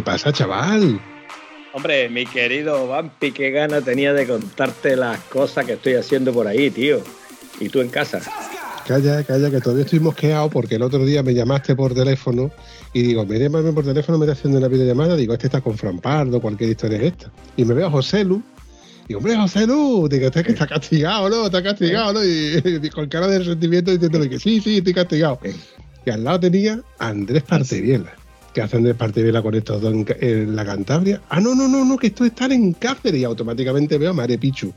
¿Qué 0.00 0.04
pasa, 0.04 0.32
chaval? 0.32 0.98
Hombre, 1.74 2.08
mi 2.08 2.24
querido 2.24 2.88
Vampi, 2.88 3.32
qué 3.32 3.50
gana 3.50 3.82
tenía 3.82 4.14
de 4.14 4.26
contarte 4.26 4.96
las 4.96 5.20
cosas 5.24 5.66
que 5.66 5.74
estoy 5.74 5.92
haciendo 5.92 6.32
por 6.32 6.46
ahí, 6.46 6.70
tío. 6.70 7.02
¿Y 7.60 7.68
tú 7.68 7.82
en 7.82 7.90
casa? 7.90 8.22
Calla, 8.86 9.22
calla, 9.24 9.50
que 9.50 9.60
todavía 9.60 9.84
estoy 9.84 10.00
mosqueado 10.00 10.48
porque 10.48 10.76
el 10.76 10.82
otro 10.84 11.04
día 11.04 11.22
me 11.22 11.34
llamaste 11.34 11.76
por 11.76 11.92
teléfono 11.92 12.50
y 12.94 13.02
digo, 13.02 13.26
me 13.26 13.38
llamarme 13.38 13.74
por 13.74 13.84
teléfono, 13.84 14.16
me 14.16 14.24
está 14.24 14.32
haciendo 14.32 14.58
una 14.58 14.68
videollamada, 14.68 15.16
digo, 15.16 15.34
este 15.34 15.48
está 15.48 15.60
con 15.60 15.76
Frampardo, 15.76 16.40
cualquier 16.40 16.70
historia 16.70 16.96
es 16.96 17.04
esta. 17.04 17.30
Y 17.58 17.66
me 17.66 17.74
veo 17.74 17.88
a 17.88 17.90
José 17.90 18.24
Lu, 18.24 18.42
digo, 19.06 19.18
hombre, 19.18 19.36
José 19.36 19.66
Lu, 19.66 20.08
digo, 20.08 20.28
este 20.28 20.42
que 20.42 20.52
está 20.52 20.66
castigado, 20.66 21.28
¿no? 21.28 21.44
Está 21.44 21.62
castigado, 21.62 22.14
¿no? 22.14 22.24
Y, 22.24 22.88
con 22.88 23.06
cara 23.10 23.26
de 23.26 23.40
resentimiento 23.40 23.90
diciéndole 23.90 24.30
que 24.30 24.38
sí, 24.38 24.62
sí, 24.62 24.78
estoy 24.78 24.94
castigado. 24.94 25.38
Y 26.06 26.10
al 26.10 26.24
lado 26.24 26.40
tenía 26.40 26.80
a 26.98 27.08
Andrés 27.08 27.42
Partiriela 27.42 28.14
que 28.52 28.62
hacen 28.62 28.82
de 28.82 29.22
Vela 29.22 29.42
con 29.42 29.54
estos 29.54 29.80
dos 29.80 29.94
en, 30.20 30.56
la 30.56 30.64
Cantabria. 30.64 31.20
Ah, 31.28 31.40
no, 31.40 31.54
no, 31.54 31.68
no, 31.68 31.84
no, 31.84 31.96
que 31.96 32.08
esto 32.08 32.24
está 32.24 32.46
en 32.46 32.72
Cáceres 32.72 33.20
y 33.20 33.24
automáticamente 33.24 33.98
veo 33.98 34.10
a 34.10 34.12
Mare 34.14 34.38
Pichu. 34.38 34.72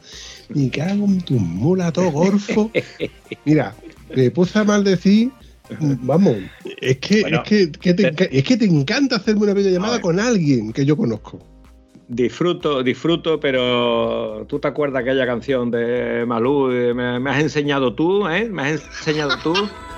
Me 0.50 0.70
cago 0.70 1.06
en 1.06 1.22
tu 1.22 1.36
mula, 1.36 1.92
todo 1.92 2.12
gorfo. 2.12 2.72
Mira, 3.46 3.76
me 4.16 4.32
puse 4.32 4.60
a 4.60 4.64
maldecir. 4.64 5.32
Vamos, 5.80 6.36
es 6.82 6.98
que, 6.98 7.22
es, 7.22 7.40
que, 7.80 7.94
te, 7.94 8.38
es 8.38 8.44
que 8.44 8.58
te 8.58 8.66
encanta 8.66 9.16
hacerme 9.16 9.44
una 9.44 9.54
videollamada 9.54 10.02
con 10.02 10.20
alguien 10.20 10.74
que 10.74 10.86
yo 10.86 10.96
conozco. 10.96 11.40
Disfruto, 12.09 12.84
disfruto, 12.84 13.40
pero 13.40 14.46
tú 14.47 14.59
te 14.59 14.68
acuerdas 14.68 15.02
aquella 15.02 15.26
canción 15.26 15.72
de 15.72 16.26
Malú, 16.28 16.68
me, 16.68 17.20
me 17.20 17.30
has 17.30 17.42
enseñado 17.42 17.96
tú, 17.96 18.28
¿eh? 18.28 18.50
Me 18.50 18.64
has 18.64 18.84
enseñado 18.84 19.38
tú. 19.42 19.53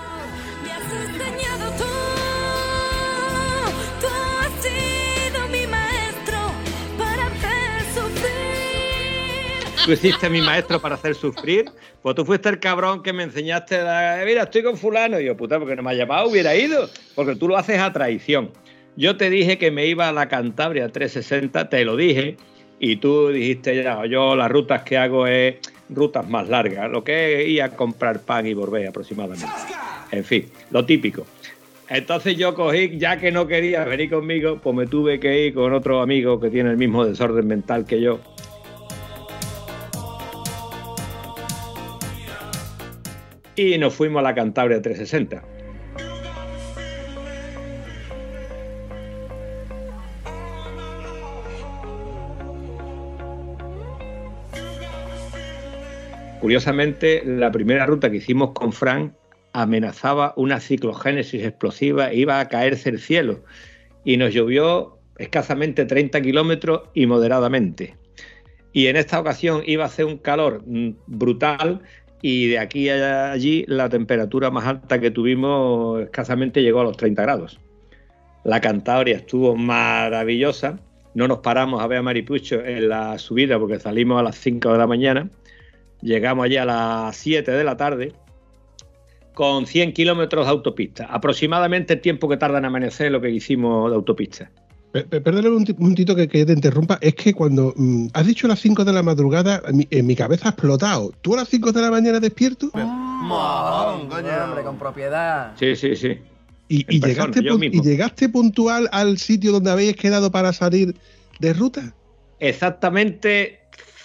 tú 9.85 9.91
hiciste 9.91 10.29
mi 10.31 10.41
maestro 10.41 10.81
para 10.81 10.96
hacer 10.96 11.13
sufrir, 11.13 11.66
pues 12.01 12.16
tú 12.16 12.25
fuiste 12.25 12.50
el 12.50 12.59
cabrón 12.59 13.03
que 13.03 13.13
me 13.13 13.22
enseñaste, 13.22 13.78
mira, 14.25 14.44
estoy 14.44 14.63
con 14.63 14.78
fulano, 14.78 15.19
y 15.19 15.25
yo, 15.25 15.38
puta, 15.38 15.59
porque 15.59 15.75
no 15.75 15.84
me 15.84 15.91
ha 15.91 15.94
llamado, 15.94 16.28
hubiera 16.28 16.56
ido, 16.56 16.90
porque 17.13 17.35
tú 17.35 17.47
lo 17.47 17.56
haces 17.56 17.79
a 17.79 17.94
traición. 17.94 18.50
Yo 18.96 19.16
te 19.16 19.29
dije 19.29 19.59
que 19.59 19.69
me 19.69 19.85
iba 19.85 20.09
a 20.09 20.12
la 20.12 20.28
Cantabria 20.28 20.90
360, 20.90 21.69
te 21.69 21.85
lo 21.85 21.96
dije, 21.96 22.38
y 22.79 22.96
tú 22.96 23.29
dijiste, 23.29 23.84
ya, 23.84 24.06
yo 24.07 24.35
las 24.35 24.50
rutas 24.50 24.81
que 24.81 24.97
hago 24.97 25.28
es 25.28 25.57
rutas 25.90 26.28
más 26.28 26.50
largas, 26.50 26.90
lo 26.90 27.03
que 27.03 27.41
es 27.41 27.47
ir 27.47 27.62
a 27.62 27.69
comprar 27.69 28.22
pan 28.22 28.47
y 28.47 28.56
volver 28.56 28.88
aproximadamente. 28.88 29.46
En 30.12 30.23
fin, 30.23 30.50
lo 30.72 30.84
típico. 30.84 31.28
Entonces 31.90 32.35
yo 32.38 32.56
cogí, 32.56 32.97
ya 32.97 33.17
que 33.17 33.31
no 33.31 33.46
quería 33.46 33.84
venir 33.84 34.09
conmigo, 34.09 34.59
pues 34.63 34.75
me 34.75 34.88
tuve 34.88 35.19
que 35.19 35.46
ir 35.46 35.53
con 35.53 35.73
otro 35.73 36.02
amigo 36.02 36.40
que 36.40 36.50
tiene 36.50 36.72
el 36.72 36.78
mismo 36.78 37.06
desorden 37.06 37.46
mental 37.46 37.85
que 37.85 38.02
yo, 38.02 38.19
y 43.55 43.77
nos 43.77 43.93
fuimos 43.93 44.19
a 44.19 44.23
la 44.23 44.35
Cantabria 44.35 44.81
360. 44.81 45.43
Curiosamente, 56.45 57.23
la 57.25 57.51
primera 57.51 57.88
ruta 57.88 58.11
que 58.11 58.17
hicimos 58.17 58.51
con 58.51 58.71
Frank 58.71 59.13
amenazaba 59.53 60.33
una 60.35 60.59
ciclogénesis 60.59 61.43
explosiva 61.43 62.11
e 62.11 62.17
iba 62.17 62.39
a 62.39 62.47
caerse 62.49 62.89
el 62.89 62.99
cielo. 62.99 63.43
Y 64.03 64.17
nos 64.17 64.31
llovió 64.31 64.99
escasamente 65.17 65.85
30 65.85 66.22
kilómetros 66.22 66.83
y 66.93 67.07
moderadamente. 67.07 67.95
Y 68.73 68.87
en 68.87 68.97
esta 68.97 69.19
ocasión 69.19 69.63
iba 69.66 69.85
a 69.85 69.87
hacer 69.87 70.05
un 70.05 70.17
calor 70.17 70.61
mm, 70.67 70.97
brutal 71.07 71.81
y 72.27 72.47
de 72.47 72.57
aquí 72.57 72.89
a 72.89 73.31
allí 73.33 73.65
la 73.67 73.87
temperatura 73.87 74.49
más 74.49 74.65
alta 74.65 74.99
que 74.99 75.11
tuvimos 75.11 76.01
escasamente 76.01 76.63
llegó 76.63 76.79
a 76.81 76.83
los 76.83 76.97
30 76.97 77.21
grados. 77.21 77.59
La 78.43 78.61
Cantabria 78.61 79.17
estuvo 79.17 79.55
maravillosa, 79.55 80.79
no 81.13 81.27
nos 81.27 81.41
paramos 81.41 81.83
a 81.83 81.87
ver 81.87 81.99
a 81.99 82.01
Maripucho 82.01 82.65
en 82.65 82.89
la 82.89 83.19
subida 83.19 83.59
porque 83.59 83.77
salimos 83.77 84.19
a 84.19 84.23
las 84.23 84.37
5 84.37 84.71
de 84.71 84.77
la 84.79 84.87
mañana, 84.87 85.29
llegamos 86.01 86.45
allí 86.45 86.57
a 86.57 86.65
las 86.65 87.15
7 87.15 87.51
de 87.51 87.63
la 87.63 87.77
tarde 87.77 88.13
con 89.35 89.67
100 89.67 89.93
kilómetros 89.93 90.47
de 90.47 90.51
autopista, 90.51 91.05
aproximadamente 91.05 91.93
el 91.93 92.01
tiempo 92.01 92.27
que 92.27 92.37
tarda 92.37 92.57
en 92.57 92.65
amanecer 92.65 93.11
lo 93.11 93.21
que 93.21 93.29
hicimos 93.29 93.91
de 93.91 93.97
autopista. 93.97 94.49
Perdóname 95.03 95.50
un 95.50 95.66
momentito 95.78 96.16
que, 96.16 96.28
que, 96.28 96.45
te 96.45 96.53
interrumpa. 96.53 96.97
Es 97.01 97.16
que 97.16 97.33
cuando 97.33 97.73
mm, 97.75 98.07
has 98.13 98.25
dicho 98.25 98.47
las 98.47 98.59
5 98.61 98.85
de 98.85 98.94
la 98.94 99.03
madrugada, 99.03 99.61
en 99.67 100.07
mi 100.07 100.16
cabeza 100.16 100.47
ha 100.47 100.51
explotado. 100.51 101.11
¿Tú 101.22 101.33
a 101.33 101.38
las 101.38 101.50
5 101.50 101.72
de 101.73 101.81
la 101.81 101.91
mañana 101.91 102.19
despierto? 102.19 102.69
Oh, 102.73 104.07
coño, 104.09 104.29
hombre, 104.44 104.63
con 104.63 104.78
propiedad. 104.78 105.53
Sí, 105.59 105.75
sí, 105.75 105.95
sí. 105.95 106.17
¿Y, 106.67 107.00
llegaste 107.00 107.41
¿Y 107.41 107.81
llegaste 107.81 108.29
puntual 108.29 108.89
al 108.91 109.17
sitio 109.17 109.51
donde 109.51 109.69
habéis 109.69 109.95
quedado 109.95 110.31
para 110.31 110.53
salir 110.53 110.95
de 111.39 111.53
ruta? 111.53 111.94
Exactamente 112.39 113.59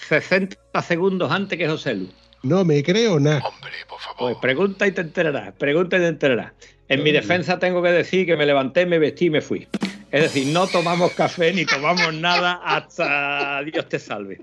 60 0.09 0.57
segundos 0.83 1.31
antes 1.31 1.59
que 1.59 1.69
José 1.69 1.95
Lu. 1.95 2.09
No 2.43 2.65
me 2.65 2.83
creo 2.83 3.21
nada. 3.21 3.43
Hombre, 3.47 3.71
por 3.89 4.01
favor. 4.01 4.19
Pues 4.19 4.37
pregunta 4.41 4.87
y 4.87 4.93
te 4.93 5.03
enterarás. 5.03 5.53
Pregunta 5.55 5.97
y 5.97 6.01
te 6.01 6.09
enterarás. 6.09 6.53
En 6.89 7.03
mi 7.03 7.13
defensa 7.13 7.59
tengo 7.59 7.83
que 7.83 7.91
decir 7.91 8.27
que 8.27 8.37
me 8.37 8.45
levanté, 8.45 8.85
me 8.85 8.99
vestí 8.99 9.27
y 9.27 9.31
me 9.31 9.41
fui. 9.41 9.69
Es 10.11 10.23
decir, 10.23 10.53
no 10.53 10.67
tomamos 10.67 11.13
café 11.13 11.53
ni 11.53 11.65
tomamos 11.65 12.13
nada 12.15 12.61
hasta 12.65 13.63
Dios 13.63 13.89
te 13.89 14.01
salve. 14.01 14.41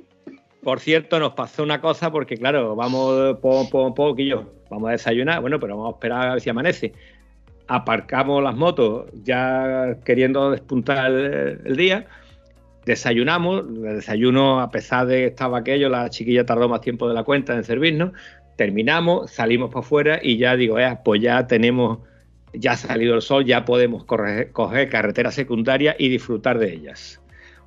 Por 0.63 0.79
cierto, 0.79 1.19
nos 1.19 1.33
pasó 1.33 1.63
una 1.63 1.81
cosa 1.81 2.09
porque, 2.09 2.37
claro, 2.37 2.73
vamos 2.75 3.37
un 3.41 3.93
poquillo, 3.93 4.53
vamos 4.69 4.89
a 4.89 4.91
desayunar, 4.93 5.41
bueno, 5.41 5.59
pero 5.59 5.75
vamos 5.75 5.93
a 5.93 5.95
esperar 5.95 6.27
a 6.27 6.31
ver 6.33 6.41
si 6.41 6.49
amanece. 6.49 6.93
Aparcamos 7.67 8.41
las 8.41 8.55
motos 8.55 9.09
ya 9.23 9.97
queriendo 10.05 10.51
despuntar 10.51 11.11
el, 11.11 11.75
día. 11.75 12.05
Desayunamos, 12.85 13.65
el 13.67 13.95
desayuno, 13.95 14.61
a 14.61 14.71
pesar 14.71 15.05
de 15.07 15.17
que 15.17 15.25
estaba 15.25 15.59
aquello, 15.59 15.89
la 15.89 16.09
chiquilla 16.09 16.45
tardó 16.45 16.69
más 16.69 16.79
tiempo 16.79 17.09
de 17.09 17.13
la 17.13 17.23
cuenta 17.23 17.53
en 17.53 17.65
servirnos. 17.65 18.11
Terminamos, 18.55 19.31
salimos 19.31 19.69
para 19.69 19.81
afuera 19.81 20.19
y 20.21 20.37
ya 20.37 20.55
digo, 20.55 20.77
pues 21.03 21.21
ya 21.21 21.45
tenemos 21.45 21.99
ya 22.53 22.73
ha 22.73 22.77
salido 22.77 23.15
el 23.15 23.21
sol, 23.21 23.45
ya 23.45 23.65
podemos 23.65 24.03
coger 24.03 24.89
carreteras 24.89 25.35
secundarias 25.35 25.95
y 25.99 26.09
disfrutar 26.09 26.59
de 26.59 26.73
ellas. 26.73 27.21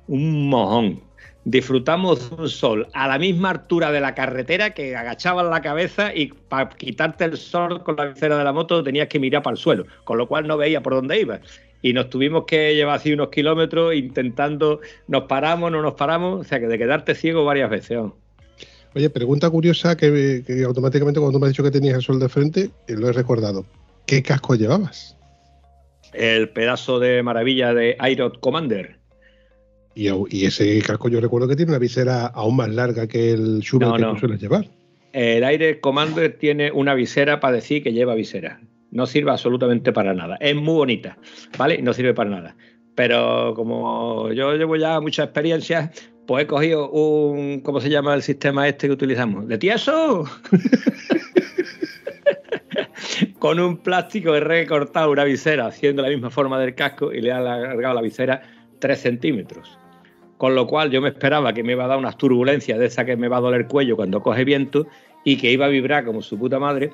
Un 0.07 0.49
mojón. 0.49 1.01
Disfrutamos 1.43 2.29
de 2.29 2.43
un 2.43 2.49
sol 2.49 2.87
a 2.93 3.07
la 3.07 3.17
misma 3.17 3.49
altura 3.49 3.91
de 3.91 3.99
la 3.99 4.13
carretera 4.13 4.75
que 4.75 4.95
agachabas 4.95 5.47
la 5.49 5.61
cabeza 5.61 6.13
y 6.13 6.27
para 6.27 6.69
quitarte 6.69 7.25
el 7.25 7.35
sol 7.35 7.83
con 7.83 7.95
la 7.95 8.05
visera 8.05 8.37
de 8.37 8.43
la 8.43 8.53
moto 8.53 8.83
tenías 8.83 9.07
que 9.07 9.19
mirar 9.19 9.41
para 9.41 9.55
el 9.55 9.57
suelo, 9.57 9.85
con 10.03 10.19
lo 10.19 10.27
cual 10.27 10.47
no 10.47 10.55
veía 10.57 10.83
por 10.83 10.93
dónde 10.93 11.19
ibas. 11.19 11.41
Y 11.81 11.93
nos 11.93 12.11
tuvimos 12.11 12.43
que 12.45 12.75
llevar 12.75 12.97
así 12.97 13.11
unos 13.11 13.29
kilómetros 13.29 13.95
intentando, 13.95 14.81
nos 15.07 15.23
paramos, 15.23 15.71
no 15.71 15.81
nos 15.81 15.95
paramos, 15.95 16.41
o 16.41 16.43
sea 16.43 16.59
que 16.59 16.67
de 16.67 16.77
quedarte 16.77 17.15
ciego 17.15 17.43
varias 17.43 17.71
veces. 17.71 17.97
Oye, 18.93 19.09
pregunta 19.09 19.49
curiosa 19.49 19.97
que, 19.97 20.43
que, 20.45 20.63
automáticamente 20.63 21.19
cuando 21.19 21.39
me 21.39 21.47
has 21.47 21.53
dicho 21.53 21.63
que 21.63 21.71
tenías 21.71 21.95
el 21.95 22.01
sol 22.03 22.19
de 22.19 22.29
frente, 22.29 22.69
eh, 22.87 22.95
lo 22.95 23.09
he 23.09 23.13
recordado. 23.13 23.65
¿Qué 24.11 24.21
casco 24.21 24.55
llevabas? 24.55 25.15
El 26.11 26.49
pedazo 26.49 26.99
de 26.99 27.23
maravilla 27.23 27.73
de 27.73 27.95
Airot 27.97 28.41
Commander. 28.41 28.97
Y, 29.95 30.09
ese 30.45 30.81
casco 30.81 31.07
yo 31.07 31.21
recuerdo 31.21 31.47
que 31.47 31.55
tiene 31.55 31.71
una 31.71 31.79
visera 31.79 32.25
aún 32.25 32.57
más 32.57 32.67
larga 32.67 33.07
que 33.07 33.31
el 33.31 33.61
Schubert 33.61 33.95
que 33.95 34.03
tú 34.03 34.17
sueles 34.17 34.41
llevar. 34.41 34.65
El 35.13 35.45
Aire 35.45 35.79
Commander 35.79 36.37
tiene 36.37 36.73
una 36.73 36.93
visera 36.93 37.39
para 37.39 37.55
decir 37.55 37.83
que 37.83 37.93
lleva 37.93 38.13
visera. 38.13 38.59
No 38.91 39.05
sirve 39.05 39.31
absolutamente 39.31 39.93
para 39.93 40.13
nada. 40.13 40.35
Es 40.41 40.57
muy 40.57 40.73
bonita, 40.73 41.17
¿vale? 41.57 41.81
No 41.81 41.93
sirve 41.93 42.13
para 42.13 42.31
nada. 42.31 42.57
Pero 42.95 43.53
como 43.55 44.29
yo 44.33 44.53
llevo 44.55 44.75
ya 44.75 44.99
mucha 44.99 45.23
experiencia, 45.23 45.89
pues 46.27 46.43
he 46.43 46.47
cogido 46.47 46.91
un, 46.91 47.61
¿cómo 47.61 47.79
se 47.79 47.89
llama 47.89 48.13
el 48.13 48.23
sistema 48.23 48.67
este 48.67 48.87
que 48.87 48.93
utilizamos? 48.93 49.47
¿De 49.47 49.57
tieso? 49.57 50.25
con 53.41 53.59
un 53.59 53.77
plástico 53.77 54.35
he 54.35 54.39
recortado 54.39 55.09
una 55.09 55.23
visera 55.23 55.65
haciendo 55.65 56.03
la 56.03 56.09
misma 56.09 56.29
forma 56.29 56.59
del 56.59 56.75
casco 56.75 57.11
y 57.11 57.21
le 57.21 57.29
he 57.29 57.31
alargado 57.31 57.95
la 57.95 58.01
visera 58.03 58.43
3 58.77 58.99
centímetros. 58.99 59.79
Con 60.37 60.53
lo 60.53 60.67
cual 60.67 60.91
yo 60.91 61.01
me 61.01 61.09
esperaba 61.09 61.51
que 61.51 61.63
me 61.63 61.71
iba 61.71 61.85
a 61.85 61.87
dar 61.87 61.97
unas 61.97 62.19
turbulencias 62.19 62.77
de 62.77 62.85
esa 62.85 63.03
que 63.03 63.17
me 63.17 63.29
va 63.29 63.37
a 63.37 63.41
doler 63.41 63.61
el 63.61 63.67
cuello 63.67 63.95
cuando 63.95 64.21
coge 64.21 64.45
viento 64.45 64.85
y 65.25 65.37
que 65.37 65.51
iba 65.51 65.65
a 65.65 65.69
vibrar 65.69 66.05
como 66.05 66.21
su 66.21 66.37
puta 66.37 66.59
madre. 66.59 66.91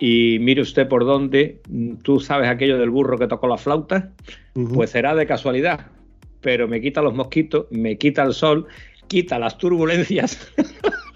Y 0.00 0.38
mire 0.40 0.62
usted 0.62 0.88
por 0.88 1.04
dónde, 1.04 1.60
tú 2.02 2.18
sabes 2.18 2.48
aquello 2.48 2.76
del 2.76 2.90
burro 2.90 3.16
que 3.16 3.28
tocó 3.28 3.46
la 3.46 3.56
flauta, 3.56 4.10
pues 4.74 4.90
será 4.90 5.14
de 5.14 5.28
casualidad, 5.28 5.92
pero 6.40 6.66
me 6.66 6.80
quita 6.80 7.02
los 7.02 7.14
mosquitos, 7.14 7.66
me 7.70 7.96
quita 7.98 8.24
el 8.24 8.32
sol, 8.32 8.66
quita 9.06 9.38
las 9.38 9.58
turbulencias. 9.58 10.52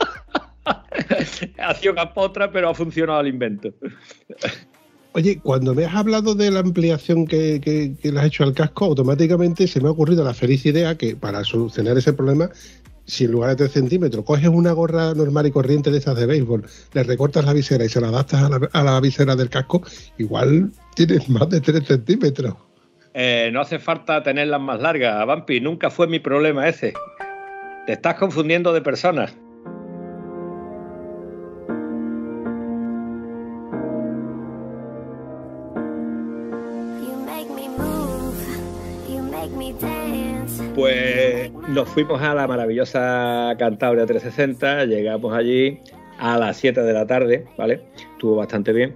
ha 1.59 1.75
sido 1.75 1.95
capotra, 1.95 2.51
pero 2.51 2.71
ha 2.71 2.75
funcionado 2.75 3.21
el 3.21 3.29
invento. 3.29 3.73
Oye, 5.13 5.41
cuando 5.43 5.75
me 5.75 5.85
has 5.85 5.95
hablado 5.95 6.35
de 6.35 6.51
la 6.51 6.61
ampliación 6.61 7.27
que, 7.27 7.61
que, 7.61 8.11
le 8.11 8.21
has 8.21 8.27
hecho 8.27 8.45
al 8.45 8.55
casco, 8.55 8.85
automáticamente 8.85 9.67
se 9.67 9.81
me 9.81 9.89
ha 9.89 9.93
ocurrido 9.93 10.23
la 10.23 10.35
feliz 10.35 10.65
idea 10.67 10.97
que 10.97 11.17
para 11.17 11.43
solucionar 11.45 11.97
ese 11.97 12.13
problema, 12.13 12.51
si 13.05 13.25
en 13.25 13.33
lugar 13.33 13.51
de 13.51 13.57
3 13.57 13.73
centímetros 13.73 14.25
coges 14.25 14.49
una 14.49 14.73
gorra 14.73 15.15
normal 15.15 15.47
y 15.47 15.51
corriente 15.51 15.91
de 15.91 15.99
esas 15.99 16.17
de 16.17 16.27
béisbol, 16.27 16.67
le 16.93 17.03
recortas 17.03 17.45
la 17.45 17.55
visera 17.55 17.85
y 17.85 17.89
se 17.89 18.01
la 18.01 18.09
adaptas 18.09 18.51
a 18.73 18.83
la, 18.85 19.01
visera 19.01 19.35
del 19.35 19.49
casco, 19.49 19.83
igual 20.19 20.71
tienes 20.95 21.29
más 21.29 21.49
de 21.49 21.63
3 21.63 21.85
centímetros. 21.85 22.55
Eh, 23.15 23.51
no 23.53 23.63
hace 23.63 23.79
falta 23.79 24.23
tenerlas 24.23 24.61
más 24.61 24.81
largas, 24.81 25.27
Vampi, 25.27 25.61
nunca 25.61 25.91
fue 25.91 26.07
mi 26.07 26.21
problema 26.21 26.69
ese. 26.69 26.93
Te 27.87 27.95
estás 27.95 28.17
confundiendo 28.17 28.73
de 28.75 28.83
personas. 28.83 29.35
Pues 40.79 41.51
nos 41.71 41.89
fuimos 41.89 42.23
a 42.23 42.37
la 42.37 42.47
maravillosa 42.47 43.53
Cantabria 43.59 44.07
360, 44.07 44.85
llegamos 44.85 45.35
allí 45.35 45.81
a 46.21 46.39
las 46.39 46.57
7 46.59 46.83
de 46.83 46.93
la 46.93 47.05
tarde, 47.05 47.47
¿vale? 47.59 47.81
Estuvo 48.13 48.37
bastante 48.37 48.73
bien. 48.73 48.95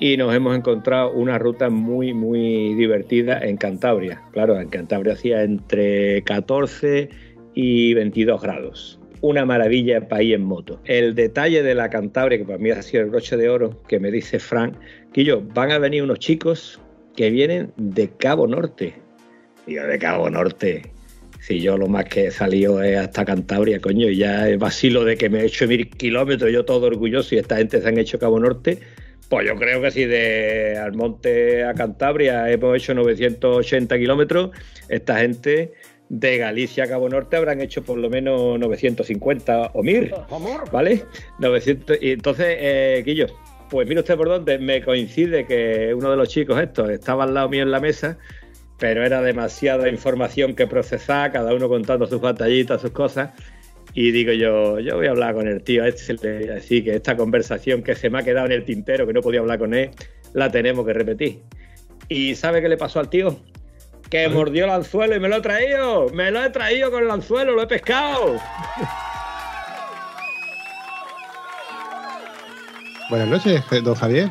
Y 0.00 0.16
nos 0.16 0.34
hemos 0.34 0.56
encontrado 0.56 1.12
una 1.12 1.38
ruta 1.38 1.70
muy, 1.70 2.12
muy 2.12 2.74
divertida 2.74 3.38
en 3.38 3.58
Cantabria. 3.58 4.20
Claro, 4.32 4.60
en 4.60 4.70
Cantabria 4.70 5.12
hacía 5.12 5.44
entre 5.44 6.24
14 6.24 7.10
y 7.54 7.94
22 7.94 8.42
grados. 8.42 8.98
Una 9.20 9.46
maravilla 9.46 10.08
país 10.08 10.34
en 10.34 10.42
moto. 10.42 10.80
El 10.84 11.14
detalle 11.14 11.62
de 11.62 11.76
la 11.76 11.90
Cantabria, 11.90 12.38
que 12.38 12.44
para 12.44 12.58
mí 12.58 12.72
ha 12.72 12.82
sido 12.82 13.04
el 13.04 13.10
broche 13.10 13.36
de 13.36 13.48
oro, 13.48 13.80
que 13.86 14.00
me 14.00 14.10
dice 14.10 14.40
Frank, 14.40 14.74
que 15.12 15.22
yo, 15.22 15.42
van 15.54 15.70
a 15.70 15.78
venir 15.78 16.02
unos 16.02 16.18
chicos 16.18 16.80
que 17.14 17.30
vienen 17.30 17.72
de 17.76 18.08
Cabo 18.08 18.48
Norte. 18.48 18.94
Yo, 19.68 19.86
de 19.86 19.98
Cabo 20.00 20.28
Norte, 20.28 20.90
si 21.40 21.60
yo 21.60 21.76
lo 21.78 21.88
más 21.88 22.04
que 22.04 22.26
he 22.26 22.30
salido 22.30 22.82
es 22.82 22.98
hasta 22.98 23.24
Cantabria, 23.24 23.80
coño, 23.80 24.08
y 24.08 24.16
ya 24.16 24.46
vacilo 24.58 25.04
de 25.04 25.16
que 25.16 25.30
me 25.30 25.40
he 25.40 25.46
hecho 25.46 25.66
mil 25.66 25.88
kilómetros, 25.88 26.52
yo 26.52 26.64
todo 26.64 26.86
orgulloso 26.86 27.34
y 27.34 27.38
esta 27.38 27.56
gente 27.56 27.80
se 27.80 27.88
han 27.88 27.98
hecho 27.98 28.18
Cabo 28.18 28.38
Norte, 28.38 28.78
pues 29.28 29.46
yo 29.46 29.56
creo 29.56 29.80
que 29.80 29.90
si 29.90 30.04
de 30.04 30.76
Almonte 30.76 31.64
a 31.64 31.72
Cantabria 31.74 32.50
hemos 32.50 32.76
hecho 32.76 32.94
980 32.94 33.96
kilómetros, 33.98 34.50
esta 34.88 35.18
gente 35.18 35.72
de 36.10 36.38
Galicia 36.38 36.84
a 36.84 36.88
Cabo 36.88 37.08
Norte 37.08 37.36
habrán 37.36 37.60
hecho 37.60 37.82
por 37.82 37.96
lo 37.96 38.10
menos 38.10 38.58
950 38.58 39.70
o 39.72 39.82
1000, 39.82 40.12
¿vale? 40.72 41.04
900, 41.38 41.98
y 42.02 42.10
entonces, 42.10 42.46
eh, 42.58 43.02
Quillo, 43.04 43.28
pues 43.70 43.88
mire 43.88 44.00
usted 44.00 44.16
por 44.16 44.28
dónde 44.28 44.58
me 44.58 44.82
coincide 44.82 45.46
que 45.46 45.94
uno 45.94 46.10
de 46.10 46.16
los 46.16 46.28
chicos 46.28 46.60
estos 46.60 46.90
estaba 46.90 47.24
al 47.24 47.32
lado 47.32 47.48
mío 47.48 47.62
en 47.62 47.70
la 47.70 47.80
mesa 47.80 48.18
pero 48.80 49.04
era 49.04 49.20
demasiada 49.20 49.88
información 49.90 50.56
que 50.56 50.66
procesar, 50.66 51.30
cada 51.30 51.54
uno 51.54 51.68
contando 51.68 52.06
sus 52.06 52.20
batallitas, 52.20 52.80
sus 52.80 52.90
cosas. 52.90 53.30
Y 53.92 54.10
digo 54.10 54.32
yo, 54.32 54.80
yo 54.80 54.96
voy 54.96 55.06
a 55.06 55.10
hablar 55.10 55.34
con 55.34 55.46
el 55.46 55.62
tío 55.62 55.84
este, 55.84 56.50
así 56.52 56.82
que 56.82 56.96
esta 56.96 57.14
conversación 57.16 57.82
que 57.82 57.94
se 57.94 58.08
me 58.08 58.20
ha 58.20 58.22
quedado 58.22 58.46
en 58.46 58.52
el 58.52 58.64
tintero, 58.64 59.06
que 59.06 59.12
no 59.12 59.20
podía 59.20 59.40
hablar 59.40 59.58
con 59.58 59.74
él, 59.74 59.90
la 60.32 60.50
tenemos 60.50 60.86
que 60.86 60.94
repetir. 60.94 61.42
¿Y 62.08 62.34
sabe 62.34 62.62
qué 62.62 62.68
le 62.68 62.78
pasó 62.78 63.00
al 63.00 63.10
tío? 63.10 63.38
Que 64.08 64.28
mordió 64.28 64.64
el 64.64 64.70
anzuelo 64.70 65.14
y 65.14 65.20
me 65.20 65.28
lo 65.28 65.36
he 65.36 65.40
traído. 65.40 66.08
Me 66.08 66.30
lo 66.30 66.42
he 66.42 66.48
traído 66.50 66.90
con 66.90 67.04
el 67.04 67.10
anzuelo, 67.10 67.52
lo 67.52 67.62
he 67.62 67.66
pescado. 67.66 68.36
Buenas 73.10 73.28
noches, 73.28 73.62
don 73.84 73.94
Javier. 73.94 74.30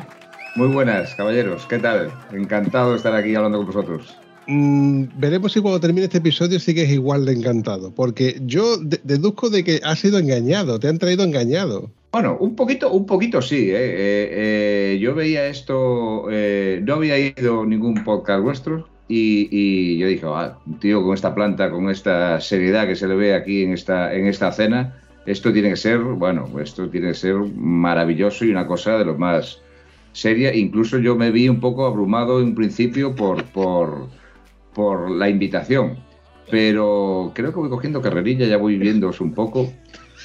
Muy 0.56 0.66
buenas, 0.68 1.14
caballeros. 1.14 1.64
¿Qué 1.66 1.78
tal? 1.78 2.12
Encantado 2.32 2.90
de 2.90 2.96
estar 2.96 3.14
aquí 3.14 3.34
hablando 3.36 3.58
con 3.58 3.66
vosotros. 3.68 4.19
Mm, 4.46 5.04
veremos 5.16 5.52
si 5.52 5.60
cuando 5.60 5.80
termine 5.80 6.04
este 6.04 6.18
episodio 6.18 6.58
sigues 6.58 6.90
igual 6.90 7.24
de 7.26 7.32
encantado, 7.32 7.92
porque 7.94 8.40
yo 8.44 8.78
deduzco 8.78 9.50
de 9.50 9.62
que 9.64 9.80
has 9.84 10.00
sido 10.00 10.18
engañado, 10.18 10.80
te 10.80 10.88
han 10.88 10.98
traído 10.98 11.24
engañado. 11.24 11.90
Bueno, 12.12 12.36
un 12.40 12.56
poquito, 12.56 12.90
un 12.90 13.06
poquito 13.06 13.40
sí. 13.40 13.70
¿eh? 13.70 13.76
Eh, 13.76 14.28
eh, 14.32 14.98
yo 15.00 15.14
veía 15.14 15.46
esto, 15.46 16.26
no 16.26 16.94
había 16.94 17.18
ido 17.18 17.64
ningún 17.64 18.02
podcast 18.02 18.42
vuestro 18.42 18.88
y, 19.06 19.98
yo 19.98 20.08
dije, 20.08 20.26
ah, 20.26 20.58
tío 20.80 21.02
con 21.04 21.14
esta 21.14 21.34
planta, 21.34 21.70
con 21.70 21.88
esta 21.88 22.40
seriedad 22.40 22.86
que 22.86 22.96
se 22.96 23.06
le 23.06 23.14
ve 23.14 23.34
aquí 23.34 23.62
en 23.62 23.72
esta, 23.72 24.12
en 24.14 24.26
esta 24.26 24.50
cena, 24.50 24.96
esto 25.26 25.52
tiene 25.52 25.70
que 25.70 25.76
ser, 25.76 25.98
bueno, 25.98 26.48
esto 26.60 26.88
tiene 26.88 27.08
que 27.08 27.14
ser 27.14 27.36
maravilloso 27.36 28.44
y 28.44 28.50
una 28.50 28.66
cosa 28.66 28.98
de 28.98 29.04
lo 29.04 29.16
más 29.16 29.60
seria. 30.12 30.54
Incluso 30.54 30.98
yo 30.98 31.14
me 31.14 31.30
vi 31.30 31.48
un 31.48 31.60
poco 31.60 31.86
abrumado 31.86 32.40
en 32.40 32.46
un 32.46 32.54
principio 32.54 33.14
por, 33.14 33.44
por 33.44 34.08
por 34.74 35.10
la 35.10 35.28
invitación. 35.28 35.98
Pero 36.50 37.32
creo 37.34 37.52
que 37.52 37.60
voy 37.60 37.70
cogiendo 37.70 38.02
carrerilla, 38.02 38.46
ya 38.46 38.56
voy 38.56 38.76
viéndoos 38.76 39.20
un 39.20 39.34
poco. 39.34 39.72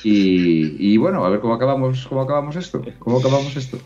Y, 0.03 0.97
bueno, 0.97 1.25
a 1.25 1.29
ver 1.29 1.39
cómo 1.39 1.55
acabamos, 1.55 2.05
cómo 2.07 2.21
acabamos 2.21 2.55
esto. 2.55 2.81
¿Cómo 2.99 3.17
acabamos 3.17 3.55
esto? 3.55 3.79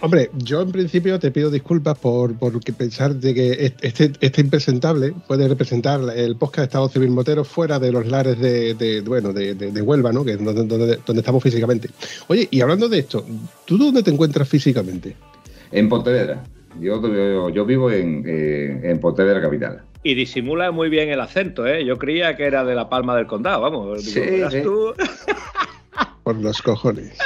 Hombre, 0.00 0.30
yo 0.36 0.62
en 0.62 0.70
principio 0.70 1.18
te 1.18 1.32
pido 1.32 1.50
disculpas 1.50 1.98
por, 1.98 2.34
por 2.38 2.58
pensar 2.74 3.16
de 3.16 3.34
que 3.34 3.74
este, 3.80 4.12
este 4.20 4.40
impresentable 4.40 5.12
puede 5.26 5.48
representar 5.48 6.00
el 6.14 6.36
podcast 6.36 6.58
de 6.58 6.64
Estado 6.64 6.88
Civil 6.88 7.10
Motero 7.10 7.44
fuera 7.44 7.80
de 7.80 7.90
los 7.90 8.06
lares 8.06 8.38
de, 8.38 9.02
bueno, 9.04 9.32
de, 9.32 9.82
Huelva, 9.82 10.12
¿no? 10.12 10.24
Que 10.24 10.32
es 10.32 10.44
donde, 10.44 10.98
donde, 11.04 11.20
estamos 11.20 11.42
físicamente. 11.42 11.90
Oye, 12.28 12.46
y 12.50 12.60
hablando 12.60 12.88
de 12.88 13.00
esto, 13.00 13.24
¿tú 13.64 13.76
dónde 13.76 14.02
te 14.02 14.10
encuentras 14.10 14.48
físicamente? 14.48 15.16
En 15.72 15.88
Pontevedra. 15.88 16.44
Yo, 16.80 17.50
yo, 17.50 17.64
vivo 17.64 17.90
en, 17.90 18.24
eh, 18.26 18.80
en 18.84 19.00
Pontevedra 19.00 19.40
Capital. 19.40 19.82
Y 20.02 20.14
disimula 20.14 20.70
muy 20.70 20.88
bien 20.88 21.08
el 21.10 21.20
acento, 21.20 21.66
¿eh? 21.66 21.84
Yo 21.84 21.98
creía 21.98 22.36
que 22.36 22.44
era 22.44 22.64
de 22.64 22.74
la 22.74 22.88
Palma 22.88 23.16
del 23.16 23.26
Condado, 23.26 23.62
vamos. 23.62 24.04
Sí, 24.04 24.20
Tú? 24.62 24.94
Por 26.22 26.36
los 26.36 26.62
cojones. 26.62 27.16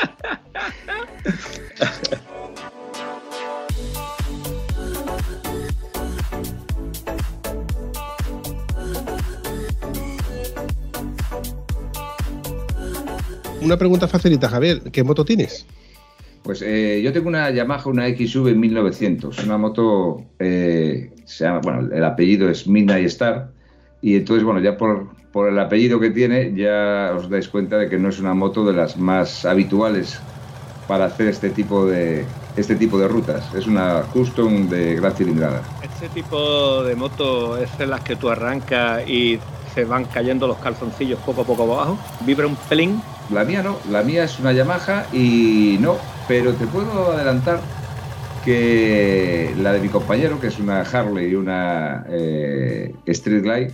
Una 13.60 13.76
pregunta 13.76 14.08
facilita, 14.08 14.48
Javier. 14.48 14.82
¿Qué 14.90 15.04
moto 15.04 15.24
tienes? 15.24 15.66
Pues 16.42 16.62
eh, 16.62 17.00
yo 17.02 17.12
tengo 17.12 17.28
una 17.28 17.50
Yamaha, 17.50 17.88
una 17.88 18.08
XV 18.08 18.56
1900, 18.56 19.44
una 19.44 19.58
moto, 19.58 20.24
eh, 20.38 21.12
se 21.24 21.44
llama, 21.44 21.60
bueno, 21.62 21.94
el 21.94 22.04
apellido 22.04 22.48
es 22.50 22.66
Midnight 22.66 23.06
Star, 23.06 23.50
y 24.00 24.16
entonces, 24.16 24.44
bueno, 24.44 24.60
ya 24.60 24.76
por, 24.76 25.08
por, 25.30 25.48
el 25.48 25.58
apellido 25.58 26.00
que 26.00 26.10
tiene, 26.10 26.52
ya 26.54 27.12
os 27.16 27.30
dais 27.30 27.48
cuenta 27.48 27.78
de 27.78 27.88
que 27.88 27.96
no 27.98 28.08
es 28.08 28.18
una 28.18 28.34
moto 28.34 28.64
de 28.64 28.72
las 28.72 28.96
más 28.96 29.44
habituales 29.44 30.20
para 30.88 31.04
hacer 31.04 31.28
este 31.28 31.50
tipo 31.50 31.86
de, 31.86 32.24
este 32.56 32.74
tipo 32.74 32.98
de 32.98 33.08
rutas. 33.08 33.54
Es 33.54 33.66
una 33.66 34.02
custom 34.12 34.68
de 34.68 34.96
gran 34.96 35.14
cilindrada. 35.14 35.62
¿Este 35.82 36.08
tipo 36.08 36.82
de 36.82 36.96
moto 36.96 37.56
es 37.56 37.70
en 37.78 37.90
las 37.90 38.00
que 38.00 38.16
tú 38.16 38.28
arrancas 38.28 39.08
y 39.08 39.38
se 39.74 39.84
van 39.84 40.04
cayendo 40.04 40.46
los 40.46 40.58
calzoncillos 40.58 41.18
poco 41.20 41.42
a 41.42 41.44
poco 41.44 41.62
abajo? 41.62 41.98
¿Vibra 42.26 42.46
un 42.46 42.56
pelín? 42.56 43.00
La 43.30 43.44
mía 43.44 43.62
no, 43.62 43.78
la 43.90 44.02
mía 44.02 44.24
es 44.24 44.38
una 44.38 44.52
Yamaha 44.52 45.06
y 45.12 45.78
no, 45.80 45.96
pero 46.28 46.52
te 46.54 46.66
puedo 46.66 47.12
adelantar 47.12 47.60
que 48.44 49.54
la 49.58 49.72
de 49.72 49.80
mi 49.80 49.88
compañero, 49.88 50.40
que 50.40 50.48
es 50.48 50.58
una 50.58 50.80
Harley 50.80 51.30
y 51.30 51.34
una 51.34 52.04
eh, 52.08 52.94
Street 53.06 53.42
Glide, 53.42 53.72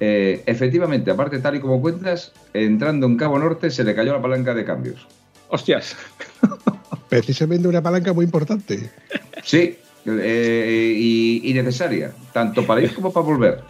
eh, 0.00 0.42
efectivamente, 0.46 1.10
aparte 1.10 1.38
tal 1.38 1.56
y 1.56 1.60
como 1.60 1.80
cuentas, 1.80 2.32
entrando 2.54 3.06
en 3.06 3.16
Cabo 3.16 3.38
Norte 3.38 3.70
se 3.70 3.84
le 3.84 3.94
cayó 3.94 4.12
la 4.12 4.22
palanca 4.22 4.54
de 4.54 4.64
cambios. 4.64 5.06
Hostias. 5.48 5.96
Precisamente 7.08 7.68
una 7.68 7.82
palanca 7.82 8.12
muy 8.12 8.24
importante. 8.24 8.90
Sí, 9.42 9.78
eh, 10.06 11.40
y 11.42 11.52
necesaria, 11.54 12.12
tanto 12.32 12.66
para 12.66 12.82
ir 12.82 12.94
como 12.94 13.12
para 13.12 13.26
volver. 13.26 13.62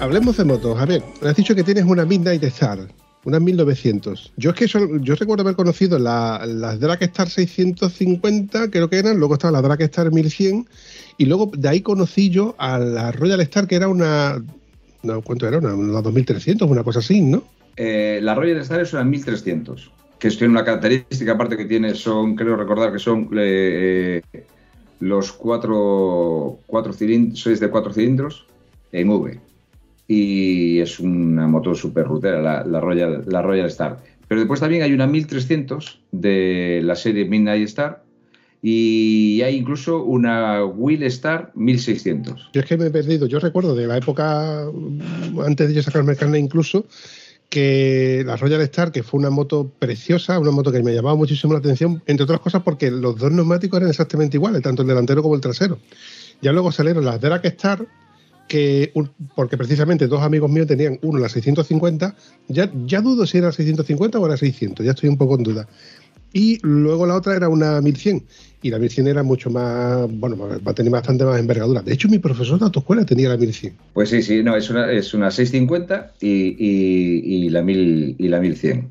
Hablemos 0.00 0.36
de 0.36 0.44
motos. 0.44 0.78
A 0.78 0.86
ver, 0.86 1.02
me 1.22 1.28
has 1.28 1.36
dicho 1.36 1.54
que 1.54 1.64
tienes 1.64 1.84
una 1.84 2.04
Midnight 2.04 2.42
Star, 2.44 2.78
una 3.24 3.40
1900. 3.40 4.32
Yo 4.36 4.50
es 4.50 4.56
que 4.56 4.66
yo 4.66 5.14
recuerdo 5.14 5.42
haber 5.42 5.56
conocido 5.56 5.98
la, 5.98 6.44
las 6.46 6.80
Dragstar 6.80 7.28
650, 7.28 8.70
creo 8.70 8.88
que 8.88 8.98
eran, 8.98 9.18
luego 9.18 9.34
estaba 9.34 9.52
la 9.52 9.62
Dragstar 9.62 10.12
1100, 10.12 10.66
y 11.18 11.26
luego 11.26 11.50
de 11.56 11.68
ahí 11.68 11.80
conocí 11.80 12.30
yo 12.30 12.54
a 12.58 12.78
la 12.78 13.12
Royal 13.12 13.40
Star, 13.42 13.66
que 13.66 13.76
era 13.76 13.88
una. 13.88 14.42
No, 15.02 15.22
¿Cuánto 15.22 15.46
era? 15.46 15.58
Una, 15.58 15.74
una 15.74 16.02
2300, 16.02 16.68
una 16.68 16.82
cosa 16.82 16.98
así, 16.98 17.20
¿no? 17.20 17.44
Eh, 17.76 18.20
la 18.22 18.34
Royal 18.34 18.58
Star 18.58 18.80
es 18.80 18.92
una 18.92 19.04
1300, 19.04 19.90
que 20.18 20.30
tiene 20.30 20.48
una 20.48 20.64
característica 20.64 21.32
aparte 21.32 21.56
que 21.56 21.66
tiene, 21.66 21.94
son, 21.94 22.34
creo 22.34 22.56
recordar 22.56 22.92
que 22.92 22.98
son 22.98 23.28
eh, 23.36 24.22
los 25.00 25.32
cuatro, 25.32 26.58
cilindros, 26.92 27.38
sois 27.38 27.60
de 27.60 27.70
cuatro 27.70 27.92
cilindros 27.92 28.46
en 28.92 29.10
V. 29.10 29.45
Y 30.08 30.78
es 30.78 31.00
una 31.00 31.46
moto 31.46 31.74
super 31.74 32.06
rutera, 32.06 32.64
la, 32.64 32.80
Royal, 32.80 33.24
la 33.26 33.42
Royal 33.42 33.66
Star. 33.66 33.98
Pero 34.28 34.40
después 34.40 34.60
también 34.60 34.82
hay 34.82 34.92
una 34.92 35.06
1300 35.06 36.00
de 36.12 36.80
la 36.84 36.94
serie 36.94 37.24
Midnight 37.24 37.64
Star 37.64 38.02
y 38.62 39.42
hay 39.42 39.56
incluso 39.56 40.02
una 40.02 40.64
Wheel 40.64 41.04
Star 41.04 41.52
1600. 41.54 42.50
Yo 42.52 42.60
es 42.60 42.66
que 42.66 42.76
me 42.76 42.86
he 42.86 42.90
perdido, 42.90 43.26
yo 43.26 43.38
recuerdo 43.38 43.74
de 43.74 43.86
la 43.86 43.96
época 43.96 44.64
antes 45.44 45.68
de 45.68 45.74
yo 45.74 45.82
sacarme 45.82 46.12
el 46.12 46.18
carnet 46.18 46.42
incluso 46.42 46.86
que 47.48 48.24
la 48.26 48.36
Royal 48.36 48.60
Star, 48.62 48.90
que 48.90 49.02
fue 49.02 49.20
una 49.20 49.30
moto 49.30 49.70
preciosa, 49.78 50.38
una 50.38 50.50
moto 50.50 50.72
que 50.72 50.82
me 50.82 50.92
llamaba 50.92 51.14
muchísimo 51.14 51.52
la 51.52 51.60
atención, 51.60 52.02
entre 52.06 52.24
otras 52.24 52.40
cosas 52.40 52.62
porque 52.62 52.90
los 52.90 53.16
dos 53.16 53.30
neumáticos 53.30 53.78
eran 53.78 53.90
exactamente 53.90 54.36
iguales, 54.36 54.62
tanto 54.62 54.82
el 54.82 54.88
delantero 54.88 55.22
como 55.22 55.36
el 55.36 55.40
trasero. 55.40 55.78
Ya 56.42 56.52
luego 56.52 56.72
salieron 56.72 57.04
las 57.04 57.20
Drag 57.20 57.46
Star, 57.46 57.86
que 58.48 58.92
porque 59.34 59.56
precisamente 59.56 60.06
dos 60.06 60.22
amigos 60.22 60.50
míos 60.50 60.66
tenían 60.66 60.98
uno 61.02 61.18
la 61.18 61.28
650, 61.28 62.14
ya, 62.48 62.70
ya 62.86 63.00
dudo 63.00 63.26
si 63.26 63.38
era 63.38 63.48
la 63.48 63.52
650 63.52 64.18
o 64.18 64.28
la 64.28 64.36
600, 64.36 64.84
ya 64.84 64.92
estoy 64.92 65.08
un 65.08 65.18
poco 65.18 65.36
en 65.36 65.42
duda. 65.42 65.68
Y 66.32 66.58
luego 66.62 67.06
la 67.06 67.16
otra 67.16 67.34
era 67.34 67.48
una 67.48 67.80
1100. 67.80 68.22
Y 68.62 68.70
la 68.70 68.78
1100 68.78 69.06
era 69.06 69.22
mucho 69.22 69.48
más, 69.48 70.06
bueno, 70.18 70.36
va 70.36 70.70
a 70.70 70.74
tener 70.74 70.92
bastante 70.92 71.24
más 71.24 71.38
envergadura. 71.38 71.80
De 71.82 71.94
hecho, 71.94 72.08
mi 72.08 72.18
profesor 72.18 72.58
de 72.58 72.66
autoescuela 72.66 73.06
tenía 73.06 73.28
la 73.28 73.36
1100. 73.36 73.74
Pues 73.94 74.10
sí, 74.10 74.22
sí, 74.22 74.42
no, 74.42 74.56
es 74.56 74.68
una, 74.68 74.90
es 74.90 75.14
una 75.14 75.30
650 75.30 76.14
y, 76.20 77.48
la, 77.48 77.62
1000, 77.62 78.16
y 78.18 78.28
la 78.28 78.40
1100. 78.40 78.90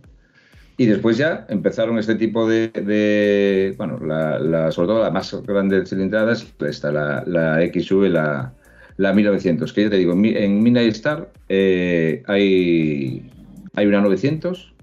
Y 0.77 0.85
después 0.87 1.17
ya 1.17 1.45
empezaron 1.47 1.99
este 1.99 2.15
tipo 2.15 2.47
de, 2.49 3.75
bueno, 3.77 3.99
la, 3.99 4.71
sobre 4.71 4.87
todo 4.87 5.03
la 5.03 5.11
más 5.11 5.35
grande 5.45 5.85
cilindradas, 5.85 6.45
está 6.61 6.91
la, 6.91 7.23
la 7.25 7.59
XV, 7.61 8.09
la, 8.09 8.53
la 8.97 9.13
1900, 9.13 9.73
que 9.73 9.83
yo 9.83 9.89
te 9.89 9.97
digo, 9.97 10.13
en 10.13 10.63
Midnight 10.63 10.95
Star 10.95 11.31
eh, 11.49 12.23
hay, 12.27 13.29
hay 13.73 13.85
una 13.85 14.01
900, 14.01 14.73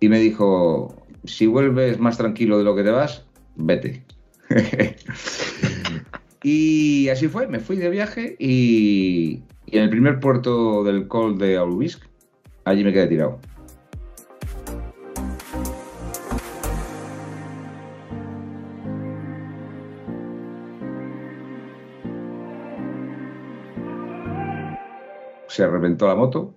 Y 0.00 0.08
me 0.08 0.18
dijo, 0.18 0.94
si 1.24 1.46
vuelves 1.46 1.98
más 1.98 2.18
tranquilo 2.18 2.58
de 2.58 2.64
lo 2.64 2.76
que 2.76 2.82
te 2.82 2.90
vas, 2.90 3.24
vete. 3.56 4.02
y 6.42 7.08
así 7.08 7.28
fue, 7.28 7.46
me 7.46 7.60
fui 7.60 7.76
de 7.76 7.88
viaje 7.88 8.36
y, 8.38 9.42
en 9.68 9.82
el 9.82 9.90
primer 9.90 10.20
puerto 10.20 10.84
del 10.84 11.08
Col 11.08 11.38
de 11.38 11.56
Aulubisc, 11.56 12.02
allí 12.64 12.84
me 12.84 12.92
quedé 12.92 13.06
tirado. 13.06 13.38
Se 25.60 25.66
reventó 25.66 26.08
la 26.08 26.14
moto. 26.14 26.54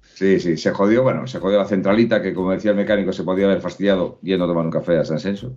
Sí, 0.00 0.40
sí, 0.40 0.56
se 0.56 0.70
jodió, 0.70 1.02
bueno, 1.02 1.26
se 1.26 1.40
jodió 1.40 1.58
la 1.58 1.66
centralita 1.66 2.22
que 2.22 2.32
como 2.32 2.52
decía 2.52 2.70
el 2.70 2.76
mecánico 2.78 3.12
se 3.12 3.22
podía 3.22 3.44
haber 3.44 3.60
fastidiado 3.60 4.18
yendo 4.22 4.46
a 4.46 4.48
tomar 4.48 4.64
un 4.64 4.70
café 4.70 4.96
a 4.96 5.04
San 5.04 5.20
Senso. 5.20 5.54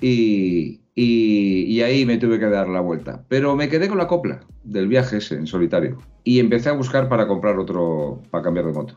Y, 0.00 0.80
y, 0.96 1.80
ahí 1.82 2.04
me 2.04 2.18
tuve 2.18 2.40
que 2.40 2.46
dar 2.46 2.66
la 2.68 2.80
vuelta. 2.80 3.24
Pero 3.28 3.54
me 3.54 3.68
quedé 3.68 3.86
con 3.88 3.98
la 3.98 4.08
copla 4.08 4.40
del 4.64 4.88
viaje 4.88 5.18
ese 5.18 5.36
en 5.36 5.46
solitario. 5.46 5.98
Y 6.24 6.40
empecé 6.40 6.70
a 6.70 6.72
buscar 6.72 7.08
para 7.08 7.28
comprar 7.28 7.56
otro, 7.56 8.20
para 8.32 8.42
cambiar 8.42 8.66
de 8.66 8.72
moto. 8.72 8.96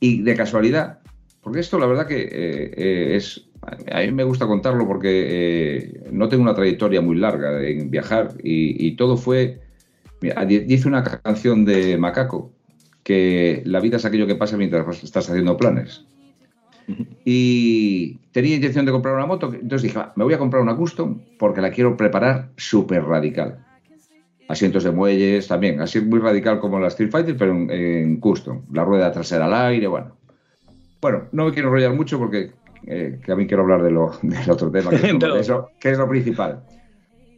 Y 0.00 0.22
de 0.22 0.34
casualidad, 0.34 1.00
porque 1.42 1.60
esto 1.60 1.78
la 1.78 1.84
verdad 1.84 2.06
que 2.06 2.22
eh, 2.22 2.72
eh, 2.74 3.16
es, 3.16 3.50
a 3.92 4.00
mí 4.00 4.12
me 4.12 4.24
gusta 4.24 4.46
contarlo 4.46 4.86
porque 4.86 5.26
eh, 5.28 6.08
no 6.10 6.30
tengo 6.30 6.42
una 6.42 6.54
trayectoria 6.54 7.02
muy 7.02 7.16
larga 7.16 7.62
en 7.62 7.90
viajar 7.90 8.32
y, 8.42 8.86
y 8.86 8.96
todo 8.96 9.18
fue, 9.18 9.60
mira, 10.24 10.44
dice 10.44 10.88
una 10.88 11.04
canción 11.04 11.64
de 11.64 11.98
Macaco 11.98 12.50
que 13.02 13.62
la 13.66 13.80
vida 13.80 13.98
es 13.98 14.04
aquello 14.04 14.26
que 14.26 14.34
pasa 14.34 14.56
mientras 14.56 15.04
estás 15.04 15.28
haciendo 15.28 15.56
planes. 15.56 16.06
Y 17.24 18.16
tenía 18.32 18.56
intención 18.56 18.84
de 18.84 18.92
comprar 18.92 19.14
una 19.14 19.26
moto, 19.26 19.52
entonces 19.52 19.82
dije, 19.82 19.98
me 20.16 20.24
voy 20.24 20.34
a 20.34 20.38
comprar 20.38 20.62
una 20.62 20.76
custom 20.76 21.20
porque 21.38 21.60
la 21.60 21.70
quiero 21.70 21.96
preparar 21.96 22.50
súper 22.56 23.04
radical. 23.04 23.64
Asientos 24.48 24.84
de 24.84 24.90
muelles 24.90 25.46
también, 25.46 25.80
así 25.80 26.00
muy 26.00 26.18
radical 26.18 26.60
como 26.60 26.78
la 26.78 26.88
Street 26.88 27.10
Fighter, 27.10 27.36
pero 27.36 27.52
en, 27.52 28.18
custom. 28.20 28.62
La 28.72 28.84
rueda 28.84 29.12
trasera 29.12 29.46
al 29.46 29.54
aire, 29.54 29.86
bueno. 29.86 30.16
Bueno, 31.00 31.24
no 31.32 31.46
me 31.46 31.52
quiero 31.52 31.68
enrollar 31.68 31.94
mucho 31.94 32.18
porque 32.18 32.52
eh, 32.86 33.18
a 33.26 33.34
mí 33.34 33.46
quiero 33.46 33.62
hablar 33.62 33.82
de 33.82 33.90
lo, 33.90 34.12
del 34.22 34.50
otro 34.50 34.70
tema, 34.70 34.90
que 34.98 35.06
es, 35.38 35.48
lo, 35.48 35.70
que 35.78 35.90
es 35.90 35.98
lo 35.98 36.08
principal. 36.08 36.62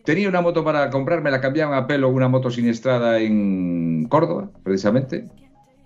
Tenía 0.06 0.28
una 0.28 0.40
moto 0.40 0.64
para 0.64 0.88
comprarme, 0.88 1.30
la 1.30 1.42
cambiaban 1.42 1.76
a 1.76 1.86
pelo, 1.86 2.08
una 2.08 2.28
moto 2.28 2.50
siniestrada 2.50 3.18
en 3.18 4.06
Córdoba, 4.08 4.48
precisamente 4.62 5.26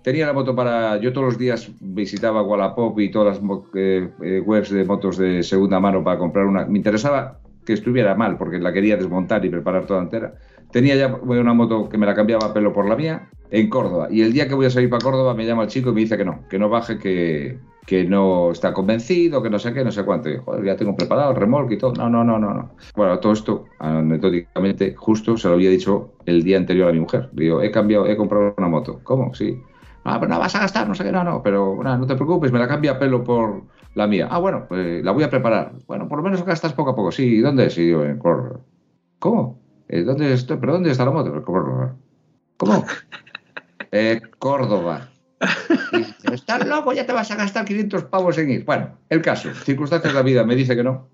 tenía 0.01 0.25
la 0.25 0.33
moto 0.33 0.55
para. 0.55 0.97
Yo 0.97 1.13
todos 1.13 1.25
los 1.25 1.37
días 1.37 1.69
visitaba 1.79 2.43
Wallapop 2.43 2.99
y 2.99 3.11
todas 3.11 3.41
las 3.41 3.59
eh, 3.75 4.09
eh, 4.21 4.41
webs 4.45 4.71
de 4.71 4.83
motos 4.85 5.17
de 5.17 5.43
segunda 5.43 5.79
mano 5.79 6.03
para 6.03 6.17
comprar 6.17 6.45
una. 6.45 6.65
Me 6.65 6.77
interesaba 6.77 7.39
que 7.65 7.73
estuviera 7.73 8.15
mal, 8.15 8.37
porque 8.37 8.59
la 8.59 8.73
quería 8.73 8.97
desmontar 8.97 9.45
y 9.45 9.49
preparar 9.49 9.85
toda 9.85 10.01
entera. 10.01 10.33
Tenía 10.71 10.95
ya 10.95 11.13
una 11.15 11.53
moto 11.53 11.89
que 11.89 11.97
me 11.97 12.05
la 12.05 12.15
cambiaba 12.15 12.47
a 12.47 12.53
pelo 12.53 12.73
por 12.73 12.87
la 12.87 12.95
mía 12.95 13.29
en 13.51 13.69
Córdoba. 13.69 14.07
Y 14.09 14.21
el 14.21 14.33
día 14.33 14.47
que 14.47 14.55
voy 14.55 14.65
a 14.65 14.69
salir 14.69 14.89
para 14.89 15.03
Córdoba 15.03 15.33
me 15.33 15.45
llama 15.45 15.63
el 15.63 15.69
chico 15.69 15.89
y 15.89 15.93
me 15.93 16.01
dice 16.01 16.17
que 16.17 16.25
no, 16.25 16.47
que 16.49 16.57
no 16.57 16.69
baje, 16.69 16.97
que, 16.97 17.59
que 17.85 18.05
no 18.05 18.51
está 18.51 18.73
convencido, 18.73 19.41
que 19.41 19.49
no 19.49 19.59
sé 19.59 19.73
qué, 19.73 19.83
no 19.83 19.91
sé 19.91 20.03
cuánto. 20.03 20.29
Y, 20.29 20.37
joder, 20.37 20.63
ya 20.63 20.75
tengo 20.75 20.95
preparado 20.95 21.31
el 21.31 21.37
remolque 21.37 21.75
y 21.75 21.77
todo. 21.77 21.93
No, 21.93 22.09
no, 22.09 22.23
no, 22.23 22.37
no, 22.37 22.53
no. 22.53 22.75
Bueno, 22.95 23.19
todo 23.19 23.33
esto, 23.33 23.65
anecdóticamente, 23.79 24.95
justo 24.95 25.37
se 25.37 25.47
lo 25.47 25.55
había 25.55 25.69
dicho 25.69 26.13
el 26.25 26.43
día 26.43 26.57
anterior 26.57 26.89
a 26.89 26.93
mi 26.93 26.99
mujer. 26.99 27.29
Digo, 27.33 27.61
he 27.61 27.71
cambiado, 27.71 28.05
he 28.07 28.15
comprado 28.15 28.53
una 28.57 28.67
moto. 28.67 29.01
¿Cómo? 29.03 29.33
Sí. 29.33 29.61
Ah, 30.03 30.19
pero 30.19 30.31
no 30.31 30.39
vas 30.39 30.55
a 30.55 30.59
gastar, 30.59 30.87
no 30.87 30.95
sé 30.95 31.03
qué, 31.03 31.11
no, 31.11 31.23
no, 31.23 31.43
pero 31.43 31.79
no 31.83 32.07
te 32.07 32.15
preocupes, 32.15 32.51
me 32.51 32.57
la 32.57 32.67
cambia 32.67 32.93
a 32.93 32.99
pelo 32.99 33.23
por 33.23 33.63
la 33.93 34.07
mía. 34.07 34.27
Ah, 34.31 34.39
bueno, 34.39 34.65
pues 34.67 35.03
la 35.03 35.11
voy 35.11 35.23
a 35.23 35.29
preparar. 35.29 35.73
Bueno, 35.85 36.07
por 36.07 36.17
lo 36.17 36.23
menos 36.23 36.43
gastas 36.43 36.73
poco 36.73 36.91
a 36.91 36.95
poco. 36.95 37.11
Sí, 37.11 37.35
¿y 37.35 37.39
dónde 37.39 37.67
es? 37.67 37.77
Y 37.77 37.85
digo, 37.85 38.03
en 38.03 38.17
Córdoba. 38.17 38.61
¿Cómo? 39.19 39.59
Eh, 39.87 40.03
¿Dónde 40.03 40.33
estoy? 40.33 40.57
¿Pero 40.57 40.73
dónde 40.73 40.91
está 40.91 41.05
la 41.05 41.11
moto? 41.11 41.43
Córdoba. 41.43 41.95
¿Cómo? 42.57 42.85
eh, 43.91 44.21
Córdoba. 44.39 45.10
Estás 46.31 46.67
loco, 46.67 46.93
ya 46.93 47.05
te 47.05 47.13
vas 47.13 47.31
a 47.31 47.35
gastar 47.35 47.65
500 47.65 48.05
pavos 48.05 48.37
en 48.37 48.51
ir. 48.51 48.65
Bueno, 48.65 48.97
el 49.09 49.21
caso, 49.21 49.53
circunstancias 49.53 50.13
de 50.13 50.17
la 50.17 50.23
vida, 50.23 50.43
me 50.43 50.55
dice 50.55 50.75
que 50.75 50.83
no. 50.83 51.07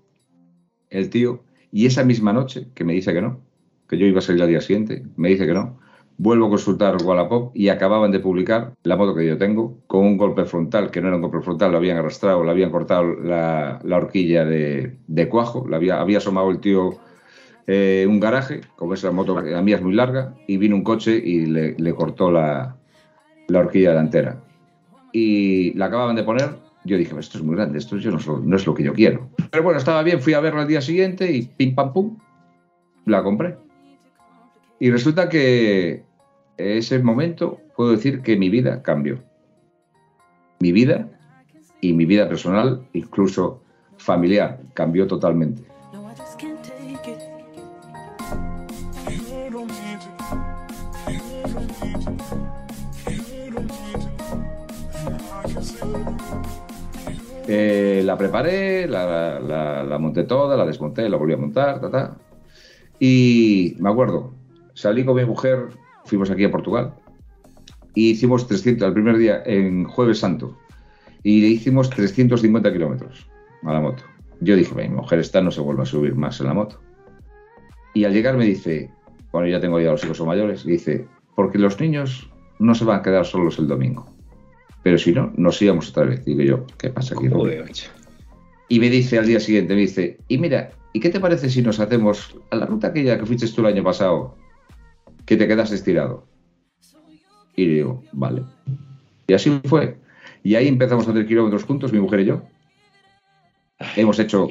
El 0.90 1.10
tío, 1.10 1.44
y 1.72 1.86
esa 1.86 2.04
misma 2.04 2.32
noche 2.32 2.68
que 2.74 2.84
me 2.84 2.92
dice 2.92 3.12
que 3.12 3.20
no, 3.20 3.40
que 3.88 3.98
yo 3.98 4.06
iba 4.06 4.18
a 4.18 4.22
salir 4.22 4.42
al 4.42 4.48
día 4.48 4.60
siguiente, 4.60 5.04
me 5.16 5.28
dice 5.28 5.46
que 5.46 5.54
no 5.54 5.78
Vuelvo 6.20 6.46
a 6.46 6.48
consultar 6.48 6.96
Wallapop 7.00 7.52
y 7.54 7.68
acababan 7.68 8.10
de 8.10 8.18
publicar 8.18 8.72
la 8.82 8.96
moto 8.96 9.14
que 9.14 9.24
yo 9.24 9.38
tengo 9.38 9.78
con 9.86 10.04
un 10.04 10.16
golpe 10.16 10.44
frontal, 10.46 10.90
que 10.90 11.00
no 11.00 11.06
era 11.06 11.16
un 11.16 11.22
golpe 11.22 11.40
frontal, 11.40 11.70
lo 11.70 11.76
habían 11.78 11.96
arrastrado, 11.96 12.42
le 12.42 12.50
habían 12.50 12.72
cortado 12.72 13.14
la, 13.14 13.80
horquilla 13.88 14.44
de, 14.44 15.28
cuajo, 15.30 15.64
había, 15.72 16.00
había 16.00 16.18
asomado 16.18 16.50
el 16.50 16.58
tío 16.58 16.98
eh, 17.68 18.04
un 18.08 18.18
garaje, 18.18 18.62
como 18.74 18.94
es 18.94 19.04
la 19.04 19.12
moto, 19.12 19.40
la 19.40 19.62
mía 19.62 19.76
es 19.76 19.82
muy 19.82 19.94
larga, 19.94 20.34
y 20.48 20.56
vino 20.56 20.74
un 20.74 20.82
coche 20.82 21.22
y 21.24 21.46
le, 21.46 21.94
cortó 21.94 22.32
la, 22.32 22.77
horquilla 23.56 23.90
delantera. 23.90 24.40
Y 25.12 25.72
la 25.74 25.86
acababan 25.86 26.16
de 26.16 26.22
poner, 26.22 26.50
yo 26.84 26.96
dije, 26.96 27.18
esto 27.18 27.38
es 27.38 27.44
muy 27.44 27.56
grande, 27.56 27.78
esto 27.78 27.96
yo 27.96 28.10
no, 28.10 28.18
no 28.18 28.56
es 28.56 28.66
lo 28.66 28.74
que 28.74 28.84
yo 28.84 28.92
quiero. 28.92 29.30
Pero 29.50 29.64
bueno, 29.64 29.78
estaba 29.78 30.02
bien, 30.02 30.20
fui 30.20 30.34
a 30.34 30.40
verla 30.40 30.62
al 30.62 30.68
día 30.68 30.80
siguiente 30.80 31.32
y 31.32 31.42
pim 31.42 31.74
pam 31.74 31.92
pum, 31.92 32.18
la 33.06 33.22
compré. 33.22 33.56
Y 34.78 34.90
resulta 34.90 35.28
que 35.28 36.04
ese 36.56 36.98
momento 36.98 37.60
puedo 37.76 37.92
decir 37.92 38.20
que 38.22 38.36
mi 38.36 38.50
vida 38.50 38.82
cambió. 38.82 39.22
Mi 40.60 40.72
vida 40.72 41.08
y 41.80 41.92
mi 41.92 42.04
vida 42.04 42.28
personal, 42.28 42.86
incluso 42.92 43.62
familiar, 43.96 44.60
cambió 44.74 45.06
totalmente. 45.06 45.62
Eh, 57.60 58.02
la 58.04 58.16
preparé, 58.16 58.86
la, 58.86 59.98
monté 59.98 60.22
toda, 60.22 60.56
la 60.56 60.64
desmonté, 60.64 61.08
la 61.08 61.16
volví 61.16 61.32
a 61.32 61.38
montar, 61.38 61.80
ta, 61.90 62.16
Y 63.00 63.74
me 63.80 63.90
acuerdo, 63.90 64.32
salí 64.74 65.04
con 65.04 65.16
mi 65.16 65.24
mujer 65.24 65.66
fuimos 66.04 66.30
aquí 66.30 66.44
a 66.44 66.52
Portugal 66.52 66.94
y 67.96 68.10
hicimos 68.10 68.46
300, 68.46 68.86
el 68.86 68.94
primer 68.94 69.18
día 69.18 69.42
en 69.44 69.86
Jueves 69.86 70.20
Santo, 70.20 70.56
y 71.24 71.40
le 71.40 71.48
hicimos 71.48 71.90
350 71.90 72.72
kilómetros 72.72 73.28
a 73.64 73.72
la 73.72 73.80
moto. 73.80 74.04
Yo 74.40 74.54
dije, 74.54 74.72
mi 74.76 74.88
mujer 74.88 75.18
está, 75.18 75.40
no 75.40 75.50
se 75.50 75.60
vuelve 75.60 75.82
a 75.82 75.86
subir 75.86 76.14
más 76.14 76.40
en 76.40 76.46
la 76.46 76.54
moto. 76.54 76.78
Y 77.92 78.04
al 78.04 78.12
llegar 78.12 78.36
me 78.36 78.44
dice, 78.44 78.88
bueno, 79.32 79.48
ya 79.48 79.60
tengo 79.60 79.80
ya 79.80 79.90
los 79.90 80.04
hijos 80.04 80.20
mayores, 80.20 80.64
dice, 80.64 81.08
porque 81.34 81.58
los 81.58 81.80
niños 81.80 82.30
no 82.60 82.76
se 82.76 82.84
van 82.84 83.00
a 83.00 83.02
quedar 83.02 83.26
solos 83.26 83.58
el 83.58 83.66
domingo. 83.66 84.17
Pero 84.88 84.96
si 84.96 85.12
no, 85.12 85.30
nos 85.36 85.60
íbamos 85.60 85.90
otra 85.90 86.04
vez. 86.04 86.24
Digo 86.24 86.40
yo, 86.40 86.66
¿qué 86.78 86.88
pasa 86.88 87.14
aquí? 87.14 87.28
y 88.70 88.80
me 88.80 88.88
dice 88.88 89.18
al 89.18 89.26
día 89.26 89.38
siguiente, 89.38 89.74
me 89.74 89.82
dice, 89.82 90.16
y 90.28 90.38
mira, 90.38 90.70
¿y 90.94 91.00
qué 91.00 91.10
te 91.10 91.20
parece 91.20 91.50
si 91.50 91.60
nos 91.60 91.78
hacemos 91.78 92.34
a 92.48 92.56
la 92.56 92.64
ruta 92.64 92.86
aquella 92.86 93.18
que 93.18 93.26
fuiste 93.26 93.46
tú 93.48 93.60
el 93.60 93.74
año 93.74 93.84
pasado 93.84 94.34
que 95.26 95.36
te 95.36 95.46
quedas 95.46 95.72
estirado. 95.72 96.26
Y 97.54 97.66
digo, 97.66 98.02
vale. 98.12 98.44
Y 99.26 99.34
así 99.34 99.60
fue. 99.66 99.98
Y 100.42 100.54
ahí 100.54 100.68
empezamos 100.68 101.06
a 101.06 101.10
hacer 101.10 101.26
kilómetros 101.26 101.64
juntos, 101.64 101.92
mi 101.92 102.00
mujer 102.00 102.20
y 102.20 102.24
yo. 102.24 102.44
Hemos 103.94 104.18
hecho, 104.18 104.48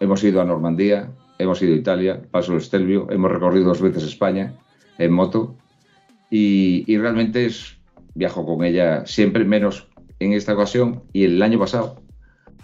hemos 0.00 0.24
ido 0.24 0.40
a 0.40 0.44
Normandía, 0.44 1.12
hemos 1.38 1.62
ido 1.62 1.74
a 1.74 1.76
Italia, 1.76 2.20
Paso 2.32 2.50
del 2.50 2.62
Estelvio, 2.62 3.06
hemos 3.12 3.30
recorrido 3.30 3.66
dos 3.66 3.80
veces 3.80 4.02
España 4.02 4.56
en 4.98 5.12
moto. 5.12 5.56
Y, 6.32 6.82
y 6.92 6.98
realmente 6.98 7.46
es, 7.46 7.77
viajo 8.14 8.44
con 8.44 8.64
ella 8.64 9.06
siempre, 9.06 9.44
menos 9.44 9.88
en 10.18 10.32
esta 10.32 10.54
ocasión 10.54 11.02
y 11.12 11.24
el 11.24 11.42
año 11.42 11.58
pasado, 11.58 12.02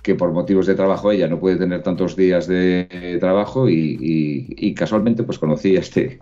que 0.02 0.14
por 0.14 0.32
motivos 0.32 0.66
de 0.66 0.74
trabajo 0.74 1.12
ella 1.12 1.28
no 1.28 1.40
puede 1.40 1.56
tener 1.56 1.82
tantos 1.82 2.16
días 2.16 2.46
de 2.46 3.16
trabajo 3.20 3.68
y, 3.68 4.74
casualmente 4.76 5.22
pues 5.22 5.38
conocí 5.38 5.76
a 5.76 5.80
este, 5.80 6.18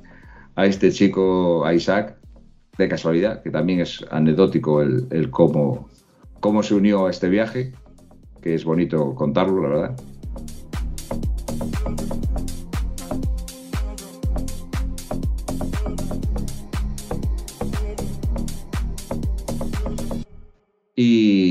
a 0.55 0.67
este 0.67 0.93
chico, 0.93 1.65
a 1.65 1.75
Isaac, 1.75 2.17
de 2.79 2.89
casualidad, 2.89 3.43
que 3.43 3.51
también 3.51 3.81
es 3.81 4.05
anecdótico 4.11 4.83
el, 4.83 5.31
cómo, 5.31 5.89
cómo 6.41 6.63
se 6.63 6.75
unió 6.75 7.07
a 7.07 7.11
este 7.11 7.29
viaje, 7.29 7.73
que 8.41 8.55
es 8.55 8.65
bonito 8.65 9.15
contarlo, 9.15 9.63
la 9.63 9.69
verdad. 9.69 9.97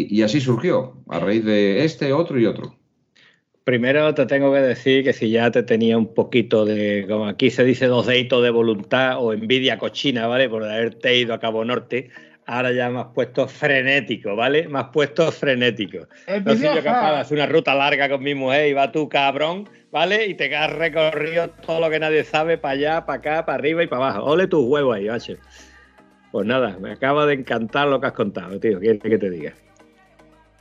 Y, 0.09 0.21
así 0.23 0.39
surgió, 0.39 0.97
a 1.07 1.19
raíz 1.19 1.43
de 1.45 1.83
este, 1.83 2.13
otro 2.13 2.39
y 2.39 2.45
otro. 2.45 2.75
Primero 3.63 4.13
te 4.13 4.25
tengo 4.25 4.51
que 4.51 4.59
decir 4.59 5.03
que 5.03 5.13
si 5.13 5.29
ya 5.29 5.51
te 5.51 5.61
tenía 5.63 5.97
un 5.97 6.13
poquito 6.13 6.65
de, 6.65 7.05
como 7.07 7.27
aquí 7.27 7.51
se 7.51 7.63
dice, 7.63 7.85
dos 7.85 8.07
deditos 8.07 8.41
de 8.43 8.49
voluntad 8.49 9.23
o 9.23 9.33
envidia 9.33 9.77
cochina, 9.77 10.25
¿vale? 10.27 10.49
Por 10.49 10.63
haberte 10.63 11.15
ido 11.15 11.33
a 11.33 11.39
Cabo 11.39 11.63
Norte, 11.63 12.09
ahora 12.47 12.71
ya 12.71 12.89
me 12.89 13.01
has 13.01 13.07
puesto 13.13 13.47
frenético, 13.47 14.35
¿vale? 14.35 14.67
Me 14.67 14.79
has 14.79 14.87
puesto 14.87 15.31
frenético. 15.31 16.07
No 16.43 16.55
soy 16.55 16.75
yo 16.75 16.83
capaz 16.83 17.11
de 17.11 17.17
hacer 17.19 17.37
una 17.37 17.45
ruta 17.45 17.75
larga 17.75 18.09
con 18.09 18.23
mi 18.23 18.33
mujer 18.33 18.67
y 18.67 18.73
va 18.73 18.91
tú, 18.91 19.07
cabrón, 19.07 19.69
¿vale? 19.91 20.25
Y 20.25 20.33
te 20.33 20.55
has 20.55 20.71
recorrido 20.73 21.49
todo 21.65 21.79
lo 21.81 21.89
que 21.89 21.99
nadie 21.99 22.23
sabe 22.23 22.57
para 22.57 22.73
allá, 22.73 23.05
para 23.05 23.19
acá, 23.19 23.45
para 23.45 23.57
arriba 23.59 23.83
y 23.83 23.87
para 23.87 24.07
abajo. 24.07 24.25
Ole 24.25 24.47
tus 24.47 24.65
huevos 24.65 24.95
ahí, 24.95 25.07
bache. 25.07 25.37
Pues 26.31 26.47
nada, 26.47 26.77
me 26.79 26.91
acaba 26.91 27.25
de 27.25 27.33
encantar 27.33 27.87
lo 27.87 27.99
que 27.99 28.07
has 28.07 28.13
contado, 28.13 28.59
tío. 28.59 28.79
¿Qué 28.79 28.97
que 28.97 29.17
te 29.17 29.29
diga? 29.29 29.53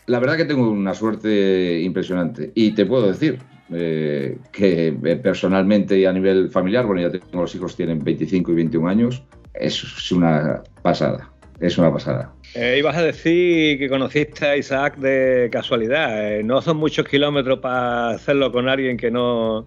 La 0.07 0.19
verdad 0.19 0.37
que 0.37 0.45
tengo 0.45 0.69
una 0.69 0.95
suerte 0.95 1.81
impresionante. 1.81 2.51
Y 2.55 2.73
te 2.73 2.85
puedo 2.85 3.07
decir 3.07 3.39
eh, 3.73 4.37
que 4.51 4.89
eh, 4.89 5.17
personalmente 5.17 5.97
y 5.97 6.05
a 6.05 6.13
nivel 6.13 6.51
familiar, 6.51 6.87
bueno, 6.87 7.03
ya 7.03 7.11
tengo 7.13 7.43
los 7.43 7.55
hijos, 7.55 7.77
tienen 7.77 8.01
25 8.01 8.51
y 8.51 8.55
21 8.57 8.89
años, 8.89 9.23
es 9.55 10.11
una 10.11 10.63
pasada. 10.83 11.31
Es 11.61 11.79
una 11.79 11.93
pasada. 11.93 12.33
Eh, 12.55 12.77
ibas 12.79 12.97
a 12.97 13.03
decir 13.03 13.79
que 13.79 13.89
conociste 13.89 14.47
a 14.47 14.57
Isaac 14.57 14.97
de 14.97 15.51
casualidad. 15.53 16.41
no 16.43 16.63
son 16.63 16.79
muchos 16.79 17.07
kilómetros 17.07 17.61
para 17.61 18.11
hacerlo 18.11 18.51
con 18.51 18.69
alguien 18.69 18.97
que 18.97 19.11
no, 19.11 19.67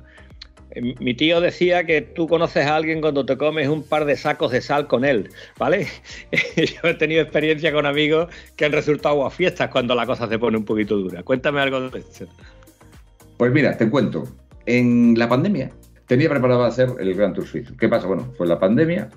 mi 0.81 1.13
tío 1.13 1.41
decía 1.41 1.85
que 1.85 2.01
tú 2.01 2.27
conoces 2.27 2.65
a 2.65 2.75
alguien 2.75 3.01
cuando 3.01 3.25
te 3.25 3.37
comes 3.37 3.67
un 3.67 3.83
par 3.83 4.05
de 4.05 4.15
sacos 4.15 4.51
de 4.51 4.61
sal 4.61 4.87
con 4.87 5.05
él, 5.05 5.29
¿vale? 5.57 5.87
Yo 6.55 6.89
he 6.89 6.93
tenido 6.95 7.21
experiencia 7.21 7.71
con 7.71 7.85
amigos 7.85 8.29
que 8.55 8.65
han 8.65 8.71
resultado 8.71 9.25
a 9.25 9.31
fiestas 9.31 9.69
cuando 9.69 9.95
la 9.95 10.05
cosa 10.05 10.27
se 10.27 10.39
pone 10.39 10.57
un 10.57 10.65
poquito 10.65 10.97
dura. 10.97 11.23
Cuéntame 11.23 11.61
algo 11.61 11.89
de 11.89 11.99
eso. 11.99 12.25
Pues 13.37 13.51
mira, 13.51 13.77
te 13.77 13.89
cuento. 13.89 14.23
En 14.65 15.17
la 15.17 15.27
pandemia 15.27 15.71
tenía 16.07 16.29
preparado 16.29 16.63
hacer 16.63 16.89
el 16.99 17.13
Gran 17.13 17.33
Tour 17.33 17.47
Suizo. 17.47 17.75
¿Qué 17.77 17.89
pasa? 17.89 18.07
Bueno, 18.07 18.31
fue 18.37 18.47
la 18.47 18.59
pandemia, 18.59 19.09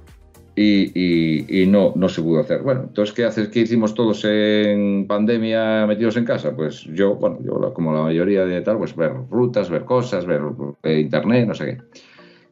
y, 0.57 1.66
no, 1.69 1.92
no 1.95 2.09
se 2.09 2.23
pudo 2.23 2.40
hacer. 2.40 2.62
Bueno, 2.62 2.85
entonces, 2.85 3.14
¿qué 3.14 3.25
haces? 3.25 3.49
¿Qué 3.49 3.61
hicimos 3.61 3.95
todos 3.95 4.25
en 4.25 5.07
pandemia 5.07 5.87
metidos 5.87 6.16
en 6.16 6.25
casa? 6.25 6.57
Pues 6.57 6.85
yo, 6.95 7.16
bueno, 7.16 7.38
yo 7.45 7.75
como 7.75 7.92
la 7.92 8.03
mayoría 8.03 8.45
de 8.47 8.62
tal, 8.62 8.79
pues 8.79 8.97
ver 8.97 9.12
rutas, 9.31 9.69
ver 9.69 9.85
cosas, 9.85 10.25
ver 10.25 10.40
eh, 10.83 11.01
internet, 11.01 11.47
no 11.47 11.55
sé 11.55 11.66
qué. 11.66 12.01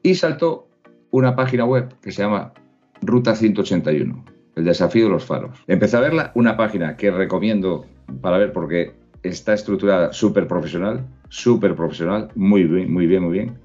Y 0.03 0.15
saltó 0.15 0.69
una 1.11 1.35
página 1.35 1.65
web 1.65 1.95
que 2.03 2.13
se 2.13 2.23
llama 2.23 2.53
Ruta 3.01 3.35
181, 3.35 4.25
el 4.57 4.65
desafío 4.65 5.05
de 5.05 5.11
los 5.11 5.25
faros. 5.25 5.59
Empecé 5.67 5.97
a 5.97 6.01
verla, 6.01 6.33
una 6.35 6.57
página 6.57 6.97
que 6.97 7.11
recomiendo 7.11 7.87
para 8.21 8.37
ver 8.37 8.53
porque 8.53 8.93
está 9.23 9.55
estructurada 9.55 10.13
súper 10.13 10.47
profesional, 10.47 11.07
súper 11.31 11.75
profesional, 11.75 12.29
muy 12.35 12.65
bien, 12.65 12.93
muy 12.93 13.07
bien, 13.07 13.23
muy 13.23 13.33
bien. 13.33 13.64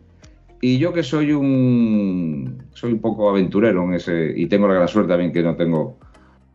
Y 0.62 0.78
yo 0.78 0.92
que 0.92 1.04
soy 1.04 1.32
un 1.32 2.64
soy 2.74 2.94
un 2.94 3.00
poco 3.00 3.30
aventurero 3.30 3.84
en 3.86 3.94
ese 3.94 4.34
y 4.36 4.48
tengo 4.48 4.68
la 4.68 4.74
gran 4.74 4.88
suerte 4.88 5.10
también 5.10 5.32
que 5.32 5.42
no 5.42 5.56
tengo 5.56 5.98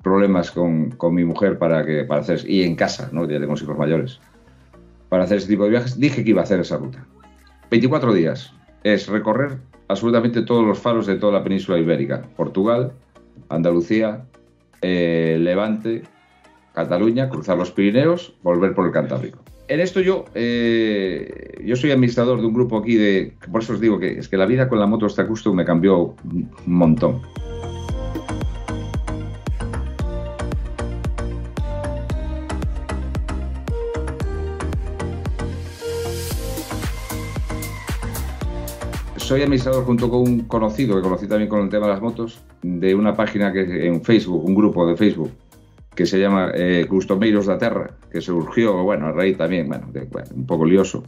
problemas 0.05 0.51
con, 0.51 0.91
con 0.91 1.15
mi 1.15 1.25
mujer 1.25 1.59
para, 1.59 1.85
que, 1.85 2.05
para 2.05 2.21
hacer, 2.21 2.49
y 2.49 2.63
en 2.63 2.77
casa, 2.77 3.09
¿no? 3.11 3.23
ya 3.23 3.37
tenemos 3.37 3.63
hijos 3.63 3.79
mayores, 3.79 4.21
para 5.09 5.25
hacer 5.25 5.39
ese 5.39 5.49
tipo 5.49 5.65
de 5.65 5.71
viajes, 5.71 5.99
dije 5.99 6.23
que 6.23 6.31
iba 6.31 6.43
a 6.43 6.45
hacer 6.45 6.61
esa 6.61 6.77
ruta. 6.77 7.05
24 7.71 8.13
días 8.13 8.53
es 8.83 9.09
recorrer 9.09 9.59
absolutamente 9.89 10.43
todos 10.43 10.65
los 10.65 10.79
faros 10.79 11.07
de 11.07 11.17
toda 11.17 11.33
la 11.33 11.43
península 11.43 11.79
ibérica, 11.79 12.23
Portugal, 12.37 12.93
Andalucía, 13.49 14.27
eh, 14.83 15.39
Levante, 15.41 16.03
Cataluña, 16.75 17.31
cruzar 17.31 17.57
los 17.57 17.71
Pirineos, 17.71 18.35
volver 18.43 18.75
por 18.75 18.87
el 18.87 18.93
Cantábrico. 18.93 19.44
En 19.67 19.81
esto 19.81 20.01
yo, 20.01 20.27
eh, 20.35 21.63
yo 21.65 21.75
soy 21.77 21.91
administrador 21.91 22.41
de 22.41 22.47
un 22.47 22.53
grupo 22.53 22.77
aquí 22.77 22.97
de, 22.97 23.33
por 23.51 23.63
eso 23.63 23.73
os 23.73 23.81
digo 23.81 23.99
que 23.99 24.19
es 24.19 24.29
que 24.29 24.37
la 24.37 24.45
vida 24.45 24.69
con 24.69 24.79
la 24.79 24.87
moto 24.87 25.07
hasta 25.07 25.27
Custom 25.27 25.57
me 25.57 25.65
cambió 25.65 26.15
un 26.25 26.51
montón. 26.67 27.23
soy 39.17 39.41
administrador 39.41 39.85
junto 39.85 40.11
con 40.11 40.21
un 40.21 40.41
conocido 40.41 40.97
que 40.97 41.03
conocí 41.03 41.27
también 41.27 41.49
con 41.49 41.63
el 41.63 41.71
tema 41.71 41.87
de 41.87 41.93
las 41.95 42.03
motos, 42.03 42.43
de 42.61 42.95
una 42.95 43.17
página 43.17 43.53
que 43.55 43.87
en 43.87 44.03
Facebook, 44.03 44.45
un 44.45 44.55
grupo 44.55 44.87
de 44.87 44.97
Facebook, 44.97 45.31
que 45.95 46.07
se 46.07 46.19
llama 46.19 46.51
eh, 46.55 46.87
Customeiros 46.89 47.47
da 47.47 47.59
Terra, 47.59 47.91
que 48.11 48.21
surgió, 48.21 48.83
bueno, 48.83 49.07
a 49.07 49.13
raíz 49.13 49.37
también, 49.37 49.69
bueno, 49.69 49.89
un 50.35 50.47
poco 50.47 50.65
lioso. 50.65 51.05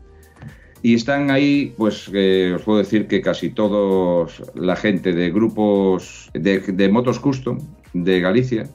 Y 0.82 0.94
están 0.94 1.30
ahí, 1.30 1.74
pues 1.76 2.08
os 2.08 2.62
puedo 2.62 2.78
decir 2.78 3.08
que 3.08 3.20
casi 3.20 3.50
todos 3.50 4.42
la 4.54 4.76
gente 4.76 5.12
de 5.12 5.30
grupos 5.30 6.30
de, 6.34 6.88
motos 6.88 7.18
custom 7.18 7.58
de 7.92 8.20
Galicia 8.20 8.68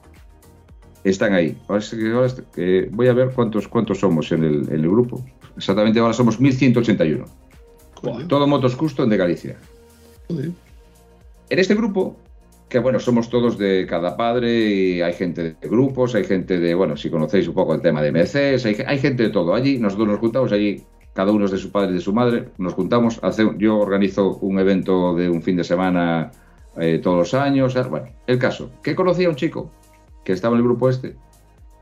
están 1.04 1.34
ahí. 1.34 1.56
voy 2.92 3.08
a 3.08 3.14
ver 3.14 3.30
cuántos, 3.34 3.68
cuántos 3.68 4.00
somos 4.00 4.32
en 4.32 4.44
el, 4.44 4.68
en 4.68 4.82
el 4.82 4.90
grupo. 4.90 5.24
Exactamente 5.56 6.00
ahora 6.00 6.14
somos 6.14 6.40
1181. 6.40 7.26
Todo 8.28 8.48
motos 8.48 8.76
custom 8.76 9.10
de 9.10 9.18
Galicia. 9.18 9.58
En 10.30 11.60
este 11.60 11.76
grupo, 11.76 12.18
que 12.72 12.80
bueno, 12.80 13.02
somos 13.02 13.30
todos 13.30 13.58
de 13.58 13.86
cada 13.86 14.16
padre 14.16 14.50
y 14.50 15.02
hay 15.02 15.12
gente 15.12 15.44
de 15.44 15.68
grupos, 15.68 16.16
hay 16.16 16.24
gente 16.24 16.58
de, 16.58 16.74
bueno, 16.74 16.96
si 16.96 17.10
conocéis 17.10 17.50
un 17.50 17.54
poco 17.54 17.76
el 17.76 17.82
tema 17.82 18.02
de 18.02 18.14
MCs, 18.14 18.66
hay, 18.66 18.98
gente 18.98 19.24
de 19.24 19.30
todo. 19.30 19.54
Allí, 19.54 19.78
nosotros 19.78 20.08
nos 20.08 20.20
juntamos 20.20 20.54
allí, 20.54 20.82
cada 21.12 21.34
uno 21.34 21.44
es 21.44 21.52
de 21.52 21.58
su 21.58 21.70
padre 21.70 21.92
y 21.92 21.96
de 21.96 22.00
su 22.00 22.14
madre, 22.14 22.48
nos 22.58 22.74
juntamos, 22.74 23.20
hace, 23.24 23.46
yo 23.58 23.78
organizo 23.78 24.38
un 24.38 24.58
evento 24.58 25.14
de 25.14 25.30
un 25.30 25.42
fin 25.42 25.58
de 25.58 25.66
semana 25.66 26.32
eh, 26.80 27.02
todos 27.04 27.18
los 27.18 27.34
años. 27.34 27.76
Bueno, 27.90 28.08
el 28.26 28.40
caso, 28.40 28.72
que 28.82 28.96
conocí 28.96 29.26
a 29.26 29.30
un 29.30 29.36
chico 29.36 29.70
que 30.24 30.32
estaba 30.32 30.56
en 30.56 30.60
el 30.60 30.64
grupo 30.64 30.90
este, 30.90 31.14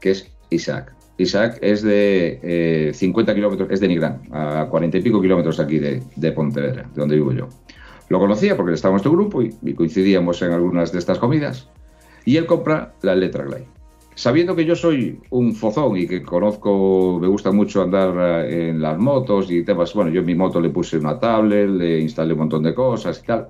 que 0.01 0.09
es 0.09 0.31
Isaac. 0.49 0.95
Isaac 1.19 1.59
es 1.61 1.83
de 1.83 2.91
50 2.95 3.31
eh, 3.31 3.35
kilómetros, 3.35 3.69
es 3.69 3.79
de 3.79 3.89
Nigrán, 3.89 4.23
a 4.31 4.65
40 4.67 4.97
y 4.97 5.01
pico 5.03 5.21
kilómetros 5.21 5.59
aquí 5.59 5.77
de, 5.77 6.01
de, 6.15 6.31
Pontevedra, 6.31 6.89
de 6.91 6.99
donde 6.99 7.15
vivo 7.15 7.31
yo. 7.31 7.47
Lo 8.09 8.19
conocía 8.19 8.57
porque 8.57 8.73
estaba 8.73 8.93
en 8.93 8.97
este 8.97 9.09
grupo 9.09 9.41
y, 9.41 9.73
coincidíamos 9.73 10.41
en 10.41 10.51
algunas 10.51 10.91
de 10.91 10.99
estas 10.99 11.19
comidas. 11.19 11.69
Y 12.25 12.37
él 12.37 12.45
compra 12.45 12.93
la 13.01 13.15
Letra 13.15 13.45
Glide. 13.45 13.67
Sabiendo 14.15 14.55
que 14.55 14.65
yo 14.65 14.75
soy 14.75 15.21
un 15.29 15.55
fozón 15.55 15.95
y 15.95 16.05
que 16.05 16.21
conozco, 16.21 17.19
me 17.21 17.27
gusta 17.27 17.51
mucho 17.51 17.81
andar 17.81 18.43
eh, 18.45 18.69
en 18.69 18.81
las 18.81 18.97
motos 18.97 19.49
y 19.49 19.63
temas, 19.63 19.93
bueno, 19.93 20.11
yo 20.11 20.19
en 20.19 20.25
mi 20.25 20.35
moto 20.35 20.59
le 20.59 20.69
puse 20.69 20.97
una 20.97 21.17
tablet, 21.17 21.69
le 21.69 22.01
instalé 22.01 22.33
un 22.33 22.39
montón 22.39 22.63
de 22.63 22.73
cosas 22.73 23.21
y 23.23 23.27
tal. 23.27 23.47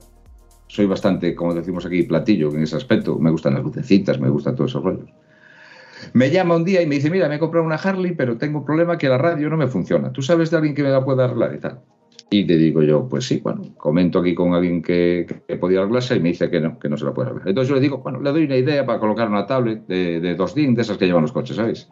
Soy 0.67 0.85
bastante, 0.85 1.33
como 1.33 1.55
decimos 1.55 1.85
aquí, 1.87 2.03
platillo 2.03 2.53
en 2.53 2.61
ese 2.61 2.75
aspecto. 2.75 3.17
Me 3.17 3.31
gustan 3.31 3.55
las 3.55 3.63
lucecitas, 3.63 4.19
me 4.19 4.29
gustan 4.29 4.55
todos 4.55 4.71
esos 4.71 4.83
rollos. 4.83 5.09
Me 6.13 6.29
llama 6.29 6.55
un 6.55 6.63
día 6.63 6.81
y 6.81 6.87
me 6.87 6.95
dice, 6.95 7.09
mira, 7.09 7.27
me 7.27 7.35
he 7.35 7.39
comprado 7.39 7.65
una 7.65 7.75
Harley, 7.75 8.13
pero 8.13 8.37
tengo 8.37 8.59
un 8.59 8.65
problema 8.65 8.97
que 8.97 9.09
la 9.09 9.17
radio 9.17 9.49
no 9.49 9.57
me 9.57 9.67
funciona. 9.67 10.11
¿Tú 10.11 10.21
sabes 10.21 10.51
de 10.51 10.57
alguien 10.57 10.75
que 10.75 10.83
me 10.83 10.89
la 10.89 11.03
pueda 11.03 11.25
arreglar 11.25 11.55
y 11.55 11.59
tal? 11.59 11.81
Y 12.31 12.45
te 12.45 12.57
digo 12.57 12.83
yo, 12.83 13.07
pues 13.09 13.25
sí, 13.25 13.39
bueno, 13.43 13.63
comento 13.77 14.19
aquí 14.19 14.35
con 14.35 14.53
alguien 14.53 14.83
que, 14.83 15.25
podía 15.59 15.79
arreglarse 15.79 16.15
y 16.15 16.19
me 16.19 16.29
dice 16.29 16.49
que 16.49 16.61
no, 16.61 16.77
que 16.77 16.87
no 16.87 16.95
se 16.95 17.05
la 17.05 17.13
puede 17.13 17.29
arreglar. 17.29 17.49
Entonces 17.49 17.69
yo 17.69 17.75
le 17.75 17.81
digo, 17.81 17.97
bueno, 17.97 18.21
le 18.21 18.31
doy 18.31 18.43
una 18.43 18.57
idea 18.57 18.85
para 18.85 18.99
colocar 18.99 19.27
una 19.27 19.47
tablet 19.47 19.87
de, 19.87 20.19
de 20.19 20.35
dos 20.35 20.53
DIN, 20.53 20.75
de 20.75 20.83
esas 20.83 20.97
que 20.97 21.07
llevan 21.07 21.23
los 21.23 21.31
coches, 21.31 21.55
¿sabéis? 21.55 21.89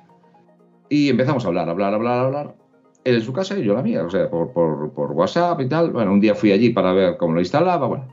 Y 0.89 1.09
empezamos 1.09 1.43
a 1.43 1.47
hablar, 1.47 1.67
hablar, 1.69 1.93
hablar, 1.93 2.25
hablar. 2.25 2.55
Él 3.03 3.15
en 3.15 3.21
su 3.21 3.33
casa 3.33 3.57
y 3.57 3.63
yo 3.63 3.73
la 3.73 3.81
mía, 3.81 4.03
o 4.03 4.09
sea, 4.09 4.29
por, 4.29 4.51
por, 4.51 4.91
por 4.91 5.11
WhatsApp 5.11 5.59
y 5.61 5.67
tal. 5.67 5.91
Bueno, 5.91 6.11
un 6.13 6.19
día 6.19 6.35
fui 6.35 6.51
allí 6.51 6.69
para 6.69 6.93
ver 6.93 7.17
cómo 7.17 7.33
lo 7.33 7.39
instalaba, 7.39 7.87
bueno. 7.87 8.05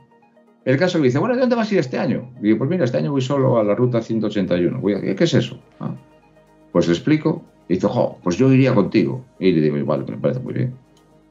El 0.63 0.77
caso 0.77 0.97
que 0.97 1.05
dice, 1.05 1.19
bueno, 1.19 1.35
¿de 1.35 1.41
dónde 1.41 1.55
vas 1.55 1.69
a 1.69 1.73
ir 1.75 1.79
este 1.79 1.99
año? 1.99 2.31
Y 2.39 2.45
digo, 2.45 2.57
pues 2.57 2.69
mira, 2.71 2.85
este 2.85 2.97
año 2.97 3.11
voy 3.11 3.21
solo 3.21 3.59
a 3.59 3.63
la 3.63 3.75
ruta 3.75 4.01
181. 4.01 4.79
Voy 4.79 4.99
¿Qué 5.15 5.23
es 5.23 5.33
eso? 5.35 5.59
Ah. 5.79 5.93
Pues 6.71 6.87
le 6.87 6.93
explico. 6.93 7.43
Y 7.69 7.75
dice, 7.75 7.87
jo, 7.87 8.17
pues 8.23 8.37
yo 8.37 8.51
iría 8.51 8.73
contigo. 8.73 9.23
Y 9.39 9.51
le 9.51 9.61
digo, 9.61 9.85
vale, 9.85 10.05
me 10.09 10.17
parece 10.17 10.39
muy 10.39 10.53
bien. 10.53 10.73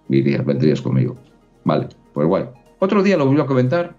Iría, 0.09 0.43
vendrías 0.43 0.81
conmigo. 0.81 1.17
Vale, 1.65 1.89
pues 2.13 2.27
guay. 2.27 2.45
Otro 2.79 3.03
día 3.03 3.17
lo 3.17 3.27
volvió 3.27 3.45
a 3.45 3.47
comentar, 3.47 3.95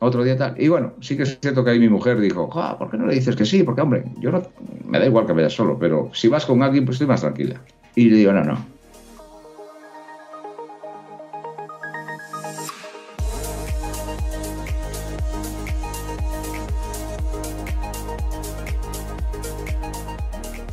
otro 0.00 0.24
día 0.24 0.36
tal. 0.36 0.60
Y 0.60 0.68
bueno, 0.68 0.94
sí 1.00 1.16
que 1.16 1.22
es 1.22 1.38
cierto 1.40 1.64
que 1.64 1.70
ahí 1.70 1.78
mi 1.78 1.88
mujer 1.88 2.20
dijo, 2.20 2.50
jo, 2.50 2.78
¿por 2.78 2.90
qué 2.90 2.96
no 2.96 3.06
le 3.06 3.14
dices 3.14 3.36
que 3.36 3.44
sí? 3.44 3.62
Porque, 3.62 3.80
hombre, 3.80 4.04
yo 4.18 4.32
no, 4.32 4.42
me 4.86 4.98
da 4.98 5.06
igual 5.06 5.26
que 5.26 5.32
vayas 5.32 5.52
solo, 5.52 5.78
pero 5.78 6.10
si 6.12 6.28
vas 6.28 6.44
con 6.44 6.62
alguien, 6.62 6.84
pues 6.84 6.96
estoy 6.96 7.06
más 7.06 7.20
tranquila. 7.20 7.60
Y 7.94 8.10
le 8.10 8.16
digo, 8.16 8.32
no, 8.32 8.42
no, 8.42 8.74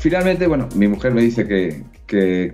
Finalmente, 0.02 0.48
bueno, 0.48 0.68
mi 0.74 0.88
mujer 0.88 1.14
me 1.14 1.22
dice 1.22 1.48
que, 1.48 1.84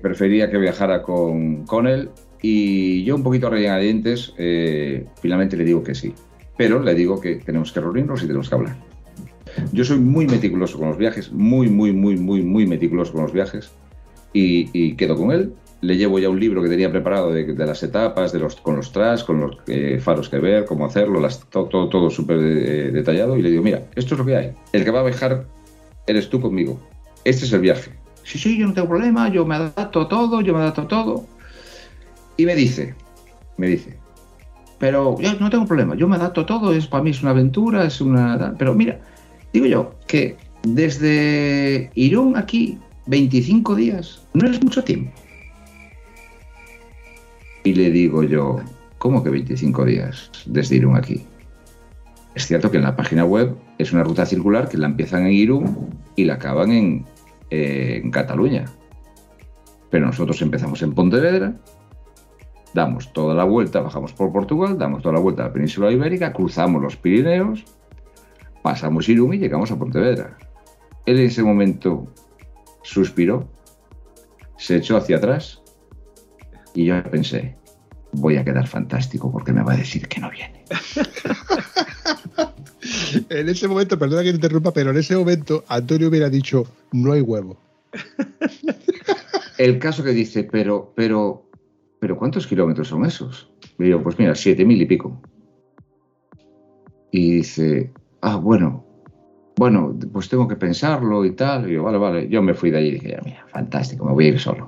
prefería 0.02 0.50
que 0.50 0.58
viajara 0.58 1.02
con, 1.02 1.88
él 1.88 2.10
y 2.42 3.04
yo 3.04 3.16
un 3.16 3.24
poquito 3.24 3.50
regañadientes, 3.50 4.34
eh, 4.38 5.06
finalmente 5.22 5.58
le 5.58 5.66
digo 5.66 5.84
que 5.84 5.96
sí. 5.96 6.14
Pero 6.58 6.82
le 6.82 6.96
digo 6.96 7.22
que 7.22 7.36
tenemos 7.36 7.72
que 7.72 7.80
reunirnos 7.80 8.24
y 8.24 8.28
tenemos 8.28 8.50
que 8.50 8.56
hablar. 8.56 8.76
Yo 9.72 9.84
soy 9.84 10.00
muy 10.00 10.28
meticuloso 10.28 10.78
con 10.78 10.90
los 10.90 10.98
viajes, 10.98 11.32
muy, 11.32 11.70
muy, 11.70 11.92
muy, 11.94 12.18
muy, 12.18 12.42
muy 12.42 12.68
meticuloso 12.68 13.14
con 13.14 13.24
los 13.24 13.34
viajes 13.34 13.72
y, 14.34 14.94
quedo 14.96 15.16
con 15.16 15.32
él. 15.32 15.54
Le 15.82 15.96
llevo 15.96 16.18
ya 16.18 16.30
un 16.30 16.40
libro 16.40 16.64
que 16.64 16.70
tenía 16.70 16.92
preparado 16.92 17.32
de, 17.32 17.54
las 17.54 17.84
etapas, 17.84 18.32
de 18.32 18.40
los, 18.40 18.56
con 18.56 18.76
los 18.76 18.92
tras, 18.92 19.24
con 19.24 19.40
los 19.40 19.58
eh, 19.68 20.00
faros 20.02 20.30
que 20.30 20.40
ver, 20.40 20.66
cómo 20.66 20.86
hacerlo, 20.86 21.28
todo, 21.50 21.66
todo, 21.66 21.90
todo 21.90 22.10
súper 22.10 22.38
eh, 22.40 22.92
detallado. 22.92 23.38
Y 23.38 23.44
le 23.44 23.52
digo, 23.52 23.62
mira, 23.62 23.84
esto 23.96 24.16
es 24.16 24.20
lo 24.20 24.26
que 24.26 24.36
hay. 24.36 24.52
El 24.74 24.84
que 24.84 24.92
va 24.92 25.02
a 25.02 25.04
viajar 25.04 25.46
eres 26.08 26.30
tú 26.30 26.42
conmigo 26.42 26.80
este 27.28 27.44
es 27.44 27.52
el 27.52 27.60
viaje. 27.60 27.92
Sí, 28.28 28.38
sí, 28.38 28.58
yo 28.58 28.68
no 28.68 28.74
tengo 28.74 28.90
problema, 28.90 29.30
yo 29.30 29.46
me 29.46 29.56
adapto 29.56 30.02
a 30.02 30.10
todo, 30.10 30.42
yo 30.42 30.54
me 30.54 30.60
adapto 30.60 30.82
a 30.82 30.88
todo. 30.90 31.26
Y 32.36 32.46
me 32.46 32.56
dice, 32.56 32.94
me 33.56 33.68
dice, 33.68 33.98
pero 34.80 35.18
yo 35.18 35.34
no 35.40 35.50
tengo 35.50 35.66
problema, 35.66 35.96
yo 35.96 36.10
me 36.10 36.18
adapto 36.18 36.42
a 36.42 36.46
todo, 36.46 36.74
es 36.74 36.88
para 36.88 37.04
mí 37.04 37.12
es 37.12 37.22
una 37.22 37.32
aventura, 37.32 37.86
es 37.86 38.02
una... 38.02 38.54
Pero 38.58 38.76
mira, 38.76 39.00
digo 39.54 39.66
yo 39.66 39.96
que 40.08 40.36
desde 40.64 41.90
Irún 41.96 42.36
aquí, 42.36 42.78
25 43.06 43.76
días, 43.76 44.22
no 44.34 44.46
es 44.50 44.62
mucho 44.62 44.84
tiempo. 44.84 45.10
Y 47.64 47.76
le 47.76 47.90
digo 47.92 48.24
yo, 48.24 48.60
¿cómo 48.98 49.24
que 49.24 49.30
25 49.30 49.86
días 49.86 50.32
desde 50.46 50.76
Irún 50.76 50.98
aquí? 50.98 51.26
Es 52.36 52.46
cierto 52.46 52.70
que 52.72 52.78
en 52.78 52.84
la 52.84 52.98
página 52.98 53.24
web 53.24 53.56
es 53.78 53.94
una 53.94 54.04
ruta 54.04 54.26
circular 54.26 54.68
que 54.68 54.78
la 54.78 54.88
empiezan 54.88 55.28
en 55.28 55.32
Irún 55.32 55.98
y 56.18 56.26
la 56.26 56.34
acaban 56.34 56.72
en, 56.74 57.06
eh, 57.50 58.02
en 58.04 58.12
Cataluña. 58.12 58.66
Pero 59.90 60.06
nosotros 60.06 60.42
empezamos 60.42 60.82
en 60.82 60.94
Pontevedra, 60.94 61.54
damos 62.74 63.14
toda 63.14 63.34
la 63.34 63.46
vuelta, 63.46 63.82
bajamos 63.82 64.14
por 64.14 64.32
Portugal, 64.32 64.78
damos 64.78 65.02
toda 65.02 65.16
la 65.16 65.22
vuelta 65.22 65.44
a 65.44 65.48
la 65.48 65.54
península 65.54 65.92
ibérica, 65.92 66.34
cruzamos 66.34 66.82
los 66.82 66.98
Pirineos, 66.98 67.64
pasamos 68.62 69.08
Irún 69.10 69.34
y 69.34 69.38
llegamos 69.38 69.72
a 69.72 69.80
Pontevedra. 69.80 70.38
Él 71.06 71.20
en 71.20 71.28
ese 71.28 71.42
momento 71.42 72.14
suspiró, 72.84 73.50
se 74.58 74.78
echó 74.78 74.98
hacia 74.98 75.18
atrás 75.18 75.62
y 76.74 76.86
yo 76.86 77.02
pensé, 77.04 77.56
voy 78.12 78.38
a 78.38 78.44
quedar 78.44 78.68
fantástico 78.68 79.32
porque 79.32 79.54
me 79.54 79.64
va 79.64 79.74
a 79.74 79.78
decir 79.78 80.08
que 80.08 80.20
no 80.20 80.30
viene. 80.30 80.66
en 83.30 83.50
ese 83.50 83.68
momento, 83.68 83.98
perdona 83.98 84.24
que 84.24 84.30
te 84.30 84.36
interrumpa, 84.36 84.72
pero 84.72 84.92
en 84.92 84.98
ese 84.98 85.16
momento 85.16 85.64
Antonio 85.68 86.10
hubiera 86.10 86.30
dicho, 86.30 86.66
no 86.92 87.14
hay 87.14 87.22
huevo. 87.22 87.58
El 89.58 89.80
caso 89.80 90.04
que 90.04 90.12
dice, 90.12 90.44
pero, 90.44 90.94
pero, 90.96 91.50
pero 92.00 92.18
¿cuántos 92.18 92.46
kilómetros 92.46 92.88
son 92.90 93.06
esos? 93.06 93.50
Y 93.80 93.86
digo, 93.86 94.04
pues 94.04 94.20
mira, 94.20 94.36
siete 94.36 94.66
mil 94.66 94.82
y 94.82 94.86
pico. 94.86 95.20
Y 97.12 97.38
dice, 97.38 97.92
ah, 98.22 98.36
bueno, 98.36 98.86
bueno, 99.56 99.98
pues 100.14 100.30
tengo 100.30 100.48
que 100.48 100.56
pensarlo 100.56 101.26
y 101.26 101.32
tal. 101.32 101.70
Y 101.70 101.74
yo, 101.74 101.84
vale, 101.84 101.98
vale. 101.98 102.30
Yo 102.30 102.42
me 102.42 102.54
fui 102.54 102.70
de 102.70 102.78
allí 102.78 102.88
y 102.90 102.92
dije, 102.92 103.18
mira, 103.26 103.46
fantástico, 103.52 104.06
me 104.06 104.14
voy 104.14 104.26
a 104.26 104.30
ir 104.30 104.40
solo. 104.40 104.68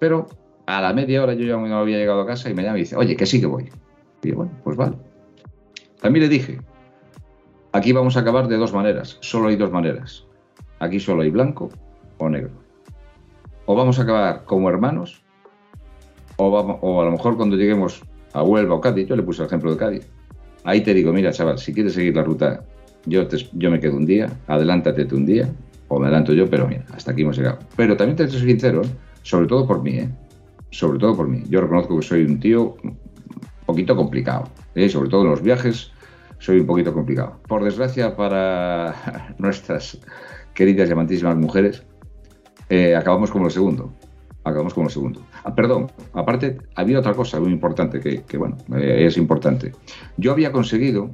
Pero 0.00 0.26
a 0.66 0.80
la 0.80 0.92
media 0.92 1.22
hora 1.22 1.34
yo 1.34 1.46
ya 1.46 1.56
no 1.56 1.76
había 1.76 1.98
llegado 1.98 2.22
a 2.22 2.26
casa 2.26 2.50
y 2.50 2.54
me 2.54 2.62
llama 2.62 2.78
y 2.78 2.82
dice, 2.82 2.96
oye, 2.96 3.16
que 3.16 3.26
sí 3.26 3.40
que 3.40 3.46
voy. 3.46 3.70
Y 4.24 4.30
yo, 4.30 4.36
bueno, 4.36 4.52
pues 4.64 4.76
vale. 4.76 4.96
También 6.00 6.24
le 6.24 6.28
dije, 6.28 6.58
Aquí 7.72 7.92
vamos 7.92 8.16
a 8.16 8.20
acabar 8.20 8.48
de 8.48 8.56
dos 8.56 8.74
maneras. 8.74 9.16
Solo 9.20 9.48
hay 9.48 9.56
dos 9.56 9.70
maneras. 9.70 10.26
Aquí 10.78 11.00
solo 11.00 11.22
hay 11.22 11.30
blanco 11.30 11.70
o 12.18 12.28
negro. 12.28 12.50
O 13.64 13.74
vamos 13.74 13.98
a 13.98 14.02
acabar 14.02 14.44
como 14.44 14.68
hermanos, 14.68 15.22
o, 16.36 16.50
vamos, 16.50 16.78
a 16.82 17.04
lo 17.04 17.12
mejor 17.12 17.36
cuando 17.36 17.56
lleguemos 17.56 18.02
a 18.32 18.42
Huelva 18.42 18.74
o 18.74 18.80
Cádiz, 18.80 19.08
yo 19.08 19.16
le 19.16 19.22
puse 19.22 19.42
el 19.42 19.46
ejemplo 19.46 19.70
de 19.70 19.76
Cádiz. 19.76 20.10
Ahí 20.64 20.82
te 20.82 20.92
digo, 20.92 21.12
mira, 21.12 21.32
chaval, 21.32 21.58
si 21.58 21.72
quieres 21.72 21.94
seguir 21.94 22.14
la 22.16 22.22
ruta, 22.22 22.64
yo, 23.06 23.26
yo 23.52 23.70
me 23.70 23.80
quedo 23.80 23.96
un 23.96 24.06
día, 24.06 24.28
adelántate 24.48 25.06
un 25.14 25.24
día, 25.24 25.48
o 25.88 25.98
me 25.98 26.06
adelanto 26.06 26.32
yo, 26.32 26.48
pero 26.48 26.66
mira, 26.66 26.84
hasta 26.94 27.12
aquí 27.12 27.22
hemos 27.22 27.36
llegado. 27.36 27.58
Pero 27.76 27.96
también 27.96 28.16
te 28.16 28.28
soy 28.28 28.40
sincero, 28.40 28.82
sobre 29.22 29.46
todo 29.46 29.66
por 29.66 29.82
mí, 29.82 29.98
¿eh? 29.98 30.08
Sobre 30.70 30.98
todo 30.98 31.16
por 31.16 31.28
mí. 31.28 31.42
Yo 31.48 31.60
reconozco 31.60 31.98
que 31.98 32.06
soy 32.06 32.24
un 32.24 32.40
tío 32.40 32.76
un 32.82 32.96
poquito 33.66 33.94
complicado, 33.94 34.44
¿eh? 34.74 34.88
sobre 34.88 35.08
todo 35.08 35.22
en 35.22 35.30
los 35.30 35.42
viajes, 35.42 35.92
soy 36.42 36.58
un 36.58 36.66
poquito 36.66 36.92
complicado. 36.92 37.40
Por 37.46 37.62
desgracia 37.62 38.16
para 38.16 39.34
nuestras 39.38 39.98
queridas 40.54 40.88
y 40.88 40.92
amantísimas 40.92 41.36
mujeres, 41.36 41.84
eh, 42.68 42.96
acabamos 42.96 43.30
como 43.30 43.46
el 43.46 43.52
segundo. 43.52 43.92
Acabamos 44.42 44.74
como 44.74 44.88
el 44.88 44.92
segundo. 44.92 45.24
Ah, 45.44 45.54
perdón, 45.54 45.86
aparte, 46.14 46.58
había 46.74 46.98
otra 46.98 47.14
cosa 47.14 47.38
muy 47.38 47.52
importante 47.52 48.00
que, 48.00 48.22
que 48.22 48.36
bueno, 48.36 48.56
eh, 48.76 49.06
es 49.06 49.16
importante. 49.16 49.70
Yo 50.16 50.32
había 50.32 50.50
conseguido 50.50 51.12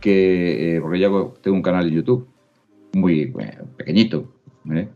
que, 0.00 0.76
eh, 0.76 0.80
porque 0.80 0.98
yo 0.98 1.34
tengo 1.42 1.54
un 1.54 1.62
canal 1.62 1.84
de 1.84 1.96
YouTube 1.96 2.26
muy 2.94 3.34
eh, 3.38 3.58
pequeñito, 3.76 4.32
¿eh? 4.72 4.88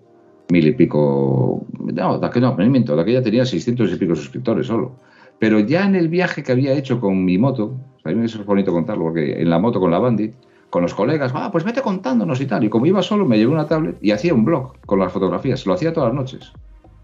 mil 0.50 0.66
y 0.66 0.72
pico, 0.72 1.66
no, 1.78 2.18
de 2.18 2.26
aquel 2.26 2.42
no, 2.42 2.56
miento, 2.56 2.96
de 2.96 3.02
aquella 3.02 3.22
tenía 3.22 3.44
600 3.44 3.92
y 3.92 3.96
pico 3.96 4.16
suscriptores 4.16 4.66
solo. 4.66 4.96
Pero 5.42 5.58
ya 5.58 5.84
en 5.84 5.96
el 5.96 6.08
viaje 6.08 6.44
que 6.44 6.52
había 6.52 6.72
hecho 6.72 7.00
con 7.00 7.24
mi 7.24 7.36
moto, 7.36 7.76
a 8.04 8.10
mí 8.10 8.24
eso 8.24 8.38
es 8.38 8.46
bonito 8.46 8.70
contarlo, 8.70 9.06
porque 9.06 9.42
en 9.42 9.50
la 9.50 9.58
moto 9.58 9.80
con 9.80 9.90
la 9.90 9.98
Bandit, 9.98 10.34
con 10.70 10.82
los 10.82 10.94
colegas, 10.94 11.32
ah, 11.34 11.48
pues 11.50 11.64
vete 11.64 11.82
contándonos 11.82 12.40
y 12.40 12.46
tal. 12.46 12.62
Y 12.62 12.68
como 12.68 12.86
iba 12.86 13.02
solo, 13.02 13.26
me 13.26 13.36
llevé 13.36 13.50
una 13.50 13.66
tablet 13.66 13.98
y 14.00 14.12
hacía 14.12 14.34
un 14.34 14.44
blog 14.44 14.74
con 14.86 15.00
las 15.00 15.12
fotografías. 15.12 15.66
Lo 15.66 15.72
hacía 15.72 15.92
todas 15.92 16.10
las 16.10 16.14
noches. 16.14 16.52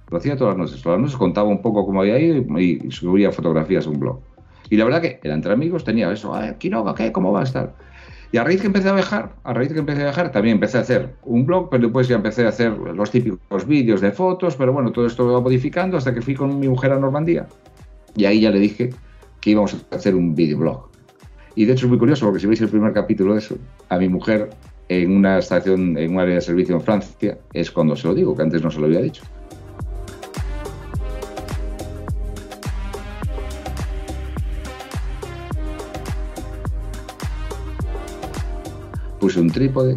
Lo 0.09 0.19
hacía 0.19 0.37
todas 0.37 0.57
las 0.57 0.67
noches. 0.67 0.81
Todas 0.81 0.99
las 0.99 1.07
noches 1.07 1.19
contaba 1.19 1.49
un 1.49 1.61
poco 1.61 1.85
cómo 1.85 2.03
había 2.03 2.17
ido 2.21 2.61
y 2.61 2.89
subía 2.93 3.33
fotografías 3.33 3.89
a 3.89 3.91
un 3.91 3.99
blog. 3.99 4.21
Y 4.71 4.77
la 4.77 4.85
verdad 4.85 5.03
que 5.03 5.19
era 5.21 5.35
entre 5.35 5.53
amigos 5.53 5.83
tenía 5.83 6.13
eso, 6.13 6.33
ah, 6.33 6.53
Quiroga, 6.59 6.95
¿qué? 6.95 7.11
¿Cómo 7.11 7.33
va 7.33 7.41
a 7.41 7.43
estar? 7.43 7.75
Y 8.31 8.37
a 8.37 8.45
raíz 8.45 8.61
que 8.61 8.69
empecé 8.69 8.89
a 8.89 8.93
viajar, 8.93 9.33
a 9.43 9.53
raíz 9.53 9.73
que 9.73 9.81
empecé 9.81 10.03
a 10.03 10.05
viajar, 10.05 10.31
también 10.31 10.59
empecé 10.59 10.79
a 10.79 10.83
hacer 10.83 11.17
un 11.25 11.45
blog, 11.45 11.71
pero 11.71 11.83
después 11.83 12.07
ya 12.07 12.15
empecé 12.15 12.47
a 12.47 12.51
hacer 12.51 12.71
los 12.79 13.11
típicos 13.11 13.67
vídeos 13.67 14.01
de 14.01 14.13
fotos, 14.13 14.55
pero 14.55 14.73
bueno, 14.73 14.93
todo 14.93 15.07
esto 15.07 15.27
lo 15.27 15.33
va 15.33 15.41
modificando 15.41 15.97
hasta 15.97 16.15
que 16.15 16.23
fui 16.23 16.37
con 16.37 16.61
mi 16.61 16.69
mujer 16.69 16.93
a 16.93 17.01
Normandía. 17.01 17.49
Y 18.19 18.25
ahí 18.25 18.41
ya 18.41 18.51
le 18.51 18.59
dije 18.59 18.91
que 19.41 19.51
íbamos 19.51 19.75
a 19.75 19.95
hacer 19.95 20.17
un 20.17 20.35
videoblog. 20.35 20.89
Y 21.55 21.65
de 21.65 21.73
hecho 21.73 21.87
es 21.87 21.91
muy 21.91 21.99
curioso 21.99 22.27
porque 22.27 22.41
si 22.41 22.49
veis 22.49 22.61
el 22.61 22.69
primer 22.69 22.93
capítulo 22.93 23.35
de 23.35 23.39
eso, 23.39 23.57
a 23.89 23.97
mi 23.97 24.09
mujer 24.09 24.51
en 24.89 25.17
una 25.17 25.39
estación, 25.39 25.97
en 25.97 26.15
un 26.15 26.19
área 26.19 26.35
de 26.35 26.41
servicio 26.41 26.75
en 26.75 26.81
Francia, 26.81 27.39
es 27.53 27.71
cuando 27.71 27.95
se 27.95 28.09
lo 28.09 28.15
digo, 28.15 28.35
que 28.35 28.43
antes 28.43 28.61
no 28.61 28.73
se 28.73 28.81
lo 28.81 28.87
había 28.87 29.03
dicho. 29.03 29.23
Puse 39.21 39.41
un 39.41 39.51
trípode, 39.51 39.97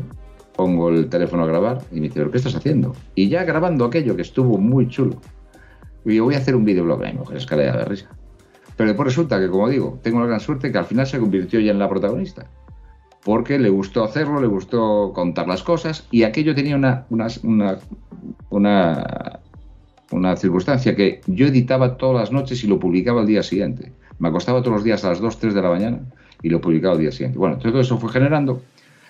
pongo 0.55 0.89
el 0.89 1.09
teléfono 1.09 1.43
a 1.43 1.47
grabar 1.47 1.81
y 1.91 1.95
me 1.95 2.01
dice, 2.01 2.19
¿pero 2.19 2.29
qué 2.29 2.37
estás 2.37 2.53
haciendo? 2.53 2.95
Y 3.15 3.29
ya 3.29 3.43
grabando 3.45 3.85
aquello 3.85 4.15
que 4.15 4.21
estuvo 4.21 4.59
muy 4.59 4.87
chulo. 4.87 5.19
Y 6.05 6.15
yo 6.15 6.23
voy 6.23 6.35
a 6.35 6.39
hacer 6.39 6.55
un 6.55 6.65
videoblog. 6.65 7.01
Mi 7.01 7.13
mujer 7.13 7.37
escalera 7.37 7.77
de 7.77 7.85
risa. 7.85 8.09
Pero 8.77 8.89
después 8.89 9.07
resulta 9.07 9.39
que, 9.39 9.49
como 9.49 9.69
digo, 9.69 9.99
tengo 10.01 10.19
la 10.19 10.27
gran 10.27 10.39
suerte 10.39 10.71
que 10.71 10.77
al 10.77 10.85
final 10.85 11.05
se 11.05 11.19
convirtió 11.19 11.59
ya 11.59 11.71
en 11.71 11.79
la 11.79 11.89
protagonista. 11.89 12.47
Porque 13.23 13.59
le 13.59 13.69
gustó 13.69 14.03
hacerlo, 14.03 14.41
le 14.41 14.47
gustó 14.47 15.11
contar 15.13 15.47
las 15.47 15.61
cosas 15.61 16.07
y 16.09 16.23
aquello 16.23 16.55
tenía 16.55 16.75
una, 16.75 17.05
una, 17.11 17.27
una, 17.43 17.77
una, 18.49 19.39
una 20.11 20.35
circunstancia 20.35 20.95
que 20.95 21.21
yo 21.27 21.45
editaba 21.45 21.97
todas 21.97 22.21
las 22.21 22.31
noches 22.31 22.63
y 22.63 22.67
lo 22.67 22.79
publicaba 22.79 23.21
al 23.21 23.27
día 23.27 23.43
siguiente. 23.43 23.91
Me 24.17 24.29
acostaba 24.29 24.61
todos 24.61 24.77
los 24.77 24.83
días 24.83 25.05
a 25.05 25.09
las 25.09 25.19
2, 25.19 25.37
3 25.37 25.53
de 25.53 25.61
la 25.61 25.69
mañana 25.69 25.99
y 26.41 26.49
lo 26.49 26.59
publicaba 26.59 26.95
al 26.95 26.99
día 26.99 27.11
siguiente. 27.11 27.37
Bueno, 27.37 27.57
todo 27.57 27.79
eso 27.79 27.99
fue 27.99 28.11
generando 28.11 28.61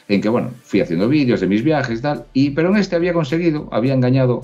en 0.08 0.20
que, 0.20 0.30
bueno, 0.30 0.52
fui 0.64 0.82
haciendo 0.82 1.08
vídeos 1.08 1.40
de 1.40 1.48
mis 1.48 1.64
viajes 1.64 2.00
y 2.00 2.02
tal, 2.02 2.26
y, 2.34 2.50
pero 2.50 2.70
en 2.70 2.78
este 2.78 2.98
había 2.98 3.14
conseguido, 3.14 3.70
había 3.72 3.94
engañado 3.94 4.42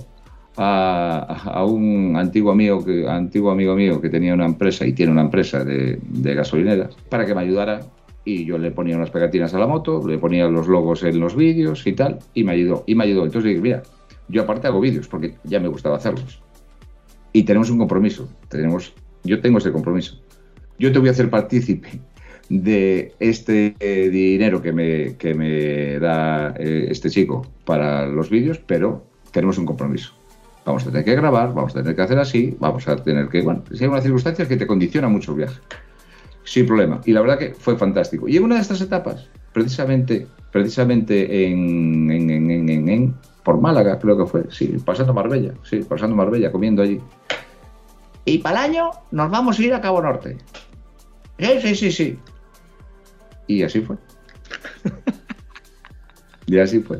a, 0.57 1.63
un 1.65 2.15
antiguo 2.15 2.51
amigo, 2.51 2.83
antiguo 3.07 3.51
amigo 3.51 3.75
mío 3.75 4.01
que 4.01 4.09
tenía 4.09 4.33
una 4.33 4.45
empresa 4.45 4.85
y 4.85 4.93
tiene 4.93 5.11
una 5.11 5.21
empresa 5.21 5.63
de, 5.63 5.99
de, 6.01 6.33
gasolineras 6.33 6.95
para 7.09 7.25
que 7.25 7.35
me 7.35 7.41
ayudara 7.41 7.81
y 8.25 8.43
yo 8.43 8.57
le 8.57 8.71
ponía 8.71 8.97
unas 8.97 9.11
pegatinas 9.11 9.53
a 9.53 9.59
la 9.59 9.67
moto, 9.67 10.05
le 10.05 10.17
ponía 10.17 10.47
los 10.47 10.67
logos 10.67 11.03
en 11.03 11.19
los 11.19 11.35
vídeos 11.35 11.85
y 11.85 11.93
tal 11.93 12.19
y 12.33 12.43
me 12.43 12.53
ayudó, 12.53 12.83
y 12.87 12.95
me 12.95 13.03
ayudó. 13.03 13.23
Entonces 13.25 13.49
dije, 13.49 13.61
mira, 13.61 13.83
yo 14.27 14.41
aparte 14.41 14.67
hago 14.67 14.81
vídeos 14.81 15.07
porque 15.07 15.35
ya 15.43 15.59
me 15.59 15.67
gustaba 15.67 15.97
hacerlos. 15.97 16.41
Y 17.31 17.43
tenemos 17.43 17.69
un 17.69 17.77
compromiso, 17.77 18.27
tenemos, 18.49 18.93
yo 19.23 19.39
tengo 19.39 19.59
ese 19.59 19.71
compromiso. 19.71 20.19
Yo 20.79 20.91
te 20.91 20.99
voy 20.99 21.09
a 21.09 21.11
hacer 21.11 21.29
partícipe 21.29 22.01
de 22.49 23.13
este 23.19 23.75
eh, 23.79 24.09
dinero 24.09 24.61
que 24.61 24.71
me, 24.71 25.15
que 25.17 25.33
me 25.33 25.99
da 25.99 26.53
eh, 26.57 26.87
este 26.89 27.09
chico 27.09 27.45
para 27.65 28.07
los 28.07 28.29
vídeos, 28.29 28.59
pero 28.65 29.05
tenemos 29.31 29.57
un 29.57 29.65
compromiso 29.65 30.17
vamos 30.67 30.83
a 30.83 30.87
tener 30.87 31.05
que 31.05 31.15
grabar, 31.15 31.53
vamos 31.53 31.71
a 31.71 31.79
tener 31.79 31.95
que 31.95 32.01
hacer 32.01 32.19
así, 32.19 32.57
vamos 32.59 32.85
a 32.89 32.97
tener 32.97 33.29
que, 33.29 33.41
bueno, 33.41 33.63
si 33.71 33.85
hay 33.85 33.89
unas 33.89 34.03
circunstancias 34.03 34.49
que 34.49 34.57
te 34.57 34.67
condicionan 34.67 35.13
mucho 35.13 35.31
el 35.31 35.37
viaje. 35.37 35.59
Sin 36.43 36.65
problema. 36.65 36.99
Y 37.05 37.13
la 37.13 37.21
verdad 37.21 37.39
que 37.39 37.53
fue 37.53 37.77
fantástico. 37.77 38.27
Y 38.27 38.35
en 38.35 38.43
una 38.43 38.55
de 38.55 38.61
estas 38.61 38.81
etapas, 38.81 39.29
precisamente, 39.53 40.27
precisamente 40.51 41.47
en, 41.47 42.11
en, 42.11 42.29
en, 42.29 42.69
en, 42.69 42.89
en 42.89 43.15
por 43.43 43.61
Málaga, 43.61 43.97
creo 43.97 44.17
que 44.17 44.25
fue, 44.25 44.43
sí, 44.49 44.75
pasando 44.83 45.13
Marbella, 45.13 45.53
sí, 45.63 45.79
pasando 45.87 46.17
Marbella, 46.17 46.51
comiendo 46.51 46.81
allí. 46.81 46.99
Y 48.25 48.39
para 48.39 48.65
el 48.65 48.71
año 48.71 48.91
nos 49.11 49.31
vamos 49.31 49.57
a 49.57 49.63
ir 49.63 49.73
a 49.73 49.79
Cabo 49.79 50.01
Norte. 50.01 50.37
Sí, 51.39 51.61
sí, 51.61 51.75
sí, 51.75 51.91
sí. 51.91 52.19
Y 53.47 53.63
así 53.63 53.79
fue. 53.79 53.95
y 56.45 56.59
así 56.59 56.81
fue. 56.81 56.99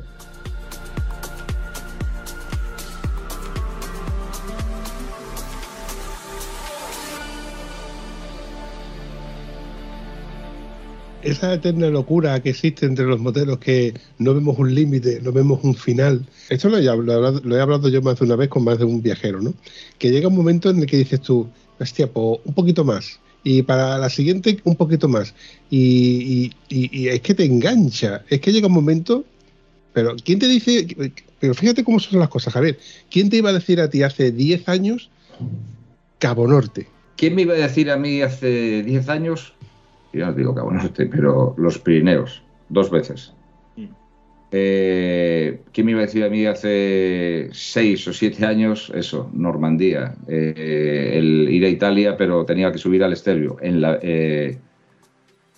Esa 11.22 11.54
eterna 11.54 11.90
locura 11.90 12.42
que 12.42 12.52
existe 12.52 12.86
entre 12.86 13.06
los 13.06 13.20
moteros 13.20 13.58
que 13.58 13.94
no 14.18 14.34
vemos 14.34 14.58
un 14.58 14.74
límite, 14.74 15.20
no 15.22 15.32
vemos 15.32 15.60
un 15.64 15.76
final. 15.76 16.26
Esto 16.50 16.70
lo 16.70 16.78
he, 16.78 16.88
hablado, 16.88 17.42
lo 17.44 17.58
he, 17.58 17.62
hablado, 17.62 17.90
yo 17.90 18.02
más 18.02 18.20
de 18.20 18.26
una 18.26 18.36
vez 18.36 18.50
con 18.50 18.64
más 18.64 18.78
de 18.78 18.86
un 18.86 19.02
viajero, 19.02 19.42
¿no? 19.42 19.54
Que 19.98 20.12
llega 20.12 20.28
un 20.28 20.36
momento 20.36 20.70
en 20.70 20.80
el 20.80 20.86
que 20.86 20.98
dices 20.98 21.22
tú, 21.22 21.48
hostia, 21.80 22.08
pues 22.08 22.40
un 22.46 22.54
poquito 22.54 22.84
más. 22.84 23.20
Y 23.44 23.62
para 23.62 23.98
la 23.98 24.10
siguiente, 24.10 24.60
un 24.64 24.76
poquito 24.76 25.08
más. 25.08 25.34
Y, 25.70 26.52
y, 26.70 27.08
es 27.08 27.22
que 27.22 27.34
te 27.34 27.46
engancha. 27.46 28.24
Es 28.30 28.42
que 28.42 28.52
llega 28.52 28.68
un 28.68 28.74
momento. 28.74 29.24
Pero, 29.94 30.16
¿quién 30.24 30.40
te 30.40 30.48
dice.? 30.48 30.86
Pero 31.40 31.54
fíjate 31.54 31.84
cómo 31.84 32.00
son 32.00 32.20
las 32.20 32.30
cosas, 32.30 32.54
Javier. 32.54 32.78
¿Quién 33.10 33.30
te 33.30 33.38
iba 33.38 33.52
a 33.52 33.54
decir 33.54 33.80
a 33.80 33.90
ti 33.90 34.04
hace 34.04 34.32
10 34.32 34.68
años 34.68 35.10
Cabo 36.20 36.48
Norte? 36.48 36.88
¿Quién 37.16 37.36
me 37.36 37.44
iba 37.44 37.54
a 37.54 37.58
decir 37.58 37.90
a 37.90 37.98
mí 37.98 38.22
hace 38.22 38.84
10 38.84 39.10
años 39.10 39.54
yo 40.14 40.26
no 40.26 40.34
digo 40.34 40.56
Cabo 40.56 40.72
Norte, 40.72 41.06
pero 41.06 41.54
los 41.58 41.80
Pirineos, 41.80 42.44
dos 42.70 42.90
veces. 42.90 43.34
Mm. 43.76 43.86
Eh, 44.52 45.60
¿Quién 45.74 45.86
me 45.86 45.92
iba 45.92 46.02
a 46.02 46.06
decir 46.06 46.24
a 46.24 46.30
mí 46.30 46.46
hace 46.46 47.50
seis 47.52 48.08
o 48.08 48.14
siete 48.14 48.46
años 48.46 48.92
eso? 48.96 49.30
Normandía, 49.34 50.16
eh, 50.28 51.12
el 51.16 51.50
ir 51.50 51.66
a 51.66 51.70
Italia, 51.70 52.16
pero 52.18 52.46
tenía 52.46 52.72
que 52.72 52.78
subir 52.78 53.04
al 53.04 53.14
Estelvio. 53.14 53.58
En 53.62 53.82
la, 53.82 54.00
eh, 54.02 54.58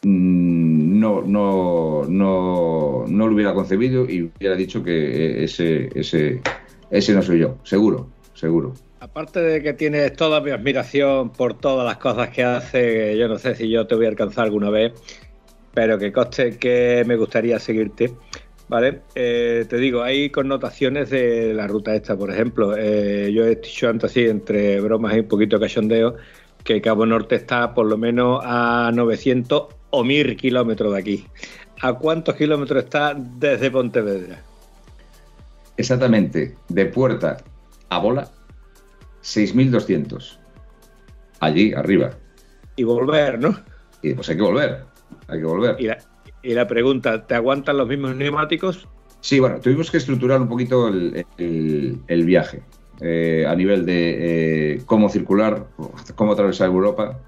no, 0.04 1.22
no, 1.22 2.06
no, 2.08 3.06
no 3.08 3.28
lo 3.28 3.34
hubiera 3.34 3.54
concebido 3.54 4.10
y 4.10 4.24
hubiera 4.24 4.56
dicho 4.56 4.84
que 4.84 5.44
ese, 5.44 5.90
ese, 5.94 6.42
ese 6.90 7.14
no 7.14 7.22
soy 7.22 7.40
yo, 7.40 7.58
seguro, 7.64 8.10
seguro. 8.34 8.74
Aparte 9.02 9.40
de 9.40 9.64
que 9.64 9.74
tienes 9.74 10.14
toda 10.14 10.42
mi 10.42 10.52
admiración 10.52 11.30
por 11.30 11.54
todas 11.54 11.86
las 11.86 11.98
cosas 11.98 12.30
que 12.30 12.44
hace, 12.44 13.18
yo 13.18 13.30
no 13.30 13.38
sé 13.38 13.56
si 13.56 13.70
yo 13.70 13.88
te 13.88 13.96
voy 13.96 14.06
a 14.06 14.10
alcanzar 14.10 14.44
alguna 14.44 14.70
vez, 14.70 14.92
pero 15.74 15.98
que 15.98 16.12
coste 16.12 16.58
que 16.58 17.04
me 17.08 17.16
gustaría 17.16 17.60
seguirte. 17.60 18.14
¿Vale? 18.68 19.02
Eh, 19.16 19.66
te 19.68 19.78
digo, 19.78 20.04
hay 20.04 20.30
connotaciones 20.30 21.10
de 21.10 21.54
la 21.56 21.66
ruta 21.66 21.96
esta, 21.96 22.16
por 22.16 22.30
ejemplo. 22.30 22.76
Eh, 22.78 23.32
yo 23.34 23.46
he 23.46 23.56
dicho 23.56 23.90
antes 23.90 24.12
así, 24.12 24.26
entre 24.26 24.80
bromas 24.80 25.16
y 25.16 25.22
un 25.22 25.28
poquito 25.28 25.60
cachondeo, 25.60 26.18
que 26.64 26.80
Cabo 26.80 27.06
Norte 27.06 27.36
está 27.36 27.74
por 27.74 27.88
lo 27.88 27.98
menos 27.98 28.42
a 28.44 28.92
900 28.94 29.64
o 29.90 30.04
1000 30.04 30.36
kilómetros 30.36 30.94
de 30.94 31.00
aquí. 31.00 31.26
¿A 31.82 31.94
cuántos 31.94 32.36
kilómetros 32.36 32.84
está 32.84 33.16
desde 33.16 33.72
Pontevedra? 33.72 34.44
Exactamente, 35.78 36.54
de 36.68 36.86
puerta 36.86 37.38
a 37.90 37.98
bola 37.98 38.30
6.200. 39.24 40.38
Allí, 41.40 41.74
arriba. 41.74 42.12
Y 42.76 42.84
volver, 42.84 43.40
¿no? 43.40 43.58
Y 44.02 44.14
pues 44.14 44.30
hay 44.30 44.38
que 44.38 44.42
volver. 44.42 44.84
Hay 45.28 45.40
que 45.40 45.46
volver. 45.46 45.76
Y 45.80 45.88
la, 45.88 45.98
Y 46.42 46.54
la 46.54 46.68
pregunta, 46.68 47.26
¿te 47.26 47.36
aguantan 47.36 47.78
los 47.78 47.88
mismos 47.88 48.16
neumáticos? 48.16 48.88
Sí, 49.22 49.40
bueno, 49.40 49.60
tuvimos 49.60 49.92
que 49.92 49.98
estructurar 49.98 50.42
un 50.42 50.48
poquito 50.48 50.88
el, 50.88 52.24
viaje 52.26 52.64
eh, 53.02 53.46
a 53.48 53.56
nivel 53.56 53.86
de 53.86 54.76
eh, 54.76 54.82
cómo 54.86 55.10
circular, 55.10 55.68
cómo 56.16 56.34
atravesar 56.34 56.68
Europa. 56.68 57.20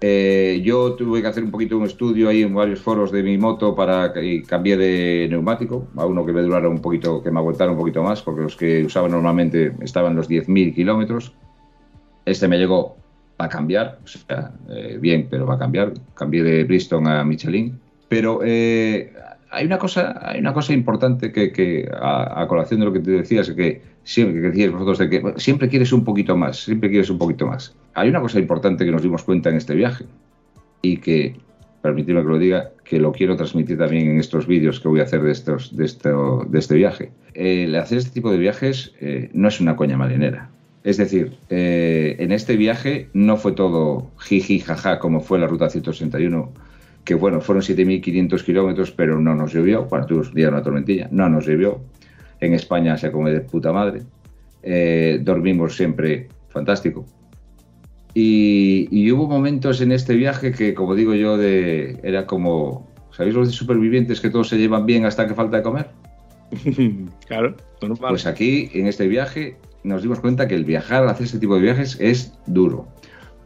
Eh, 0.00 0.60
yo 0.64 0.94
tuve 0.94 1.20
que 1.20 1.26
hacer 1.26 1.42
un 1.42 1.50
poquito 1.50 1.76
un 1.76 1.84
estudio 1.84 2.28
ahí 2.28 2.42
en 2.42 2.54
varios 2.54 2.80
foros 2.80 3.10
de 3.10 3.22
mi 3.22 3.36
moto 3.36 3.74
para 3.74 4.12
que 4.12 4.44
cambié 4.44 4.76
de 4.76 5.26
neumático 5.28 5.88
a 5.96 6.06
uno 6.06 6.24
que 6.24 6.32
me 6.32 6.42
durara 6.42 6.68
un 6.68 6.80
poquito, 6.80 7.22
que 7.22 7.32
me 7.32 7.40
aguantara 7.40 7.72
un 7.72 7.78
poquito 7.78 8.02
más, 8.02 8.22
porque 8.22 8.42
los 8.42 8.56
que 8.56 8.84
usaba 8.84 9.08
normalmente 9.08 9.74
estaban 9.80 10.14
los 10.14 10.28
10.000 10.28 10.74
kilómetros. 10.74 11.32
Este 12.24 12.46
me 12.46 12.58
llegó 12.58 12.96
a 13.38 13.48
cambiar, 13.48 13.98
o 14.04 14.06
sea, 14.06 14.52
bien, 15.00 15.26
pero 15.30 15.46
va 15.46 15.54
a 15.54 15.58
cambiar. 15.58 15.94
Cambié 16.14 16.42
de 16.42 16.64
Bristol 16.64 17.06
a 17.06 17.24
Michelin. 17.24 17.78
Pero 18.08 18.40
hay 19.50 19.66
una 19.66 19.78
cosa, 19.78 20.18
hay 20.22 20.40
una 20.40 20.52
cosa 20.52 20.72
importante 20.72 21.32
que, 21.32 21.88
a, 22.00 22.46
colación 22.48 22.80
de 22.80 22.86
lo 22.86 22.92
que 22.92 23.00
te 23.00 23.10
decías, 23.10 23.50
que 23.50 23.82
siempre 24.04 24.40
que 24.40 24.48
decías 24.48 24.72
vosotros 24.72 24.98
de 24.98 25.10
que 25.10 25.34
siempre 25.36 25.68
quieres 25.68 25.92
un 25.92 26.04
poquito 26.04 26.36
más, 26.36 26.58
siempre 26.64 26.90
quieres 26.90 27.10
un 27.10 27.18
poquito 27.18 27.46
más. 27.46 27.74
Hay 27.94 28.08
una 28.08 28.20
cosa 28.20 28.38
importante 28.38 28.84
que 28.84 28.90
nos 28.90 29.02
dimos 29.02 29.22
cuenta 29.22 29.50
en 29.50 29.56
este 29.56 29.74
viaje 29.74 30.04
y 30.82 30.98
que, 30.98 31.36
permitidme 31.82 32.22
que 32.22 32.28
lo 32.28 32.38
diga, 32.38 32.70
que 32.84 32.98
lo 32.98 33.12
quiero 33.12 33.36
transmitir 33.36 33.78
también 33.78 34.10
en 34.10 34.18
estos 34.18 34.46
vídeos 34.46 34.80
que 34.80 34.88
voy 34.88 35.00
a 35.00 35.04
hacer 35.04 35.22
de, 35.22 35.32
estos, 35.32 35.74
de, 35.76 35.84
esto, 35.84 36.46
de 36.48 36.58
este 36.58 36.74
viaje. 36.74 37.10
El 37.34 37.74
hacer 37.76 37.98
este 37.98 38.10
tipo 38.10 38.30
de 38.30 38.38
viajes 38.38 38.92
eh, 39.00 39.30
no 39.32 39.48
es 39.48 39.60
una 39.60 39.76
coña 39.76 39.96
marinera. 39.96 40.50
Es 40.84 40.96
decir, 40.96 41.36
eh, 41.50 42.16
en 42.18 42.32
este 42.32 42.56
viaje 42.56 43.08
no 43.12 43.36
fue 43.36 43.52
todo 43.52 44.10
jiji, 44.18 44.60
jaja, 44.60 44.98
como 44.98 45.20
fue 45.20 45.38
la 45.38 45.46
ruta 45.46 45.68
161 45.68 46.52
que 47.08 47.14
bueno, 47.14 47.40
fueron 47.40 47.62
7.500 47.62 48.44
kilómetros, 48.44 48.90
pero 48.90 49.18
no 49.18 49.34
nos 49.34 49.54
llovió. 49.54 49.86
Bueno, 49.86 50.06
un 50.10 50.34
día 50.34 50.50
una 50.50 50.62
tormentilla, 50.62 51.08
no 51.10 51.26
nos 51.30 51.46
llovió. 51.46 51.80
En 52.38 52.52
España 52.52 52.98
se 52.98 53.10
come 53.10 53.30
de 53.30 53.40
puta 53.40 53.72
madre. 53.72 54.02
Eh, 54.62 55.18
dormimos 55.22 55.74
siempre 55.74 56.28
fantástico. 56.50 57.06
Y, 58.12 59.10
hubo 59.10 59.26
momentos 59.26 59.80
en 59.80 59.92
este 59.92 60.16
viaje 60.16 60.52
que, 60.52 60.74
como 60.74 60.94
digo 60.94 61.14
yo, 61.14 61.38
de, 61.38 61.98
era 62.02 62.26
como, 62.26 62.86
¿sabéis 63.10 63.34
los 63.34 63.48
de 63.48 63.54
supervivientes 63.54 64.20
que 64.20 64.28
todos 64.28 64.50
se 64.50 64.58
llevan 64.58 64.84
bien 64.84 65.06
hasta 65.06 65.26
que 65.26 65.32
falta 65.32 65.56
de 65.56 65.62
comer? 65.62 65.88
claro, 67.26 67.56
Pues 68.06 68.26
aquí, 68.26 68.68
en 68.74 68.86
este 68.86 69.08
viaje, 69.08 69.56
nos 69.82 70.02
dimos 70.02 70.20
cuenta 70.20 70.46
que 70.46 70.56
el 70.56 70.66
viajar, 70.66 71.08
hacer 71.08 71.24
este 71.24 71.38
tipo 71.38 71.54
de 71.54 71.62
viajes, 71.62 71.96
es 72.00 72.34
duro 72.46 72.86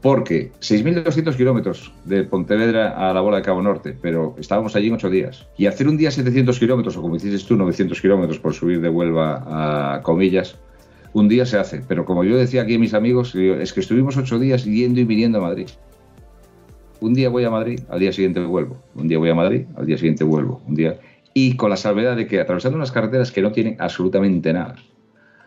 porque 0.02 0.50
6.200 0.60 1.36
kilómetros 1.36 1.94
de 2.04 2.24
Pontevedra 2.24 2.90
a 2.90 3.14
la 3.14 3.20
bola 3.20 3.36
de 3.36 3.44
Cabo 3.44 3.62
Norte, 3.62 3.96
pero 4.02 4.34
estábamos 4.38 4.74
allí 4.74 4.88
en 4.88 4.94
ocho 4.94 5.08
días. 5.08 5.46
Y 5.56 5.66
hacer 5.66 5.86
un 5.86 5.96
día 5.96 6.10
700 6.10 6.58
kilómetros, 6.58 6.96
o 6.96 7.02
como 7.02 7.16
dices 7.16 7.46
tú, 7.46 7.56
900 7.56 8.00
kilómetros 8.00 8.40
por 8.40 8.52
subir 8.52 8.80
de 8.80 8.88
Huelva 8.88 9.94
a 9.94 10.02
Comillas, 10.02 10.58
un 11.12 11.28
día 11.28 11.46
se 11.46 11.56
hace. 11.56 11.82
Pero 11.86 12.04
como 12.04 12.24
yo 12.24 12.36
decía 12.36 12.62
aquí 12.62 12.74
a 12.74 12.78
mis 12.80 12.94
amigos, 12.94 13.32
es 13.36 13.72
que 13.72 13.80
estuvimos 13.80 14.16
ocho 14.16 14.40
días 14.40 14.64
yendo 14.64 14.98
y 14.98 15.04
viniendo 15.04 15.38
a 15.38 15.42
Madrid. 15.42 15.68
Un 17.00 17.14
día 17.14 17.28
voy 17.28 17.44
a 17.44 17.50
Madrid, 17.50 17.80
al 17.88 18.00
día 18.00 18.12
siguiente 18.12 18.40
vuelvo. 18.40 18.82
Un 18.96 19.06
día 19.06 19.18
voy 19.18 19.30
a 19.30 19.34
Madrid, 19.36 19.66
al 19.76 19.86
día 19.86 19.96
siguiente 19.96 20.24
vuelvo. 20.24 20.60
Un 20.66 20.74
día... 20.74 20.98
Y 21.34 21.56
con 21.56 21.70
la 21.70 21.76
salvedad 21.76 22.16
de 22.16 22.26
que 22.26 22.40
atravesando 22.40 22.76
unas 22.76 22.92
carreteras 22.92 23.32
que 23.32 23.40
no 23.40 23.52
tienen 23.52 23.76
absolutamente 23.78 24.52
nada. 24.52 24.74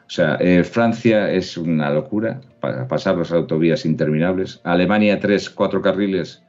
O 0.08 0.10
sea, 0.10 0.38
eh, 0.40 0.64
Francia 0.64 1.32
es 1.32 1.58
una 1.58 1.90
locura 1.90 2.40
para 2.60 2.88
pasar 2.88 3.18
las 3.18 3.32
autovías 3.32 3.86
interminables. 3.86 4.62
Alemania, 4.64 5.20
tres, 5.20 5.50
cuatro 5.50 5.82
carriles 5.82 6.44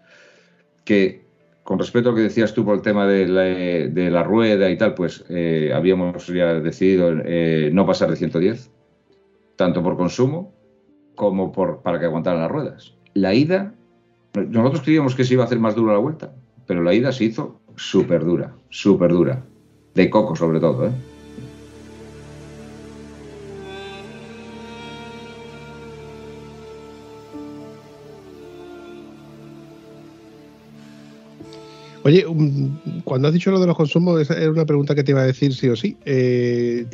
que, 0.84 1.24
con 1.62 1.78
respecto 1.78 2.10
a 2.10 2.12
lo 2.12 2.16
que 2.16 2.22
decías 2.22 2.52
tú 2.52 2.64
por 2.64 2.74
el 2.74 2.82
tema 2.82 3.06
de 3.06 4.10
la, 4.10 4.22
rueda 4.22 4.70
y 4.70 4.76
tal, 4.76 4.94
pues 4.94 5.24
eh, 5.30 5.72
habíamos 5.74 6.26
ya 6.26 6.54
decidido 6.60 7.12
eh, 7.24 7.70
no 7.72 7.86
pasar 7.86 8.10
de 8.10 8.16
110, 8.16 8.70
tanto 9.56 9.82
por 9.82 9.96
consumo 9.96 10.52
como 11.14 11.50
por, 11.50 11.80
para 11.80 11.98
que 11.98 12.04
aguantaran 12.04 12.42
las 12.42 12.50
ruedas. 12.50 12.94
La 13.14 13.32
ida, 13.32 13.72
nosotros 14.34 14.82
creíamos 14.82 15.14
que 15.14 15.24
se 15.24 15.32
iba 15.32 15.44
a 15.44 15.46
hacer 15.46 15.58
más 15.58 15.74
dura 15.74 15.94
la 15.94 15.98
vuelta, 15.98 16.34
pero 16.66 16.82
la 16.82 16.92
ida 16.92 17.10
se 17.10 17.24
hizo 17.24 17.58
súper 17.74 18.22
dura, 18.22 18.54
súper 18.68 19.12
dura. 19.12 19.42
De 19.94 20.10
coco 20.10 20.36
sobre 20.36 20.60
todo, 20.60 20.88
¿eh? 20.88 21.15
Oye, 32.06 32.24
cuando 33.02 33.26
has 33.26 33.34
dicho 33.34 33.50
lo 33.50 33.58
de 33.58 33.66
los 33.66 33.76
consumos, 33.76 34.20
esa 34.20 34.40
era 34.40 34.52
una 34.52 34.64
pregunta 34.64 34.94
que 34.94 35.02
te 35.02 35.10
iba 35.10 35.22
a 35.22 35.26
decir 35.26 35.52
sí 35.52 35.68
o 35.68 35.74
sí. 35.74 35.96
Eh, 36.04 36.86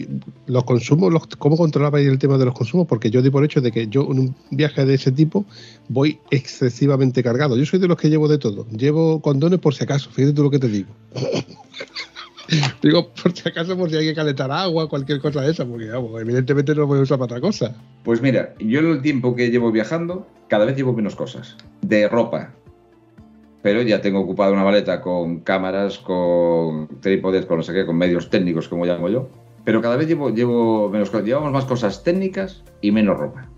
los 0.46 0.64
consumos, 0.64 1.12
¿cómo 1.37 1.59
controlabais 1.59 2.09
el 2.09 2.18
tema 2.18 2.38
de 2.38 2.46
los 2.46 2.55
consumos? 2.55 2.87
Porque 2.87 3.11
yo 3.11 3.20
di 3.20 3.29
por 3.29 3.44
hecho 3.44 3.61
de 3.61 3.70
que 3.72 3.88
yo 3.88 4.09
en 4.11 4.18
un 4.20 4.35
viaje 4.51 4.87
de 4.87 4.94
ese 4.94 5.12
tipo 5.12 5.44
voy 5.90 6.18
excesivamente 6.31 7.22
cargado. 7.22 7.59
Yo 7.59 7.66
soy 7.66 7.79
de 7.79 7.88
los 7.88 7.98
que 7.98 8.09
llevo 8.09 8.27
de 8.27 8.38
todo. 8.38 8.66
Llevo 8.70 9.20
condones 9.20 9.59
por 9.59 9.75
si 9.75 9.85
acaso, 9.85 10.11
fíjate 10.11 10.33
tú 10.33 10.44
lo 10.44 10.51
que 10.51 10.59
te 10.59 10.68
digo. 10.68 10.88
digo, 12.83 13.11
por 13.12 13.37
si 13.37 13.46
acaso, 13.46 13.77
por 13.77 13.90
si 13.90 13.96
hay 13.96 14.07
que 14.07 14.14
calentar 14.14 14.51
agua, 14.51 14.88
cualquier 14.88 15.20
cosa 15.20 15.42
de 15.42 15.51
esa, 15.51 15.66
porque 15.66 15.90
evidentemente 16.22 16.75
no 16.75 16.87
voy 16.87 17.01
a 17.01 17.03
usar 17.03 17.18
para 17.18 17.37
otra 17.37 17.40
cosa. 17.42 17.77
Pues 18.03 18.22
mira, 18.22 18.55
yo 18.61 18.79
en 18.79 18.87
el 18.87 19.03
tiempo 19.03 19.37
que 19.37 19.51
llevo 19.51 19.70
viajando, 19.72 20.27
cada 20.48 20.64
vez 20.64 20.75
llevo 20.75 20.94
menos 20.94 21.16
cosas. 21.16 21.59
De 21.83 22.09
ropa, 22.09 22.55
pero 23.62 23.81
ya 23.83 24.01
tengo 24.01 24.20
ocupada 24.20 24.53
una 24.53 24.64
maleta 24.64 25.01
con 25.01 25.40
cámaras, 25.40 25.98
con 25.98 26.88
trípodes, 27.01 27.46
con 27.46 27.59
no 27.59 27.62
sé 27.62 27.72
qué, 27.72 27.87
con 27.87 27.96
medios 27.96 28.29
técnicos, 28.29 28.68
como 28.68 28.85
llamo 28.85 29.09
yo. 29.09 29.29
Pero 29.64 29.81
cada 29.81 29.96
vez 29.96 30.09
llevo, 30.09 30.31
llevo 30.31 30.90
menos 30.90 31.12
llevamos 31.25 31.53
más 31.53 31.64
cosas 31.64 32.03
técnicas 32.03 32.64
y 32.81 32.90
menos 32.90 33.16
ropa. 33.16 33.48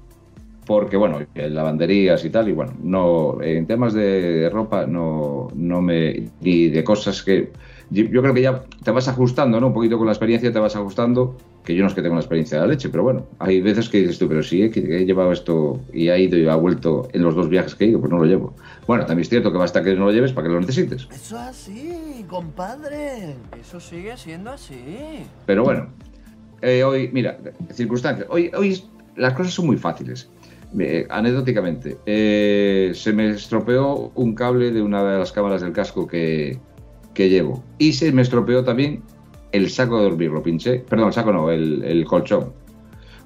Porque, 0.67 0.97
bueno, 0.97 1.21
lavanderías 1.35 2.25
y 2.25 2.31
tal, 2.31 2.49
y 2.49 2.53
bueno, 2.53 2.73
no, 2.83 3.43
en 3.43 3.67
temas 3.67 3.93
de 3.95 4.51
ropa 4.51 4.87
no, 4.87 5.49
no 5.55 5.83
me. 5.83 6.29
ni 6.41 6.69
de 6.69 6.85
cosas 6.85 7.23
que 7.23 7.51
yo 7.95 8.23
creo 8.23 8.35
que 8.35 8.43
ya 8.43 8.65
te 8.83 8.91
vas 8.91 9.09
ajustando, 9.09 9.61
¿no? 9.61 9.69
Un 9.69 9.73
poquito 9.73 9.97
con 9.97 10.07
la 10.07 10.13
experiencia 10.13 10.53
te 10.53 10.59
vas 10.59 10.75
ajustando, 10.75 11.37
que 11.65 11.75
yo 11.75 11.83
no 11.83 11.89
es 11.89 11.95
que 11.95 12.03
tenga 12.03 12.13
una 12.13 12.21
experiencia 12.21 12.59
de 12.59 12.67
la 12.67 12.73
leche, 12.73 12.89
pero 12.89 13.03
bueno, 13.05 13.27
hay 13.39 13.61
veces 13.61 13.89
que 13.89 14.01
dices 14.01 14.19
tú, 14.19 14.29
pero 14.29 14.43
sí, 14.43 14.71
que 14.71 14.81
he 14.81 15.05
llevado 15.07 15.33
esto 15.33 15.81
y 15.93 16.09
ha 16.09 16.19
ido 16.19 16.37
y 16.37 16.47
ha 16.49 16.57
vuelto 16.57 17.09
en 17.13 17.23
los 17.23 17.35
dos 17.35 17.49
viajes 17.49 17.75
que 17.75 17.85
he 17.85 17.89
ido, 17.89 18.01
pues 18.01 18.11
no 18.11 18.19
lo 18.19 18.25
llevo. 18.25 18.55
Bueno, 18.87 19.07
también 19.07 19.23
es 19.23 19.29
cierto 19.29 19.53
que 19.53 19.59
basta 19.59 19.83
que 19.83 19.95
no 19.95 20.07
lo 20.07 20.13
lleves 20.13 20.33
para 20.33 20.49
que 20.49 20.55
lo 20.55 20.61
necesites. 20.61 21.09
Eso 21.13 21.37
es 21.37 21.43
así, 21.43 22.25
compadre. 22.29 23.37
Eso 23.61 23.81
sigue 23.81 24.17
siendo 24.17 24.51
así. 24.51 25.25
Pero 25.47 25.65
bueno, 25.65 25.89
eh, 26.63 26.83
hoy, 26.83 27.11
mira, 27.13 27.39
circunstancias. 27.73 28.27
Hoy, 28.31 28.51
hoy 28.57 28.83
las 29.17 29.35
cosas 29.35 29.55
son 29.55 29.67
muy 29.67 29.77
fáciles. 29.77 30.29
Eh, 30.79 31.07
anecdóticamente, 31.09 31.99
eh, 32.05 32.91
se 32.95 33.13
me 33.13 33.31
estropeó 33.31 34.11
un 34.17 34.35
cable 34.35 34.73
de 34.73 34.83
una 34.83 35.05
de 35.05 35.19
las 35.19 35.31
cámaras 35.31 35.63
del 35.63 35.73
casco 35.73 36.07
que, 36.07 36.59
que 37.15 37.29
llevo. 37.29 37.63
Y 37.79 37.93
se 37.93 38.13
me 38.13 38.23
estropeó 38.23 38.65
también 38.65 39.03
el 39.53 39.71
saco 39.71 39.99
de 39.99 40.05
dormir, 40.05 40.31
lo 40.31 40.43
pinché. 40.43 40.81
Perdón, 40.81 41.09
el 41.09 41.13
saco 41.15 41.33
no, 41.33 41.51
el, 41.51 42.05
colchón. 42.07 42.53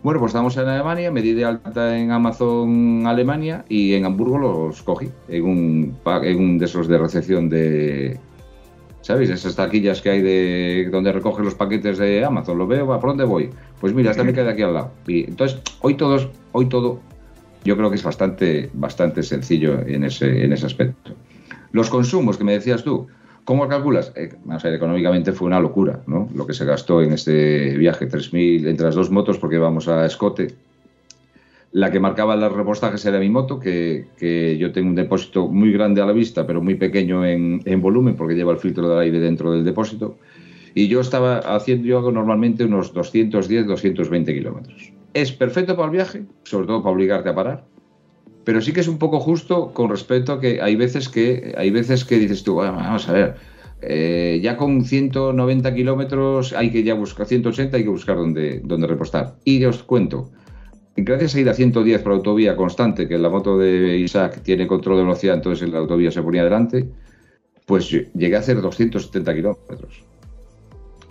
Bueno, 0.02 0.20
pues 0.20 0.30
estamos 0.30 0.56
en 0.56 0.68
Alemania, 0.68 1.10
me 1.10 1.22
di 1.22 1.32
de 1.32 1.44
alta 1.44 1.98
en 1.98 2.12
Amazon 2.12 3.04
Alemania 3.06 3.64
y 3.68 3.94
en 3.94 4.04
Hamburgo 4.04 4.38
los 4.38 4.82
cogí 4.82 5.08
en 5.28 5.44
un, 5.44 5.96
en 6.22 6.38
un 6.38 6.58
de 6.58 6.66
esos 6.66 6.86
de 6.86 6.98
recepción 6.98 7.48
de, 7.48 8.16
¿sabéis? 9.00 9.30
Esas 9.30 9.56
taquillas 9.56 10.00
que 10.00 10.10
hay 10.10 10.22
de 10.22 10.88
donde 10.92 11.10
recogen 11.12 11.44
los 11.44 11.54
paquetes 11.54 11.98
de 11.98 12.24
Amazon. 12.24 12.58
Lo 12.58 12.66
veo, 12.66 12.86
¿por 12.86 13.10
dónde 13.10 13.24
voy? 13.24 13.50
Pues 13.80 13.94
mira, 13.94 14.10
esta 14.10 14.22
me 14.22 14.34
queda 14.34 14.50
aquí 14.50 14.62
al 14.62 14.74
lado. 14.74 14.92
Y 15.06 15.24
entonces, 15.24 15.60
hoy 15.80 15.94
todos, 15.94 16.28
hoy 16.52 16.66
todo, 16.66 17.00
yo 17.64 17.76
creo 17.76 17.88
que 17.88 17.96
es 17.96 18.02
bastante, 18.04 18.70
bastante 18.74 19.22
sencillo 19.22 19.80
en 19.80 20.04
ese, 20.04 20.44
en 20.44 20.52
ese 20.52 20.66
aspecto. 20.66 21.12
Los 21.72 21.90
consumos 21.90 22.36
que 22.36 22.44
me 22.44 22.52
decías 22.52 22.84
tú, 22.84 23.08
¿Cómo 23.48 23.66
calculas? 23.66 24.12
Eh, 24.14 24.28
económicamente 24.64 25.32
fue 25.32 25.46
una 25.46 25.58
locura, 25.58 26.02
¿no? 26.06 26.28
Lo 26.34 26.46
que 26.46 26.52
se 26.52 26.66
gastó 26.66 27.00
en 27.00 27.14
este 27.14 27.78
viaje, 27.78 28.06
3.000 28.06 28.68
entre 28.68 28.84
las 28.84 28.94
dos 28.94 29.10
motos, 29.10 29.38
porque 29.38 29.56
vamos 29.56 29.88
a 29.88 30.04
escote. 30.04 30.48
La 31.72 31.90
que 31.90 31.98
marcaba 31.98 32.36
los 32.36 32.52
repostajes 32.52 33.06
era 33.06 33.18
mi 33.18 33.30
moto, 33.30 33.58
que, 33.58 34.56
yo 34.60 34.70
tengo 34.72 34.90
un 34.90 34.94
depósito 34.94 35.48
muy 35.48 35.72
grande 35.72 36.02
a 36.02 36.04
la 36.04 36.12
vista, 36.12 36.46
pero 36.46 36.60
muy 36.60 36.74
pequeño 36.74 37.24
en, 37.24 37.80
volumen, 37.80 38.16
porque 38.16 38.34
lleva 38.34 38.52
el 38.52 38.58
filtro 38.58 38.86
del 38.86 38.98
aire 38.98 39.18
dentro 39.18 39.50
del 39.50 39.64
depósito. 39.64 40.18
Y 40.74 40.88
yo 40.88 41.00
estaba 41.00 41.38
haciendo, 41.38 41.88
yo 41.88 41.96
hago 41.96 42.12
normalmente 42.12 42.66
unos 42.66 42.92
210, 42.92 43.66
220 43.66 44.34
kilómetros. 44.34 44.92
Es 45.14 45.32
perfecto 45.32 45.74
para 45.74 45.86
el 45.86 45.92
viaje, 45.92 46.26
sobre 46.42 46.66
todo 46.66 46.82
para 46.82 46.94
obligarte 46.94 47.30
a 47.30 47.34
parar, 47.34 47.64
pero 48.48 48.62
sí 48.62 48.72
que 48.72 48.80
es 48.80 48.88
un 48.88 48.96
poco 48.96 49.20
justo 49.20 49.74
con 49.74 49.90
respecto 49.90 50.32
a 50.32 50.40
que 50.40 50.62
hay 50.62 50.74
veces 50.74 51.10
que, 51.10 51.54
hay 51.58 51.68
veces 51.68 52.06
que 52.06 52.18
dices 52.18 52.44
tú, 52.44 52.54
vamos 52.54 53.06
a 53.06 53.12
ver, 53.12 53.34
eh, 53.82 54.40
ya 54.42 54.56
con 54.56 54.86
190 54.86 55.74
kilómetros 55.74 56.54
hay 56.54 56.72
que 56.72 56.82
ya 56.82 56.94
buscar, 56.94 57.26
180 57.26 57.76
hay 57.76 57.82
que 57.82 57.90
buscar 57.90 58.16
dónde, 58.16 58.62
dónde 58.64 58.86
repostar. 58.86 59.34
Y 59.44 59.62
os 59.66 59.82
cuento, 59.82 60.30
gracias 60.96 61.34
a 61.34 61.40
ir 61.40 61.48
a 61.50 61.52
110 61.52 62.00
por 62.00 62.12
autovía 62.12 62.56
constante, 62.56 63.06
que 63.06 63.18
la 63.18 63.28
moto 63.28 63.58
de 63.58 63.98
Isaac 63.98 64.40
tiene 64.42 64.66
control 64.66 64.96
de 64.96 65.02
velocidad, 65.02 65.34
entonces 65.34 65.68
la 65.68 65.80
autovía 65.80 66.10
se 66.10 66.22
ponía 66.22 66.40
adelante, 66.40 66.88
pues 67.66 67.90
llegué 67.90 68.34
a 68.34 68.38
hacer 68.38 68.62
270 68.62 69.34
kilómetros. 69.34 70.04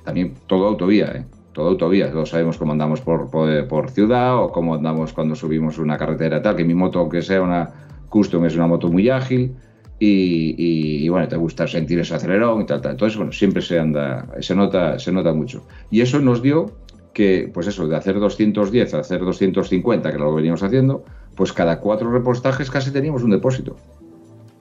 También 0.03 0.33
todo 0.47 0.65
autovía, 0.65 1.11
¿eh? 1.17 1.36
Todo 1.57 1.69
autovía. 1.69 2.11
Todos 2.11 2.29
sabemos 2.29 2.55
cómo 2.59 2.73
andamos 2.73 3.01
por, 3.01 3.31
por, 3.31 3.89
ciudad 3.89 4.37
o 4.37 4.51
cómo 4.51 4.75
andamos 4.75 5.11
cuando 5.11 5.33
subimos 5.33 5.79
una 5.79 5.97
carretera 5.97 6.39
tal, 6.39 6.55
que 6.55 6.63
mi 6.63 6.75
moto, 6.75 6.99
aunque 6.99 7.23
sea 7.23 7.41
una 7.41 7.71
custom, 8.09 8.45
es 8.45 8.55
una 8.55 8.67
moto 8.67 8.89
muy 8.89 9.09
ágil 9.09 9.55
y, 9.97 11.09
bueno, 11.09 11.27
te 11.27 11.35
gusta 11.35 11.65
sentir 11.65 11.97
ese 11.97 12.13
acelerón 12.13 12.61
y 12.61 12.67
tal, 12.67 12.79
tal. 12.81 12.91
Entonces, 12.91 13.17
bueno, 13.17 13.31
siempre 13.31 13.63
se 13.63 13.79
anda, 13.79 14.27
se 14.39 14.53
nota, 14.53 14.99
se 14.99 15.11
nota 15.11 15.33
mucho. 15.33 15.65
Y 15.89 16.01
eso 16.01 16.19
nos 16.19 16.43
dio 16.43 16.73
que, 17.11 17.49
pues 17.51 17.65
eso, 17.65 17.87
de 17.87 17.95
hacer 17.95 18.19
210 18.19 18.93
a 18.93 18.99
hacer 18.99 19.21
250, 19.21 20.11
que 20.11 20.17
lo 20.19 20.35
veníamos 20.35 20.61
haciendo, 20.61 21.05
pues 21.33 21.53
cada 21.53 21.79
cuatro 21.79 22.11
repostajes 22.11 22.69
casi 22.69 22.91
teníamos 22.91 23.23
un 23.23 23.31
depósito. 23.31 23.77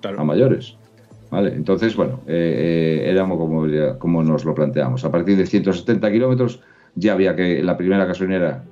A 0.02 0.24
mayores. 0.24 0.78
¿Vale? 1.30 1.52
Entonces, 1.54 1.94
bueno, 1.94 2.20
eh, 2.26 3.02
eh, 3.04 3.10
éramos 3.10 3.36
como, 3.36 3.66
como 3.98 4.22
nos 4.22 4.46
lo 4.46 4.54
planteamos. 4.54 5.04
A 5.04 5.10
partir 5.10 5.36
de 5.36 5.44
170 5.44 6.10
kilómetros 6.10 6.62
ya 6.96 7.12
había 7.12 7.36
que 7.36 7.62
la 7.62 7.76
primera 7.76 8.04
gasolinera 8.04 8.64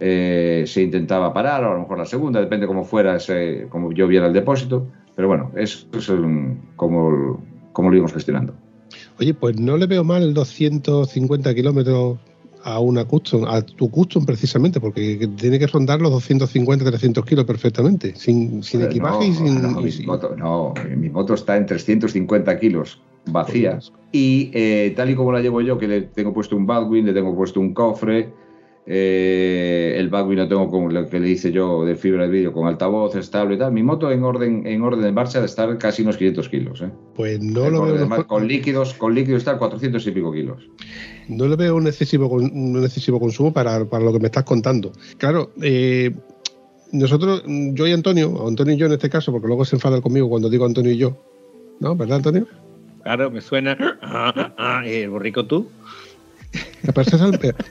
eh, 0.00 0.64
se 0.66 0.82
intentaba 0.82 1.32
parar, 1.32 1.64
o 1.64 1.70
a 1.70 1.74
lo 1.74 1.80
mejor 1.80 1.98
la 1.98 2.06
segunda, 2.06 2.40
depende 2.40 2.66
cómo 2.66 2.84
fuera, 2.84 3.16
ese, 3.16 3.66
como 3.70 3.92
yo 3.92 4.06
viera 4.06 4.26
el 4.26 4.32
depósito. 4.32 4.86
Pero 5.16 5.28
bueno, 5.28 5.50
eso 5.56 5.86
es 5.96 6.12
como, 6.76 7.40
como 7.72 7.90
lo 7.90 7.96
íbamos 7.96 8.12
gestionando. 8.12 8.54
Oye, 9.18 9.32
pues 9.32 9.58
no 9.58 9.76
le 9.76 9.86
veo 9.86 10.04
mal 10.04 10.34
250 10.34 11.54
kilómetros 11.54 12.18
a 12.64 12.80
una 12.80 13.04
custom, 13.04 13.44
a 13.44 13.62
tu 13.62 13.90
custom 13.90 14.24
precisamente, 14.24 14.80
porque 14.80 15.28
tiene 15.36 15.58
que 15.58 15.66
rondar 15.66 16.00
los 16.00 16.10
250, 16.10 16.84
300 16.84 17.24
kilos 17.24 17.44
perfectamente, 17.44 18.14
sin, 18.16 18.62
sin 18.62 18.82
equipaje 18.82 19.26
y 19.26 19.34
sin... 19.34 19.62
No, 19.62 19.80
mi, 19.80 19.90
Moto, 20.06 20.34
no, 20.36 20.74
mi 20.96 21.10
moto 21.10 21.34
está 21.34 21.56
en 21.56 21.66
350 21.66 22.58
kilos 22.58 22.98
vacía 23.26 23.78
y 24.12 24.50
eh, 24.52 24.92
tal 24.96 25.10
y 25.10 25.14
como 25.14 25.32
la 25.32 25.40
llevo 25.40 25.60
yo, 25.60 25.78
que 25.78 25.88
le 25.88 26.02
tengo 26.02 26.32
puesto 26.32 26.56
un 26.56 26.66
Baldwin, 26.66 27.06
le 27.06 27.12
tengo 27.12 27.34
puesto 27.34 27.60
un 27.60 27.74
cofre, 27.74 28.32
eh, 28.86 29.94
el 29.96 30.10
Baldwin 30.10 30.38
lo 30.38 30.48
tengo 30.48 30.70
con 30.70 30.92
lo 30.92 31.08
que 31.08 31.18
le 31.18 31.30
hice 31.30 31.50
yo 31.50 31.86
de 31.86 31.96
fibra 31.96 32.24
de 32.24 32.28
vídeo 32.28 32.52
con 32.52 32.66
altavoz 32.66 33.16
estable 33.16 33.54
y 33.54 33.58
tal. 33.58 33.72
Mi 33.72 33.82
moto 33.82 34.10
en 34.10 34.22
orden 34.22 34.66
en 34.66 34.82
orden 34.82 35.02
de 35.02 35.12
marcha 35.12 35.40
de 35.40 35.46
estar 35.46 35.76
casi 35.78 36.02
unos 36.02 36.18
500 36.18 36.48
kilos. 36.48 36.82
¿eh? 36.82 36.90
Pues 37.14 37.40
no 37.40 37.70
lo 37.70 37.82
veo. 37.82 38.26
con 38.26 38.46
líquidos, 38.46 38.92
con 38.94 39.14
líquidos 39.14 39.38
está 39.38 39.56
400 39.56 40.06
y 40.06 40.10
pico 40.10 40.32
kilos. 40.32 40.68
No 41.28 41.48
le 41.48 41.56
veo 41.56 41.76
un 41.76 41.86
excesivo, 41.86 42.28
un 42.28 42.82
excesivo 42.84 43.18
consumo 43.18 43.52
para, 43.52 43.78
lo 43.78 44.12
que 44.12 44.20
me 44.20 44.26
estás 44.26 44.44
contando. 44.44 44.92
Claro, 45.16 45.52
eh, 45.62 46.14
nosotros, 46.92 47.42
yo 47.46 47.86
y 47.86 47.92
Antonio, 47.92 48.46
Antonio 48.46 48.74
y 48.74 48.76
yo 48.76 48.86
en 48.86 48.92
este 48.92 49.08
caso, 49.08 49.32
porque 49.32 49.46
luego 49.46 49.64
se 49.64 49.76
enfada 49.76 50.02
conmigo 50.02 50.28
cuando 50.28 50.50
digo 50.50 50.66
Antonio 50.66 50.92
y 50.92 50.98
yo. 50.98 51.16
¿No? 51.80 51.96
¿Verdad, 51.96 52.18
Antonio? 52.18 52.46
Claro, 53.04 53.30
me 53.30 53.40
suena. 53.42 53.76
Ah, 54.02 54.54
ah, 54.56 54.82
¿El 54.86 55.10
borrico 55.10 55.46
tú? 55.46 55.76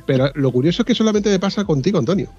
Pero, 0.05 0.31
lo 0.35 0.51
curioso 0.51 0.81
es 0.81 0.85
que 0.85 0.95
solamente 0.95 1.29
me 1.29 1.39
pasa 1.39 1.63
contigo, 1.63 1.99
Antonio. 1.99 2.29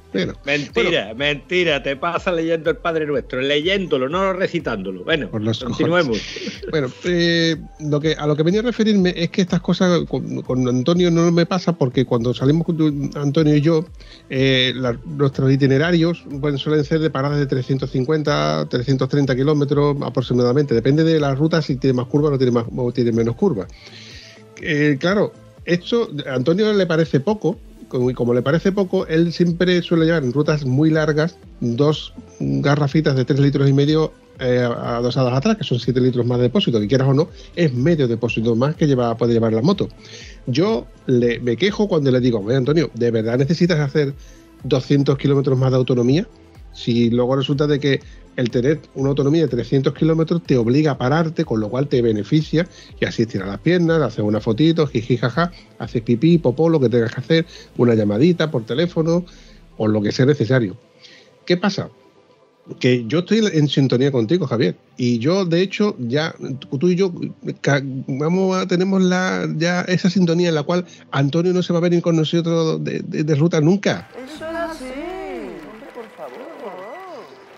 mentira, 0.44 1.14
mentira, 1.14 1.82
te 1.82 1.96
pasa 1.96 2.32
leyendo 2.32 2.70
el 2.70 2.76
Padre 2.76 3.06
Nuestro, 3.06 3.40
leyéndolo, 3.40 4.08
no 4.08 4.32
recitándolo. 4.32 5.04
Bueno, 5.04 5.30
continuemos. 5.30 6.20
Bueno, 6.70 6.88
eh, 7.04 7.56
lo 7.80 8.00
que, 8.00 8.14
a 8.14 8.26
lo 8.26 8.36
que 8.36 8.42
venía 8.42 8.60
a 8.60 8.64
referirme 8.64 9.14
es 9.16 9.30
que 9.30 9.42
estas 9.42 9.60
cosas 9.60 10.02
con, 10.08 10.68
Antonio 10.68 11.10
no 11.10 11.30
me 11.30 11.46
pasa 11.46 11.72
porque 11.72 12.04
cuando 12.04 12.34
salimos 12.34 12.66
con 12.66 13.10
Antonio 13.14 13.56
y 13.56 13.60
yo, 13.60 13.86
eh, 14.30 14.74
nuestros 15.04 15.52
itinerarios 15.52 16.24
suelen 16.56 16.84
ser 16.84 17.00
de 17.00 17.10
paradas 17.10 17.38
de 17.38 17.46
350, 17.46 18.66
330 18.68 19.36
kilómetros 19.36 19.96
aproximadamente. 20.02 20.74
Depende 20.74 21.04
de 21.04 21.20
la 21.20 21.34
ruta 21.34 21.62
si 21.62 21.76
tiene 21.76 21.94
más 21.94 22.06
curva 22.06 22.30
o, 22.30 22.38
tiene, 22.38 22.52
más, 22.52 22.66
o 22.74 22.92
tiene 22.92 23.12
menos 23.12 23.36
curva. 23.36 23.66
Eh, 24.60 24.96
claro, 24.98 25.32
esto 25.64 26.10
a 26.26 26.34
Antonio 26.34 26.72
le 26.72 26.86
parece 26.86 27.20
poco, 27.20 27.58
como, 27.88 28.12
como 28.14 28.34
le 28.34 28.42
parece 28.42 28.72
poco, 28.72 29.06
él 29.06 29.32
siempre 29.32 29.82
suele 29.82 30.06
llevar 30.06 30.24
en 30.24 30.32
rutas 30.32 30.64
muy 30.64 30.90
largas 30.90 31.36
dos 31.60 32.12
garrafitas 32.40 33.16
de 33.16 33.24
3 33.24 33.40
litros 33.40 33.68
y 33.68 33.72
medio 33.72 34.12
eh, 34.40 34.58
adosadas 34.58 35.32
atrás, 35.32 35.56
que 35.56 35.64
son 35.64 35.78
7 35.78 36.00
litros 36.00 36.26
más 36.26 36.38
de 36.38 36.44
depósito, 36.44 36.80
que 36.80 36.88
quieras 36.88 37.08
o 37.08 37.14
no, 37.14 37.28
es 37.54 37.72
medio 37.72 38.08
depósito 38.08 38.56
más 38.56 38.74
que 38.74 38.86
lleva, 38.86 39.16
puede 39.16 39.32
llevar 39.32 39.52
la 39.52 39.62
moto. 39.62 39.88
Yo 40.46 40.86
le, 41.06 41.38
me 41.40 41.56
quejo 41.56 41.86
cuando 41.86 42.10
le 42.10 42.20
digo, 42.20 42.40
oye 42.40 42.56
Antonio, 42.56 42.90
¿de 42.94 43.10
verdad 43.10 43.38
necesitas 43.38 43.78
hacer 43.78 44.12
200 44.64 45.16
kilómetros 45.18 45.56
más 45.58 45.70
de 45.70 45.76
autonomía? 45.76 46.26
Si 46.74 47.10
luego 47.10 47.36
resulta 47.36 47.66
de 47.66 47.80
que 47.80 48.00
el 48.36 48.50
tener 48.50 48.80
una 48.94 49.10
autonomía 49.10 49.42
de 49.42 49.48
300 49.48 49.94
kilómetros 49.94 50.42
te 50.42 50.56
obliga 50.56 50.92
a 50.92 50.98
pararte, 50.98 51.44
con 51.44 51.60
lo 51.60 51.68
cual 51.68 51.88
te 51.88 52.02
beneficia 52.02 52.66
y 53.00 53.04
así 53.04 53.22
estirar 53.22 53.48
las 53.48 53.60
piernas, 53.60 54.02
hacer 54.02 54.24
una 54.24 54.40
fotito, 54.40 54.86
jiji, 54.86 55.16
jaja, 55.16 55.52
haces 55.78 56.02
pipí, 56.02 56.38
popó, 56.38 56.68
lo 56.68 56.80
que 56.80 56.88
tengas 56.88 57.14
que 57.14 57.20
hacer, 57.20 57.46
una 57.76 57.94
llamadita 57.94 58.50
por 58.50 58.64
teléfono 58.64 59.24
o 59.76 59.86
lo 59.86 60.02
que 60.02 60.12
sea 60.12 60.26
necesario. 60.26 60.76
¿Qué 61.46 61.56
pasa? 61.56 61.90
Que 62.80 63.04
yo 63.06 63.18
estoy 63.20 63.44
en 63.52 63.68
sintonía 63.68 64.10
contigo, 64.10 64.46
Javier, 64.46 64.74
y 64.96 65.18
yo, 65.18 65.44
de 65.44 65.60
hecho, 65.60 65.94
ya 65.98 66.34
tú 66.80 66.88
y 66.88 66.96
yo 66.96 67.12
vamos 68.06 68.56
a, 68.56 68.66
tenemos 68.66 69.02
la, 69.02 69.46
ya 69.56 69.82
esa 69.82 70.08
sintonía 70.08 70.48
en 70.48 70.54
la 70.54 70.62
cual 70.62 70.86
Antonio 71.10 71.52
no 71.52 71.62
se 71.62 71.74
va 71.74 71.80
a 71.80 71.82
venir 71.82 72.00
con 72.00 72.16
nosotros 72.16 72.82
de, 72.82 73.00
de 73.02 73.34
ruta 73.34 73.60
nunca. 73.60 74.08
Eso 74.16 74.46
es 74.46 74.56
así 74.56 75.03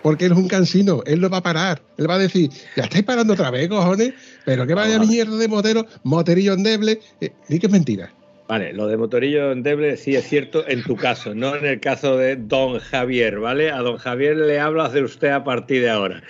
porque 0.07 0.27
él 0.27 0.33
es 0.35 0.39
un 0.39 0.47
cansino, 0.47 1.03
él 1.05 1.21
no 1.21 1.29
va 1.29 1.39
a 1.39 1.43
parar. 1.43 1.83
Él 1.99 2.09
va 2.09 2.15
a 2.15 2.19
decir, 2.19 2.49
ya 2.77 2.85
estáis 2.85 3.03
parando 3.03 3.33
otra 3.33 3.51
vez, 3.51 3.69
cojones, 3.69 4.15
pero 4.45 4.65
que 4.65 4.73
vaya 4.73 5.01
mierda 5.01 5.37
de 5.37 5.49
motero, 5.49 5.85
moterillo 6.05 6.53
endeble, 6.53 7.01
eh, 7.21 7.33
que 7.49 7.67
es 7.67 7.71
mentira. 7.73 8.13
Vale, 8.47 8.73
lo 8.73 8.87
de 8.87 8.97
motorillo 8.97 9.51
endeble 9.51 9.97
sí 9.97 10.15
es 10.15 10.29
cierto 10.29 10.63
en 10.69 10.85
tu 10.85 10.95
caso, 10.95 11.35
no 11.35 11.57
en 11.57 11.67
el 11.67 11.81
caso 11.81 12.17
de 12.17 12.37
don 12.37 12.79
Javier, 12.79 13.41
¿vale? 13.41 13.73
A 13.73 13.79
don 13.79 13.97
Javier 13.97 14.37
le 14.37 14.61
hablas 14.61 14.93
de 14.93 15.03
usted 15.03 15.31
a 15.31 15.43
partir 15.43 15.83
de 15.83 15.91
ahora. 15.91 16.23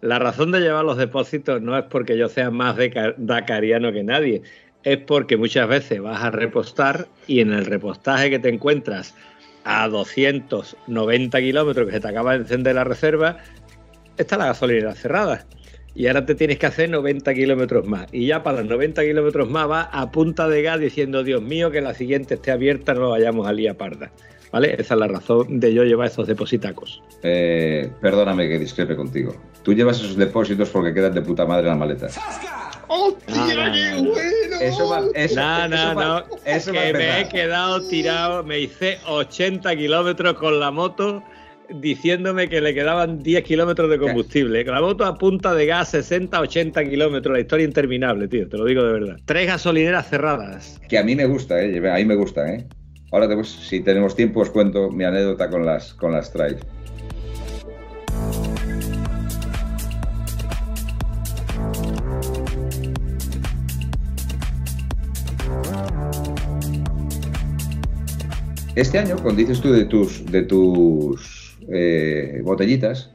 La 0.00 0.18
razón 0.18 0.50
de 0.50 0.58
llevar 0.58 0.84
los 0.84 0.96
depósitos 0.96 1.62
no 1.62 1.78
es 1.78 1.84
porque 1.84 2.18
yo 2.18 2.28
sea 2.28 2.50
más 2.50 2.74
dacariano 3.16 3.92
que 3.92 4.02
nadie, 4.02 4.42
es 4.82 4.98
porque 4.98 5.36
muchas 5.36 5.68
veces 5.68 6.00
vas 6.00 6.20
a 6.20 6.32
repostar 6.32 7.06
y 7.28 7.38
en 7.38 7.52
el 7.52 7.64
repostaje 7.64 8.28
que 8.28 8.40
te 8.40 8.48
encuentras 8.48 9.14
a 9.64 9.88
290 9.88 11.40
kilómetros 11.40 11.86
que 11.86 11.92
se 11.92 12.00
te 12.00 12.08
acaba 12.08 12.32
de 12.32 12.38
encender 12.38 12.74
la 12.74 12.84
reserva, 12.84 13.38
está 14.16 14.36
la 14.36 14.46
gasolinera 14.46 14.94
cerrada. 14.94 15.46
Y 15.94 16.06
ahora 16.06 16.24
te 16.24 16.34
tienes 16.34 16.58
que 16.58 16.66
hacer 16.66 16.88
90 16.88 17.34
kilómetros 17.34 17.86
más. 17.86 18.06
Y 18.12 18.26
ya 18.26 18.42
para 18.42 18.58
los 18.58 18.68
90 18.70 19.02
kilómetros 19.02 19.50
más 19.50 19.68
va 19.68 19.82
a 19.82 20.10
punta 20.10 20.48
de 20.48 20.62
gas 20.62 20.78
diciendo, 20.78 21.24
Dios 21.24 21.42
mío, 21.42 21.70
que 21.70 21.80
la 21.80 21.94
siguiente 21.94 22.34
esté 22.34 22.52
abierta, 22.52 22.94
no 22.94 23.10
vayamos 23.10 23.46
a 23.46 23.52
Lía 23.52 23.76
Parda. 23.76 24.12
¿Vale? 24.52 24.74
Esa 24.78 24.94
es 24.94 25.00
la 25.00 25.06
razón 25.06 25.60
de 25.60 25.72
yo 25.72 25.84
llevar 25.84 26.08
esos 26.08 26.26
depositacos. 26.26 27.02
Eh, 27.22 27.90
perdóname 28.00 28.48
que 28.48 28.58
discrepe 28.58 28.96
contigo. 28.96 29.34
Tú 29.62 29.74
llevas 29.74 29.98
esos 29.98 30.16
depósitos 30.16 30.70
porque 30.70 30.92
quedan 30.92 31.14
de 31.14 31.22
puta 31.22 31.46
madre 31.46 31.68
en 31.68 31.68
la 31.68 31.76
maleta. 31.76 32.08
¡Hostia, 32.92 33.72
qué 33.72 34.02
bueno! 34.02 34.60
Eso 34.60 34.88
va, 34.88 35.04
eso, 35.14 35.36
no, 35.36 35.68
no, 35.68 35.94
no. 35.94 36.24
Eso 36.44 36.72
que 36.72 36.92
me 36.92 37.20
he 37.20 37.28
quedado 37.28 37.86
tirado, 37.86 38.42
me 38.42 38.58
hice 38.58 38.98
80 39.06 39.76
kilómetros 39.76 40.34
con 40.34 40.58
la 40.58 40.72
moto 40.72 41.22
diciéndome 41.72 42.48
que 42.48 42.60
le 42.60 42.74
quedaban 42.74 43.22
10 43.22 43.44
kilómetros 43.44 43.88
de 43.90 43.98
combustible. 43.98 44.64
Con 44.64 44.74
la 44.74 44.80
moto 44.80 45.04
a 45.04 45.16
punta 45.16 45.54
de 45.54 45.66
gas, 45.66 45.90
60, 45.90 46.40
80 46.40 46.84
kilómetros. 46.84 47.32
La 47.32 47.40
historia 47.40 47.64
interminable, 47.64 48.26
tío, 48.26 48.48
te 48.48 48.58
lo 48.58 48.64
digo 48.64 48.82
de 48.82 48.92
verdad. 48.92 49.16
Tres 49.24 49.46
gasolineras 49.46 50.08
cerradas. 50.08 50.80
Que 50.88 50.98
a 50.98 51.04
mí 51.04 51.14
me 51.14 51.26
gusta, 51.26 51.62
¿eh? 51.62 51.78
A 51.88 51.94
mí 51.94 52.04
me 52.04 52.16
gusta, 52.16 52.52
¿eh? 52.52 52.66
Ahora, 53.12 53.28
si 53.44 53.80
tenemos 53.84 54.16
tiempo, 54.16 54.40
os 54.40 54.50
cuento 54.50 54.90
mi 54.90 55.04
anécdota 55.04 55.48
con 55.48 55.64
las, 55.64 55.94
con 55.94 56.10
las 56.10 56.32
trails. 56.32 56.60
Este 68.76 68.98
año, 68.98 69.16
cuando 69.20 69.40
dices 69.40 69.60
tú 69.60 69.72
de 69.72 69.84
tus, 69.84 70.24
de 70.26 70.42
tus 70.42 71.58
eh, 71.72 72.40
botellitas, 72.44 73.10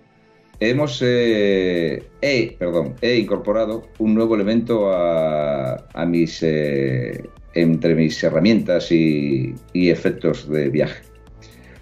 hemos 0.60 1.02
eh, 1.02 2.04
he, 2.22 2.56
perdón, 2.60 2.96
he 3.02 3.16
incorporado 3.16 3.88
un 4.00 4.16
nuevo 4.16 4.36
elemento 4.36 4.92
a, 4.92 6.06
mis 6.06 6.44
eh, 6.44 7.24
entre 7.54 7.96
mis 7.96 8.22
herramientas 8.22 8.92
y, 8.92 9.56
efectos 9.74 10.50
de 10.50 10.70
viaje. 10.70 11.04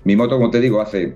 Mi 0.04 0.16
moto, 0.16 0.36
como 0.36 0.52
te 0.52 0.60
digo, 0.60 0.80
hace 0.80 1.16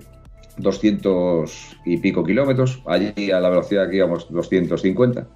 200 0.56 1.76
y 1.84 1.98
pico 1.98 2.24
kilómetros, 2.24 2.82
allí 2.86 3.30
a 3.30 3.38
la 3.38 3.50
velocidad 3.50 3.88
que 3.88 3.98
íbamos 3.98 4.28
250. 4.32 5.28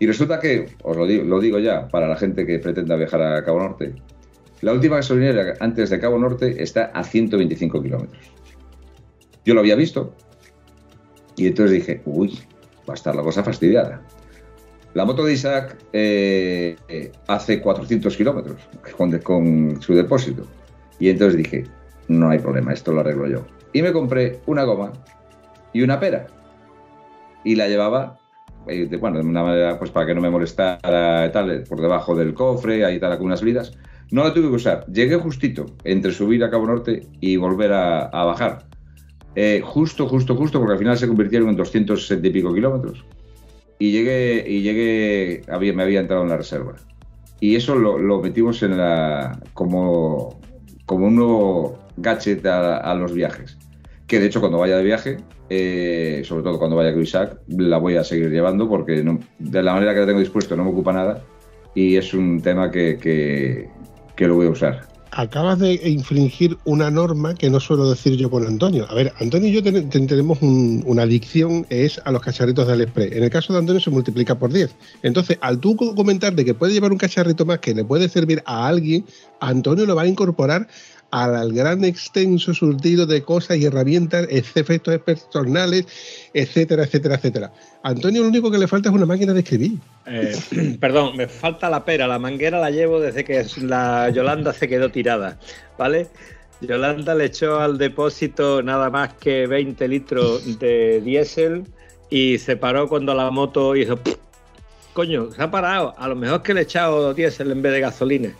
Y 0.00 0.06
resulta 0.08 0.40
que, 0.40 0.66
os 0.82 0.96
lo 0.96 1.40
digo 1.40 1.60
ya, 1.60 1.86
para 1.86 2.08
la 2.08 2.16
gente 2.16 2.44
que 2.44 2.58
pretenda 2.58 2.96
viajar 2.96 3.22
a 3.22 3.44
Cabo 3.44 3.60
Norte, 3.60 3.94
la 4.62 4.72
última 4.72 4.96
gasolinera 4.96 5.54
antes 5.60 5.90
de 5.90 6.00
Cabo 6.00 6.18
Norte 6.18 6.62
está 6.62 6.86
a 6.86 7.04
125 7.04 7.82
kilómetros. 7.82 8.32
Yo 9.44 9.54
lo 9.54 9.60
había 9.60 9.76
visto 9.76 10.14
y 11.36 11.46
entonces 11.46 11.72
dije, 11.72 12.02
uy, 12.06 12.38
va 12.88 12.94
a 12.94 12.96
estar 12.96 13.14
la 13.14 13.22
cosa 13.22 13.44
fastidiada. 13.44 14.02
La 14.94 15.04
moto 15.04 15.24
de 15.24 15.34
Isaac 15.34 15.76
eh, 15.92 16.74
eh, 16.88 17.12
hace 17.28 17.60
400 17.60 18.16
kilómetros 18.16 18.56
con, 19.22 19.82
su 19.82 19.94
depósito. 19.94 20.46
Y 20.98 21.10
entonces 21.10 21.36
dije, 21.36 21.64
no 22.08 22.30
hay 22.30 22.38
problema, 22.38 22.72
esto 22.72 22.92
lo 22.92 23.00
arreglo 23.00 23.26
yo. 23.26 23.44
Y 23.74 23.82
me 23.82 23.92
compré 23.92 24.40
una 24.46 24.64
goma 24.64 24.94
y 25.74 25.82
una 25.82 26.00
pera. 26.00 26.28
Y 27.44 27.56
la 27.56 27.68
llevaba, 27.68 28.18
eh, 28.68 28.88
bueno, 28.98 29.18
de 29.18 29.26
una 29.26 29.42
manera, 29.42 29.78
pues 29.78 29.90
para 29.90 30.06
que 30.06 30.14
no 30.14 30.22
me 30.22 30.30
molestara 30.30 31.30
tal, 31.30 31.64
por 31.68 31.82
debajo 31.82 32.16
del 32.16 32.32
cofre, 32.32 32.82
ahí 32.86 32.98
tal, 32.98 33.18
con 33.18 33.26
unas 33.26 33.42
vidas. 33.42 33.76
No 34.10 34.24
la 34.24 34.32
tuve 34.32 34.48
que 34.48 34.56
usar. 34.56 34.86
Llegué 34.86 35.16
justito 35.16 35.66
entre 35.84 36.12
subir 36.12 36.44
a 36.44 36.50
Cabo 36.50 36.66
Norte 36.66 37.06
y 37.20 37.36
volver 37.36 37.72
a, 37.72 38.08
bajar. 38.24 38.66
Eh, 39.34 39.60
justo, 39.64 40.08
justo, 40.08 40.36
justo, 40.36 40.58
porque 40.58 40.74
al 40.74 40.78
final 40.78 40.96
se 40.96 41.08
convirtieron 41.08 41.48
en 41.48 41.56
260 41.56 42.26
y 42.26 42.30
pico 42.30 42.54
kilómetros. 42.54 43.04
Y 43.78 43.92
llegué, 43.92 44.44
y 44.46 44.62
llegué, 44.62 45.42
había, 45.48 45.72
me 45.72 45.82
había 45.82 46.00
entrado 46.00 46.22
en 46.22 46.30
la 46.30 46.36
reserva. 46.36 46.74
Y 47.40 47.56
eso 47.56 47.74
lo, 47.74 48.22
metimos 48.22 48.62
en 48.62 48.78
la, 48.78 49.38
como, 49.52 50.40
como 50.86 51.06
un 51.06 51.16
nuevo 51.16 51.78
gadget 51.96 52.46
a, 52.46 52.94
los 52.94 53.12
viajes. 53.12 53.58
Que 54.06 54.20
de 54.20 54.26
hecho 54.26 54.40
cuando 54.40 54.58
vaya 54.58 54.78
de 54.78 54.84
viaje, 54.84 55.16
eh, 55.50 56.22
sobre 56.24 56.44
todo 56.44 56.58
cuando 56.58 56.76
vaya 56.76 56.92
con 56.92 57.02
Isaac, 57.02 57.40
la 57.48 57.78
voy 57.78 57.96
a 57.96 58.04
seguir 58.04 58.30
llevando 58.30 58.68
porque 58.68 59.04
de 59.38 59.62
la 59.62 59.74
manera 59.74 59.92
que 59.92 60.00
la 60.00 60.06
tengo 60.06 60.20
dispuesto 60.20 60.56
no 60.56 60.64
me 60.64 60.70
ocupa 60.70 60.92
nada 60.92 61.24
y 61.76 61.96
es 61.96 62.14
un 62.14 62.40
tema 62.40 62.70
que, 62.70 63.68
que 64.16 64.26
lo 64.26 64.34
voy 64.34 64.46
a 64.46 64.50
usar 64.50 64.96
acabas 65.16 65.58
de 65.58 65.74
infringir 65.88 66.58
una 66.64 66.90
norma 66.90 67.34
que 67.34 67.48
no 67.48 67.58
suelo 67.58 67.88
decir 67.88 68.16
yo 68.16 68.30
con 68.30 68.46
Antonio. 68.46 68.86
A 68.90 68.94
ver, 68.94 69.14
Antonio 69.18 69.48
y 69.48 69.52
yo 69.52 69.62
ten, 69.62 69.88
ten, 69.88 70.06
tenemos 70.06 70.42
un, 70.42 70.82
una 70.86 71.02
adicción, 71.02 71.66
es 71.70 72.00
a 72.04 72.12
los 72.12 72.20
cacharritos 72.20 72.66
de 72.66 72.74
AliExpress. 72.74 73.12
En 73.12 73.24
el 73.24 73.30
caso 73.30 73.54
de 73.54 73.60
Antonio 73.60 73.80
se 73.80 73.90
multiplica 73.90 74.38
por 74.38 74.52
10. 74.52 74.74
Entonces, 75.02 75.38
al 75.40 75.58
tú 75.58 75.74
comentar 75.76 76.34
de 76.34 76.44
que 76.44 76.52
puede 76.52 76.74
llevar 76.74 76.92
un 76.92 76.98
cacharrito 76.98 77.46
más 77.46 77.60
que 77.60 77.74
le 77.74 77.84
puede 77.84 78.10
servir 78.10 78.42
a 78.44 78.66
alguien, 78.66 79.06
Antonio 79.40 79.86
lo 79.86 79.96
va 79.96 80.02
a 80.02 80.06
incorporar 80.06 80.68
al 81.10 81.52
gran 81.52 81.84
extenso 81.84 82.52
surtido 82.52 83.06
de 83.06 83.22
cosas 83.22 83.58
y 83.58 83.64
herramientas, 83.64 84.26
efectos 84.30 84.98
personales, 85.00 85.86
etcétera, 86.34 86.84
etcétera, 86.84 87.14
etcétera. 87.16 87.52
Antonio 87.82 88.22
lo 88.22 88.28
único 88.28 88.50
que 88.50 88.58
le 88.58 88.66
falta 88.66 88.88
es 88.88 88.94
una 88.94 89.06
máquina 89.06 89.32
de 89.32 89.40
escribir. 89.40 89.78
Eh, 90.06 90.36
perdón, 90.80 91.16
me 91.16 91.28
falta 91.28 91.70
la 91.70 91.84
pera, 91.84 92.06
la 92.06 92.18
manguera 92.18 92.58
la 92.58 92.70
llevo 92.70 93.00
desde 93.00 93.24
que 93.24 93.46
la 93.62 94.10
Yolanda 94.10 94.52
se 94.52 94.68
quedó 94.68 94.90
tirada, 94.90 95.38
¿vale? 95.78 96.08
Yolanda 96.60 97.14
le 97.14 97.26
echó 97.26 97.60
al 97.60 97.78
depósito 97.78 98.62
nada 98.62 98.90
más 98.90 99.14
que 99.14 99.46
20 99.46 99.88
litros 99.88 100.58
de 100.58 101.00
diésel 101.02 101.64
y 102.10 102.38
se 102.38 102.56
paró 102.56 102.88
cuando 102.88 103.14
la 103.14 103.30
moto 103.30 103.76
hizo... 103.76 103.98
Coño, 104.94 105.30
se 105.30 105.42
ha 105.42 105.50
parado. 105.50 105.94
A 105.98 106.08
lo 106.08 106.16
mejor 106.16 106.42
que 106.42 106.54
le 106.54 106.60
he 106.60 106.62
echado 106.62 107.12
diésel 107.12 107.50
en 107.50 107.60
vez 107.60 107.72
de 107.72 107.80
gasolina 107.80 108.34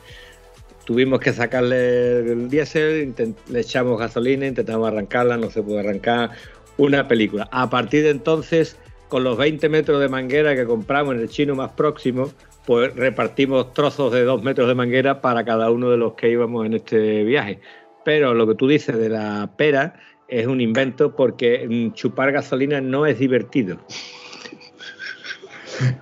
tuvimos 0.87 1.21
que 1.21 1.33
sacarle 1.33 2.21
el 2.21 2.49
diésel, 2.49 3.13
le 3.51 3.61
echamos 3.61 3.99
gasolina, 3.99 4.47
intentamos 4.47 4.89
arrancarla, 4.89 5.37
no 5.37 5.51
se 5.51 5.63
pudo 5.63 5.81
arrancar. 5.81 6.31
Una 6.79 7.09
película. 7.09 7.49
A 7.53 7.69
partir 7.71 8.05
de 8.05 8.11
entonces, 8.11 8.79
con 9.09 9.25
los 9.25 9.37
20 9.37 9.69
metros 9.69 10.01
de 10.01 10.09
manguera 10.09 10.55
que 10.55 10.65
compramos 10.65 11.15
en 11.15 11.23
el 11.23 11.29
chino 11.29 11.55
más 11.55 11.73
próximo, 11.73 12.31
pues 12.67 12.95
repartimos 12.95 13.73
trozos 13.73 14.13
de 14.13 14.25
2 14.25 14.43
metros 14.43 14.69
de 14.69 14.75
manguera 14.75 15.21
para 15.21 15.45
cada 15.45 15.71
uno 15.71 15.91
de 15.91 15.97
los 15.97 16.15
que 16.15 16.31
íbamos 16.31 16.67
en 16.67 16.75
este 16.75 17.25
viaje. 17.25 17.61
Pero 18.05 18.35
lo 18.35 18.47
que 18.47 18.55
tú 18.55 18.69
dices 18.69 18.97
de 18.99 19.09
la 19.09 19.51
pera 19.57 19.95
es 20.29 20.47
un 20.47 20.61
invento 20.61 21.17
porque 21.17 21.67
mm, 21.69 21.95
chupar 21.95 22.31
gasolina 22.31 22.81
no 22.81 23.07
es 23.07 23.19
divertido. 23.19 23.79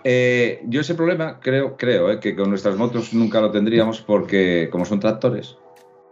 Eh, 0.05 0.63
yo 0.67 0.83
ese 0.83 0.95
problema 0.95 1.41
creo, 1.41 1.77
creo 1.77 2.11
eh, 2.11 2.21
que 2.21 2.37
con 2.37 2.51
nuestras 2.51 2.77
motos 2.77 3.15
nunca 3.15 3.41
lo 3.41 3.51
tendríamos 3.51 4.01
porque 4.01 4.69
como 4.71 4.85
son 4.85 5.01
tractores, 5.01 5.57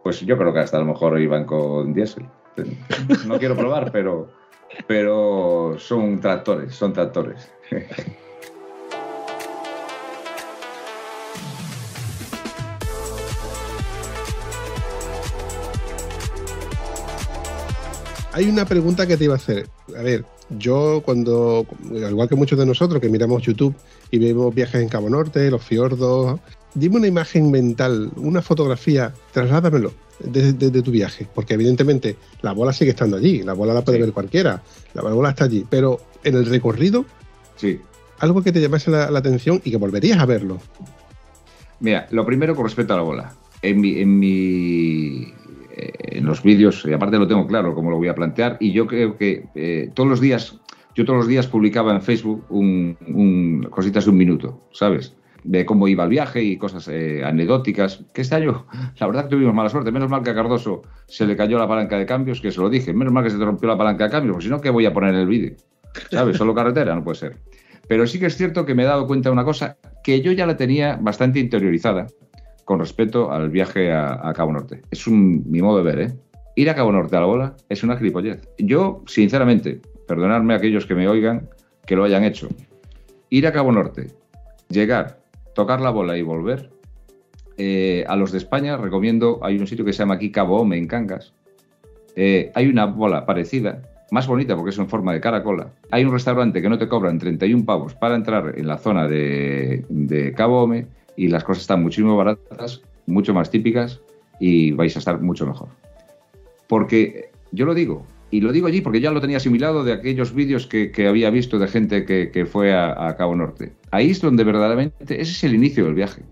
pues 0.02 0.20
yo 0.20 0.36
creo 0.38 0.52
que 0.52 0.60
hasta 0.60 0.78
a 0.78 0.80
lo 0.80 0.86
mejor 0.86 1.20
iban 1.20 1.44
con 1.44 1.92
diésel. 1.92 2.26
No 3.26 3.38
quiero 3.38 3.56
probar, 3.56 3.92
pero, 3.92 4.30
pero 4.86 5.76
son 5.78 6.20
tractores, 6.20 6.74
son 6.74 6.92
tractores. 6.92 7.52
Hay 18.34 18.48
una 18.48 18.64
pregunta 18.64 19.06
que 19.06 19.18
te 19.18 19.24
iba 19.24 19.34
a 19.34 19.36
hacer. 19.36 19.68
A 19.96 20.02
ver, 20.02 20.24
yo 20.58 21.02
cuando, 21.04 21.66
al 21.90 22.10
igual 22.10 22.28
que 22.28 22.34
muchos 22.34 22.58
de 22.58 22.66
nosotros 22.66 23.00
que 23.00 23.08
miramos 23.08 23.42
YouTube 23.42 23.74
y 24.10 24.18
vemos 24.18 24.54
viajes 24.54 24.80
en 24.80 24.88
Cabo 24.88 25.08
Norte, 25.10 25.50
los 25.50 25.62
fiordos, 25.62 26.40
dime 26.74 26.96
una 26.96 27.06
imagen 27.06 27.50
mental, 27.50 28.10
una 28.16 28.42
fotografía, 28.42 29.12
trasládamelo 29.32 29.92
desde 30.20 30.52
de, 30.52 30.70
de 30.70 30.82
tu 30.82 30.90
viaje, 30.90 31.26
porque 31.34 31.54
evidentemente 31.54 32.16
la 32.42 32.52
bola 32.52 32.72
sigue 32.72 32.90
estando 32.90 33.16
allí, 33.16 33.42
la 33.42 33.54
bola 33.54 33.74
la 33.74 33.82
puede 33.82 33.98
sí. 33.98 34.02
ver 34.02 34.12
cualquiera, 34.12 34.62
la 34.94 35.02
bola 35.02 35.30
está 35.30 35.44
allí, 35.44 35.66
pero 35.68 36.00
en 36.24 36.36
el 36.36 36.46
recorrido, 36.46 37.04
sí. 37.56 37.80
algo 38.18 38.42
que 38.42 38.52
te 38.52 38.60
llamase 38.60 38.90
la, 38.90 39.10
la 39.10 39.18
atención 39.18 39.60
y 39.64 39.70
que 39.70 39.76
volverías 39.76 40.18
a 40.18 40.26
verlo. 40.26 40.60
Mira, 41.80 42.06
lo 42.10 42.24
primero 42.24 42.54
con 42.54 42.64
respecto 42.64 42.94
a 42.94 42.96
la 42.96 43.02
bola. 43.02 43.34
En 43.60 43.80
mi, 43.80 43.98
en 43.98 44.18
mi 44.18 45.32
en 45.76 46.24
los 46.26 46.42
vídeos, 46.42 46.84
y 46.86 46.92
aparte 46.92 47.18
lo 47.18 47.26
tengo 47.26 47.46
claro 47.46 47.74
cómo 47.74 47.90
lo 47.90 47.96
voy 47.96 48.08
a 48.08 48.14
plantear, 48.14 48.56
y 48.60 48.72
yo 48.72 48.86
creo 48.86 49.16
que 49.16 49.46
eh, 49.54 49.90
todos 49.94 50.08
los 50.08 50.20
días, 50.20 50.58
yo 50.94 51.04
todos 51.04 51.18
los 51.18 51.28
días 51.28 51.46
publicaba 51.46 51.92
en 51.92 52.02
Facebook 52.02 52.46
cositas 53.70 54.04
de 54.04 54.10
un 54.10 54.16
minuto, 54.16 54.68
¿sabes? 54.72 55.14
De 55.44 55.66
cómo 55.66 55.88
iba 55.88 56.04
el 56.04 56.10
viaje 56.10 56.42
y 56.42 56.56
cosas 56.56 56.86
eh, 56.88 57.24
anecdóticas, 57.24 58.04
que 58.12 58.22
este 58.22 58.36
año, 58.36 58.66
la 58.98 59.06
verdad 59.06 59.24
que 59.24 59.30
tuvimos 59.30 59.54
mala 59.54 59.68
suerte, 59.68 59.90
menos 59.90 60.10
mal 60.10 60.22
que 60.22 60.30
a 60.30 60.34
Cardoso 60.34 60.82
se 61.06 61.26
le 61.26 61.36
cayó 61.36 61.58
la 61.58 61.66
palanca 61.66 61.98
de 61.98 62.06
cambios, 62.06 62.40
que 62.40 62.52
se 62.52 62.60
lo 62.60 62.68
dije, 62.70 62.92
menos 62.92 63.12
mal 63.12 63.24
que 63.24 63.30
se 63.30 63.38
te 63.38 63.44
rompió 63.44 63.68
la 63.68 63.78
palanca 63.78 64.04
de 64.04 64.10
cambios, 64.10 64.34
porque 64.34 64.44
si 64.44 64.50
no, 64.50 64.60
¿qué 64.60 64.70
voy 64.70 64.86
a 64.86 64.92
poner 64.92 65.14
en 65.14 65.20
el 65.20 65.26
vídeo? 65.26 65.56
¿Sabes? 66.10 66.36
Solo 66.36 66.54
carretera, 66.54 66.94
no 66.94 67.02
puede 67.02 67.16
ser. 67.16 67.36
Pero 67.88 68.06
sí 68.06 68.18
que 68.18 68.26
es 68.26 68.36
cierto 68.36 68.64
que 68.64 68.74
me 68.74 68.84
he 68.84 68.86
dado 68.86 69.06
cuenta 69.06 69.28
de 69.28 69.32
una 69.32 69.44
cosa 69.44 69.76
que 70.04 70.20
yo 70.20 70.32
ya 70.32 70.46
la 70.46 70.56
tenía 70.56 70.96
bastante 71.00 71.40
interiorizada, 71.40 72.06
con 72.64 72.78
respecto 72.78 73.32
al 73.32 73.50
viaje 73.50 73.92
a, 73.92 74.32
Cabo 74.34 74.52
Norte. 74.52 74.82
Es 74.90 75.06
un, 75.06 75.42
mi 75.50 75.60
modo 75.60 75.78
de 75.78 75.82
ver, 75.82 76.00
¿eh? 76.00 76.14
Ir 76.54 76.68
a 76.70 76.74
Cabo 76.74 76.92
Norte 76.92 77.16
a 77.16 77.20
la 77.20 77.26
bola 77.26 77.56
es 77.68 77.82
una 77.82 77.96
gilipollez. 77.96 78.46
Yo, 78.58 79.02
sinceramente, 79.06 79.80
perdonadme 80.06 80.54
a 80.54 80.58
aquellos 80.58 80.86
que 80.86 80.94
me 80.94 81.08
oigan 81.08 81.48
que 81.86 81.96
lo 81.96 82.04
hayan 82.04 82.24
hecho. 82.24 82.48
Ir 83.30 83.46
a 83.46 83.52
Cabo 83.52 83.72
Norte, 83.72 84.08
llegar, 84.68 85.20
tocar 85.54 85.80
la 85.80 85.90
bola 85.90 86.16
y 86.16 86.22
volver. 86.22 86.70
Eh, 87.56 88.04
a 88.06 88.16
los 88.16 88.32
de 88.32 88.38
España 88.38 88.76
recomiendo, 88.76 89.40
hay 89.42 89.58
un 89.58 89.66
sitio 89.66 89.84
que 89.84 89.92
se 89.92 90.00
llama 90.00 90.14
aquí 90.14 90.30
Cabo 90.30 90.60
Ome, 90.60 90.76
en 90.76 90.86
Cangas. 90.86 91.32
Eh, 92.16 92.52
hay 92.54 92.68
una 92.68 92.84
bola 92.86 93.24
parecida, 93.24 93.82
más 94.10 94.26
bonita 94.26 94.54
porque 94.54 94.70
es 94.70 94.78
en 94.78 94.88
forma 94.88 95.14
de 95.14 95.20
caracola. 95.20 95.72
Hay 95.90 96.04
un 96.04 96.12
restaurante 96.12 96.60
que 96.60 96.68
no 96.68 96.78
te 96.78 96.88
cobran 96.88 97.18
31 97.18 97.64
pavos 97.64 97.94
para 97.94 98.14
entrar 98.14 98.54
en 98.56 98.66
la 98.66 98.76
zona 98.76 99.08
de, 99.08 99.84
de 99.88 100.34
Cabo 100.34 100.62
Ome 100.62 100.86
y 101.16 101.28
las 101.28 101.44
cosas 101.44 101.62
están 101.62 101.82
muchísimo 101.82 102.16
baratas, 102.16 102.82
mucho 103.06 103.34
más 103.34 103.50
típicas 103.50 104.00
y 104.40 104.72
vais 104.72 104.94
a 104.96 104.98
estar 104.98 105.20
mucho 105.20 105.46
mejor. 105.46 105.68
Porque 106.68 107.30
yo 107.52 107.66
lo 107.66 107.74
digo, 107.74 108.06
y 108.30 108.40
lo 108.40 108.50
digo 108.50 108.66
allí 108.66 108.80
porque 108.80 109.00
ya 109.00 109.10
lo 109.10 109.20
tenía 109.20 109.36
asimilado 109.36 109.84
de 109.84 109.92
aquellos 109.92 110.34
vídeos 110.34 110.66
que, 110.66 111.06
había 111.06 111.30
visto 111.30 111.58
de 111.58 111.68
gente 111.68 112.04
que, 112.04 112.46
fue 112.46 112.74
a, 112.74 113.14
Cabo 113.16 113.36
Norte. 113.36 113.72
Ahí 113.90 114.10
es 114.10 114.20
donde 114.20 114.42
verdaderamente, 114.42 115.20
ese 115.20 115.32
es 115.32 115.44
el 115.44 115.54
inicio 115.54 115.84
del 115.84 115.94
viaje. 115.94 116.22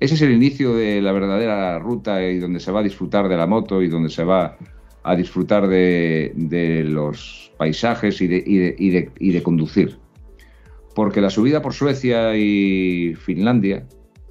Ese 0.00 0.14
es 0.14 0.22
el 0.22 0.32
inicio 0.32 0.74
de 0.74 1.00
la 1.00 1.12
verdadera 1.12 1.78
ruta 1.78 2.22
y 2.22 2.38
donde 2.40 2.60
se 2.60 2.72
va 2.72 2.80
a 2.80 2.82
disfrutar 2.82 3.28
de 3.28 3.36
la 3.36 3.46
moto 3.46 3.80
y 3.80 3.88
donde 3.88 4.10
se 4.10 4.24
va 4.24 4.58
a 5.04 5.16
disfrutar 5.16 5.68
de, 5.68 6.84
los 6.86 7.52
paisajes 7.56 8.20
y 8.20 8.26
de, 8.26 8.42
y, 8.44 8.58
de, 8.58 8.76
y, 8.76 8.90
de, 8.90 9.10
y 9.20 9.32
de 9.32 9.42
conducir 9.42 10.03
porque 10.94 11.20
la 11.20 11.30
subida 11.30 11.62
por 11.62 11.74
Suecia 11.74 12.36
y 12.36 13.14
Finlandia, 13.14 13.86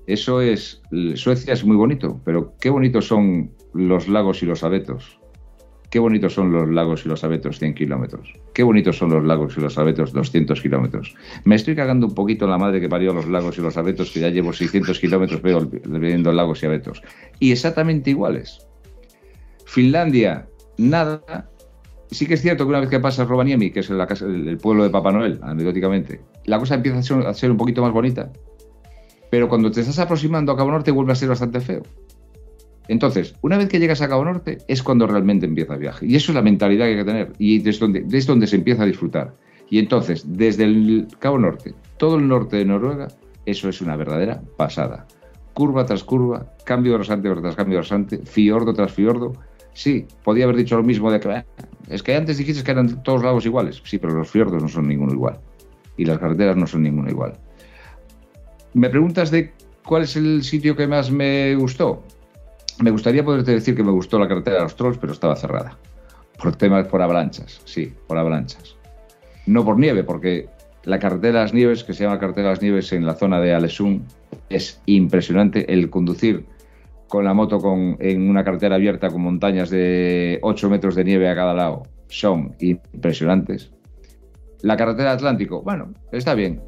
eso 0.07 0.41
es, 0.41 0.81
Suecia 1.15 1.53
es 1.53 1.63
muy 1.63 1.75
bonito, 1.75 2.21
pero 2.25 2.53
qué 2.59 2.69
bonitos 2.69 3.07
son 3.07 3.51
los 3.73 4.07
lagos 4.07 4.43
y 4.43 4.45
los 4.45 4.63
abetos. 4.63 5.19
Qué 5.89 5.99
bonitos 5.99 6.33
son 6.33 6.51
los 6.51 6.67
lagos 6.69 7.05
y 7.05 7.09
los 7.09 7.23
abetos 7.23 7.59
100 7.59 7.75
kilómetros. 7.75 8.33
Qué 8.53 8.63
bonitos 8.63 8.97
son 8.97 9.11
los 9.11 9.23
lagos 9.23 9.55
y 9.57 9.61
los 9.61 9.77
abetos 9.77 10.11
200 10.11 10.59
kilómetros. 10.59 11.13
Me 11.45 11.53
estoy 11.53 11.75
cagando 11.75 12.07
un 12.07 12.15
poquito 12.15 12.45
en 12.45 12.51
la 12.51 12.57
madre 12.57 12.81
que 12.81 12.89
parió 12.89 13.13
los 13.13 13.27
lagos 13.27 13.59
y 13.59 13.61
los 13.61 13.77
abetos, 13.77 14.09
que 14.09 14.21
ya 14.21 14.29
llevo 14.29 14.53
600 14.53 14.99
kilómetros 14.99 15.41
viendo 15.43 16.31
lagos 16.31 16.63
y 16.63 16.65
abetos. 16.65 17.03
Y 17.39 17.51
exactamente 17.51 18.09
iguales. 18.09 18.65
Finlandia, 19.65 20.47
nada, 20.79 21.51
sí 22.13 22.25
que 22.25 22.35
es 22.35 22.41
cierto 22.41 22.65
que 22.65 22.69
una 22.69 22.79
vez 22.79 22.89
que 22.89 22.99
pasas 22.99 23.27
Rovaniemi, 23.27 23.71
que 23.71 23.81
es 23.81 23.89
la 23.89 24.07
casa, 24.07 24.25
el 24.25 24.57
pueblo 24.57 24.83
de 24.83 24.89
Papá 24.89 25.11
Noel, 25.11 25.39
anecdóticamente, 25.41 26.21
la 26.45 26.59
cosa 26.59 26.75
empieza 26.75 26.99
a 26.99 27.33
ser, 27.33 27.51
un 27.51 27.57
poquito 27.57 27.81
más 27.81 27.91
bonita. 27.91 28.31
Pero 29.29 29.49
cuando 29.49 29.71
te 29.71 29.81
estás 29.81 29.99
aproximando 29.99 30.51
a 30.51 30.57
Cabo 30.57 30.71
Norte 30.71 30.91
vuelve 30.91 31.13
a 31.13 31.15
ser 31.15 31.29
bastante 31.29 31.59
feo. 31.59 31.81
Entonces, 32.87 33.33
una 33.41 33.57
vez 33.57 33.69
que 33.69 33.79
llegas 33.79 34.01
a 34.01 34.09
Cabo 34.09 34.25
Norte 34.25 34.59
es 34.67 34.83
cuando 34.83 35.07
realmente 35.07 35.45
empieza 35.45 35.73
el 35.73 35.79
viaje. 35.79 36.05
Y 36.05 36.15
eso 36.15 36.31
es 36.31 36.35
la 36.35 36.41
mentalidad 36.41 36.85
que 36.85 36.91
hay 36.91 36.97
que 36.97 37.05
tener. 37.05 37.31
Y 37.39 37.67
es 37.67 37.79
donde, 37.79 38.05
es 38.11 38.27
donde 38.27 38.45
se 38.45 38.57
empieza 38.57 38.83
a 38.83 38.85
disfrutar. 38.85 39.33
Y 39.69 39.79
entonces, 39.79 40.25
desde 40.27 40.65
el 40.65 41.07
Cabo 41.19 41.39
Norte, 41.39 41.73
todo 41.97 42.17
el 42.17 42.27
norte 42.27 42.57
de 42.57 42.65
Noruega, 42.65 43.07
eso 43.45 43.69
es 43.69 43.81
una 43.81 43.95
verdadera 43.95 44.41
pasada. 44.57 45.07
Curva 45.53 45.85
tras 45.85 46.03
curva, 46.03 46.53
cambio 46.65 46.93
de 46.93 46.99
rasante 46.99 47.29
tras 47.29 47.55
cambio 47.55 47.77
de 47.77 47.81
rasante, 47.81 48.17
fiordo 48.19 48.73
tras 48.73 48.91
fiordo. 48.91 49.33
Sí, 49.73 50.05
podía 50.23 50.45
haber 50.45 50.57
dicho 50.57 50.77
lo 50.77 50.83
mismo 50.83 51.11
de 51.11 51.19
que 51.19 51.29
"Ah, 51.29 51.45
es 51.89 52.03
que 52.03 52.15
antes 52.15 52.37
dijiste 52.37 52.63
que 52.63 52.71
eran 52.71 53.03
todos 53.03 53.23
lagos 53.23 53.45
iguales. 53.45 53.81
Sí, 53.83 53.97
pero 53.97 54.13
los 54.13 54.29
fiordos 54.29 54.61
no 54.61 54.69
son 54.69 54.87
ninguno 54.87 55.13
igual. 55.13 55.39
Y 55.97 56.05
las 56.05 56.19
carreteras 56.19 56.55
no 56.55 56.67
son 56.67 56.83
ninguno 56.83 57.09
igual. 57.09 57.33
Me 58.73 58.89
preguntas 58.89 59.29
de 59.31 59.51
cuál 59.83 60.03
es 60.03 60.15
el 60.15 60.43
sitio 60.43 60.75
que 60.75 60.87
más 60.87 61.11
me 61.11 61.55
gustó. 61.55 62.03
Me 62.81 62.89
gustaría 62.91 63.23
poderte 63.23 63.51
decir 63.51 63.75
que 63.75 63.83
me 63.83 63.91
gustó 63.91 64.17
la 64.17 64.27
carretera 64.27 64.57
de 64.57 64.63
los 64.63 64.75
Trolls, 64.75 64.97
pero 64.97 65.13
estaba 65.13 65.35
cerrada. 65.35 65.77
Por 66.41 66.55
temas, 66.55 66.87
por 66.87 67.01
avalanchas, 67.01 67.61
sí, 67.65 67.93
por 68.07 68.17
avalanchas. 68.17 68.75
No 69.45 69.63
por 69.63 69.77
nieve, 69.77 70.03
porque 70.03 70.49
la 70.83 70.99
carretera 70.99 71.39
de 71.39 71.43
las 71.45 71.53
Nieves, 71.53 71.83
que 71.83 71.93
se 71.93 72.03
llama 72.03 72.19
carretera 72.19 72.47
de 72.49 72.53
las 72.55 72.61
Nieves 72.61 72.91
en 72.93 73.05
la 73.05 73.13
zona 73.15 73.39
de 73.39 73.53
Alesún, 73.53 74.05
es 74.49 74.81
impresionante. 74.85 75.71
El 75.71 75.89
conducir 75.89 76.45
con 77.13 77.23
la 77.25 77.35
moto 77.35 77.59
con, 77.59 77.95
en 77.99 78.27
una 78.27 78.43
carretera 78.43 78.73
abierta 78.73 79.07
con 79.11 79.21
montañas 79.21 79.69
de 79.69 80.39
8 80.41 80.67
metros 80.67 80.95
de 80.95 81.03
nieve 81.03 81.29
a 81.29 81.35
cada 81.35 81.53
lado 81.53 81.83
son 82.07 82.55
impresionantes. 82.59 83.71
La 84.63 84.75
carretera 84.75 85.11
Atlántico, 85.11 85.61
bueno, 85.61 85.93
está 86.11 86.33
bien. 86.33 86.59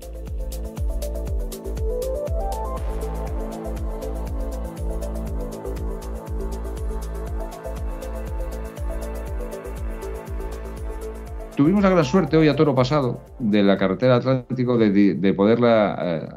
Tuvimos 11.56 11.84
la 11.84 11.89
gran 11.89 12.04
suerte 12.04 12.36
hoy 12.36 12.50
a 12.50 12.56
toro 12.56 12.76
pasado 12.76 13.22
de 13.39 13.64
la 13.64 13.78
carretera 13.78 14.18
Atlántico 14.18 14.78
de, 14.78 14.89
de- 14.91 15.14
de 15.16 15.34
poderla, 15.34 15.96
eh, 16.02 16.28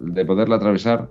de 0.00 0.24
poderla 0.26 0.56
atravesar 0.56 1.08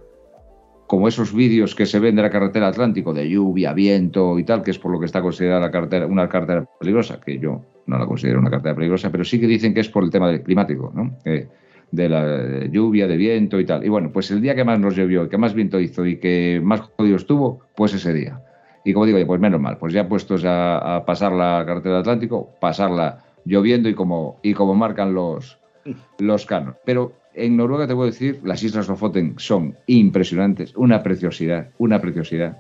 como 0.88 1.07
esos 1.07 1.33
vídeos 1.33 1.73
que 1.73 1.86
se 1.86 1.99
ven 1.99 2.15
de 2.15 2.21
la 2.21 2.29
carretera 2.29 2.67
Atlántico, 2.67 3.13
de 3.13 3.29
lluvia, 3.29 3.73
viento 3.73 4.38
y 4.38 4.43
tal, 4.43 4.61
que 4.61 4.71
es 4.71 4.79
por 4.79 4.91
lo 4.91 4.99
que 4.99 5.05
está 5.05 5.21
considerada 5.21 5.61
la 5.61 5.71
carretera, 5.71 6.05
una 6.05 6.29
carretera 6.29 6.65
peligrosa, 6.79 7.19
que 7.19 7.39
yo 7.39 7.61
no 7.88 7.97
la 7.97 8.05
considero 8.05 8.39
una 8.39 8.49
carretera 8.49 8.75
peligrosa, 8.75 9.11
pero 9.11 9.23
sí 9.23 9.39
que 9.39 9.47
dicen 9.47 9.73
que 9.73 9.79
es 9.79 9.89
por 9.89 10.03
el 10.03 10.11
tema 10.11 10.29
del 10.29 10.43
climático, 10.43 10.91
¿no? 10.95 11.17
Eh, 11.25 11.47
de 11.91 12.09
la 12.09 12.65
lluvia, 12.67 13.07
de 13.07 13.15
viento 13.15 13.59
y 13.59 13.65
tal. 13.65 13.86
Y 13.86 13.89
bueno, 13.89 14.11
pues 14.11 14.29
el 14.31 14.41
día 14.41 14.55
que 14.55 14.63
más 14.63 14.79
nos 14.79 14.95
llovió, 14.95 15.29
que 15.29 15.38
más 15.38 15.53
viento 15.53 15.79
hizo 15.79 16.05
y 16.05 16.17
que 16.17 16.59
más 16.63 16.81
jodido 16.81 17.15
estuvo, 17.15 17.61
pues 17.75 17.93
ese 17.93 18.13
día. 18.13 18.41
Y 18.83 18.93
como 18.93 19.05
digo, 19.05 19.19
pues 19.25 19.39
menos 19.39 19.61
mal, 19.61 19.77
pues 19.77 19.93
ya 19.93 20.07
puestos 20.07 20.45
a, 20.45 20.97
a 20.97 21.05
pasar 21.05 21.31
la 21.31 21.63
carretera 21.65 21.99
Atlántico, 21.99 22.49
pasarla 22.59 23.23
lloviendo 23.45 23.88
y 23.89 23.93
como, 23.93 24.38
y 24.41 24.53
como 24.53 24.75
marcan 24.75 25.13
los, 25.13 25.57
los 26.19 26.45
canos. 26.45 26.75
Pero 26.86 27.13
en 27.36 27.57
Noruega 27.57 27.88
te 27.88 27.93
puedo 27.93 28.09
decir, 28.09 28.39
las 28.43 28.63
Islas 28.63 28.88
Lofoten 28.88 29.36
son 29.38 29.75
impresionantes, 29.88 30.73
una 30.75 31.03
preciosidad, 31.03 31.69
una 31.77 32.01
preciosidad. 32.01 32.57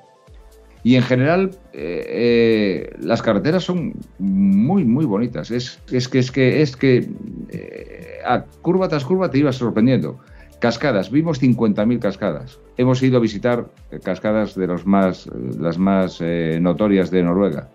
Y 0.83 0.95
en 0.97 1.01
general, 1.01 1.49
eh, 1.73 2.05
eh, 2.07 2.95
las 2.99 3.23
carreteras 3.23 3.63
son 3.63 3.93
muy, 4.19 4.85
muy 4.85 5.05
bonitas. 5.05 5.49
Es, 5.49 5.81
es 5.91 6.07
que, 6.07 6.19
es 6.19 6.31
que, 6.31 6.61
es 6.61 6.77
que 6.77 7.09
eh, 7.49 8.19
a 8.23 8.43
curva 8.61 8.87
tras 8.87 9.03
curva 9.03 9.31
te 9.31 9.39
ibas 9.39 9.55
sorprendiendo. 9.55 10.19
Cascadas, 10.59 11.09
vimos 11.09 11.41
50.000 11.41 11.99
cascadas. 11.99 12.59
Hemos 12.77 13.01
ido 13.01 13.17
a 13.17 13.19
visitar 13.19 13.65
cascadas 14.03 14.55
de 14.55 14.67
los 14.67 14.85
más, 14.85 15.27
las 15.59 15.79
más 15.79 16.21
notorias 16.61 17.09
de 17.09 17.23
Noruega. 17.23 17.69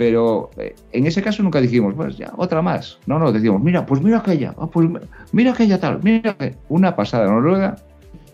Pero 0.00 0.48
eh, 0.56 0.74
en 0.92 1.06
ese 1.06 1.20
caso 1.22 1.42
nunca 1.42 1.60
dijimos, 1.60 1.92
pues 1.94 2.16
ya, 2.16 2.32
otra 2.38 2.62
más. 2.62 2.98
No, 3.04 3.18
no, 3.18 3.30
decíamos, 3.32 3.60
mira, 3.60 3.84
pues 3.84 4.00
mira 4.00 4.16
aquella, 4.20 4.54
ah, 4.56 4.66
pues 4.66 4.88
mira 5.32 5.52
aquella 5.52 5.78
tal, 5.78 6.02
mira 6.02 6.32
que 6.38 6.56
una 6.70 6.96
pasada. 6.96 7.26
Noruega 7.26 7.76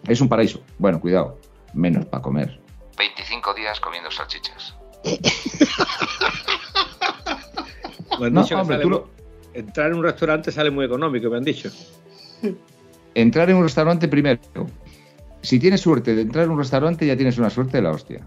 es 0.06 0.20
un 0.20 0.28
paraíso. 0.28 0.60
Bueno, 0.78 1.00
cuidado, 1.00 1.40
menos 1.74 2.04
para 2.06 2.22
comer. 2.22 2.60
25 2.96 3.52
días 3.54 3.80
comiendo 3.80 4.12
salchichas. 4.12 4.76
Me 8.20 8.26
han 8.26 8.32
No, 8.32 8.42
dicho 8.42 8.54
que 8.54 8.60
hombre, 8.60 8.76
sale 8.76 8.82
tú 8.84 8.90
muy- 8.90 8.98
lo- 8.98 9.10
entrar 9.52 9.90
en 9.90 9.96
un 9.96 10.04
restaurante 10.04 10.52
sale 10.52 10.70
muy 10.70 10.84
económico, 10.84 11.28
me 11.30 11.38
han 11.38 11.42
dicho. 11.44 11.68
Entrar 13.16 13.50
en 13.50 13.56
un 13.56 13.64
restaurante 13.64 14.06
primero. 14.06 14.38
Si 15.42 15.58
tienes 15.58 15.80
suerte 15.80 16.14
de 16.14 16.22
entrar 16.22 16.44
en 16.44 16.50
un 16.52 16.58
restaurante, 16.58 17.04
ya 17.04 17.16
tienes 17.16 17.36
una 17.38 17.50
suerte 17.50 17.78
de 17.78 17.82
la 17.82 17.90
hostia. 17.90 18.24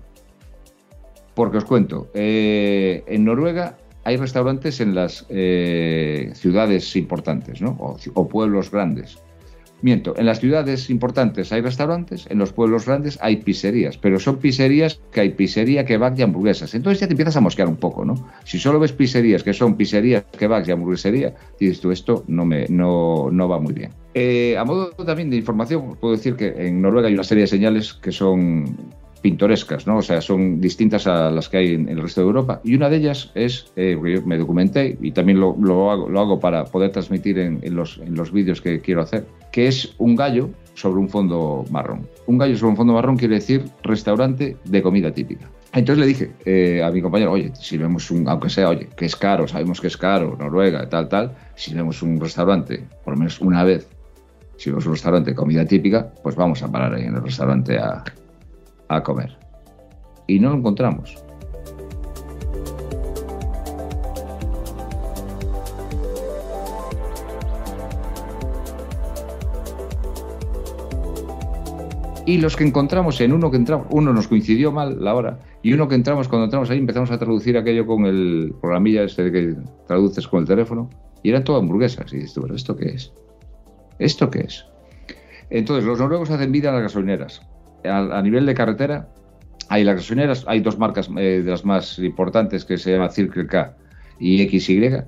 Porque 1.40 1.56
os 1.56 1.64
cuento, 1.64 2.12
eh, 2.14 3.02
en 3.08 3.24
Noruega 3.24 3.78
hay 4.04 4.18
restaurantes 4.18 4.82
en 4.82 4.94
las 4.94 5.26
eh, 5.30 6.32
ciudades 6.34 6.94
importantes, 6.98 7.62
¿no? 7.62 7.78
O, 8.14 8.28
pueblos 8.28 8.70
grandes. 8.70 9.20
Miento, 9.82 10.14
en 10.18 10.26
las 10.26 10.42
ciudades 10.42 10.90
importantes 10.90 11.54
hay 11.54 11.62
restaurantes, 11.62 12.28
en 12.30 12.40
los 12.40 12.52
pueblos 12.52 12.86
grandes 12.86 13.18
hay 13.22 13.38
pizzerías, 13.38 13.98
pero 13.98 14.20
son 14.20 14.40
pizzerías 14.40 15.00
que 15.14 15.22
hay 15.22 15.30
pizzería, 15.30 15.86
kebab 15.86 16.20
y 16.20 16.24
hamburguesas. 16.24 16.76
Entonces 16.76 17.00
ya 17.00 17.08
te 17.08 17.14
empiezas 17.14 17.38
a 17.38 17.40
mosquear 17.40 17.70
un 17.70 17.78
poco, 17.78 18.04
¿no? 18.04 18.16
Si 18.44 18.60
solo 18.60 18.78
ves 18.78 18.92
pizzerías 18.92 19.42
que 19.42 19.54
son 19.54 19.78
pizzerías, 19.78 20.26
kebabs 20.38 20.68
y 20.68 20.74
hamburguesería, 20.74 21.36
dices 21.58 21.80
tú, 21.80 21.92
esto 21.92 22.26
no, 22.28 22.44
me, 22.44 22.66
no, 22.68 23.30
no 23.32 23.48
va 23.48 23.62
muy 23.62 23.72
bien. 23.72 23.92
Eh, 24.14 24.58
a 24.58 24.66
modo 24.66 24.90
también 24.90 25.30
de 25.30 25.38
información, 25.38 25.96
puedo 26.02 26.18
decir 26.18 26.36
que 26.36 26.48
en 26.68 26.82
Noruega 26.82 27.08
hay 27.08 27.14
una 27.14 27.24
serie 27.24 27.44
de 27.44 27.48
señales 27.48 27.94
que 27.94 28.12
son 28.12 28.76
pintorescas, 29.22 29.86
¿no? 29.88 29.98
O 29.98 30.02
sea, 30.02 30.22
son 30.22 30.60
distintas 30.62 31.08
a 31.08 31.30
las 31.32 31.50
que 31.50 31.58
hay 31.58 31.74
en 31.74 31.90
el 31.90 32.02
resto 32.02 32.22
de 32.22 32.28
Europa. 32.28 32.62
Y 32.64 32.76
una 32.76 32.90
de 32.90 32.98
ellas 32.98 33.32
es, 33.36 33.72
eh, 33.76 33.98
yo 34.02 34.22
me 34.26 34.38
documenté 34.38 34.98
y 35.02 35.12
también 35.12 35.40
lo, 35.40 35.56
lo 35.60 35.92
hago, 35.92 36.10
lo 36.10 36.20
hago 36.20 36.40
para 36.40 36.66
poder 36.66 36.92
transmitir 36.92 37.40
en, 37.40 37.60
en 37.62 37.76
los, 37.76 37.98
en 38.00 38.16
los 38.16 38.32
vídeos 38.32 38.62
que 38.62 38.80
quiero 38.80 39.02
hacer, 39.02 39.26
que 39.52 39.68
es 39.68 39.94
un 39.98 40.16
gallo 40.16 40.50
sobre 40.74 41.00
un 41.00 41.10
fondo 41.10 41.66
marrón. 41.70 42.08
Un 42.28 42.38
gallo 42.38 42.56
sobre 42.56 42.72
un 42.72 42.78
fondo 42.78 42.94
marrón 42.94 43.18
quiere 43.18 43.36
decir 43.36 43.66
restaurante 43.84 44.58
de 44.64 44.82
comida 44.82 45.12
típica. 45.12 45.50
Entonces 45.74 46.00
le 46.00 46.08
dije 46.08 46.32
eh, 46.46 46.82
a 46.84 46.90
mi 46.90 47.02
compañero, 47.02 47.32
oye, 47.32 47.52
si 47.54 47.78
vemos 47.78 48.10
un, 48.10 48.28
aunque 48.28 48.50
sea, 48.50 48.70
oye, 48.70 48.90
que 48.96 49.06
es 49.06 49.16
caro, 49.16 49.48
sabemos 49.48 49.80
que 49.80 49.88
es 49.88 49.98
caro, 49.98 50.36
Noruega, 50.40 50.90
tal, 50.90 51.10
tal, 51.10 51.36
si 51.56 51.76
vemos 51.76 52.02
un 52.02 52.20
restaurante, 52.20 52.84
por 53.04 53.14
lo 53.14 53.20
menos 53.20 53.40
una 53.40 53.64
vez, 53.64 53.88
si 54.58 54.72
vemos 54.72 54.86
un 54.88 54.94
restaurante 54.94 55.32
de 55.32 55.36
comida 55.36 55.66
típica, 55.66 56.12
pues 56.24 56.36
vamos 56.36 56.64
a 56.64 56.72
parar 56.72 56.96
ahí 56.96 57.04
en 57.04 57.16
el 57.16 57.22
restaurante 57.22 57.78
a, 57.78 58.04
a 58.90 59.02
comer. 59.02 59.38
Y 60.28 60.40
no 60.40 60.50
lo 60.50 60.58
encontramos. 60.58 61.16
Y 72.26 72.38
los 72.38 72.56
que 72.56 72.64
encontramos 72.64 73.20
en 73.22 73.34
uno 73.34 73.50
que 73.50 73.58
entramos, 73.58 73.88
uno 73.90 74.14
nos 74.14 74.28
coincidió 74.28 74.72
mal 74.72 75.04
la 75.04 75.16
hora, 75.16 75.40
y 75.64 75.74
uno 75.74 75.88
que 75.88 75.96
entramos, 75.96 76.28
cuando 76.28 76.46
entramos 76.46 76.70
ahí 76.70 76.78
empezamos 76.78 77.10
a 77.10 77.18
traducir 77.18 77.58
aquello 77.58 77.88
con 77.88 78.06
el 78.06 78.54
programilla 78.62 79.02
este 79.02 79.32
que 79.32 79.56
traduces 79.88 80.28
con 80.28 80.42
el 80.42 80.48
teléfono, 80.48 80.92
y 81.24 81.32
eran 81.32 81.44
todo 81.44 81.58
hamburguesas. 81.58 82.14
Y 82.14 82.18
dices 82.18 82.34
tú, 82.36 82.44
¿pero 82.44 82.54
esto 82.54 82.76
qué 82.76 82.90
es? 82.90 83.12
¿Esto 83.98 84.30
qué 84.30 84.42
es? 84.42 84.64
Entonces, 85.50 85.86
los 85.86 85.98
noruegos 85.98 86.30
hacen 86.30 86.52
vida 86.52 86.70
en 86.70 86.76
las 86.76 86.84
gasolineras. 86.84 87.49
A, 87.84 88.22
nivel 88.22 88.46
de 88.46 88.54
carretera, 88.54 89.10
hay 89.70 89.84
las 89.84 89.96
gasolineras, 89.96 90.46
hay 90.48 90.60
dos 90.60 90.78
marcas 90.78 91.10
eh, 91.18 91.42
de 91.44 91.50
las 91.50 91.66
más 91.66 92.00
importantes 92.00 92.66
que 92.66 92.78
se 92.78 92.92
llama 92.92 93.10
Circle 93.10 93.48
K 93.48 93.76
y 94.20 94.48
XY. 94.48 95.04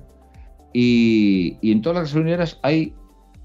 Y, 0.72 1.58
y 1.60 1.72
en 1.72 1.82
todas 1.82 1.98
las 1.98 2.04
gasolineras 2.08 2.58
hay 2.62 2.94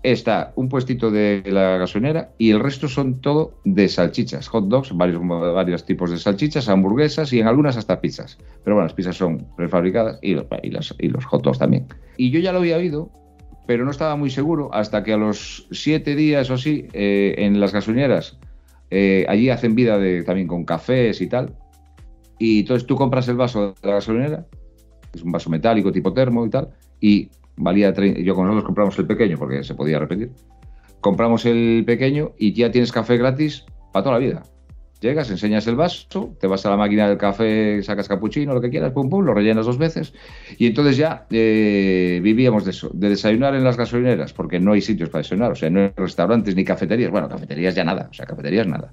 está 0.04 0.54
un 0.56 0.70
puestito 0.70 1.12
de 1.12 1.44
la 1.48 1.78
gasolinera 1.78 2.32
y 2.38 2.52
el 2.52 2.60
resto 2.60 2.88
son 2.88 3.20
todo 3.20 3.60
de 3.66 3.90
salchichas, 3.90 4.48
hot 4.48 4.68
dogs, 4.68 4.96
varios, 4.96 5.22
varios 5.28 5.86
tipos 5.86 6.12
de 6.12 6.18
salchichas, 6.18 6.70
hamburguesas 6.70 7.34
y 7.34 7.40
en 7.40 7.48
algunas 7.48 7.78
hasta 7.78 8.00
pizzas. 8.00 8.38
Pero 8.64 8.76
bueno, 8.76 8.84
las 8.84 8.94
pizzas 8.94 9.18
son 9.18 9.48
prefabricadas 9.56 10.20
y 10.22 10.36
los, 10.36 10.96
y 11.00 11.10
los 11.10 11.26
hot 11.26 11.44
dogs 11.44 11.60
también. 11.60 11.88
Y 12.18 12.32
yo 12.32 12.40
ya 12.40 12.52
lo 12.52 12.60
había 12.60 12.78
oído, 12.78 13.12
pero 13.66 13.86
no 13.86 13.92
estaba 13.92 14.16
muy 14.16 14.30
seguro 14.30 14.74
hasta 14.74 15.04
que 15.04 15.14
a 15.14 15.18
los 15.18 15.68
siete 15.72 16.16
días 16.16 16.50
o 16.50 16.54
así, 16.54 16.88
eh, 16.94 17.36
en 17.38 17.60
las 17.60 17.74
gasolineras, 17.74 18.40
eh, 18.90 19.26
allí 19.28 19.50
hacen 19.50 19.76
vida 19.76 19.98
de, 19.98 20.24
también 20.24 20.48
con 20.48 20.66
cafés 20.66 21.22
y 21.22 21.28
tal. 21.28 21.56
Y 22.40 22.62
entonces 22.62 22.86
tú 22.88 22.96
compras 22.96 23.28
el 23.28 23.36
vaso 23.36 23.76
de 23.82 23.88
la 23.88 23.96
gasolinera, 23.96 24.46
es 25.14 25.24
un 25.24 25.32
vaso 25.32 25.50
metálico 25.50 25.92
tipo 25.92 26.14
termo 26.14 26.46
y 26.46 26.50
tal, 26.50 26.70
y 27.00 27.30
valía 27.56 27.94
30, 27.94 28.22
yo 28.22 28.36
con 28.36 28.46
nosotros 28.46 28.66
compramos 28.66 28.98
el 29.00 29.08
pequeño 29.08 29.38
porque 29.38 29.64
se 29.64 29.76
podía 29.76 30.00
repetir. 30.00 30.32
Compramos 31.02 31.46
el 31.46 31.84
pequeño 31.86 32.34
y 32.38 32.54
ya 32.54 32.72
tienes 32.72 32.92
café 32.92 33.18
gratis 33.18 33.66
para 33.92 34.04
toda 34.04 34.20
la 34.20 34.26
vida. 34.26 34.44
Llegas, 35.00 35.30
enseñas 35.30 35.68
el 35.68 35.76
vaso, 35.76 36.36
te 36.40 36.48
vas 36.48 36.66
a 36.66 36.72
la 36.72 36.78
máquina 36.78 37.08
del 37.08 37.20
café, 37.20 37.84
sacas 37.84 38.08
capuchino, 38.08 38.56
lo 38.56 38.62
que 38.62 38.72
quieras, 38.72 38.92
pum, 38.94 39.10
pum, 39.10 39.24
lo 39.24 39.34
rellenas 39.34 39.66
dos 39.66 39.78
veces. 39.78 40.14
Y 40.58 40.66
entonces 40.66 40.98
ya 40.98 41.28
eh, 41.30 42.20
vivíamos 42.24 42.66
de 42.66 42.72
eso, 42.72 42.90
de 42.94 43.10
desayunar 43.10 43.54
en 43.54 43.64
las 43.64 43.78
gasolineras, 43.78 44.34
porque 44.34 44.60
no 44.60 44.74
hay 44.74 44.82
sitios 44.82 45.10
para 45.10 45.22
desayunar, 45.22 45.52
o 45.52 45.56
sea, 45.56 45.70
no 45.70 45.82
hay 45.82 45.92
restaurantes 45.96 46.56
ni 46.56 46.64
cafeterías. 46.64 47.12
Bueno, 47.12 47.30
cafeterías 47.30 47.76
ya 47.76 47.84
nada, 47.84 48.08
o 48.10 48.14
sea, 48.14 48.26
cafeterías 48.26 48.66
nada. 48.66 48.90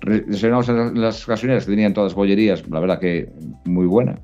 Desayunamos 0.00 0.68
en 0.70 1.00
las 1.00 1.26
gasolineras 1.26 1.66
que 1.66 1.72
tenían 1.72 1.92
todas 1.92 2.14
bollerías, 2.14 2.66
la 2.70 2.80
verdad 2.80 2.98
que 2.98 3.30
muy 3.66 3.86
buena. 3.86 4.18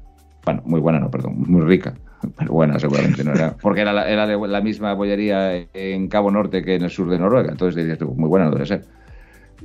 Bueno, 0.44 0.62
muy 0.64 0.80
buena, 0.80 1.00
no, 1.00 1.10
perdón, 1.10 1.34
muy 1.46 1.66
rica. 1.66 1.94
Pero 2.38 2.52
buena, 2.52 2.78
seguramente 2.78 3.22
no 3.22 3.32
era. 3.32 3.54
Porque 3.60 3.82
era 3.82 3.92
la, 3.92 4.08
era 4.08 4.26
la 4.26 4.60
misma 4.62 4.94
bollería 4.94 5.66
en 5.74 6.08
Cabo 6.08 6.30
Norte 6.30 6.64
que 6.64 6.76
en 6.76 6.84
el 6.84 6.90
sur 6.90 7.10
de 7.10 7.18
Noruega. 7.18 7.50
Entonces 7.50 7.84
dices 7.84 8.00
muy 8.08 8.28
buena 8.28 8.46
no 8.46 8.52
debe 8.52 8.66
ser. 8.66 8.84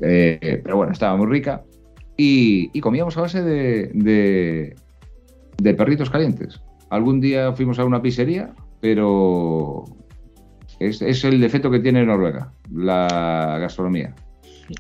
Eh, 0.02 0.62
pero 0.64 0.78
bueno, 0.78 0.92
estaba 0.92 1.16
muy 1.18 1.28
rica. 1.28 1.64
Y, 2.18 2.70
y 2.74 2.80
comíamos 2.82 3.18
a 3.18 3.22
base 3.22 3.42
de, 3.42 3.90
de, 3.94 4.76
de 5.58 5.74
perritos 5.74 6.10
calientes. 6.10 6.62
Algún 6.90 7.20
día 7.22 7.54
fuimos 7.54 7.80
a 7.80 7.86
una 7.86 8.02
pizzería, 8.02 8.54
pero 8.82 9.84
es, 10.80 11.02
es 11.02 11.24
el 11.24 11.40
defecto 11.42 11.72
que 11.72 11.80
tiene 11.80 12.06
Noruega, 12.06 12.54
la 12.72 13.58
gastronomía. 13.60 14.14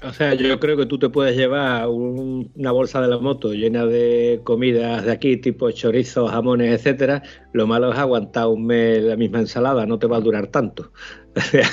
O 0.01 0.13
sea, 0.13 0.33
yo 0.33 0.59
creo 0.59 0.77
que 0.77 0.85
tú 0.85 0.97
te 0.97 1.09
puedes 1.09 1.35
llevar 1.35 1.87
un- 1.89 2.49
una 2.55 2.71
bolsa 2.71 3.01
de 3.01 3.07
la 3.09 3.17
moto 3.19 3.51
llena 3.53 3.85
de 3.85 4.39
comidas 4.43 5.03
de 5.05 5.11
aquí, 5.11 5.37
tipo 5.37 5.69
chorizos, 5.71 6.31
jamones, 6.31 6.71
etcétera. 6.73 7.21
Lo 7.51 7.67
malo 7.67 7.91
es 7.91 7.97
aguantar 7.99 8.47
un 8.47 8.65
mes 8.65 9.03
la 9.03 9.17
misma 9.17 9.39
ensalada, 9.39 9.85
no 9.85 9.99
te 9.99 10.07
va 10.07 10.17
a 10.17 10.21
durar 10.21 10.47
tanto. 10.47 10.91
O 11.35 11.41
sea, 11.41 11.67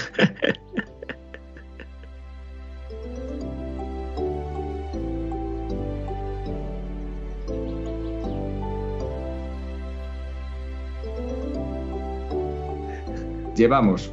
Llevamos 13.60 14.10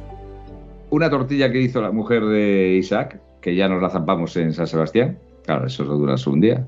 una 0.90 1.08
tortilla 1.08 1.50
que 1.50 1.62
hizo 1.62 1.80
la 1.80 1.90
mujer 1.90 2.22
de 2.22 2.76
Isaac, 2.78 3.18
que 3.40 3.56
ya 3.56 3.66
nos 3.66 3.80
la 3.80 3.88
zampamos 3.88 4.36
en 4.36 4.52
San 4.52 4.66
Sebastián. 4.66 5.18
Claro, 5.46 5.66
eso 5.66 5.84
no 5.84 5.94
dura 5.94 6.18
solo 6.18 6.34
un 6.34 6.40
día. 6.42 6.66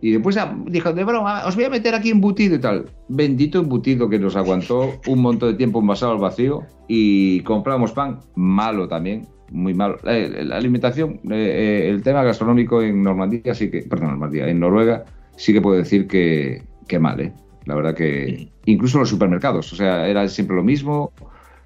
Y 0.00 0.12
después 0.12 0.36
ah, 0.36 0.56
dijo, 0.68 0.92
de 0.92 1.02
broma, 1.02 1.44
os 1.44 1.56
voy 1.56 1.64
a 1.64 1.68
meter 1.68 1.96
aquí 1.96 2.10
embutido 2.10 2.54
y 2.54 2.60
tal. 2.60 2.84
Bendito 3.08 3.58
embutido 3.58 4.08
que 4.08 4.20
nos 4.20 4.36
aguantó 4.36 5.00
un 5.08 5.20
montón 5.20 5.50
de 5.50 5.56
tiempo 5.56 5.80
envasado 5.80 6.12
al 6.12 6.18
vacío. 6.18 6.62
Y 6.86 7.40
compramos 7.40 7.90
pan, 7.90 8.20
malo 8.36 8.86
también, 8.86 9.26
muy 9.50 9.74
malo. 9.74 9.96
Eh, 10.04 10.44
La 10.44 10.58
alimentación, 10.58 11.18
eh, 11.24 11.86
eh, 11.86 11.88
el 11.88 12.04
tema 12.04 12.22
gastronómico 12.22 12.82
en 12.82 13.02
Normandía 13.02 13.52
sí 13.52 13.68
que, 13.68 13.82
perdón, 13.82 14.10
Normandía, 14.10 14.46
en 14.46 14.60
Noruega 14.60 15.06
sí 15.34 15.52
que 15.52 15.60
puedo 15.60 15.76
decir 15.76 16.06
que, 16.06 16.62
que 16.86 17.00
mal, 17.00 17.18
¿eh? 17.18 17.32
La 17.64 17.74
verdad 17.74 17.96
que 17.96 18.48
incluso 18.66 19.00
los 19.00 19.08
supermercados, 19.08 19.72
o 19.72 19.76
sea, 19.76 20.06
era 20.06 20.28
siempre 20.28 20.54
lo 20.54 20.62
mismo. 20.62 21.10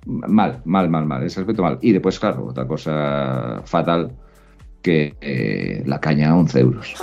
Mal, 0.07 0.63
mal, 0.65 0.89
mal, 0.89 1.05
mal, 1.05 1.23
ese 1.25 1.41
aspecto 1.41 1.63
mal. 1.63 1.79
Y 1.83 1.93
después, 1.93 2.19
claro, 2.19 2.47
otra 2.47 2.67
cosa 2.67 3.61
fatal 3.65 4.13
que 4.83 5.15
eh, 5.21 5.83
la 5.85 6.01
caña 6.01 6.31
a 6.31 6.37
11 6.37 6.61
euros. 6.61 6.95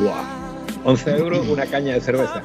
Buah. 0.00 0.24
11 0.84 1.18
euros 1.18 1.48
una 1.48 1.66
caña 1.66 1.94
de 1.94 2.00
cerveza. 2.00 2.42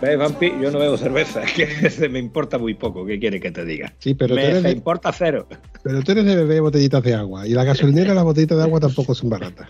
¿Ves, 0.00 0.18
Vampi? 0.18 0.52
Yo 0.60 0.70
no 0.70 0.78
bebo 0.78 0.96
cerveza, 0.96 1.42
es 1.44 1.52
que 1.52 1.90
se 1.90 2.08
me 2.08 2.18
importa 2.18 2.58
muy 2.58 2.74
poco. 2.74 3.04
¿Qué 3.06 3.18
quiere 3.18 3.40
que 3.40 3.50
te 3.50 3.64
diga? 3.64 3.92
Sí, 3.98 4.14
pero 4.14 4.34
me 4.34 4.44
eres 4.44 4.62
de, 4.62 4.70
importa 4.70 5.12
cero. 5.12 5.46
pero 5.82 6.02
tú 6.02 6.12
eres 6.12 6.24
de 6.24 6.36
beber 6.36 6.62
botellitas 6.62 7.02
de 7.02 7.14
agua. 7.14 7.46
Y 7.46 7.50
la 7.50 7.64
gasolinera, 7.64 8.14
las 8.14 8.24
botellitas 8.24 8.58
de 8.58 8.64
agua 8.64 8.80
tampoco 8.80 9.14
son 9.14 9.30
baratas. 9.30 9.68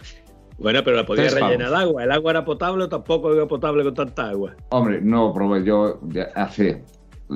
Bueno, 0.59 0.83
pero 0.83 0.97
la 0.97 1.07
podía 1.07 1.23
Tres 1.25 1.35
pavos. 1.35 1.51
rellenar 1.51 1.71
de 1.71 1.77
agua. 1.77 2.05
El 2.05 2.11
agua 2.13 2.31
era 2.33 2.45
potable, 2.45 2.85
o 2.85 2.89
tampoco 2.89 3.33
era 3.33 3.47
potable 3.47 3.85
con 3.85 3.95
tanta 3.95 4.29
agua. 4.31 4.57
Hombre, 4.71 5.01
no, 5.01 5.33
probé 5.33 5.65
yo 5.65 6.01
ya 6.09 6.25
hace. 6.35 6.83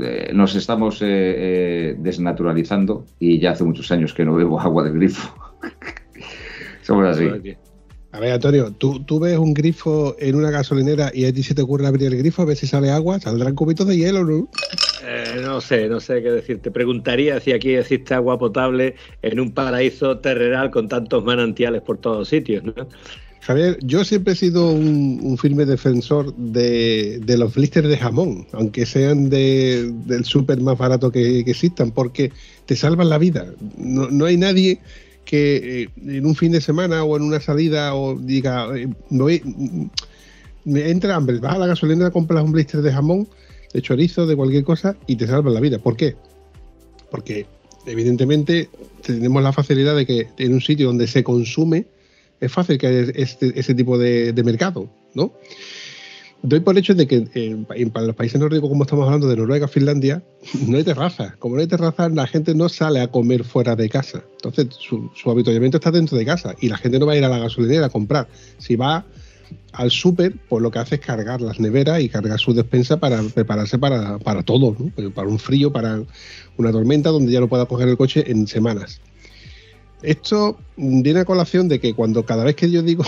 Eh, 0.00 0.30
nos 0.32 0.54
estamos 0.54 1.02
eh, 1.02 1.06
eh, 1.08 1.96
desnaturalizando 1.98 3.06
y 3.18 3.38
ya 3.38 3.52
hace 3.52 3.64
muchos 3.64 3.90
años 3.90 4.14
que 4.14 4.24
no 4.24 4.34
bebo 4.34 4.60
agua 4.60 4.84
del 4.84 4.94
grifo. 4.94 5.34
Somos 6.82 7.06
así. 7.06 7.56
A 8.12 8.20
ver, 8.20 8.32
Antonio, 8.32 8.70
¿tú, 8.72 9.02
tú 9.04 9.20
ves 9.20 9.38
un 9.38 9.54
grifo 9.54 10.14
en 10.18 10.34
una 10.34 10.50
gasolinera 10.50 11.10
y 11.14 11.24
a 11.24 11.32
ti 11.32 11.42
se 11.42 11.54
te 11.54 11.62
ocurre 11.62 11.86
abrir 11.86 12.08
el 12.08 12.18
grifo 12.18 12.42
a 12.42 12.44
ver 12.44 12.56
si 12.56 12.66
sale 12.66 12.90
agua, 12.90 13.18
saldrán 13.18 13.54
cubitos 13.54 13.86
de 13.86 13.96
hielo, 13.96 14.24
¿no? 14.24 14.48
Eh, 15.04 15.40
no 15.42 15.60
sé, 15.60 15.88
no 15.88 15.98
sé 15.98 16.22
qué 16.22 16.30
decirte. 16.30 16.70
Preguntaría 16.70 17.40
si 17.40 17.52
aquí 17.52 17.74
existe 17.74 18.14
agua 18.14 18.38
potable 18.38 18.94
en 19.22 19.40
un 19.40 19.52
paraíso 19.52 20.18
terrenal 20.18 20.70
con 20.70 20.88
tantos 20.88 21.24
manantiales 21.24 21.82
por 21.82 21.98
todos 21.98 22.28
sitios, 22.28 22.62
¿no? 22.64 22.74
Javier, 23.42 23.76
yo 23.82 24.04
siempre 24.04 24.34
he 24.34 24.36
sido 24.36 24.70
un, 24.70 25.36
firme 25.36 25.66
defensor 25.66 26.32
de, 26.36 27.20
los 27.36 27.52
blisters 27.52 27.88
de 27.88 27.96
jamón, 27.96 28.46
aunque 28.52 28.86
sean 28.86 29.30
de- 29.30 29.90
del 30.06 30.24
súper 30.24 30.60
más 30.60 30.78
barato 30.78 31.10
que, 31.10 31.40
existan, 31.40 31.90
porque 31.90 32.30
te 32.66 32.76
salvan 32.76 33.08
la 33.08 33.18
vida. 33.18 33.46
No, 33.76 34.08
no 34.10 34.26
hay 34.26 34.36
nadie 34.36 34.78
que 35.24 35.82
eh, 35.82 35.88
en 36.06 36.24
un 36.24 36.36
fin 36.36 36.52
de 36.52 36.60
semana 36.60 37.02
o 37.02 37.16
en 37.16 37.24
una 37.24 37.40
salida 37.40 37.96
o 37.96 38.14
diga, 38.16 38.68
eh, 38.78 38.88
voy- 39.10 39.42
mm, 39.44 39.86
me 40.66 40.90
entra 40.90 41.16
hambre, 41.16 41.40
vas 41.40 41.56
a 41.56 41.58
la 41.58 41.66
gasolinera, 41.66 42.12
compras 42.12 42.44
un 42.44 42.52
blister 42.52 42.80
de 42.80 42.92
jamón, 42.92 43.26
de 43.74 43.82
chorizo, 43.82 44.24
de 44.24 44.36
cualquier 44.36 44.62
cosa 44.62 44.96
y 45.08 45.16
te 45.16 45.26
salvan 45.26 45.54
la 45.54 45.60
vida. 45.60 45.78
¿Por 45.80 45.96
qué? 45.96 46.14
Porque 47.10 47.46
evidentemente 47.86 48.68
tenemos 49.04 49.42
la 49.42 49.52
facilidad 49.52 49.96
de 49.96 50.06
que 50.06 50.28
en 50.38 50.54
un 50.54 50.60
sitio 50.60 50.86
donde 50.86 51.08
se 51.08 51.24
consume 51.24 51.86
es 52.42 52.52
fácil 52.52 52.76
que 52.76 52.88
haya 52.88 53.12
este, 53.14 53.58
ese 53.58 53.74
tipo 53.74 53.96
de, 53.96 54.34
mercado, 54.44 54.90
¿no? 55.14 55.32
Doy 56.42 56.58
por 56.58 56.76
hecho 56.76 56.92
de 56.92 57.06
que 57.06 57.28
eh, 57.34 57.64
en, 57.76 57.90
para 57.90 58.06
los 58.06 58.16
países 58.16 58.40
nórdicos, 58.40 58.68
como 58.68 58.82
estamos 58.82 59.06
hablando 59.06 59.28
de 59.28 59.36
Noruega, 59.36 59.68
Finlandia, 59.68 60.24
no 60.66 60.76
hay 60.76 60.82
terrazas. 60.82 61.36
Como 61.36 61.54
no 61.54 61.60
hay 61.60 61.68
terrazas, 61.68 62.10
la 62.12 62.26
gente 62.26 62.52
no 62.52 62.68
sale 62.68 63.00
a 63.00 63.06
comer 63.06 63.44
fuera 63.44 63.76
de 63.76 63.88
casa. 63.88 64.24
Entonces, 64.32 64.74
su, 64.76 65.08
su 65.14 65.38
está 65.72 65.92
dentro 65.92 66.18
de 66.18 66.24
casa 66.24 66.56
y 66.60 66.68
la 66.68 66.78
gente 66.78 66.98
no 66.98 67.06
va 67.06 67.12
a 67.12 67.16
ir 67.16 67.24
a 67.24 67.28
la 67.28 67.38
gasolinera 67.38 67.86
a 67.86 67.90
comprar. 67.90 68.26
Si 68.58 68.74
va 68.74 69.06
al 69.72 69.92
súper, 69.92 70.34
pues 70.48 70.62
lo 70.62 70.72
que 70.72 70.80
hace 70.80 70.96
es 70.96 71.00
cargar 71.00 71.40
las 71.40 71.60
neveras 71.60 72.00
y 72.00 72.08
cargar 72.08 72.40
su 72.40 72.54
despensa 72.54 72.98
para 72.98 73.22
prepararse 73.22 73.78
para, 73.78 74.18
para 74.18 74.42
todo, 74.42 74.74
¿no? 74.76 75.10
Para 75.12 75.28
un 75.28 75.38
frío, 75.38 75.72
para 75.72 76.02
una 76.56 76.72
tormenta, 76.72 77.10
donde 77.10 77.30
ya 77.30 77.38
no 77.38 77.48
pueda 77.48 77.66
coger 77.66 77.88
el 77.88 77.96
coche 77.96 78.24
en 78.28 78.48
semanas. 78.48 79.00
Esto 80.02 80.58
viene 80.76 81.20
a 81.20 81.24
colación 81.24 81.68
de 81.68 81.80
que 81.80 81.94
cuando 81.94 82.24
cada 82.24 82.44
vez 82.44 82.56
que 82.56 82.70
yo 82.70 82.82
digo, 82.82 83.04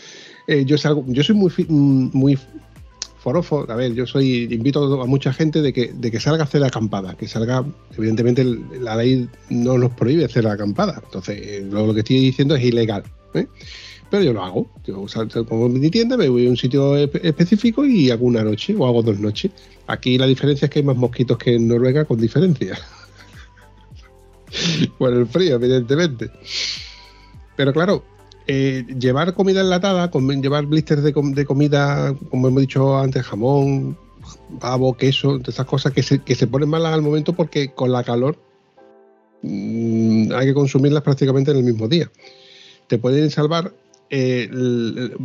eh, 0.46 0.64
yo 0.64 0.78
salgo, 0.78 1.04
yo 1.08 1.22
soy 1.22 1.34
muy, 1.36 1.52
mm, 1.68 2.10
muy 2.12 2.38
forofo, 3.18 3.66
a 3.68 3.74
ver, 3.74 3.94
yo 3.94 4.06
soy, 4.06 4.44
invito 4.50 5.02
a 5.02 5.06
mucha 5.06 5.32
gente 5.32 5.60
de 5.60 5.72
que, 5.72 5.92
de 5.92 6.10
que 6.10 6.20
salga 6.20 6.44
a 6.44 6.46
hacer 6.46 6.62
acampada, 6.64 7.14
que 7.16 7.26
salga, 7.28 7.64
evidentemente 7.96 8.44
la 8.80 8.96
ley 8.96 9.28
no 9.50 9.76
nos 9.76 9.90
prohíbe 9.92 10.24
hacer 10.24 10.44
la 10.44 10.52
acampada, 10.52 11.02
entonces 11.04 11.38
eh, 11.42 11.66
lo, 11.70 11.92
que 11.92 12.00
estoy 12.00 12.20
diciendo 12.20 12.54
es 12.54 12.64
ilegal, 12.64 13.02
¿eh? 13.34 13.46
pero 14.08 14.22
yo 14.22 14.32
lo 14.32 14.42
hago, 14.44 14.70
yo 14.86 15.06
sal- 15.08 15.30
sal- 15.30 15.44
pongo 15.44 15.68
mi 15.68 15.90
tienda, 15.90 16.16
me 16.16 16.28
voy 16.28 16.46
a 16.46 16.50
un 16.50 16.56
sitio 16.56 16.96
espe- 16.96 17.20
específico 17.22 17.84
y 17.84 18.10
hago 18.10 18.24
una 18.24 18.42
noche 18.42 18.74
o 18.78 18.86
hago 18.86 19.02
dos 19.02 19.18
noches. 19.18 19.50
Aquí 19.88 20.16
la 20.16 20.26
diferencia 20.26 20.66
es 20.66 20.70
que 20.70 20.78
hay 20.78 20.84
más 20.84 20.96
mosquitos 20.96 21.36
que 21.36 21.56
en 21.56 21.68
Noruega 21.68 22.04
con 22.06 22.18
diferencia. 22.18 22.78
Por 24.98 25.12
el 25.12 25.26
frío, 25.26 25.56
evidentemente. 25.56 26.30
Pero 27.56 27.72
claro, 27.72 28.04
eh, 28.46 28.84
llevar 28.98 29.34
comida 29.34 29.60
enlatada, 29.60 30.10
llevar 30.10 30.66
blisters 30.66 31.02
de, 31.02 31.12
com- 31.12 31.32
de 31.32 31.44
comida, 31.44 32.14
como 32.30 32.48
hemos 32.48 32.60
dicho 32.60 32.96
antes, 32.96 33.24
jamón, 33.24 33.98
pavo, 34.60 34.96
queso, 34.96 35.38
de 35.38 35.50
esas 35.50 35.66
cosas 35.66 35.92
que 35.92 36.02
se, 36.02 36.20
que 36.20 36.34
se 36.34 36.46
ponen 36.46 36.68
malas 36.68 36.94
al 36.94 37.02
momento 37.02 37.32
porque 37.32 37.72
con 37.74 37.92
la 37.92 38.04
calor 38.04 38.38
mm, 39.42 40.32
hay 40.32 40.46
que 40.46 40.54
consumirlas 40.54 41.02
prácticamente 41.02 41.50
en 41.50 41.58
el 41.58 41.64
mismo 41.64 41.88
día. 41.88 42.10
Te 42.86 42.98
pueden 42.98 43.30
salvar 43.30 43.74
eh, 44.10 44.48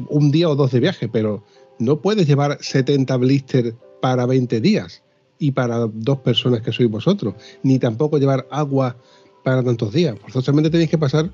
un 0.10 0.32
día 0.32 0.50
o 0.50 0.56
dos 0.56 0.72
de 0.72 0.80
viaje, 0.80 1.08
pero 1.08 1.44
no 1.80 2.02
puedes 2.02 2.28
llevar 2.28 2.58
70 2.62 3.16
blisters 3.18 3.74
para 4.02 4.26
20 4.26 4.60
días 4.60 5.03
y 5.44 5.52
para 5.52 5.88
dos 5.88 6.20
personas 6.20 6.62
que 6.62 6.72
sois 6.72 6.90
vosotros, 6.90 7.36
ni 7.64 7.78
tampoco 7.78 8.18
llevar 8.18 8.48
agua 8.50 8.96
para 9.44 9.62
tantos 9.62 9.92
días. 9.92 10.18
Forzosamente 10.22 10.70
tenéis 10.70 10.90
que 10.90 10.98
pasar 10.98 11.30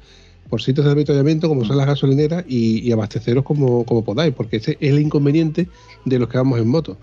por 0.49 0.63
sitios 0.63 0.87
de 0.87 0.93
avituallamiento 0.93 1.47
como 1.47 1.63
son 1.63 1.77
las 1.77 1.85
gasolineras 1.85 2.43
y, 2.47 2.79
y 2.79 2.91
abasteceros 2.91 3.43
como, 3.43 3.85
como 3.85 4.03
podáis, 4.03 4.33
porque 4.33 4.57
ese 4.57 4.77
es 4.79 4.89
el 4.89 4.99
inconveniente 4.99 5.69
de 6.05 6.17
los 6.17 6.27
que 6.27 6.39
vamos 6.39 6.59
en 6.59 6.67
moto. 6.67 6.97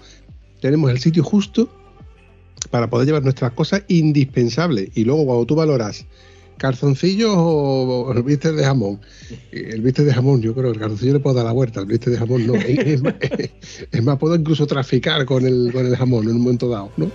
Tenemos 0.61 0.90
el 0.90 0.98
sitio 0.98 1.22
justo 1.22 1.68
para 2.72 2.90
poder 2.90 3.07
llevar 3.07 3.22
nuestras 3.22 3.52
cosas 3.52 3.84
indispensables 3.86 4.90
y 4.96 5.04
luego 5.04 5.26
cuando 5.26 5.46
tú 5.46 5.54
valoras 5.54 6.07
calzoncillos 6.59 7.32
o, 7.36 8.12
el 8.14 8.22
blister 8.22 8.54
de 8.54 8.64
jamón, 8.64 9.00
el 9.52 9.80
blister 9.80 10.04
de 10.04 10.12
jamón, 10.14 10.40
yo 10.40 10.54
creo 10.54 10.66
que 10.72 10.76
el 10.76 10.80
calzoncillo 10.80 11.14
le 11.14 11.20
puedo 11.20 11.36
dar 11.36 11.44
la 11.44 11.52
vuelta, 11.52 11.80
el 11.80 11.86
blister 11.86 12.12
de 12.12 12.18
jamón 12.18 12.46
no. 12.46 12.54
Es, 12.54 14.02
más, 14.02 14.18
puedo 14.18 14.34
incluso 14.34 14.66
traficar 14.66 15.24
con 15.26 15.46
el, 15.46 15.70
con 15.72 15.86
el 15.86 15.96
jamón 15.96 16.24
en 16.24 16.36
un 16.36 16.42
momento 16.42 16.68
dado, 16.68 16.90
¿no? 16.96 17.11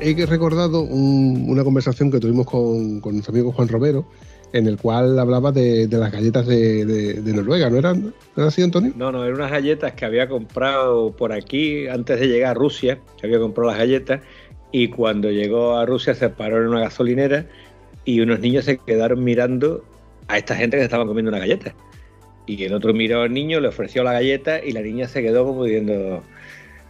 He 0.00 0.26
recordado 0.26 0.82
un- 0.82 1.46
una 1.48 1.64
conversación 1.64 2.10
que 2.10 2.20
tuvimos 2.20 2.46
con, 2.46 3.00
con 3.00 3.14
nuestro 3.14 3.32
amigo 3.32 3.50
Juan 3.52 3.68
Romero, 3.68 4.04
en 4.56 4.66
el 4.66 4.76
cual 4.78 5.18
hablaba 5.18 5.52
de, 5.52 5.88
las 5.90 6.10
galletas 6.10 6.46
de, 6.46 7.20
Noruega, 7.24 7.70
¿no 7.70 7.76
era, 7.76 7.94
¿no 7.94 8.44
así, 8.44 8.62
Antonio? 8.62 8.92
No, 8.96 9.12
no, 9.12 9.24
eran 9.24 9.36
unas 9.36 9.50
galletas 9.50 9.92
que 9.92 10.04
había 10.04 10.28
comprado 10.28 11.12
por 11.12 11.32
aquí 11.32 11.86
antes 11.88 12.20
de 12.20 12.28
llegar 12.28 12.52
a 12.52 12.54
Rusia, 12.54 12.98
que 13.20 13.26
había 13.26 13.38
comprado 13.38 13.70
las 13.70 13.78
galletas 13.78 14.20
y 14.72 14.88
cuando 14.88 15.30
llegó 15.30 15.76
a 15.76 15.86
Rusia 15.86 16.14
se 16.14 16.28
paró 16.28 16.60
en 16.60 16.68
una 16.68 16.80
gasolinera 16.80 17.46
y 18.04 18.20
unos 18.20 18.40
niños 18.40 18.64
se 18.64 18.78
quedaron 18.78 19.22
mirando 19.22 19.84
a 20.28 20.38
esta 20.38 20.56
gente 20.56 20.76
que 20.76 20.84
estaba 20.84 21.06
comiendo 21.06 21.30
una 21.30 21.38
galleta. 21.38 21.74
Y 22.46 22.62
el 22.64 22.74
otro 22.74 22.94
miró 22.94 23.22
al 23.22 23.32
niño, 23.32 23.60
le 23.60 23.68
ofreció 23.68 24.04
la 24.04 24.12
galleta 24.12 24.62
y 24.62 24.72
la 24.72 24.80
niña 24.80 25.08
se 25.08 25.22
quedó 25.22 25.44
como 25.44 25.64
diciendo, 25.64 26.22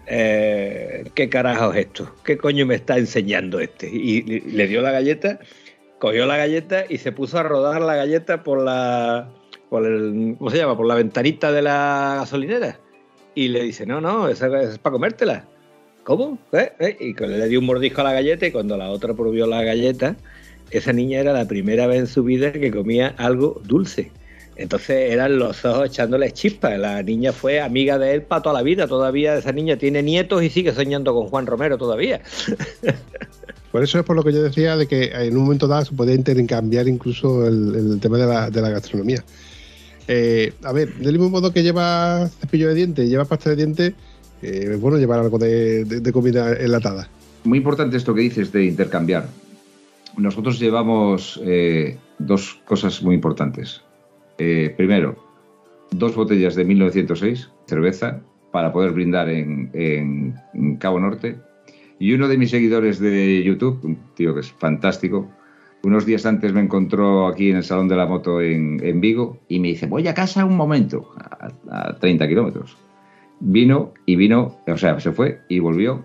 eh, 0.06 1.04
¿qué 1.14 1.28
carajo 1.28 1.72
es 1.72 1.86
esto? 1.86 2.14
¿Qué 2.24 2.36
coño 2.36 2.66
me 2.66 2.74
está 2.74 2.98
enseñando 2.98 3.60
este? 3.60 3.88
Y 3.88 4.22
le 4.22 4.66
dio 4.66 4.82
la 4.82 4.90
galleta, 4.90 5.40
cogió 5.98 6.26
la 6.26 6.36
galleta 6.36 6.84
y 6.88 6.98
se 6.98 7.12
puso 7.12 7.38
a 7.38 7.42
rodar 7.42 7.82
la 7.82 7.96
galleta 7.96 8.42
por 8.42 8.62
la, 8.62 9.30
por 9.68 9.86
el, 9.86 10.36
¿cómo 10.38 10.50
se 10.50 10.58
llama? 10.58 10.76
Por 10.76 10.86
la 10.86 10.94
ventanita 10.94 11.52
de 11.52 11.62
la 11.62 12.16
gasolinera. 12.20 12.78
Y 13.34 13.48
le 13.48 13.62
dice, 13.62 13.86
no, 13.86 14.00
no, 14.00 14.28
esa 14.28 14.46
es 14.62 14.78
para 14.78 14.92
comértela. 14.92 15.44
¿Cómo? 16.04 16.38
¿Eh? 16.52 16.72
¿Eh? 16.78 16.96
Y 17.00 17.14
le 17.14 17.48
dio 17.48 17.58
un 17.58 17.66
mordisco 17.66 18.00
a 18.00 18.04
la 18.04 18.12
galleta 18.12 18.46
y 18.46 18.52
cuando 18.52 18.76
la 18.76 18.90
otra 18.90 19.12
probió 19.14 19.46
la 19.46 19.62
galleta, 19.62 20.16
esa 20.70 20.92
niña 20.92 21.20
era 21.20 21.32
la 21.32 21.46
primera 21.46 21.86
vez 21.86 21.98
en 21.98 22.06
su 22.06 22.22
vida 22.22 22.52
que 22.52 22.70
comía 22.70 23.14
algo 23.18 23.60
dulce. 23.64 24.12
Entonces 24.54 25.12
eran 25.12 25.38
los 25.38 25.64
ojos 25.64 25.90
echándole 25.90 26.32
chispas. 26.32 26.78
La 26.78 27.02
niña 27.02 27.32
fue 27.32 27.60
amiga 27.60 27.98
de 27.98 28.14
él 28.14 28.22
para 28.22 28.40
toda 28.40 28.54
la 28.54 28.62
vida. 28.62 28.86
Todavía 28.86 29.36
esa 29.36 29.52
niña 29.52 29.76
tiene 29.76 30.02
nietos 30.02 30.42
y 30.42 30.48
sigue 30.48 30.72
soñando 30.72 31.12
con 31.12 31.28
Juan 31.28 31.46
Romero 31.46 31.76
todavía. 31.76 32.22
Por 33.76 33.82
eso 33.82 33.98
es 33.98 34.06
por 34.06 34.16
lo 34.16 34.24
que 34.24 34.32
yo 34.32 34.42
decía 34.42 34.74
de 34.74 34.86
que 34.86 35.10
en 35.12 35.36
un 35.36 35.42
momento 35.42 35.68
dado 35.68 35.84
se 35.84 35.94
podía 35.94 36.14
intercambiar 36.14 36.88
incluso 36.88 37.46
el, 37.46 38.00
tema 38.00 38.16
de 38.16 38.62
la, 38.62 38.70
gastronomía. 38.70 39.22
Eh, 40.08 40.54
a 40.62 40.72
ver, 40.72 40.94
del 40.94 41.12
mismo 41.12 41.28
modo 41.28 41.52
que 41.52 41.62
lleva 41.62 42.26
cepillo 42.40 42.68
de 42.68 42.74
dientes, 42.74 43.06
lleva 43.06 43.26
pasta 43.26 43.50
de 43.50 43.56
dientes, 43.56 43.92
eh, 44.40 44.70
es 44.72 44.80
bueno 44.80 44.96
llevar 44.96 45.18
algo 45.18 45.36
de, 45.36 46.10
comida 46.10 46.54
enlatada. 46.54 47.10
Muy 47.44 47.58
importante 47.58 47.98
esto 47.98 48.14
que 48.14 48.22
dices 48.22 48.50
de 48.50 48.64
intercambiar. 48.64 49.28
Nosotros 50.16 50.58
llevamos 50.58 51.38
eh, 51.44 51.98
dos 52.18 52.58
cosas 52.64 53.02
muy 53.02 53.14
importantes. 53.14 53.82
Eh, 54.38 54.72
primero, 54.74 55.22
dos 55.90 56.14
botellas 56.14 56.54
de 56.54 56.64
1906, 56.64 57.50
cerveza, 57.66 58.22
para 58.52 58.72
poder 58.72 58.92
brindar 58.92 59.28
en, 59.28 60.34
Cabo 60.78 60.98
Norte. 60.98 61.36
Y 61.98 62.12
uno 62.12 62.28
de 62.28 62.38
mis 62.38 62.50
seguidores 62.50 62.98
de 62.98 63.42
YouTube, 63.42 63.80
un 63.84 63.98
tío 64.14 64.34
que 64.34 64.40
es 64.40 64.52
fantástico, 64.52 65.30
unos 65.82 66.04
días 66.04 66.26
antes 66.26 66.52
me 66.52 66.60
encontró 66.60 67.26
aquí 67.26 67.50
en 67.50 67.56
el 67.56 67.64
Salón 67.64 67.88
de 67.88 67.96
la 67.96 68.06
Moto 68.06 68.40
en, 68.40 69.00
Vigo 69.00 69.38
y 69.48 69.60
me 69.60 69.68
dice, 69.68 69.86
voy 69.86 70.06
a 70.08 70.14
casa 70.14 70.44
un 70.44 70.56
momento, 70.56 71.10
a, 71.16 71.48
a 71.70 71.98
30 71.98 72.28
kilómetros. 72.28 72.76
Vino 73.40 73.92
y 74.04 74.16
vino, 74.16 74.58
o 74.66 74.76
sea, 74.76 74.98
se 75.00 75.12
fue 75.12 75.40
y 75.48 75.58
volvió 75.58 76.04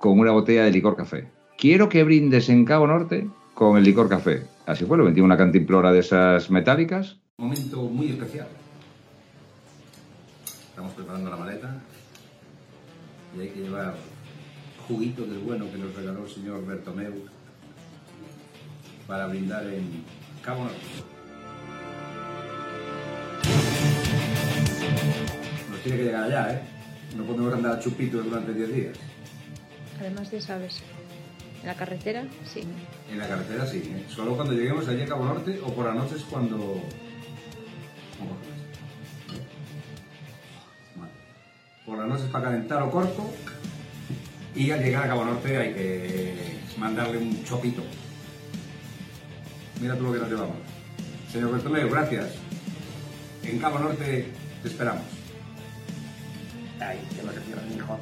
con 0.00 0.18
una 0.18 0.32
botella 0.32 0.64
de 0.64 0.72
licor 0.72 0.96
café. 0.96 1.28
Quiero 1.56 1.88
que 1.88 2.04
brindes 2.04 2.48
en 2.48 2.64
Cabo 2.64 2.86
Norte 2.86 3.28
con 3.54 3.78
el 3.78 3.84
licor 3.84 4.08
café. 4.08 4.42
Así 4.66 4.84
fue, 4.84 4.98
lo 4.98 5.04
metí 5.04 5.20
una 5.20 5.36
cantimplora 5.36 5.92
de 5.92 6.00
esas 6.00 6.50
metálicas 6.50 7.18
momento 7.38 7.82
muy 7.82 8.10
especial. 8.10 8.48
Estamos 10.70 10.92
preparando 10.92 11.30
la 11.30 11.36
maleta 11.36 11.82
y 13.36 13.40
hay 13.40 13.48
que 13.48 13.60
llevar 13.60 13.94
juguito 14.86 15.26
del 15.26 15.38
bueno 15.38 15.70
que 15.70 15.78
nos 15.78 15.94
regaló 15.94 16.24
el 16.24 16.30
señor 16.30 16.64
Bertomeu 16.64 17.14
para 19.06 19.26
brindar 19.26 19.66
en 19.66 20.04
Cabo 20.42 20.64
Norte. 20.64 20.76
Nos 25.70 25.80
tiene 25.80 25.98
que 25.98 26.04
llegar 26.04 26.24
allá, 26.24 26.54
¿eh? 26.54 26.62
No 27.16 27.24
podemos 27.24 27.54
andar 27.54 27.80
chupitos 27.80 28.24
durante 28.24 28.52
10 28.52 28.74
días. 28.74 28.98
Además 29.98 30.30
ya 30.30 30.40
sabes, 30.40 30.82
en 31.62 31.66
la 31.66 31.74
carretera 31.74 32.24
sí. 32.44 32.62
En 33.10 33.18
la 33.18 33.28
carretera 33.28 33.66
sí, 33.66 33.78
¿eh? 33.78 34.04
solo 34.08 34.36
cuando 34.36 34.54
lleguemos 34.54 34.86
allí 34.88 35.02
a 35.02 35.06
Cabo 35.06 35.24
Norte 35.24 35.58
o 35.64 35.72
por 35.72 35.86
las 35.86 35.94
noches 35.94 36.22
cuando 36.28 36.80
por 41.84 41.98
las 41.98 42.08
noches 42.08 42.26
para 42.26 42.44
calentar 42.46 42.82
o 42.82 42.90
corto 42.90 43.30
y 44.56 44.70
al 44.70 44.82
llegar 44.82 45.04
a 45.04 45.08
Cabo 45.08 45.24
Norte 45.24 45.56
hay 45.56 45.74
que 45.74 46.34
mandarle 46.78 47.18
un 47.18 47.44
chopito. 47.44 47.82
Mira 49.80 49.96
tú 49.96 50.04
lo 50.04 50.12
que 50.14 50.18
nos 50.18 50.30
llevamos. 50.30 50.56
Señor 51.30 51.52
Bertomeu, 51.52 51.90
gracias. 51.90 52.38
En 53.44 53.58
Cabo 53.58 53.78
Norte 53.78 54.26
te 54.62 54.68
esperamos. 54.68 55.04
Ay, 56.80 56.98
que 57.14 57.22
no 57.22 57.32
se 57.32 57.68
mi 57.68 57.76
hijo. 57.76 57.98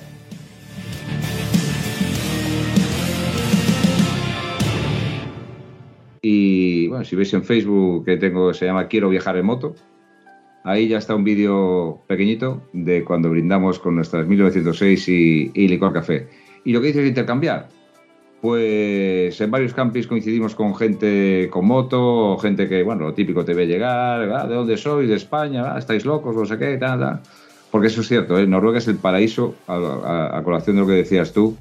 Y 6.23 6.87
bueno, 6.87 7.05
si 7.05 7.17
veis 7.17 7.35
en 7.35 7.45
Facebook 7.45 8.05
que 8.05 8.17
tengo, 8.17 8.55
se 8.55 8.67
llama 8.67 8.89
Quiero 8.89 9.09
viajar 9.09 9.37
en 9.37 9.45
moto, 9.45 9.75
Ahí 10.67 10.89
ya 10.89 10.97
está 10.97 11.15
un 11.15 11.25
vídeo 11.25 12.01
pequeñito 12.07 12.63
de 12.73 13.05
cuando 13.05 13.29
brindamos 13.29 13.79
con 13.79 13.97
nuestras 13.97 14.27
1906 14.27 15.09
y, 15.11 15.69
licor 15.69 15.93
café. 15.93 16.27
Y 16.65 16.73
lo 16.73 16.81
que 16.81 16.89
dices 16.89 17.03
de 17.03 17.09
intercambiar, 17.09 17.69
pues 18.41 19.41
en 19.41 19.51
varios 19.51 19.73
campings 19.73 20.07
coincidimos 20.07 20.55
con 20.55 20.75
gente 20.75 21.49
con 21.51 21.67
moto, 21.67 22.37
gente 22.39 22.69
que, 22.69 22.83
bueno, 22.83 23.05
lo 23.05 23.15
típico 23.15 23.45
te 23.45 23.55
ve 23.55 23.67
llegar, 23.67 24.49
¿de 24.49 24.55
dónde 24.55 24.77
sois? 24.77 25.09
De 25.09 25.15
España, 25.15 25.77
estáis 25.79 26.05
locos, 26.05 26.37
no 26.37 26.45
sé 26.45 26.59
qué, 26.59 26.77
tal, 26.77 27.01
tal. 27.01 27.21
Porque 27.71 27.89
eso 27.89 28.03
es 28.03 28.09
cierto, 28.09 28.39
¿eh? 28.39 28.47
Noruega 28.47 28.79
es 28.79 28.87
el 28.87 28.97
paraíso, 28.97 29.55
a, 29.67 30.41
colación 30.45 30.77
de 30.77 30.83
lo 30.83 30.89
que 30.89 30.95
decías 30.95 31.33
tú, 31.33 31.57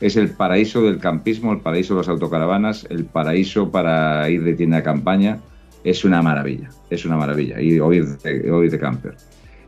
es 0.00 0.16
el 0.16 0.30
paraíso 0.30 0.82
del 0.82 0.98
campismo, 0.98 1.52
el 1.52 1.60
paraíso 1.60 1.94
de 1.94 2.00
las 2.02 2.08
autocaravanas, 2.08 2.86
el 2.88 3.04
paraíso 3.04 3.70
para 3.70 4.30
ir 4.30 4.44
de 4.44 4.54
tienda 4.54 4.78
de 4.78 4.82
campaña 4.84 5.40
es 5.84 6.04
una 6.04 6.22
maravilla, 6.22 6.70
es 6.88 7.04
una 7.04 7.16
maravilla. 7.16 7.60
Y 7.60 7.78
hoy 7.80 8.00
de, 8.00 8.50
hoy 8.50 8.68
de 8.68 8.78
camper. 8.78 9.16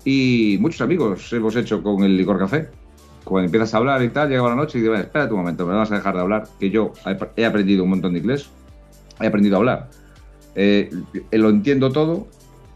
Y 0.05 0.57
muchos 0.61 0.81
amigos 0.81 1.33
hemos 1.33 1.57
hecho 1.57 1.83
con 1.83 2.03
el 2.05 2.17
licor 2.17 2.39
café. 2.39 2.69
Cuando 3.25 3.47
empiezas 3.47 3.75
a 3.75 3.79
hablar 3.79 4.03
y 4.03 4.09
tal, 4.09 4.29
llega 4.29 4.43
la 4.43 4.55
noche 4.55 4.79
y 4.79 4.83
dices, 4.83 5.01
espera 5.01 5.27
un 5.27 5.37
momento, 5.37 5.67
me 5.67 5.75
vas 5.75 5.93
a 5.93 5.97
dejar 5.97 6.15
de 6.15 6.21
hablar, 6.21 6.45
que 6.59 6.71
yo 6.71 6.93
he 7.37 7.45
aprendido 7.45 7.85
un 7.85 7.91
montón 7.91 8.15
de 8.15 8.21
inglés, 8.21 8.51
he 9.21 9.27
aprendido 9.27 9.57
a 9.57 9.59
hablar. 9.59 9.91
Eh, 10.55 10.91
lo 11.33 11.51
entiendo 11.51 11.93
todo, 11.93 12.27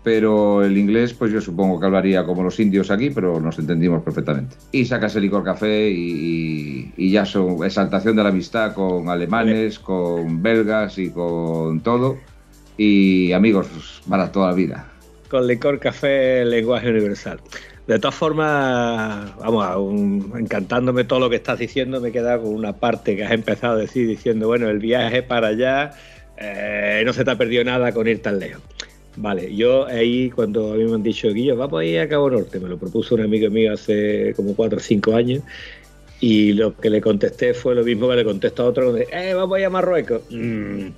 pero 0.02 0.62
el 0.62 0.76
inglés, 0.76 1.14
pues 1.14 1.32
yo 1.32 1.40
supongo 1.40 1.80
que 1.80 1.86
hablaría 1.86 2.24
como 2.24 2.42
los 2.42 2.60
indios 2.60 2.90
aquí, 2.90 3.10
pero 3.10 3.40
nos 3.40 3.58
entendimos 3.58 4.02
perfectamente. 4.02 4.56
Y 4.70 4.84
sacas 4.84 5.16
el 5.16 5.22
licor 5.22 5.42
café 5.42 5.90
y, 5.90 6.92
y 6.96 7.10
ya 7.10 7.24
son 7.24 7.64
exaltación 7.64 8.14
de 8.14 8.22
la 8.22 8.28
amistad 8.28 8.74
con 8.74 9.08
alemanes, 9.08 9.78
con 9.78 10.42
belgas 10.42 10.98
y 10.98 11.10
con 11.10 11.80
todo 11.80 12.18
y 12.76 13.32
amigos 13.32 14.02
para 14.08 14.30
toda 14.30 14.48
la 14.48 14.54
vida. 14.54 14.86
Con 15.28 15.46
licor, 15.46 15.78
café, 15.80 16.44
lenguaje 16.44 16.90
universal. 16.90 17.40
De 17.86 17.98
todas 17.98 18.14
formas, 18.14 19.36
vamos, 19.36 20.38
encantándome 20.38 21.04
todo 21.04 21.20
lo 21.20 21.28
que 21.28 21.36
estás 21.36 21.58
diciendo, 21.58 22.00
me 22.00 22.12
queda 22.12 22.38
con 22.38 22.54
una 22.54 22.72
parte 22.72 23.14
que 23.14 23.24
has 23.24 23.32
empezado 23.32 23.74
a 23.74 23.76
decir, 23.76 24.08
diciendo, 24.08 24.46
bueno, 24.46 24.70
el 24.70 24.78
viaje 24.78 25.22
para 25.22 25.48
allá, 25.48 25.90
eh, 26.38 27.02
no 27.04 27.12
se 27.12 27.24
te 27.24 27.30
ha 27.30 27.36
perdido 27.36 27.62
nada 27.62 27.92
con 27.92 28.08
ir 28.08 28.22
tan 28.22 28.38
lejos. 28.38 28.62
Vale, 29.16 29.54
yo 29.54 29.86
ahí 29.86 30.30
cuando 30.30 30.72
a 30.72 30.76
mí 30.76 30.84
me 30.84 30.94
han 30.94 31.02
dicho, 31.02 31.30
Guillo, 31.30 31.56
vamos 31.56 31.80
a 31.80 31.84
ir 31.84 32.00
a 32.00 32.08
Cabo 32.08 32.30
Norte, 32.30 32.58
me 32.58 32.68
lo 32.70 32.78
propuso 32.78 33.14
un 33.16 33.20
amigo 33.20 33.50
mío 33.50 33.74
hace 33.74 34.32
como 34.34 34.54
4 34.56 34.78
o 34.78 34.80
5 34.80 35.14
años, 35.14 35.42
y 36.20 36.54
lo 36.54 36.74
que 36.76 36.88
le 36.88 37.02
contesté 37.02 37.52
fue 37.52 37.74
lo 37.74 37.84
mismo 37.84 38.08
que 38.08 38.16
le 38.16 38.24
contestó 38.24 38.62
a 38.62 38.66
otro, 38.66 38.96
eh, 38.96 39.34
vamos 39.34 39.56
a 39.56 39.60
ir 39.60 39.66
a 39.66 39.70
Marruecos. 39.70 40.22
Mm, 40.30 40.88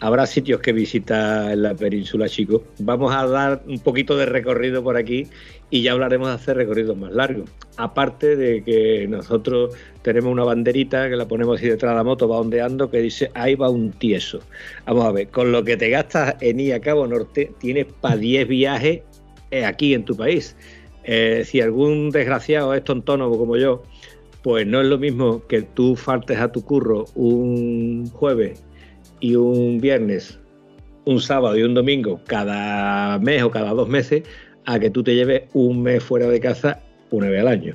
habrá 0.00 0.26
sitios 0.26 0.60
que 0.60 0.72
visitar 0.72 1.52
en 1.52 1.62
la 1.62 1.74
península, 1.74 2.28
chicos. 2.28 2.62
Vamos 2.78 3.14
a 3.14 3.26
dar 3.26 3.62
un 3.66 3.78
poquito 3.78 4.16
de 4.16 4.26
recorrido 4.26 4.82
por 4.82 4.96
aquí 4.96 5.26
y 5.70 5.82
ya 5.82 5.92
hablaremos 5.92 6.28
de 6.28 6.34
hacer 6.34 6.56
recorridos 6.56 6.96
más 6.96 7.12
largos. 7.12 7.50
Aparte 7.76 8.36
de 8.36 8.62
que 8.62 9.06
nosotros 9.08 9.74
tenemos 10.02 10.30
una 10.30 10.44
banderita 10.44 11.08
que 11.08 11.16
la 11.16 11.26
ponemos 11.26 11.58
así 11.58 11.68
detrás 11.68 11.92
de 11.92 11.96
la 11.96 12.04
moto, 12.04 12.28
va 12.28 12.38
ondeando, 12.38 12.90
que 12.90 12.98
dice 12.98 13.30
ahí 13.34 13.54
va 13.54 13.70
un 13.70 13.92
tieso. 13.92 14.40
Vamos 14.86 15.04
a 15.06 15.12
ver, 15.12 15.28
con 15.28 15.52
lo 15.52 15.64
que 15.64 15.76
te 15.76 15.90
gastas 15.90 16.36
en 16.40 16.60
ir 16.60 16.74
a 16.74 16.80
Cabo 16.80 17.06
Norte, 17.06 17.52
tienes 17.58 17.86
para 18.00 18.16
10 18.16 18.48
viajes 18.48 19.02
eh, 19.50 19.64
aquí 19.64 19.94
en 19.94 20.04
tu 20.04 20.16
país. 20.16 20.56
Eh, 21.04 21.42
si 21.44 21.60
algún 21.60 22.10
desgraciado 22.10 22.72
es 22.74 22.84
tontónomo 22.84 23.36
como 23.36 23.56
yo, 23.56 23.82
pues 24.42 24.66
no 24.66 24.80
es 24.80 24.86
lo 24.86 24.98
mismo 24.98 25.46
que 25.46 25.62
tú 25.62 25.96
faltes 25.96 26.38
a 26.38 26.52
tu 26.52 26.62
curro 26.64 27.06
un 27.14 28.08
jueves 28.12 28.62
y 29.24 29.36
un 29.36 29.78
viernes, 29.80 30.38
un 31.06 31.18
sábado 31.18 31.56
y 31.56 31.62
un 31.62 31.72
domingo 31.72 32.20
cada 32.26 33.18
mes 33.20 33.42
o 33.42 33.50
cada 33.50 33.70
dos 33.70 33.88
meses 33.88 34.22
a 34.66 34.78
que 34.78 34.90
tú 34.90 35.02
te 35.02 35.14
lleves 35.14 35.44
un 35.54 35.82
mes 35.82 36.04
fuera 36.04 36.26
de 36.26 36.38
casa 36.40 36.82
una 37.10 37.30
vez 37.30 37.40
al 37.40 37.48
año. 37.48 37.74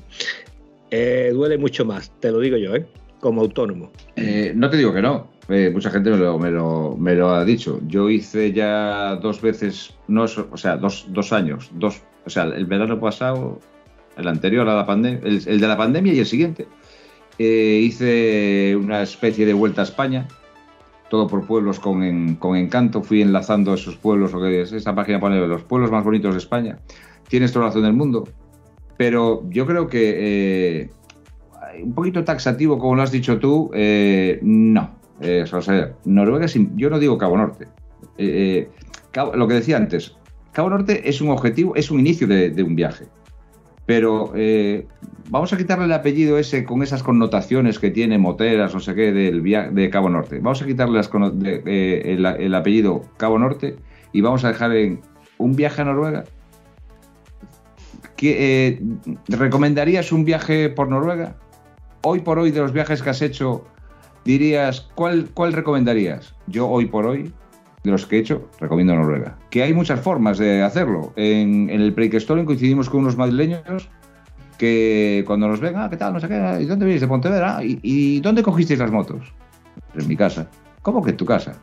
Eh, 0.91 1.31
duele 1.33 1.57
mucho 1.57 1.85
más, 1.85 2.11
te 2.19 2.31
lo 2.31 2.39
digo 2.39 2.57
yo, 2.57 2.75
¿eh? 2.75 2.85
como 3.19 3.41
autónomo. 3.41 3.91
Eh, 4.15 4.53
no 4.55 4.69
te 4.69 4.77
digo 4.77 4.93
que 4.93 5.01
no, 5.01 5.31
mucha 5.73 5.89
gente 5.89 6.11
me 6.11 6.17
lo, 6.17 6.37
me, 6.37 7.15
lo, 7.15 7.29
ha 7.31 7.43
dicho. 7.43 7.81
Yo 7.87 8.11
hice 8.11 8.53
ya 8.53 9.15
dos 9.15 9.41
veces, 9.41 9.95
no, 10.07 10.25
o 10.25 10.57
sea, 10.57 10.77
dos, 10.77 11.07
dos 11.09 11.33
años, 11.33 11.71
dos, 11.73 12.03
o 12.27 12.29
sea, 12.29 12.43
el 12.43 12.67
verano 12.67 12.99
pasado, 12.99 13.59
el 14.17 14.27
anterior 14.27 14.69
a 14.69 14.75
la 14.75 14.85
pandemia, 14.85 15.21
el, 15.23 15.59
de 15.59 15.67
la 15.67 15.77
pandemia 15.77 16.13
y 16.13 16.19
el 16.19 16.27
siguiente. 16.27 16.67
eh, 17.39 17.81
hice 17.81 18.75
una 18.79 19.01
especie 19.01 19.47
de 19.47 19.53
vuelta 19.53 19.81
a 19.81 19.85
España, 19.85 20.27
todo 21.09 21.27
por 21.27 21.45
pueblos 21.45 21.79
con, 21.79 22.35
con 22.35 22.55
encanto. 22.55 23.01
Fui 23.01 23.21
enlazando 23.21 23.73
esos 23.73 23.97
pueblos, 23.97 24.31
lo 24.33 24.41
que 24.41 24.61
es 24.61 24.71
esta 24.71 24.95
página 24.95 25.19
pone 25.19 25.45
los 25.47 25.63
pueblos 25.63 25.91
más 25.91 26.03
bonitos 26.03 26.33
de 26.33 26.37
España. 26.37 26.77
Tienes 27.27 27.51
toda 27.51 27.65
la 27.65 27.69
razón 27.69 27.83
del 27.83 27.93
mundo, 27.93 28.27
pero 28.97 29.43
yo 29.49 29.65
creo 29.65 29.87
que 29.87 30.81
eh, 30.81 30.89
un 31.83 31.93
poquito 31.93 32.23
taxativo, 32.23 32.77
como 32.79 32.95
lo 32.95 33.01
has 33.01 33.11
dicho 33.11 33.39
tú, 33.39 33.69
eh, 33.73 34.39
no. 34.41 34.97
Eh, 35.21 35.43
o 35.51 35.61
sea, 35.61 35.93
Noruega, 36.05 36.45
es 36.45 36.55
im- 36.55 36.71
yo 36.75 36.89
no 36.89 36.97
digo 36.99 37.17
Cabo 37.17 37.37
Norte. 37.37 37.67
Eh, 38.17 38.69
eh, 39.17 39.31
lo 39.35 39.47
que 39.47 39.55
decía 39.55 39.77
antes, 39.77 40.15
Cabo 40.51 40.69
Norte 40.69 41.07
es 41.07 41.21
un 41.21 41.29
objetivo, 41.29 41.75
es 41.75 41.91
un 41.91 41.99
inicio 41.99 42.27
de, 42.27 42.51
un 42.63 42.75
viaje. 42.75 43.05
Pero 43.85 44.33
vamos 45.29 45.51
a 45.53 45.57
quitarle 45.57 45.85
el 45.85 45.93
apellido 45.93 46.37
ese 46.37 46.63
con 46.63 46.81
esas 46.83 47.03
connotaciones 47.03 47.79
que 47.79 47.89
tiene 47.91 48.17
moteras, 48.17 48.73
no 48.73 48.79
sé 48.79 48.95
qué, 48.95 49.11
del 49.11 49.41
via- 49.41 49.69
de 49.69 49.89
Cabo 49.89 50.09
Norte. 50.09 50.39
Vamos 50.39 50.61
a 50.61 50.65
quitarle 50.65 50.99
el 50.99 52.55
apellido 52.55 53.01
Cabo 53.17 53.37
Norte 53.39 53.75
y 54.13 54.21
vamos 54.21 54.43
a 54.45 54.49
dejar 54.49 54.75
en 54.75 55.01
un 55.37 55.55
viaje 55.55 55.81
a 55.81 55.85
Noruega. 55.85 56.23
¿Qué, 58.15 58.67
eh, 58.67 58.81
¿Recomendarías 59.27 60.11
un 60.11 60.25
viaje 60.25 60.69
por 60.69 60.89
Noruega? 60.89 61.35
Hoy 62.03 62.19
por 62.19 62.39
hoy, 62.39 62.51
de 62.51 62.59
los 62.59 62.73
viajes 62.73 63.01
que 63.01 63.09
has 63.09 63.21
hecho, 63.21 63.65
dirías, 64.25 64.89
¿cuál, 64.95 65.29
cuál 65.33 65.53
recomendarías? 65.53 66.35
Yo 66.47 66.67
hoy 66.67 66.85
por 66.85 67.05
hoy, 67.05 67.31
de 67.83 67.91
los 67.91 68.05
que 68.05 68.17
he 68.17 68.19
hecho, 68.19 68.49
recomiendo 68.59 68.93
Noruega. 68.95 69.37
Que 69.49 69.63
hay 69.63 69.73
muchas 69.73 70.01
formas 70.01 70.37
de 70.37 70.61
hacerlo. 70.63 71.13
En, 71.15 71.69
en 71.69 71.81
el 71.81 71.93
Preikestolen 71.93 72.45
coincidimos 72.45 72.89
con 72.89 73.01
unos 73.01 73.15
madrileños 73.15 73.89
que 74.59 75.23
cuando 75.25 75.47
nos 75.47 75.59
ven, 75.59 75.73
ah, 75.77 75.87
¿qué 75.89 75.97
tal? 75.97 76.13
No 76.13 76.19
sé 76.19 76.27
qué, 76.27 76.57
¿y 76.61 76.65
dónde 76.65 76.85
vienes? 76.85 77.01
De 77.01 77.07
Pontevedra. 77.07 77.57
"Ah, 77.57 77.63
¿Y, 77.63 77.79
y 77.81 78.19
dónde 78.19 78.43
cogisteis 78.43 78.79
las 78.79 78.91
motos? 78.91 79.33
En 79.95 80.07
mi 80.07 80.15
casa. 80.15 80.47
¿Cómo 80.83 81.01
que 81.01 81.11
en 81.11 81.17
tu 81.17 81.25
casa? 81.25 81.53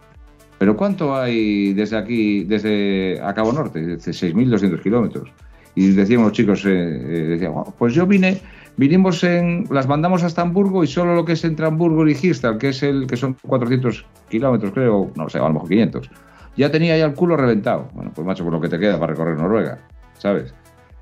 ¿Pero 0.59 0.75
cuánto 0.77 1.15
hay 1.15 1.75
desde 1.75 1.97
aquí, 1.99 2.45
desde 2.45 3.21
a 3.23 3.35
Cabo 3.35 3.53
Norte? 3.53 3.85
Dice 3.97 4.13
6.200 4.13 4.81
kilómetros. 4.83 5.31
Y 5.75 5.89
decíamos 5.91 6.29
los 6.29 6.33
chicos, 6.37 6.65
eh, 6.65 6.71
eh, 6.71 7.27
decían, 7.29 7.53
"Oh, 7.55 7.73
pues 7.79 7.93
yo 7.93 8.07
vine, 8.07 8.41
vinimos 8.79 9.23
en, 9.23 9.65
las 9.71 9.87
mandamos 9.87 10.23
hasta 10.23 10.41
Hamburgo 10.41 10.83
y 10.83 10.87
solo 10.87 11.15
lo 11.15 11.25
que 11.27 11.33
es 11.35 11.45
entre 11.45 11.67
Hamburgo 11.67 12.09
y 12.09 12.15
Gistal, 12.15 12.57
que 12.57 12.71
es 12.71 12.83
el 12.83 13.07
que 13.07 13.17
son 13.19 13.37
400 13.47 14.07
kilómetros, 14.31 14.73
creo, 14.73 15.11
no 15.15 15.29
sé, 15.29 15.37
a 15.39 15.43
lo 15.43 15.53
mejor 15.53 15.69
500. 15.69 16.11
Ya 16.57 16.71
tenía 16.71 16.97
ya 16.97 17.05
el 17.05 17.13
culo 17.13 17.37
reventado. 17.37 17.91
Bueno, 17.93 18.11
pues 18.15 18.27
macho, 18.27 18.43
por 18.43 18.55
lo 18.55 18.61
que 18.63 18.71
te 18.71 18.79
queda 18.79 18.99
para 18.99 19.13
recorrer 19.13 19.37
Noruega, 19.37 19.79
¿sabes? 20.17 20.55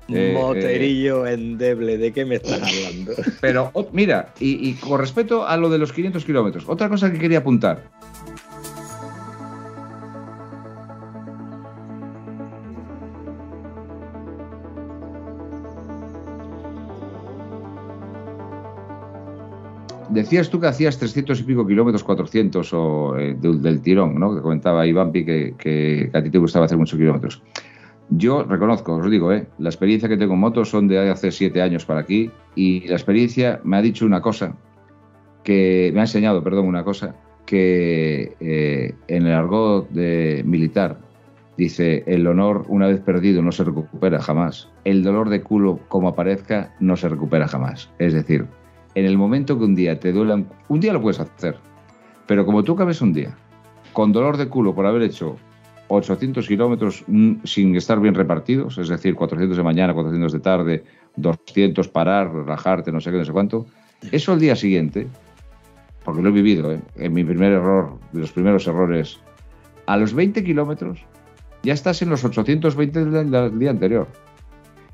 Eh, 0.07 0.33
Moterillo 0.35 1.25
endeble, 1.25 1.97
¿de 1.97 2.11
qué 2.11 2.25
me 2.25 2.35
estás 2.35 2.61
hablando? 2.61 3.13
Pero 3.41 3.71
oh, 3.73 3.87
mira, 3.91 4.33
y, 4.39 4.69
y 4.69 4.73
con 4.73 4.99
respecto 4.99 5.47
a 5.47 5.57
lo 5.57 5.69
de 5.69 5.79
los 5.79 5.91
500 5.93 6.23
kilómetros, 6.23 6.65
otra 6.67 6.89
cosa 6.89 7.11
que 7.11 7.17
quería 7.17 7.39
apuntar. 7.39 7.83
Decías 20.09 20.49
tú 20.49 20.61
que 20.61 20.67
hacías 20.67 20.97
300 20.97 21.39
y 21.41 21.43
pico 21.43 21.67
kilómetros, 21.67 22.03
400 22.03 22.73
o, 22.73 23.17
eh, 23.17 23.35
del, 23.37 23.61
del 23.61 23.81
tirón, 23.81 24.17
¿no? 24.19 24.33
Que 24.33 24.41
comentaba 24.41 24.85
Ivampi 24.85 25.25
que, 25.25 25.55
que 25.57 26.09
a 26.13 26.21
ti 26.23 26.29
te 26.29 26.37
gustaba 26.37 26.65
hacer 26.65 26.77
muchos 26.77 26.97
kilómetros. 26.97 27.41
Yo 28.09 28.43
reconozco, 28.43 28.95
os 28.95 29.09
digo, 29.09 29.33
¿eh? 29.33 29.47
la 29.57 29.69
experiencia 29.69 30.07
que 30.07 30.17
tengo 30.17 30.35
en 30.35 30.39
motos 30.39 30.69
son 30.69 30.87
de 30.87 31.09
hace 31.09 31.31
siete 31.31 31.61
años 31.61 31.85
para 31.85 32.01
aquí 32.01 32.29
y 32.55 32.87
la 32.87 32.95
experiencia 32.95 33.59
me 33.63 33.77
ha 33.77 33.81
dicho 33.81 34.05
una 34.05 34.21
cosa, 34.21 34.55
que 35.43 35.91
me 35.93 36.01
ha 36.01 36.03
enseñado, 36.03 36.43
perdón, 36.43 36.67
una 36.67 36.83
cosa, 36.83 37.15
que 37.45 38.35
eh, 38.39 38.93
en 39.07 39.25
el 39.25 39.33
argot 39.33 39.89
militar 39.91 40.99
dice, 41.57 42.03
el 42.05 42.27
honor 42.27 42.65
una 42.67 42.87
vez 42.87 42.99
perdido 43.01 43.41
no 43.41 43.51
se 43.51 43.63
recupera 43.63 44.21
jamás, 44.21 44.69
el 44.83 45.03
dolor 45.03 45.29
de 45.29 45.41
culo 45.41 45.79
como 45.87 46.09
aparezca 46.09 46.75
no 46.79 46.97
se 46.97 47.09
recupera 47.09 47.47
jamás. 47.47 47.89
Es 47.97 48.13
decir, 48.13 48.45
en 48.93 49.05
el 49.05 49.17
momento 49.17 49.57
que 49.57 49.65
un 49.65 49.75
día 49.75 49.99
te 49.99 50.11
duelan, 50.11 50.47
un 50.67 50.79
día 50.79 50.93
lo 50.93 51.01
puedes 51.01 51.19
hacer, 51.19 51.57
pero 52.27 52.45
como 52.45 52.63
tú 52.63 52.73
acabes 52.73 53.01
un 53.01 53.13
día 53.13 53.35
con 53.93 54.11
dolor 54.11 54.35
de 54.35 54.49
culo 54.49 54.75
por 54.75 54.85
haber 54.85 55.03
hecho 55.03 55.37
800 55.87 56.47
kilómetros 56.47 57.03
mm, 57.07 57.43
sin 57.43 57.75
estar 57.75 57.99
bien 57.99 58.15
repartidos, 58.15 58.77
es 58.77 58.89
decir, 58.89 59.15
400 59.15 59.57
de 59.57 59.63
mañana, 59.63 59.93
400 59.93 60.33
de 60.33 60.39
tarde, 60.39 60.83
200 61.15 61.87
parar, 61.89 62.33
relajarte, 62.33 62.91
no 62.91 63.01
sé 63.01 63.11
qué, 63.11 63.17
no 63.17 63.25
sé 63.25 63.31
cuánto. 63.31 63.65
Eso 64.11 64.33
al 64.33 64.39
día 64.39 64.55
siguiente, 64.55 65.07
porque 66.03 66.21
lo 66.21 66.29
he 66.29 66.33
vivido, 66.33 66.71
¿eh? 66.71 66.79
en 66.95 67.13
mi 67.13 67.23
primer 67.23 67.53
error, 67.53 67.99
de 68.11 68.21
los 68.21 68.31
primeros 68.31 68.67
errores, 68.67 69.19
a 69.85 69.97
los 69.97 70.13
20 70.13 70.43
kilómetros 70.43 71.05
ya 71.65 71.73
estás 71.73 72.01
en 72.01 72.09
los 72.09 72.23
820 72.23 73.05
del, 73.05 73.31
del 73.31 73.59
día 73.59 73.71
anterior. 73.71 74.07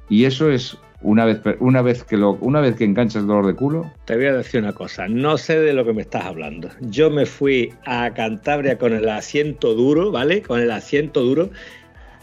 Y 0.09 0.25
eso 0.25 0.49
es 0.49 0.77
una 1.01 1.25
vez, 1.25 1.39
una 1.59 1.81
vez 1.81 2.03
que 2.03 2.17
lo, 2.17 2.33
una 2.41 2.61
vez 2.61 2.75
que 2.75 2.83
enganchas 2.83 3.21
el 3.23 3.27
dolor 3.27 3.47
de 3.47 3.55
culo, 3.55 3.91
Te 4.05 4.15
voy 4.15 4.25
a 4.27 4.33
decir 4.37 4.61
una 4.61 4.73
cosa, 4.73 5.07
no 5.07 5.37
sé 5.37 5.59
de 5.59 5.73
lo 5.73 5.83
que 5.85 5.93
me 5.93 6.01
estás 6.01 6.25
hablando. 6.25 6.69
Yo 6.81 7.09
me 7.09 7.25
fui 7.25 7.73
a 7.85 8.13
Cantabria 8.13 8.77
con 8.77 8.93
el 8.93 9.07
asiento 9.09 9.73
duro, 9.73 10.11
¿vale? 10.11 10.41
Con 10.41 10.59
el 10.59 10.71
asiento 10.71 11.21
duro. 11.21 11.49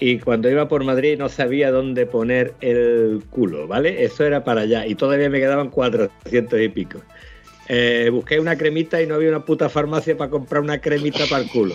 Y 0.00 0.20
cuando 0.20 0.48
iba 0.48 0.68
por 0.68 0.84
Madrid 0.84 1.18
no 1.18 1.28
sabía 1.28 1.72
dónde 1.72 2.06
poner 2.06 2.54
el 2.60 3.20
culo, 3.30 3.66
¿vale? 3.66 4.04
Eso 4.04 4.24
era 4.24 4.44
para 4.44 4.60
allá. 4.60 4.86
Y 4.86 4.94
todavía 4.94 5.28
me 5.28 5.40
quedaban 5.40 5.70
400 5.70 6.60
y 6.60 6.68
pico. 6.68 7.00
Eh, 7.70 8.08
busqué 8.12 8.38
una 8.40 8.56
cremita 8.56 9.02
y 9.02 9.06
no 9.06 9.16
había 9.16 9.28
una 9.28 9.44
puta 9.44 9.68
farmacia 9.68 10.16
para 10.16 10.30
comprar 10.30 10.62
una 10.62 10.78
cremita 10.80 11.26
para 11.28 11.42
el 11.42 11.50
culo. 11.50 11.74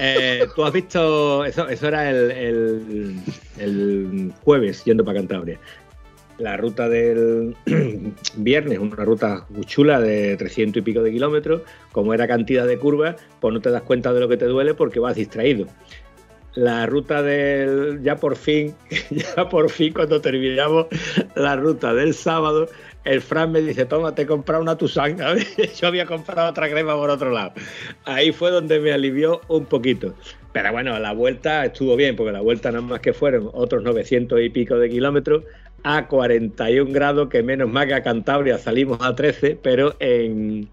Eh, 0.00 0.46
Tú 0.56 0.64
has 0.64 0.72
visto, 0.72 1.44
eso, 1.44 1.68
eso 1.68 1.88
era 1.88 2.08
el, 2.10 2.30
el- 2.30 3.16
el 3.58 4.32
jueves 4.42 4.82
yendo 4.84 5.04
para 5.04 5.18
Cantabria. 5.20 5.58
La 6.38 6.56
ruta 6.56 6.88
del 6.88 7.56
viernes, 8.36 8.78
una 8.78 9.04
ruta 9.04 9.46
muy 9.48 9.64
chula 9.64 10.00
de 10.00 10.36
300 10.36 10.80
y 10.80 10.82
pico 10.82 11.02
de 11.02 11.10
kilómetros, 11.10 11.62
como 11.92 12.14
era 12.14 12.28
cantidad 12.28 12.66
de 12.66 12.78
curvas, 12.78 13.16
pues 13.40 13.52
no 13.52 13.60
te 13.60 13.70
das 13.70 13.82
cuenta 13.82 14.12
de 14.12 14.20
lo 14.20 14.28
que 14.28 14.36
te 14.36 14.46
duele 14.46 14.74
porque 14.74 15.00
vas 15.00 15.16
distraído. 15.16 15.66
La 16.54 16.86
ruta 16.86 17.22
del, 17.22 18.02
ya 18.02 18.16
por 18.16 18.36
fin, 18.36 18.74
ya 19.10 19.48
por 19.48 19.68
fin 19.70 19.92
cuando 19.92 20.20
terminamos 20.20 20.86
la 21.34 21.56
ruta 21.56 21.92
del 21.92 22.14
sábado, 22.14 22.68
el 23.04 23.20
Fran 23.22 23.52
me 23.52 23.62
dice, 23.62 23.84
toma, 23.86 24.14
te 24.14 24.22
he 24.22 24.26
comprado 24.26 24.62
una 24.62 24.76
Tucson. 24.76 25.16
Yo 25.80 25.88
había 25.88 26.04
comprado 26.04 26.50
otra 26.50 26.68
crema 26.68 26.94
por 26.94 27.10
otro 27.10 27.30
lado. 27.30 27.52
Ahí 28.04 28.32
fue 28.32 28.50
donde 28.50 28.80
me 28.80 28.92
alivió 28.92 29.40
un 29.48 29.66
poquito. 29.66 30.14
Pero 30.52 30.72
bueno, 30.72 30.98
la 30.98 31.12
vuelta 31.12 31.64
estuvo 31.64 31.96
bien, 31.96 32.16
porque 32.16 32.32
la 32.32 32.40
vuelta 32.40 32.70
nada 32.70 32.82
más 32.82 33.00
que 33.00 33.12
fueron 33.12 33.50
otros 33.52 33.82
900 33.82 34.40
y 34.40 34.50
pico 34.50 34.76
de 34.76 34.88
kilómetros 34.88 35.44
a 35.88 36.06
41 36.06 36.92
grados, 36.92 37.30
que 37.30 37.42
menos 37.42 37.70
mal 37.70 37.88
que 37.88 37.94
a 37.94 38.02
Cantabria 38.02 38.58
salimos 38.58 38.98
a 39.00 39.14
13, 39.14 39.58
pero 39.62 39.96
en, 40.00 40.68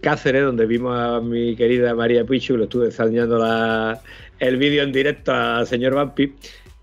Cáceres, 0.00 0.44
donde 0.44 0.64
vimos 0.66 0.98
a 0.98 1.20
mi 1.20 1.54
querida 1.56 1.94
María 1.94 2.24
Pichu, 2.24 2.56
lo 2.56 2.64
estuve 2.64 2.86
enseñando 2.86 3.38
el 4.38 4.56
vídeo 4.56 4.82
en 4.82 4.92
directo 4.92 5.34
al 5.34 5.66
señor 5.66 5.94
Vampi, 5.94 6.32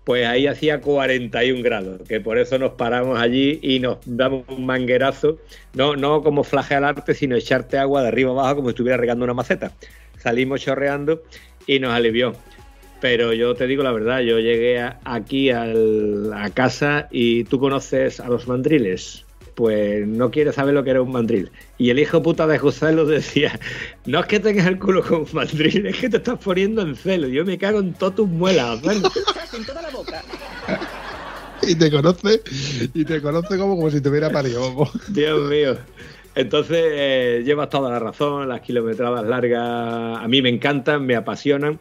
pues 0.04 0.24
ahí 0.24 0.46
hacía 0.46 0.80
41 0.80 1.62
grados, 1.64 2.02
que 2.06 2.20
por 2.20 2.38
eso 2.38 2.58
nos 2.58 2.74
paramos 2.74 3.18
allí 3.18 3.58
y 3.60 3.80
nos 3.80 3.98
damos 4.04 4.44
un 4.48 4.64
manguerazo, 4.64 5.38
no, 5.72 5.96
no 5.96 6.22
como 6.22 6.44
flagelarte, 6.44 7.14
sino 7.14 7.34
echarte 7.34 7.76
agua 7.76 8.02
de 8.02 8.08
arriba 8.08 8.30
abajo 8.30 8.56
como 8.56 8.68
si 8.68 8.72
estuviera 8.72 8.98
regando 8.98 9.24
una 9.24 9.34
maceta. 9.34 9.72
Salimos 10.18 10.60
chorreando 10.60 11.22
y 11.66 11.80
nos 11.80 11.92
alivió. 11.92 12.34
Pero 13.04 13.34
yo 13.34 13.54
te 13.54 13.66
digo 13.66 13.82
la 13.82 13.92
verdad, 13.92 14.20
yo 14.20 14.38
llegué 14.38 14.80
a- 14.80 14.98
aquí 15.04 15.50
al- 15.50 16.32
a 16.32 16.48
casa 16.48 17.06
y 17.10 17.44
tú 17.44 17.60
conoces 17.60 18.18
a 18.18 18.30
los 18.30 18.48
mandriles. 18.48 19.26
Pues 19.54 20.08
no 20.08 20.30
quieres 20.30 20.54
saber 20.54 20.72
lo 20.72 20.82
que 20.84 20.90
era 20.92 21.02
un 21.02 21.12
mandril. 21.12 21.50
Y 21.76 21.90
el 21.90 21.98
hijo 21.98 22.22
puta 22.22 22.46
de 22.46 22.56
José 22.56 22.92
lo 22.92 23.04
decía, 23.04 23.60
no 24.06 24.20
es 24.20 24.26
que 24.26 24.40
tengas 24.40 24.66
el 24.68 24.78
culo 24.78 25.02
como 25.02 25.24
un 25.24 25.28
mandril, 25.34 25.84
es 25.84 25.98
que 25.98 26.08
te 26.08 26.16
estás 26.16 26.38
poniendo 26.42 26.80
en 26.80 26.96
celo. 26.96 27.28
Yo 27.28 27.44
me 27.44 27.58
cago 27.58 27.80
en 27.80 27.92
todas 27.92 28.14
tus 28.14 28.26
muelas. 28.26 28.80
¿vale? 28.80 29.00
Y 31.66 31.74
te 31.74 31.90
conoce, 31.90 32.40
y 32.94 33.04
te 33.04 33.20
conoce 33.20 33.58
como, 33.58 33.76
como 33.76 33.90
si 33.90 34.00
te 34.00 34.08
hubiera 34.08 34.30
parido. 34.30 34.88
Dios 35.08 35.50
mío. 35.50 35.76
Entonces, 36.34 36.78
eh, 36.90 37.42
llevas 37.44 37.68
toda 37.68 37.90
la 37.90 37.98
razón, 37.98 38.48
las 38.48 38.62
kilometradas 38.62 39.26
largas 39.26 39.62
a 40.22 40.26
mí 40.26 40.40
me 40.42 40.48
encantan, 40.48 41.04
me 41.06 41.14
apasionan, 41.16 41.78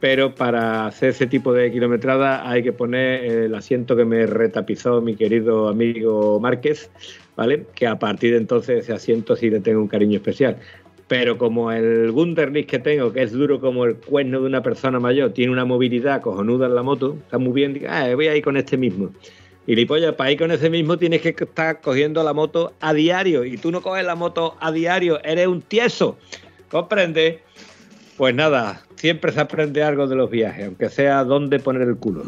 pero 0.00 0.34
para 0.34 0.86
hacer 0.86 1.10
ese 1.10 1.26
tipo 1.26 1.52
de 1.52 1.72
kilometrada 1.72 2.48
hay 2.48 2.62
que 2.62 2.72
poner 2.72 3.24
el 3.24 3.54
asiento 3.54 3.96
que 3.96 4.04
me 4.04 4.26
retapizó 4.26 5.00
mi 5.00 5.16
querido 5.16 5.68
amigo 5.68 6.38
Márquez, 6.40 6.90
¿vale? 7.36 7.66
Que 7.74 7.86
a 7.86 7.98
partir 7.98 8.32
de 8.32 8.38
entonces 8.38 8.84
ese 8.84 8.92
asiento 8.92 9.34
sí 9.34 9.50
le 9.50 9.60
tengo 9.60 9.80
un 9.80 9.88
cariño 9.88 10.16
especial. 10.16 10.56
Pero 11.08 11.38
como 11.38 11.72
el 11.72 12.12
Gunderlich 12.12 12.66
que 12.66 12.78
tengo, 12.78 13.12
que 13.12 13.22
es 13.22 13.32
duro 13.32 13.60
como 13.60 13.86
el 13.86 13.96
cuerno 13.96 14.40
de 14.40 14.46
una 14.46 14.62
persona 14.62 15.00
mayor, 15.00 15.32
tiene 15.32 15.50
una 15.50 15.64
movilidad 15.64 16.20
cojonuda 16.20 16.66
en 16.66 16.74
la 16.74 16.82
moto, 16.82 17.16
está 17.24 17.38
muy 17.38 17.52
bien, 17.52 17.82
ah, 17.88 18.08
voy 18.14 18.28
a 18.28 18.36
ir 18.36 18.44
con 18.44 18.56
este 18.56 18.76
mismo. 18.76 19.10
Y 19.66 19.74
Lipolla, 19.74 20.16
para 20.16 20.30
ir 20.30 20.38
con 20.38 20.50
ese 20.50 20.70
mismo 20.70 20.96
tienes 20.96 21.20
que 21.20 21.34
estar 21.38 21.80
cogiendo 21.80 22.22
la 22.22 22.32
moto 22.32 22.72
a 22.80 22.94
diario. 22.94 23.44
Y 23.44 23.58
tú 23.58 23.70
no 23.70 23.82
coges 23.82 24.04
la 24.04 24.14
moto 24.14 24.56
a 24.60 24.70
diario, 24.70 25.22
eres 25.24 25.46
un 25.46 25.60
tieso. 25.60 26.16
¿Comprende? 26.70 27.40
Pues 28.18 28.34
nada, 28.34 28.82
siempre 28.96 29.30
se 29.30 29.38
aprende 29.38 29.84
algo 29.84 30.08
de 30.08 30.16
los 30.16 30.28
viajes, 30.28 30.66
aunque 30.66 30.88
sea 30.90 31.22
dónde 31.22 31.60
poner 31.60 31.82
el 31.82 31.96
culo. 31.96 32.24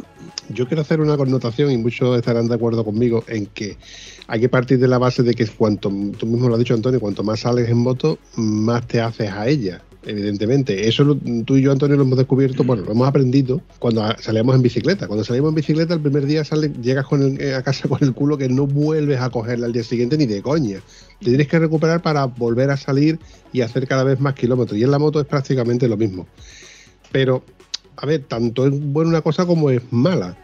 Yo 0.48 0.68
quiero 0.68 0.82
hacer 0.82 1.00
una 1.00 1.16
connotación 1.16 1.72
y 1.72 1.78
muchos 1.78 2.16
estarán 2.16 2.46
de 2.46 2.54
acuerdo 2.54 2.84
conmigo 2.84 3.24
en 3.26 3.46
que 3.46 3.76
hay 4.28 4.40
que 4.40 4.48
partir 4.48 4.78
de 4.78 4.86
la 4.86 4.98
base 4.98 5.24
de 5.24 5.34
que 5.34 5.48
cuanto, 5.48 5.90
tú 6.16 6.26
mismo 6.26 6.48
lo 6.48 6.54
has 6.54 6.60
dicho 6.60 6.74
Antonio, 6.74 7.00
cuanto 7.00 7.24
más 7.24 7.40
sales 7.40 7.68
en 7.68 7.78
moto, 7.78 8.20
más 8.36 8.86
te 8.86 9.00
haces 9.00 9.30
a 9.32 9.48
ella 9.48 9.82
evidentemente. 10.04 10.88
Eso 10.88 11.04
lo- 11.04 11.16
tú 11.44 11.56
y 11.56 11.62
yo, 11.62 11.72
Antonio, 11.72 11.96
lo 11.96 12.02
hemos 12.02 12.18
descubierto, 12.18 12.64
bueno, 12.64 12.82
lo 12.84 12.92
hemos 12.92 13.06
aprendido 13.08 13.60
cuando 13.78 14.02
salíamos 14.18 14.54
en 14.54 14.62
bicicleta. 14.62 15.06
Cuando 15.06 15.24
salimos 15.24 15.50
en 15.50 15.54
bicicleta, 15.56 15.94
el 15.94 16.00
primer 16.00 16.26
día 16.26 16.44
sale, 16.44 16.72
llegas 16.82 17.06
con 17.06 17.22
el- 17.22 17.40
eh, 17.40 17.54
a 17.54 17.62
casa 17.62 17.88
con 17.88 17.98
el 18.02 18.12
culo 18.14 18.38
que 18.38 18.48
no 18.48 18.66
vuelves 18.66 19.20
a 19.20 19.30
cogerla 19.30 19.66
al 19.66 19.72
día 19.72 19.84
siguiente 19.84 20.16
ni 20.16 20.26
de 20.26 20.42
coña. 20.42 20.80
Te 21.18 21.26
tienes 21.26 21.48
que 21.48 21.58
recuperar 21.58 22.00
para 22.02 22.24
volver 22.24 22.70
a 22.70 22.76
salir 22.76 23.18
y 23.52 23.60
hacer 23.60 23.86
cada 23.86 24.04
vez 24.04 24.20
más 24.20 24.34
kilómetros. 24.34 24.78
Y 24.78 24.84
en 24.84 24.90
la 24.90 24.98
moto 24.98 25.20
es 25.20 25.26
prácticamente 25.26 25.86
lo 25.88 25.96
mismo. 25.96 26.26
Pero, 27.12 27.42
a 27.96 28.06
ver, 28.06 28.24
tanto 28.26 28.66
es 28.66 28.72
buena 28.80 29.10
una 29.10 29.20
cosa 29.20 29.44
como 29.44 29.70
es 29.70 29.82
mala. 29.90 30.36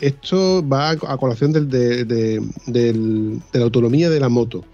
Esto 0.00 0.66
va 0.68 0.90
a, 0.90 1.16
colación 1.16 1.52
del- 1.52 1.68
de, 1.68 2.04
de- 2.04 2.42
del- 2.66 3.40
de 3.52 3.58
la 3.58 3.64
autonomía 3.64 4.10
de 4.10 4.20
la 4.20 4.28
moto 4.28 4.64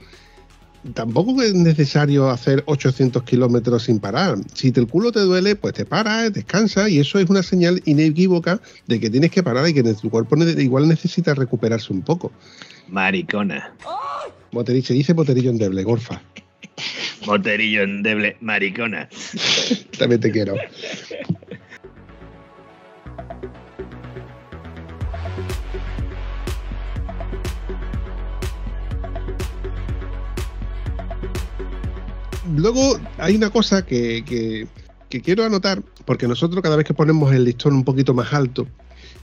tampoco 0.94 1.42
es 1.42 1.54
necesario 1.54 2.30
hacer 2.30 2.62
800 2.66 3.22
kilómetros 3.24 3.84
sin 3.84 3.98
parar. 4.00 4.36
Si 4.54 4.72
el 4.74 4.86
culo 4.86 5.12
te 5.12 5.20
duele, 5.20 5.56
pues 5.56 5.74
te 5.74 5.84
paras, 5.84 6.32
descansa 6.32 6.88
y 6.88 6.98
eso 6.98 7.18
es 7.18 7.28
una 7.28 7.42
señal 7.42 7.82
inequívoca 7.84 8.60
de 8.86 9.00
que 9.00 9.10
tienes 9.10 9.30
que 9.30 9.42
parar 9.42 9.68
y 9.68 9.74
que 9.74 9.82
tu 9.82 10.10
cuerpo 10.10 10.36
igual 10.36 10.88
necesita 10.88 11.34
recuperarse 11.34 11.92
un 11.92 12.02
poco. 12.02 12.32
Maricona. 12.88 13.72
Boteri- 14.52 14.82
se 14.82 14.94
dice 14.94 15.12
boterillo 15.12 15.50
endeble, 15.50 15.82
gorfa. 15.82 16.22
Moterillo 17.26 17.82
endeble, 17.82 18.36
maricona. 18.40 19.08
También 19.98 20.20
te 20.20 20.30
quiero. 20.30 20.54
Luego 32.56 32.98
hay 33.18 33.36
una 33.36 33.50
cosa 33.50 33.84
que, 33.84 34.66
quiero 35.08 35.44
anotar, 35.44 35.82
porque 36.04 36.28
nosotros 36.28 36.62
cada 36.62 36.76
vez 36.76 36.86
que 36.86 36.94
ponemos 36.94 37.32
el 37.32 37.44
listón 37.44 37.74
un 37.74 37.84
poquito 37.84 38.14
más 38.14 38.32
alto, 38.32 38.66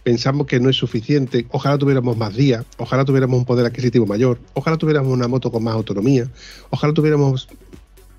pensamos 0.04 0.48
que 0.48 0.60
no 0.60 0.70
es 0.70 0.76
suficiente. 0.76 1.48
Ojalá 1.52 1.78
tuviéramos 1.78 2.18
más 2.18 2.36
días, 2.36 2.66
ojalá 2.78 3.06
tuviéramos 3.06 3.40
un 3.40 3.46
poder 3.46 3.66
adquisitivo 3.66 4.06
mayor, 4.06 4.40
ojalá 4.54 4.78
tuviéramos 4.78 5.12
una 5.12 5.28
moto 5.28 5.52
con 5.52 5.64
más 5.64 5.74
autonomía, 5.74 6.30
ojalá 6.70 6.94
tuviéramos 6.94 7.48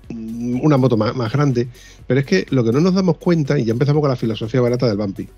mm, 0.09 0.59
una 0.61 0.77
moto 0.77 0.97
más, 0.97 1.15
más 1.15 1.31
grande. 1.31 1.69
Pero 2.05 2.19
es 2.19 2.25
que 2.25 2.45
lo 2.49 2.63
que 2.63 2.71
no 2.71 2.81
nos 2.81 2.93
damos 2.93 3.17
cuenta, 3.17 3.57
y 3.57 3.65
ya 3.65 3.73
empezamos 3.73 4.01
con 4.01 4.09
la 4.09 4.15
filosofía 4.15 4.61
barata 4.61 4.87
del 4.87 4.97
Bumpy, 4.97 5.29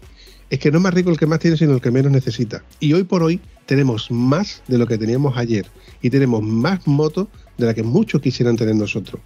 es 0.49 0.59
que 0.59 0.71
no 0.71 0.77
es 0.77 0.83
más 0.83 0.93
rico 0.93 1.11
el 1.11 1.17
que 1.17 1.27
más 1.27 1.39
tiene, 1.39 1.57
sino 1.57 1.73
el 1.73 1.81
que 1.81 1.91
menos 1.91 2.11
necesita. 2.11 2.63
Y 2.79 2.93
hoy 2.93 3.03
por 3.03 3.21
hoy 3.21 3.39
tenemos 3.65 4.09
más 4.09 4.63
de 4.67 4.79
lo 4.79 4.87
que 4.87 4.97
teníamos 4.97 5.37
ayer. 5.37 5.67
Y 6.01 6.09
tenemos 6.09 6.41
más 6.41 6.87
motos 6.87 7.27
de 7.57 7.67
la 7.67 7.73
que 7.73 7.83
muchos 7.83 8.21
quisieran 8.21 8.55
tener 8.55 8.75
nosotros. 8.75 9.21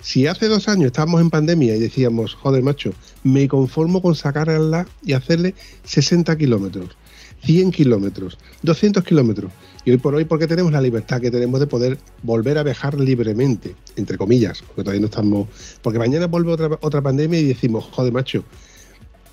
Si 0.00 0.26
hace 0.26 0.48
dos 0.48 0.68
años 0.68 0.86
estábamos 0.86 1.20
en 1.20 1.30
pandemia 1.30 1.76
y 1.76 1.80
decíamos, 1.80 2.34
joder, 2.34 2.62
macho, 2.62 2.92
me 3.22 3.48
conformo 3.48 4.00
con 4.00 4.14
sacarla 4.14 4.86
y 5.04 5.12
hacerle 5.12 5.54
60 5.84 6.36
kilómetros, 6.38 6.96
100 7.44 7.70
kilómetros, 7.70 8.38
200 8.62 9.04
kilómetros. 9.04 9.52
Y 9.84 9.90
hoy 9.90 9.98
por 9.98 10.14
hoy, 10.14 10.24
porque 10.24 10.46
tenemos 10.46 10.72
la 10.72 10.80
libertad 10.80 11.20
que 11.20 11.30
tenemos 11.30 11.60
de 11.60 11.66
poder 11.66 11.98
volver 12.22 12.58
a 12.58 12.62
viajar 12.62 12.98
libremente, 12.98 13.74
entre 13.96 14.16
comillas, 14.16 14.62
porque 14.62 14.82
todavía 14.82 15.00
no 15.00 15.06
estamos. 15.06 15.48
Porque 15.82 15.98
mañana 15.98 16.26
vuelve 16.26 16.52
otra, 16.52 16.78
otra 16.80 17.02
pandemia 17.02 17.40
y 17.40 17.44
decimos, 17.44 17.84
joder, 17.90 18.12
macho, 18.12 18.44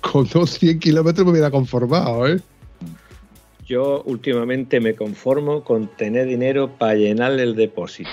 con 0.00 0.28
dos 0.32 0.58
100 0.58 0.80
kilómetros 0.80 1.24
me 1.24 1.32
hubiera 1.32 1.50
conformado, 1.50 2.26
¿eh? 2.28 2.40
Yo 3.66 4.02
últimamente 4.04 4.80
me 4.80 4.94
conformo 4.94 5.62
con 5.62 5.88
tener 5.96 6.26
dinero 6.26 6.78
para 6.78 6.94
llenar 6.94 7.38
el 7.38 7.54
depósito. 7.54 8.08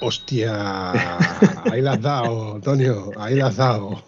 Hostia, 0.00 0.92
ahí 1.70 1.82
la 1.82 1.92
has 1.92 2.02
dado, 2.02 2.54
Antonio, 2.56 3.10
ahí 3.16 3.36
la 3.36 3.46
has 3.48 3.56
dado. 3.56 4.02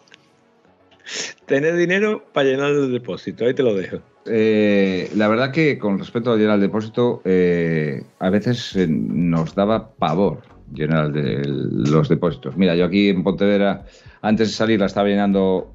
Tener 1.47 1.76
dinero 1.76 2.24
para 2.32 2.49
llenar 2.49 2.70
el 2.70 2.93
depósito, 2.93 3.45
ahí 3.45 3.55
te 3.55 3.62
lo 3.62 3.74
dejo. 3.74 3.99
Eh, 4.24 5.11
la 5.16 5.28
verdad 5.28 5.51
que 5.51 5.78
con 5.78 5.99
respecto 5.99 6.32
a 6.32 6.36
llenar 6.36 6.55
el 6.57 6.61
depósito, 6.62 7.20
eh, 7.24 8.03
a 8.20 8.30
veces 8.30 8.74
eh, 8.76 8.86
nos 8.88 9.55
daba 9.55 9.90
pavor 9.95 10.43
llenar 10.72 11.12
de- 11.12 11.43
los 11.45 12.09
depósitos. 12.09 12.57
Mira, 12.57 12.74
yo 12.76 12.84
aquí 12.86 13.09
en 13.11 13.22
Pontevedra, 13.24 13.84
antes 14.22 14.49
de 14.49 14.55
salir, 14.55 14.80
la 14.80 14.86
estaba 14.86 15.09
llenando 15.09 15.74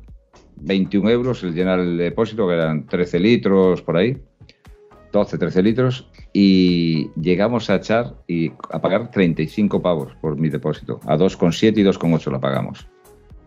21 0.55 1.09
euros 1.09 1.43
el 1.43 1.53
llenar 1.53 1.79
el 1.79 1.97
depósito, 1.97 2.47
que 2.47 2.53
eran 2.55 2.87
13 2.87 3.19
litros 3.19 3.81
por 3.83 3.97
ahí, 3.97 4.17
12, 5.17 5.37
13 5.37 5.63
litros, 5.63 6.07
y 6.31 7.09
llegamos 7.19 7.69
a 7.69 7.75
echar 7.75 8.15
y 8.27 8.51
a 8.71 8.79
pagar 8.79 9.09
35 9.09 9.81
pavos 9.81 10.13
por 10.21 10.37
mi 10.37 10.49
depósito. 10.49 10.99
A 11.05 11.17
2,7 11.17 11.77
y 11.77 11.83
2,8 11.83 12.31
la 12.31 12.39
pagamos. 12.39 12.87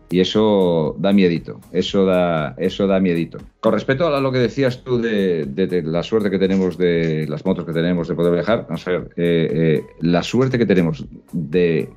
Y 0.09 0.19
eso 0.19 0.93
da 0.99 1.13
miedito, 1.13 1.61
eso 1.71 2.03
da, 2.05 2.53
eso 2.57 2.85
da 2.85 2.99
miedito. 2.99 3.37
Con 3.61 3.71
respecto 3.71 4.13
a 4.13 4.19
lo 4.19 4.31
que 4.33 4.39
decías 4.39 4.83
tú 4.83 4.99
de, 4.99 5.47
la 5.85 6.03
suerte 6.03 6.29
que 6.29 6.37
tenemos 6.37 6.77
de 6.77 7.25
las 7.29 7.45
motos 7.45 7.63
que 7.63 7.71
tenemos 7.71 8.09
de 8.09 8.15
poder 8.15 8.33
viajar, 8.33 8.65
vamos 8.67 8.85
a 8.85 8.91
ver, 8.91 9.09
eh, 9.15 9.47
eh, 9.53 9.83
la 10.01 10.21
suerte 10.21 10.57
que 10.57 10.65
tenemos 10.65 11.05
de, 11.31 11.89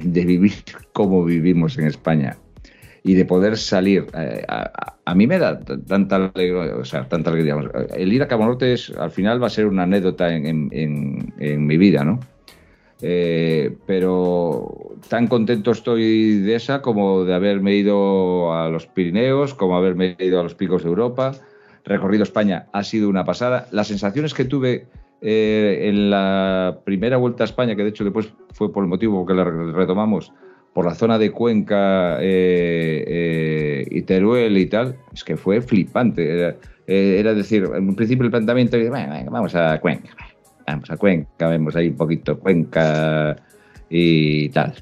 de 0.00 0.24
vivir 0.24 0.52
como 0.92 1.24
vivimos 1.24 1.76
en 1.78 1.88
España 1.88 2.36
y 3.08 3.14
de 3.14 3.24
poder 3.24 3.56
salir, 3.56 4.06
eh, 4.14 4.44
a, 4.48 4.70
a- 5.06 5.14
mí 5.14 5.26
me 5.26 5.38
da 5.38 5.58
tanta 5.86 6.16
alegría, 6.16 6.76
o 6.76 6.84
sea, 6.84 7.08
tanta 7.08 7.30
alegría. 7.30 7.56
El 7.96 8.12
ir 8.12 8.22
a 8.22 8.28
Cabo 8.28 8.44
Norte 8.44 8.74
es, 8.74 8.90
al 8.90 9.10
final 9.10 9.42
va 9.42 9.46
a 9.46 9.50
ser 9.50 9.66
una 9.66 9.84
anécdota 9.84 10.34
en, 10.34 10.44
en- 10.46 10.68
en- 10.72 11.34
en 11.38 11.66
mi 11.66 11.76
vida, 11.78 12.04
¿no? 12.04 12.20
Eh, 13.00 13.76
pero 13.86 14.90
tan 15.08 15.26
contento 15.28 15.70
estoy 15.70 16.40
de 16.40 16.54
esa 16.56 16.82
como 16.82 17.24
de 17.24 17.32
haberme 17.34 17.74
ido 17.76 18.52
a 18.52 18.68
los 18.68 18.86
Pirineos, 18.86 19.54
como 19.54 19.76
haberme 19.76 20.16
ido 20.18 20.40
a 20.40 20.42
los 20.42 20.54
picos 20.54 20.82
de 20.82 20.88
Europa. 20.90 21.32
Recorrido 21.84 22.24
España 22.24 22.66
ha 22.72 22.82
sido 22.84 23.08
una 23.08 23.24
pasada. 23.24 23.68
Las 23.70 23.86
sensaciones 23.88 24.34
que 24.34 24.44
tuve 24.44 24.86
eh, 25.22 25.84
en 25.88 26.10
la 26.10 26.78
primera 26.84 27.16
vuelta 27.16 27.44
a 27.44 27.46
España, 27.46 27.74
que 27.76 27.84
de 27.84 27.88
hecho 27.90 28.04
después 28.04 28.32
fue 28.52 28.70
por 28.72 28.82
el 28.84 28.88
motivo 28.90 29.24
que 29.24 29.32
la 29.34 29.44
re- 29.44 29.72
retomamos, 29.72 30.32
por 30.72 30.84
la 30.84 30.94
zona 30.94 31.18
de 31.18 31.30
Cuenca 31.30 32.18
eh, 32.20 33.04
eh, 33.06 33.86
y 33.90 34.02
Teruel 34.02 34.56
y 34.58 34.66
tal, 34.66 34.96
es 35.12 35.24
que 35.24 35.36
fue 35.36 35.60
flipante. 35.60 36.32
Era, 36.32 36.56
eh, 36.86 37.16
era 37.18 37.34
decir, 37.34 37.68
en 37.74 37.94
principio 37.94 38.24
el 38.24 38.30
planteamiento, 38.30 38.78
bueno, 38.88 39.30
vamos 39.30 39.54
a 39.54 39.80
Cuenca, 39.80 40.10
vamos 40.66 40.90
a 40.90 40.96
Cuenca, 40.96 41.48
vemos 41.48 41.74
ahí 41.76 41.88
un 41.88 41.96
poquito 41.96 42.38
Cuenca 42.38 43.36
y 43.90 44.48
tal. 44.50 44.74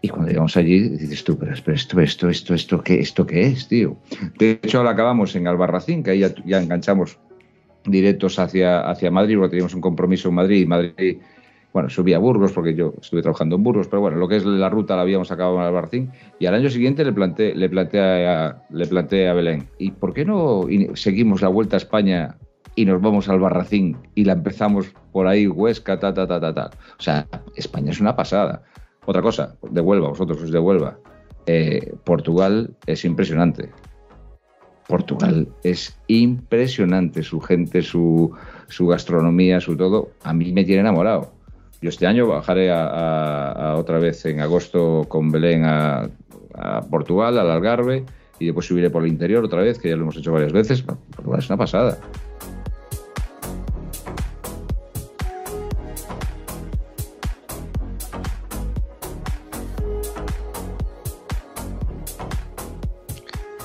Y 0.00 0.08
cuando 0.08 0.28
llegamos 0.28 0.56
allí, 0.56 0.90
dices 0.90 1.24
tú, 1.24 1.36
pero, 1.36 1.52
pero 1.64 1.74
esto, 1.74 2.00
esto, 2.00 2.28
esto, 2.28 2.54
esto, 2.54 2.82
¿qué, 2.82 3.00
esto 3.00 3.26
qué 3.26 3.46
es, 3.48 3.66
tío? 3.66 3.96
De 4.38 4.52
hecho, 4.62 4.78
ahora 4.78 4.90
acabamos 4.90 5.34
en 5.34 5.48
Albarracín, 5.48 6.04
que 6.04 6.12
ahí 6.12 6.20
ya, 6.20 6.32
ya 6.44 6.62
enganchamos 6.62 7.18
directos 7.84 8.38
hacia, 8.38 8.80
hacia 8.88 9.10
Madrid, 9.10 9.36
porque 9.36 9.50
teníamos 9.50 9.74
un 9.74 9.80
compromiso 9.80 10.28
en 10.28 10.34
Madrid 10.36 10.60
y 10.62 10.66
Madrid, 10.66 11.18
bueno, 11.72 11.90
subí 11.90 12.14
a 12.14 12.18
Burgos 12.18 12.52
porque 12.52 12.74
yo 12.74 12.94
estuve 13.00 13.22
trabajando 13.22 13.56
en 13.56 13.62
Burgos, 13.62 13.88
pero 13.88 14.00
bueno, 14.00 14.16
lo 14.16 14.26
que 14.28 14.36
es 14.36 14.44
la 14.44 14.68
ruta 14.68 14.96
la 14.96 15.02
habíamos 15.02 15.30
acabado 15.30 15.56
en 15.56 15.62
Albarracín 15.62 16.10
y 16.38 16.46
al 16.46 16.54
año 16.54 16.70
siguiente 16.70 17.04
le 17.04 17.12
planteé, 17.12 17.54
le 17.54 17.68
planteé, 17.68 18.26
a, 18.26 18.62
le 18.70 18.86
planteé 18.86 19.28
a 19.28 19.34
Belén, 19.34 19.68
¿y 19.78 19.90
por 19.90 20.14
qué 20.14 20.24
no 20.24 20.66
seguimos 20.94 21.42
la 21.42 21.48
vuelta 21.48 21.76
a 21.76 21.78
España 21.78 22.36
y 22.74 22.84
nos 22.84 23.00
vamos 23.02 23.28
al 23.28 23.40
Barracín 23.40 23.96
y 24.14 24.24
la 24.24 24.34
empezamos 24.34 24.94
por 25.12 25.26
ahí, 25.26 25.46
Huesca, 25.46 25.98
ta, 25.98 26.14
ta, 26.14 26.26
ta, 26.26 26.40
ta, 26.40 26.54
ta? 26.54 26.70
O 26.98 27.02
sea, 27.02 27.26
España 27.56 27.90
es 27.90 28.00
una 28.00 28.16
pasada. 28.16 28.62
Otra 29.04 29.22
cosa, 29.22 29.56
de 29.70 29.80
Huelva, 29.80 30.08
vosotros 30.08 30.38
sois 30.38 30.52
de 30.52 30.58
Huelva. 30.58 30.98
Eh, 31.46 31.94
Portugal 32.04 32.76
es 32.86 33.04
impresionante. 33.04 33.70
Portugal 34.86 35.48
es 35.64 35.98
impresionante, 36.06 37.22
su 37.22 37.40
gente, 37.40 37.82
su, 37.82 38.32
su 38.68 38.86
gastronomía, 38.86 39.60
su 39.60 39.76
todo. 39.76 40.10
A 40.22 40.32
mí 40.32 40.52
me 40.52 40.64
tiene 40.64 40.80
enamorado. 40.80 41.37
Yo 41.80 41.90
este 41.90 42.06
año 42.08 42.26
bajaré 42.26 42.72
otra 42.72 43.98
vez 44.00 44.24
en 44.26 44.40
agosto 44.40 45.06
con 45.08 45.30
Belén 45.30 45.64
a, 45.64 46.10
Portugal, 46.90 47.38
al 47.38 47.50
Algarve, 47.52 48.04
y 48.40 48.46
después 48.46 48.66
subiré 48.66 48.90
por 48.90 49.04
el 49.04 49.08
interior 49.08 49.44
otra 49.44 49.62
vez, 49.62 49.78
que 49.78 49.88
ya 49.88 49.96
lo 49.96 50.02
hemos 50.02 50.16
hecho 50.16 50.32
varias 50.32 50.52
veces. 50.52 50.84
Es 51.38 51.48
una 51.48 51.56
pasada. 51.56 51.98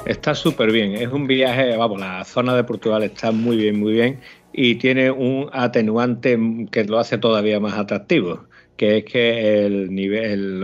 Está 0.06 0.36
súper 0.36 0.72
bien. 0.72 0.94
Es 0.94 1.12
un 1.12 1.26
viaje, 1.26 1.76
vamos, 1.76 2.00
la 2.00 2.24
zona 2.26 2.56
de 2.56 2.64
Portugal 2.64 3.02
está 3.04 3.32
muy 3.32 3.58
bien, 3.58 3.80
muy 3.80 3.94
bien. 3.94 4.20
Y 4.54 4.76
tiene 4.76 5.10
un 5.10 5.50
atenuante 5.52 6.38
que 6.72 6.86
lo 6.86 7.00
hace 7.00 7.18
todavía 7.18 7.60
más 7.60 7.74
atractivo, 7.74 8.46
que 8.78 8.98
es 8.98 9.06
que 9.06 9.66
el 9.66 9.94
nivel, 9.94 10.64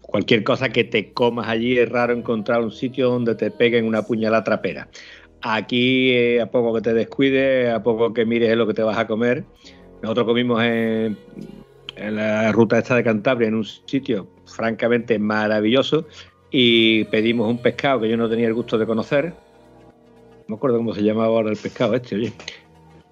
cualquier 0.00 0.44
cosa 0.44 0.68
que 0.68 0.84
te 0.84 1.12
comas 1.12 1.48
allí 1.48 1.76
es 1.76 1.88
raro 1.88 2.14
encontrar 2.14 2.62
un 2.62 2.70
sitio 2.70 3.10
donde 3.10 3.34
te 3.34 3.50
peguen 3.50 3.86
una 3.86 4.02
puñalada 4.02 4.44
trapera. 4.44 4.88
Aquí, 5.42 6.12
eh, 6.12 6.40
a 6.40 6.46
poco 6.46 6.74
que 6.74 6.80
te 6.80 6.94
descuides, 6.94 7.70
a 7.74 7.82
poco 7.82 8.14
que 8.14 8.24
mires 8.24 8.56
lo 8.56 8.66
que 8.68 8.74
te 8.74 8.82
vas 8.82 8.96
a 8.96 9.06
comer. 9.06 9.44
Nosotros 10.00 10.26
comimos 10.26 10.62
en, 10.62 11.18
en 11.96 12.16
la 12.16 12.52
ruta 12.52 12.78
esta 12.78 12.94
de 12.94 13.02
Cantabria, 13.02 13.48
en 13.48 13.56
un 13.56 13.64
sitio 13.64 14.28
francamente 14.46 15.18
maravilloso, 15.18 16.06
y 16.50 17.04
pedimos 17.04 17.48
un 17.48 17.58
pescado 17.58 18.00
que 18.00 18.08
yo 18.08 18.16
no 18.16 18.28
tenía 18.28 18.46
el 18.46 18.54
gusto 18.54 18.78
de 18.78 18.86
conocer. 18.86 19.26
No 19.26 20.44
me 20.48 20.54
acuerdo 20.56 20.76
cómo 20.76 20.94
se 20.94 21.02
llamaba 21.02 21.26
ahora 21.26 21.50
el 21.50 21.56
pescado 21.56 21.94
este, 21.94 22.14
oye. 22.14 22.32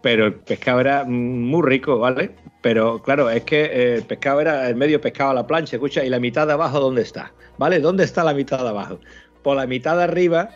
Pero 0.02 0.26
el 0.26 0.34
pescado 0.34 0.80
era 0.80 1.04
muy 1.04 1.62
rico, 1.62 1.98
¿vale? 1.98 2.30
Pero 2.60 3.00
claro, 3.02 3.30
es 3.30 3.44
que 3.44 3.64
eh, 3.64 3.94
el 3.96 4.02
pescado 4.02 4.40
era 4.40 4.68
el 4.68 4.76
medio 4.76 5.00
pescado 5.00 5.30
a 5.30 5.34
la 5.34 5.46
plancha, 5.46 5.76
escucha, 5.76 6.04
y 6.04 6.08
la 6.08 6.20
mitad 6.20 6.46
de 6.46 6.52
abajo, 6.52 6.80
¿dónde 6.80 7.02
está? 7.02 7.32
¿Vale? 7.58 7.80
¿Dónde 7.80 8.04
está 8.04 8.24
la 8.24 8.34
mitad 8.34 8.62
de 8.62 8.68
abajo? 8.68 8.98
Por 9.42 9.56
la 9.56 9.66
mitad 9.66 9.96
de 9.96 10.04
arriba 10.04 10.50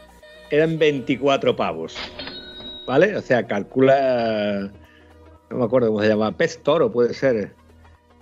eran 0.51 0.79
24 0.79 1.57
pavos. 1.57 1.97
¿Vale? 2.87 3.17
O 3.17 3.23
sea, 3.23 3.47
calcula. 3.47 4.71
No 5.51 5.57
me 5.59 5.65
acuerdo 5.65 5.89
cómo 5.89 6.01
se 6.03 6.09
llama. 6.09 6.33
Pez 6.33 6.63
toro 6.63 6.91
puede 6.91 7.15
ser. 7.15 7.53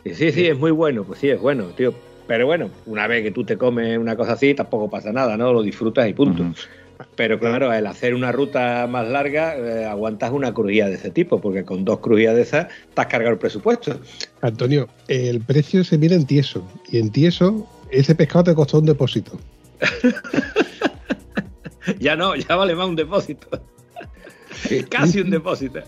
Y 0.04 0.14
sí, 0.14 0.32
sí, 0.32 0.46
es 0.46 0.58
muy 0.58 0.70
bueno. 0.70 1.04
Pues 1.04 1.20
sí, 1.20 1.28
es 1.28 1.40
bueno, 1.40 1.64
tío. 1.68 1.94
Pero 2.26 2.46
bueno, 2.46 2.70
una 2.86 3.06
vez 3.06 3.22
que 3.22 3.30
tú 3.30 3.44
te 3.44 3.58
comes 3.58 3.98
una 3.98 4.16
cosa 4.16 4.32
así, 4.32 4.54
tampoco 4.54 4.88
pasa 4.88 5.12
nada, 5.12 5.36
¿no? 5.36 5.52
Lo 5.52 5.62
disfrutas 5.62 6.08
y 6.08 6.14
punto. 6.14 6.44
Pero 7.16 7.38
claro, 7.38 7.72
el 7.72 7.86
hacer 7.86 8.14
una 8.14 8.32
ruta 8.32 8.86
más 8.88 9.08
larga, 9.08 9.56
eh, 9.56 9.84
aguantas 9.84 10.32
una 10.32 10.52
crujía 10.52 10.86
de 10.86 10.94
ese 10.94 11.10
tipo, 11.10 11.40
porque 11.40 11.64
con 11.64 11.84
dos 11.84 12.00
crujías 12.00 12.34
de 12.34 12.42
esas 12.42 12.68
te 12.94 13.00
has 13.00 13.06
cargado 13.06 13.32
el 13.32 13.38
presupuesto. 13.38 13.98
Antonio, 14.40 14.88
el 15.08 15.40
precio 15.40 15.84
se 15.84 15.98
mira 15.98 16.14
en 16.14 16.26
tieso. 16.26 16.66
Y 16.90 16.98
en 16.98 17.10
tieso, 17.10 17.66
ese 17.90 18.14
pescado 18.14 18.44
te 18.44 18.54
costó 18.54 18.78
un 18.78 18.86
depósito. 18.86 19.38
ya 21.98 22.16
no, 22.16 22.34
ya 22.36 22.56
vale 22.56 22.74
más 22.74 22.88
un 22.88 22.96
depósito. 22.96 23.48
Casi 24.88 25.20
un 25.20 25.30
depósito. 25.30 25.80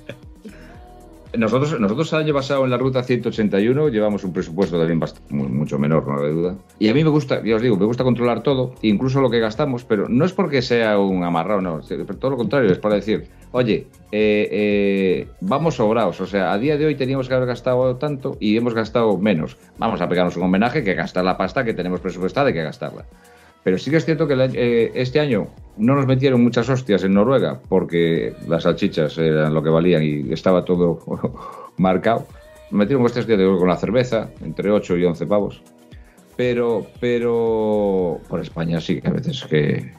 Nosotros, 1.38 1.78
nosotros 1.80 2.12
año 2.14 2.32
pasado 2.34 2.64
en 2.64 2.70
la 2.70 2.76
ruta 2.78 3.02
181 3.02 3.88
llevamos 3.88 4.24
un 4.24 4.32
presupuesto 4.32 4.78
también 4.78 5.00
bast- 5.00 5.20
mu- 5.30 5.48
mucho 5.48 5.78
menor, 5.78 6.06
no 6.06 6.24
hay 6.24 6.32
duda. 6.32 6.54
Y 6.78 6.88
a 6.88 6.94
mí 6.94 7.02
me 7.04 7.10
gusta, 7.10 7.42
ya 7.44 7.56
os 7.56 7.62
digo, 7.62 7.76
me 7.76 7.84
gusta 7.86 8.04
controlar 8.04 8.42
todo, 8.42 8.74
incluso 8.82 9.20
lo 9.20 9.30
que 9.30 9.38
gastamos, 9.40 9.84
pero 9.84 10.08
no 10.08 10.24
es 10.24 10.32
porque 10.32 10.62
sea 10.62 10.98
un 10.98 11.22
amarrado, 11.24 11.60
no, 11.60 11.80
pero 11.88 12.16
todo 12.16 12.30
lo 12.32 12.36
contrario, 12.36 12.70
es 12.70 12.78
para 12.78 12.94
decir, 12.96 13.26
oye, 13.52 13.86
eh, 14.12 14.48
eh, 14.50 15.28
vamos 15.40 15.74
sobrados, 15.76 16.20
o 16.20 16.26
sea, 16.26 16.52
a 16.52 16.58
día 16.58 16.76
de 16.76 16.86
hoy 16.86 16.94
teníamos 16.94 17.28
que 17.28 17.34
haber 17.34 17.46
gastado 17.48 17.96
tanto 17.96 18.36
y 18.40 18.56
hemos 18.56 18.74
gastado 18.74 19.16
menos. 19.18 19.56
Vamos 19.78 20.00
a 20.00 20.08
pegarnos 20.08 20.36
un 20.36 20.44
homenaje 20.44 20.82
que 20.84 20.94
gastar 20.94 21.24
la 21.24 21.36
pasta 21.36 21.64
que 21.64 21.74
tenemos 21.74 22.00
presupuestada, 22.00 22.48
hay 22.48 22.54
que 22.54 22.62
gastarla. 22.62 23.04
Pero 23.66 23.78
sí 23.78 23.90
que 23.90 23.96
es 23.96 24.04
cierto 24.04 24.28
que 24.28 24.34
el 24.34 24.54
eh, 24.54 24.92
este 24.94 25.18
año 25.18 25.48
no 25.76 25.96
nos 25.96 26.06
metieron 26.06 26.40
muchas 26.40 26.68
hostias 26.68 27.02
en 27.02 27.14
Noruega 27.14 27.58
porque 27.68 28.32
las 28.46 28.62
salchichas 28.62 29.18
eran 29.18 29.52
lo 29.54 29.60
que 29.60 29.70
valían 29.70 30.04
y 30.04 30.32
estaba 30.32 30.64
todo 30.64 31.00
marcado. 31.76 32.28
Nos 32.70 32.78
metieron 32.78 33.04
hostias 33.04 33.26
con 33.26 33.66
la 33.66 33.76
cerveza, 33.76 34.30
entre 34.40 34.70
8 34.70 34.98
y 34.98 35.04
11 35.04 35.26
pavos. 35.26 35.62
Pero, 36.36 36.86
pero 37.00 38.20
por 38.28 38.38
España 38.40 38.80
sí 38.80 39.00
que 39.00 39.08
a 39.08 39.10
veces 39.10 39.44
que 39.50 39.90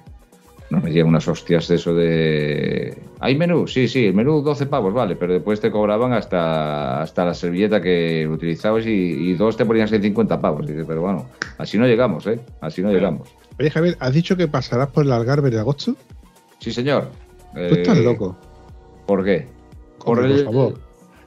nos 0.69 0.81
metían 0.81 1.07
unas 1.07 1.27
hostias 1.27 1.67
de 1.67 1.75
eso 1.75 1.93
de... 1.93 2.97
¿Hay 3.19 3.35
menú? 3.35 3.67
Sí, 3.67 3.89
sí, 3.89 4.05
el 4.05 4.13
menú 4.13 4.41
12 4.43 4.67
pavos, 4.67 4.93
vale, 4.93 5.17
pero 5.17 5.33
después 5.33 5.59
te 5.59 5.71
cobraban 5.71 6.13
hasta, 6.13 7.01
hasta 7.01 7.25
la 7.25 7.33
servilleta 7.33 7.81
que 7.81 8.29
utilizabas 8.31 8.85
y, 8.85 8.91
y 8.91 9.33
dos 9.33 9.57
te 9.57 9.65
ponían 9.65 9.89
50 9.89 10.39
pavos. 10.39 10.65
Dices, 10.65 10.85
pero 10.87 11.01
bueno, 11.01 11.25
así 11.57 11.77
no 11.77 11.85
llegamos, 11.85 12.25
¿eh? 12.27 12.39
Así 12.61 12.81
no 12.81 12.93
llegamos. 12.93 13.27
Oye, 13.59 13.69
Javier, 13.71 13.97
¿has 13.99 14.13
dicho 14.13 14.37
que 14.37 14.47
pasarás 14.47 14.89
por 14.89 15.05
el 15.05 15.11
Algarve 15.11 15.49
de 15.49 15.59
agosto? 15.59 15.95
Sí, 16.59 16.71
señor. 16.71 17.09
Tú 17.53 17.59
estás 17.75 17.97
Eh, 17.97 18.03
loco. 18.03 18.37
¿Por 19.07 19.23
qué? 19.23 19.47
Por 20.03 20.43
favor. 20.43 20.73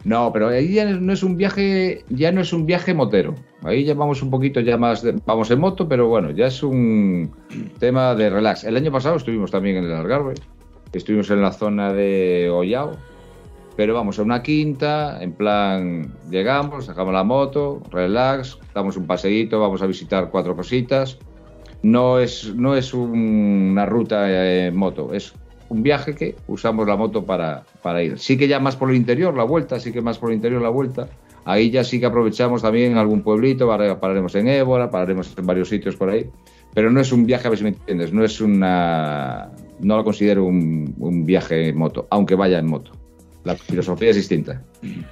No, 0.05 0.32
pero 0.32 0.48
ahí 0.48 0.73
ya 0.74 0.86
no 0.86 1.12
es 1.12 1.23
un 1.23 1.36
viaje, 1.36 2.05
ya 2.09 2.32
no 2.32 2.40
es 2.40 2.52
un 2.52 2.65
viaje 2.65 2.94
motero. 2.94 3.35
Ahí 3.62 3.85
ya 3.85 3.94
vamos 3.94 4.23
un 4.23 4.31
poquito 4.31 4.61
ya 4.61 4.78
más, 4.78 5.02
de- 5.02 5.20
vamos 5.27 5.51
en 5.51 5.61
moto, 5.61 5.86
pero 5.89 6.09
bueno, 6.09 6.31
ya 6.31 6.47
es 6.47 6.62
un 6.62 7.31
tema 7.78 8.15
de 8.15 8.31
relax. 8.31 8.65
El 8.65 8.77
año 8.77 8.90
pasado 8.90 9.16
estuvimos 9.16 9.51
también 9.51 9.77
en 9.77 9.85
el 9.85 9.93
Algarve, 9.93 10.35
estuvimos 10.93 11.28
en 11.31 11.43
la 11.43 11.52
zona 11.52 11.93
de 11.93 12.48
Ollao, 12.51 12.93
pero 13.77 13.93
vamos 13.93 14.19
a 14.19 14.23
una 14.23 14.43
quinta, 14.43 15.23
en 15.23 15.32
plan, 15.32 16.15
llegamos, 16.31 16.86
sacamos 16.86 17.12
la 17.12 17.24
moto, 17.24 17.82
relax, 17.90 18.59
damos 18.74 18.97
un 18.97 19.07
paseíto, 19.07 19.61
vamos 19.61 19.82
a 19.82 19.86
visitar 19.86 20.31
cuatro 20.31 20.57
cositas. 20.57 21.19
No 21.82 22.19
es, 22.19 22.55
no 22.55 22.74
es 22.74 22.93
un- 22.93 23.70
una 23.73 23.86
ruta 23.86 24.28
eh, 24.31 24.66
en 24.66 24.77
moto, 24.77 25.15
es 25.15 25.32
un 25.69 25.82
viaje 25.82 26.15
que 26.15 26.35
usamos 26.48 26.86
la 26.86 26.97
moto 26.97 27.24
para, 27.24 27.62
para 27.82 28.02
ir. 28.02 28.19
Sí 28.19 28.36
que 28.36 28.48
ya 28.48 28.59
más 28.61 28.77
por 28.77 28.90
el 28.90 28.97
interior 28.97 29.35
la 29.36 29.44
vuelta, 29.44 29.78
sí 29.81 29.93
que 29.93 30.02
más 30.02 30.19
por 30.19 30.31
el 30.31 30.36
interior 30.36 30.61
la 30.61 30.69
vuelta. 30.69 31.09
Ahí 31.44 31.70
ya 31.70 31.85
sí 31.85 31.98
que 31.98 32.07
aprovechamos 32.07 32.61
también 32.61 32.98
algún 32.98 33.23
pueblito, 33.23 33.66
para- 33.66 33.98
pararemos 33.98 34.35
en 34.35 34.48
Évora, 34.48 34.90
pararemos 34.90 35.32
en 35.39 35.47
varios 35.47 35.69
sitios 35.69 35.97
por 35.97 36.11
ahí. 36.11 36.28
Pero 36.74 36.90
no 36.90 37.01
es 37.01 37.12
un 37.12 37.24
viaje, 37.24 37.47
a 37.47 37.51
ver 37.51 37.59
si 37.59 37.65
me 37.65 37.70
entiendes, 37.70 38.12
no 38.12 38.24
es 38.24 38.40
una... 38.40 39.51
No 39.81 39.97
lo 39.97 40.05
considero 40.05 40.44
un, 40.44 40.94
un 40.98 41.24
viaje 41.24 41.69
en 41.70 41.78
moto, 41.78 42.07
aunque 42.11 42.35
vaya 42.35 42.59
en 42.59 42.66
moto. 42.66 42.93
La 43.45 43.57
filosofía 43.57 44.11
es 44.11 44.17
distinta. 44.17 44.62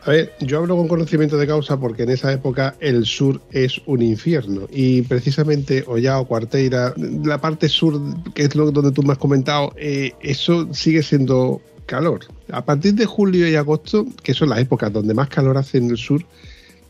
A 0.02 0.10
ver, 0.10 0.32
yo 0.40 0.58
hablo 0.58 0.76
con 0.76 0.86
conocimiento 0.86 1.38
de 1.38 1.46
causa 1.46 1.80
porque 1.80 2.02
en 2.02 2.10
esa 2.10 2.32
época 2.32 2.74
el 2.80 3.06
sur 3.06 3.40
es 3.52 3.80
un 3.86 4.02
infierno 4.02 4.66
y 4.70 5.02
precisamente 5.02 5.84
Ollao, 5.86 6.26
Cuarteira, 6.26 6.94
la 6.96 7.40
parte 7.40 7.68
sur, 7.68 8.00
que 8.34 8.42
es 8.42 8.54
lo 8.54 8.70
donde 8.70 8.92
tú 8.92 9.02
me 9.02 9.12
has 9.12 9.18
comentado, 9.18 9.72
eh, 9.76 10.12
eso 10.20 10.72
sigue 10.74 11.02
siendo 11.02 11.62
calor. 11.86 12.20
A 12.50 12.64
partir 12.64 12.94
de 12.94 13.06
julio 13.06 13.48
y 13.48 13.54
agosto, 13.54 14.06
que 14.22 14.34
son 14.34 14.50
las 14.50 14.60
épocas 14.60 14.92
donde 14.92 15.14
más 15.14 15.28
calor 15.28 15.56
hace 15.56 15.78
en 15.78 15.90
el 15.90 15.96
sur, 15.96 16.22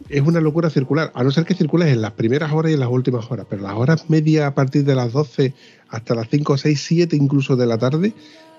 es 0.09 0.23
una 0.23 0.41
locura 0.41 0.71
circular, 0.71 1.11
a 1.15 1.23
no 1.23 1.31
ser 1.31 1.45
que 1.45 1.55
circules 1.55 1.89
en 1.89 2.01
las 2.01 2.13
primeras 2.13 2.53
horas 2.53 2.71
y 2.71 2.75
en 2.75 2.81
las 2.81 2.89
últimas 2.89 3.31
horas, 3.31 3.47
pero 3.49 3.63
las 3.63 3.75
horas 3.75 4.09
medias 4.09 4.47
a 4.47 4.55
partir 4.55 4.85
de 4.85 4.95
las 4.95 5.13
12 5.13 5.53
hasta 5.89 6.15
las 6.15 6.29
5, 6.29 6.57
6, 6.57 6.81
7 6.81 7.17
incluso 7.17 7.57
de 7.57 7.67
la 7.67 7.79
tarde, 7.79 8.13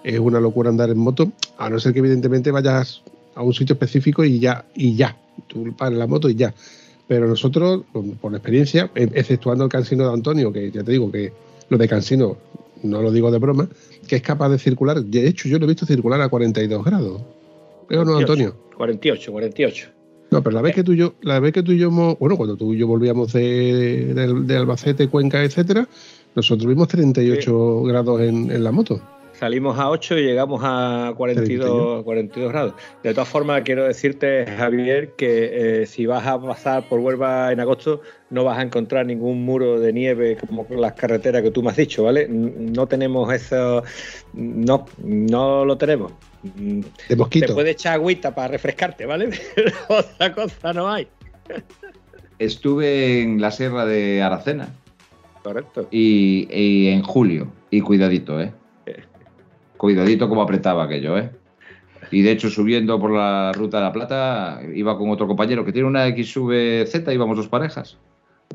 es 0.03 0.19
una 0.19 0.39
locura 0.39 0.69
andar 0.69 0.89
en 0.89 0.97
moto, 0.97 1.31
a 1.57 1.69
no 1.69 1.79
ser 1.79 1.93
que 1.93 1.99
evidentemente 1.99 2.51
vayas 2.51 3.01
a 3.35 3.41
un 3.41 3.53
sitio 3.53 3.73
específico 3.73 4.23
y 4.23 4.39
ya, 4.39 4.65
y 4.75 4.95
ya, 4.95 5.17
tú 5.47 5.73
pares 5.75 5.97
la 5.97 6.07
moto 6.07 6.29
y 6.29 6.35
ya. 6.35 6.53
Pero 7.07 7.27
nosotros, 7.27 7.83
por, 8.21 8.33
experiencia, 8.33 8.91
e- 8.93 9.09
exceptuando 9.13 9.63
el 9.63 9.69
cansino 9.69 10.07
de 10.07 10.13
Antonio, 10.13 10.53
que 10.53 10.71
ya 10.71 10.83
te 10.83 10.91
digo 10.91 11.11
que 11.11 11.33
lo 11.69 11.77
de 11.77 11.87
cansino 11.87 12.37
no 12.83 13.01
lo 13.01 13.11
digo 13.11 13.31
de 13.31 13.39
broma, 13.39 13.67
que 14.07 14.17
es 14.17 14.21
capaz 14.21 14.49
de 14.49 14.59
circular, 14.59 15.03
de 15.03 15.27
hecho 15.27 15.49
yo 15.49 15.59
lo 15.59 15.65
he 15.65 15.67
visto 15.67 15.85
circular 15.85 16.21
a 16.21 16.29
42 16.29 16.83
grados. 16.83 17.21
¿Pero 17.87 18.05
no, 18.05 18.13
48, 18.13 18.31
Antonio? 18.31 18.55
48, 18.77 19.31
48. 19.31 19.98
No, 20.31 20.43
pero 20.43 20.55
la 20.55 20.61
vez 20.61 20.75
que 20.75 20.83
tú 20.83 20.93
y 20.93 20.97
yo, 20.97 21.15
la 21.21 21.39
vez 21.39 21.53
que 21.53 21.63
tú 21.63 21.71
y 21.71 21.79
yo, 21.79 21.89
bueno, 21.89 22.37
cuando 22.37 22.55
tú 22.55 22.73
y 22.73 22.77
yo 22.77 22.87
volvíamos 22.87 23.33
de, 23.33 24.13
de, 24.13 24.33
de 24.33 24.57
Albacete, 24.57 25.07
Cuenca, 25.07 25.43
etcétera, 25.43 25.87
nosotros 26.35 26.67
vimos 26.67 26.87
38 26.87 27.83
grados 27.83 28.21
en, 28.21 28.51
en 28.51 28.63
la 28.63 28.71
moto. 28.71 29.01
Salimos 29.39 29.79
a 29.79 29.89
8 29.89 30.17
y 30.17 30.23
llegamos 30.23 30.59
a 30.65 31.13
42, 31.15 32.03
42 32.03 32.51
grados. 32.51 32.73
De 33.01 33.13
todas 33.13 33.29
formas, 33.29 33.61
quiero 33.63 33.85
decirte, 33.85 34.45
Javier, 34.45 35.13
que 35.13 35.83
eh, 35.83 35.85
si 35.85 36.05
vas 36.05 36.27
a 36.27 36.41
pasar 36.41 36.89
por 36.89 36.99
Huelva 36.99 37.49
en 37.53 37.61
agosto, 37.61 38.01
no 38.31 38.43
vas 38.43 38.57
a 38.57 38.63
encontrar 38.63 39.05
ningún 39.05 39.45
muro 39.45 39.79
de 39.79 39.93
nieve 39.93 40.37
como 40.45 40.67
las 40.71 40.91
carreteras 40.91 41.41
que 41.41 41.51
tú 41.51 41.63
me 41.63 41.69
has 41.69 41.77
dicho, 41.77 42.03
¿vale? 42.03 42.27
No 42.27 42.85
tenemos 42.87 43.33
eso, 43.33 43.81
no, 44.33 44.85
no 45.01 45.63
lo 45.63 45.77
tenemos. 45.77 46.11
De 46.43 46.83
Te 47.07 47.15
mosquito. 47.15 47.53
puedes 47.53 47.73
echar 47.73 47.93
agüita 47.95 48.33
para 48.33 48.47
refrescarte, 48.49 49.05
¿vale? 49.05 49.29
Pero 49.55 49.71
otra 49.89 50.33
cosa 50.33 50.73
no 50.73 50.89
hay. 50.89 51.07
Estuve 52.37 53.21
en 53.21 53.41
la 53.41 53.51
sierra 53.51 53.85
de 53.85 54.21
Aracena 54.21 54.69
Correcto. 55.43 55.87
y, 55.91 56.47
y 56.51 56.87
en 56.87 57.01
julio. 57.03 57.51
Y 57.69 57.81
cuidadito, 57.81 58.39
¿eh? 58.41 58.53
Cuidadito 59.77 60.27
como 60.27 60.41
apretaba 60.41 60.83
aquello, 60.85 61.17
¿eh? 61.17 61.31
Y 62.11 62.21
de 62.21 62.31
hecho, 62.31 62.49
subiendo 62.49 62.99
por 62.99 63.11
la 63.11 63.51
ruta 63.53 63.77
de 63.77 63.83
la 63.83 63.93
Plata, 63.93 64.61
iba 64.73 64.97
con 64.97 65.09
otro 65.11 65.27
compañero 65.27 65.63
que 65.63 65.71
tiene 65.71 65.87
una 65.87 66.07
XVZ, 66.07 67.07
íbamos 67.13 67.37
dos 67.37 67.47
parejas. 67.47 67.97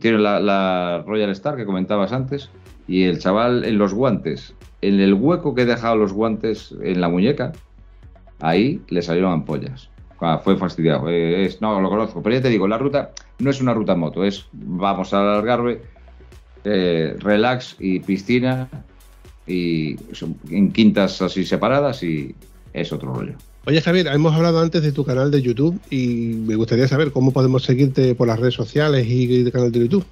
Tiene 0.00 0.18
la, 0.18 0.40
la 0.40 1.04
Royal 1.06 1.30
Star 1.30 1.56
que 1.56 1.64
comentabas 1.64 2.12
antes. 2.12 2.50
Y 2.88 3.04
el 3.04 3.18
chaval 3.20 3.64
en 3.64 3.78
los 3.78 3.94
guantes, 3.94 4.54
en 4.82 5.00
el 5.00 5.14
hueco 5.14 5.54
que 5.54 5.62
he 5.62 5.66
dejado 5.66 5.96
los 5.96 6.12
guantes 6.12 6.74
en 6.82 7.00
la 7.00 7.08
muñeca, 7.08 7.52
ahí 8.40 8.80
le 8.88 9.02
salieron 9.02 9.32
ampollas. 9.32 9.88
Ah, 10.20 10.40
fue 10.42 10.56
fastidiado. 10.56 11.08
Eh, 11.10 11.44
es- 11.46 11.60
no, 11.60 11.80
lo 11.80 11.88
conozco. 11.90 12.22
Pero 12.22 12.36
ya 12.36 12.42
te 12.42 12.48
digo, 12.48 12.66
la 12.68 12.78
ruta 12.78 13.12
no 13.38 13.50
es 13.50 13.60
una 13.60 13.74
ruta 13.74 13.94
moto, 13.94 14.24
es 14.24 14.46
vamos 14.52 15.12
al 15.12 15.28
Algarve, 15.28 15.82
eh, 16.64 17.14
relax 17.18 17.76
y 17.78 18.00
piscina 18.00 18.68
y 19.46 19.96
son 20.12 20.36
en 20.50 20.70
quintas 20.72 21.20
así 21.20 21.44
separadas 21.44 22.02
y 22.02 22.34
es 22.72 22.92
otro 22.92 23.12
rollo. 23.14 23.34
Oye 23.66 23.80
Javier, 23.80 24.06
hemos 24.08 24.34
hablado 24.34 24.60
antes 24.60 24.82
de 24.82 24.92
tu 24.92 25.04
canal 25.04 25.30
de 25.30 25.42
YouTube 25.42 25.78
y 25.90 26.34
me 26.46 26.54
gustaría 26.54 26.88
saber 26.88 27.12
cómo 27.12 27.32
podemos 27.32 27.64
seguirte 27.64 28.14
por 28.14 28.28
las 28.28 28.38
redes 28.38 28.54
sociales 28.54 29.06
y 29.06 29.42
el 29.42 29.52
canal 29.52 29.72
de 29.72 29.80
YouTube. 29.80 30.04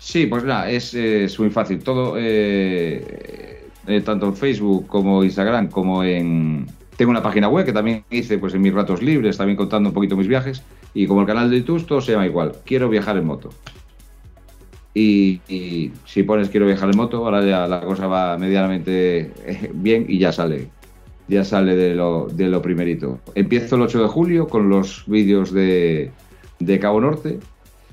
Sí, 0.00 0.26
pues 0.26 0.44
nada, 0.44 0.70
es, 0.70 0.94
es 0.94 1.38
muy 1.38 1.50
fácil. 1.50 1.80
Todo, 1.80 2.14
eh, 2.16 3.64
tanto 4.04 4.26
en 4.26 4.36
Facebook 4.36 4.86
como 4.86 5.22
Instagram, 5.24 5.68
como 5.68 6.04
en... 6.04 6.66
Tengo 6.98 7.12
una 7.12 7.22
página 7.22 7.48
web 7.48 7.64
que 7.64 7.72
también 7.72 8.02
hice 8.10 8.38
pues 8.38 8.54
en 8.54 8.60
mis 8.60 8.74
ratos 8.74 9.02
libres, 9.04 9.36
también 9.36 9.56
contando 9.56 9.90
un 9.90 9.94
poquito 9.94 10.16
mis 10.16 10.26
viajes. 10.26 10.64
Y 10.94 11.06
como 11.06 11.20
el 11.20 11.28
canal 11.28 11.48
de 11.48 11.60
YouTube, 11.60 11.86
todo 11.86 12.00
se 12.00 12.10
llama 12.10 12.26
igual. 12.26 12.56
Quiero 12.64 12.88
viajar 12.88 13.16
en 13.16 13.24
moto. 13.24 13.50
Y, 14.94 15.40
si 16.06 16.24
pones 16.24 16.48
quiero 16.48 16.66
viajar 16.66 16.90
en 16.90 16.96
moto, 16.96 17.18
ahora 17.18 17.46
ya 17.46 17.68
la 17.68 17.82
cosa 17.82 18.08
va 18.08 18.36
medianamente 18.36 19.32
eh, 19.46 19.70
bien 19.72 20.06
y 20.08 20.18
ya 20.18 20.32
sale. 20.32 20.70
Ya 21.28 21.44
sale 21.44 21.76
de 21.76 21.94
lo, 21.94 22.26
de 22.32 22.48
lo 22.48 22.60
primerito. 22.62 23.20
Empiezo 23.36 23.76
el 23.76 23.82
8 23.82 24.02
de 24.02 24.08
julio 24.08 24.48
con 24.48 24.68
los 24.68 25.04
vídeos 25.06 25.52
de, 25.52 26.10
de 26.58 26.78
Cabo 26.80 27.00
Norte. 27.00 27.38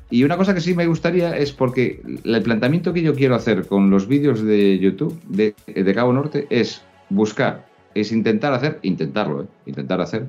Y 0.09 0.23
una 0.23 0.35
cosa 0.35 0.55
que 0.55 0.61
sí 0.61 0.73
me 0.73 0.87
gustaría 0.87 1.37
es 1.37 1.51
porque 1.51 2.01
el 2.23 2.41
planteamiento 2.41 2.91
que 2.91 3.03
yo 3.03 3.13
quiero 3.13 3.35
hacer 3.35 3.67
con 3.67 3.91
los 3.91 4.07
vídeos 4.07 4.43
de 4.43 4.79
YouTube 4.79 5.21
de, 5.27 5.53
de 5.67 5.93
Cabo 5.93 6.11
Norte 6.11 6.47
es 6.49 6.81
buscar, 7.11 7.67
es 7.95 8.11
intentar 8.11 8.53
hacer, 8.53 8.79
intentarlo, 8.83 9.43
¿eh? 9.43 9.47
intentar 9.65 10.01
hacer 10.01 10.27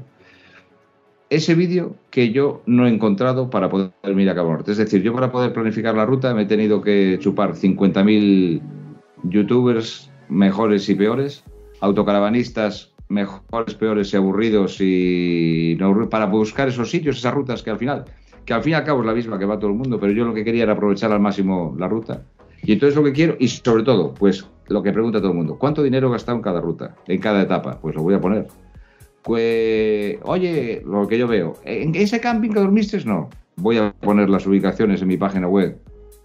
ese 1.29 1.55
vídeo 1.55 1.97
que 2.11 2.31
yo 2.31 2.63
no 2.67 2.87
he 2.87 2.91
encontrado 2.91 3.51
para 3.51 3.69
poder 3.69 3.93
ir 4.05 4.31
a 4.31 4.35
Cabo 4.35 4.53
Norte. 4.53 4.73
Es 4.73 4.79
decir, 4.79 5.03
yo 5.03 5.13
para 5.13 5.33
poder 5.33 5.53
planificar 5.53 5.95
la 5.95 6.07
ruta 6.07 6.33
me 6.35 6.43
he 6.43 6.47
tenido 6.47 6.81
que 6.81 7.19
chupar 7.21 7.55
50.000 7.55 8.61
youtubers 9.25 10.11
mejores 10.29 10.89
y 10.89 10.95
peores, 10.95 11.45
autocaravanistas 11.81 12.93
mejores, 13.09 13.75
peores 13.75 14.13
y 14.13 14.17
aburridos 14.17 14.81
y 14.81 15.77
no, 15.79 16.09
para 16.09 16.27
buscar 16.27 16.69
esos 16.69 16.91
sitios, 16.91 17.19
esas 17.19 17.35
rutas 17.35 17.63
que 17.63 17.71
al 17.71 17.79
final, 17.79 18.05
que 18.45 18.53
al 18.53 18.63
fin 18.63 18.73
y 18.73 18.75
al 18.75 18.85
cabo 18.85 19.01
es 19.01 19.07
la 19.07 19.15
misma 19.15 19.39
que 19.39 19.45
va 19.45 19.59
todo 19.59 19.71
el 19.71 19.77
mundo, 19.77 19.99
pero 20.01 20.13
yo 20.13 20.25
lo 20.25 20.35
que 20.35 20.45
quería 20.45 20.65
era 20.65 20.73
aprovechar 20.73 21.13
al 21.13 21.21
máximo 21.21 21.75
la 21.79 21.89
ruta. 21.89 22.25
Y 22.67 22.73
entonces 22.73 22.97
lo 22.97 23.05
que 23.05 23.13
quiero, 23.13 23.37
y 23.39 23.47
sobre 23.47 23.85
todo, 23.85 24.13
pues 24.13 24.45
lo 24.67 24.83
que 24.83 24.93
pregunta 24.93 25.21
todo 25.21 25.31
el 25.31 25.37
mundo, 25.37 25.57
¿cuánto 25.57 25.85
dinero 25.85 26.09
he 26.09 26.11
gastado 26.11 26.37
en 26.37 26.43
cada 26.43 26.61
ruta, 26.61 26.97
en 27.07 27.21
cada 27.21 27.43
etapa? 27.43 27.79
Pues 27.81 27.95
lo 27.95 28.03
voy 28.03 28.15
a 28.15 28.21
poner. 28.21 28.49
Pues, 29.23 30.19
oye, 30.25 30.83
lo 30.85 31.07
que 31.07 31.17
yo 31.17 31.29
veo, 31.29 31.55
¿en 31.65 31.95
ese 31.95 32.19
camping 32.19 32.51
que 32.51 32.59
dormiste? 32.59 33.05
No. 33.05 33.31
Voy 33.55 33.79
a 33.79 33.93
poner 33.93 34.29
las 34.29 34.47
ubicaciones 34.49 35.01
en 35.01 35.09
mi 35.09 35.17
página 35.17 35.47
web 35.47 35.79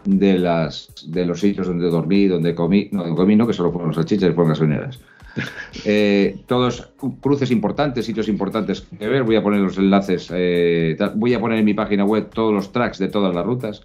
de, 0.05 0.39
las, 0.39 0.91
de 1.07 1.25
los 1.27 1.39
sitios 1.39 1.67
donde 1.67 1.89
dormí, 1.89 2.25
donde 2.25 2.55
comí, 2.55 2.89
no, 2.91 3.03
donde 3.03 3.15
comí 3.15 3.35
no, 3.35 3.45
que 3.45 3.53
solo 3.53 3.71
fueron 3.71 3.93
salchichas 3.93 4.31
y 4.31 4.33
fueron 4.33 4.49
gasolineras. 4.49 4.99
Eh, 5.85 6.35
todos 6.45 6.89
cruces 7.21 7.51
importantes, 7.51 8.05
sitios 8.05 8.27
importantes 8.27 8.81
que 8.81 9.07
ver, 9.07 9.23
voy 9.23 9.37
a 9.37 9.41
poner 9.41 9.61
los 9.61 9.77
enlaces, 9.77 10.29
eh, 10.33 10.97
voy 11.15 11.33
a 11.33 11.39
poner 11.39 11.59
en 11.59 11.63
mi 11.63 11.73
página 11.73 12.03
web 12.03 12.29
todos 12.33 12.53
los 12.53 12.73
tracks 12.73 12.97
de 12.99 13.07
todas 13.07 13.33
las 13.33 13.45
rutas, 13.45 13.81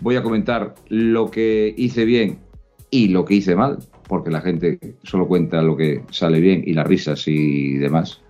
voy 0.00 0.16
a 0.16 0.22
comentar 0.22 0.74
lo 0.88 1.30
que 1.30 1.74
hice 1.76 2.04
bien 2.04 2.38
y 2.90 3.08
lo 3.08 3.24
que 3.24 3.34
hice 3.34 3.56
mal, 3.56 3.78
porque 4.08 4.30
la 4.30 4.40
gente 4.40 4.78
solo 5.02 5.26
cuenta 5.26 5.62
lo 5.62 5.76
que 5.76 6.02
sale 6.10 6.40
bien 6.40 6.62
y 6.66 6.74
las 6.74 6.86
risas 6.86 7.26
y 7.26 7.74
demás. 7.74 8.20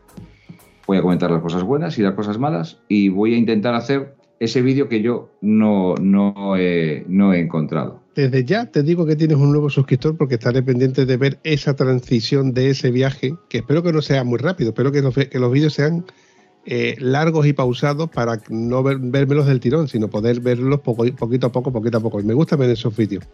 Voy 0.86 0.98
a 0.98 1.02
comentar 1.02 1.30
las 1.30 1.42
cosas 1.42 1.62
buenas 1.62 1.98
y 1.98 2.02
las 2.02 2.14
cosas 2.14 2.38
malas 2.38 2.78
y 2.88 3.08
voy 3.08 3.34
a 3.34 3.38
intentar 3.38 3.74
hacer 3.74 4.14
ese 4.40 4.62
vídeo 4.62 4.88
que 4.88 5.00
yo 5.00 5.30
no, 5.40 5.94
no, 5.96 6.56
he, 6.56 7.04
no 7.08 7.32
he 7.32 7.40
encontrado. 7.40 8.02
Desde 8.14 8.44
ya 8.44 8.70
te 8.70 8.82
digo 8.82 9.06
que 9.06 9.16
tienes 9.16 9.38
un 9.38 9.50
nuevo 9.50 9.70
suscriptor 9.70 10.16
porque 10.16 10.34
estaré 10.34 10.62
pendiente 10.62 11.04
de 11.04 11.16
ver 11.16 11.40
esa 11.42 11.74
transición 11.74 12.52
de 12.52 12.70
ese 12.70 12.90
viaje, 12.90 13.34
que 13.48 13.58
espero 13.58 13.82
que 13.82 13.92
no 13.92 14.02
sea 14.02 14.22
muy 14.22 14.38
rápido, 14.38 14.70
espero 14.70 14.92
que 14.92 15.02
los, 15.02 15.14
que 15.14 15.38
los 15.38 15.50
vídeos 15.50 15.74
sean 15.74 16.04
eh, 16.66 16.96
largos 16.98 17.46
y 17.46 17.52
pausados 17.52 18.08
para 18.08 18.40
no 18.48 18.82
ver, 18.82 18.98
vérmelos 18.98 19.46
del 19.46 19.60
tirón, 19.60 19.88
sino 19.88 20.08
poder 20.08 20.40
verlos 20.40 20.80
poco, 20.80 21.04
poquito 21.12 21.48
a 21.48 21.52
poco, 21.52 21.72
poquito 21.72 21.98
a 21.98 22.00
poco. 22.00 22.20
Y 22.20 22.24
me 22.24 22.34
gusta 22.34 22.56
ver 22.56 22.70
esos 22.70 22.96
vídeos. 22.96 23.24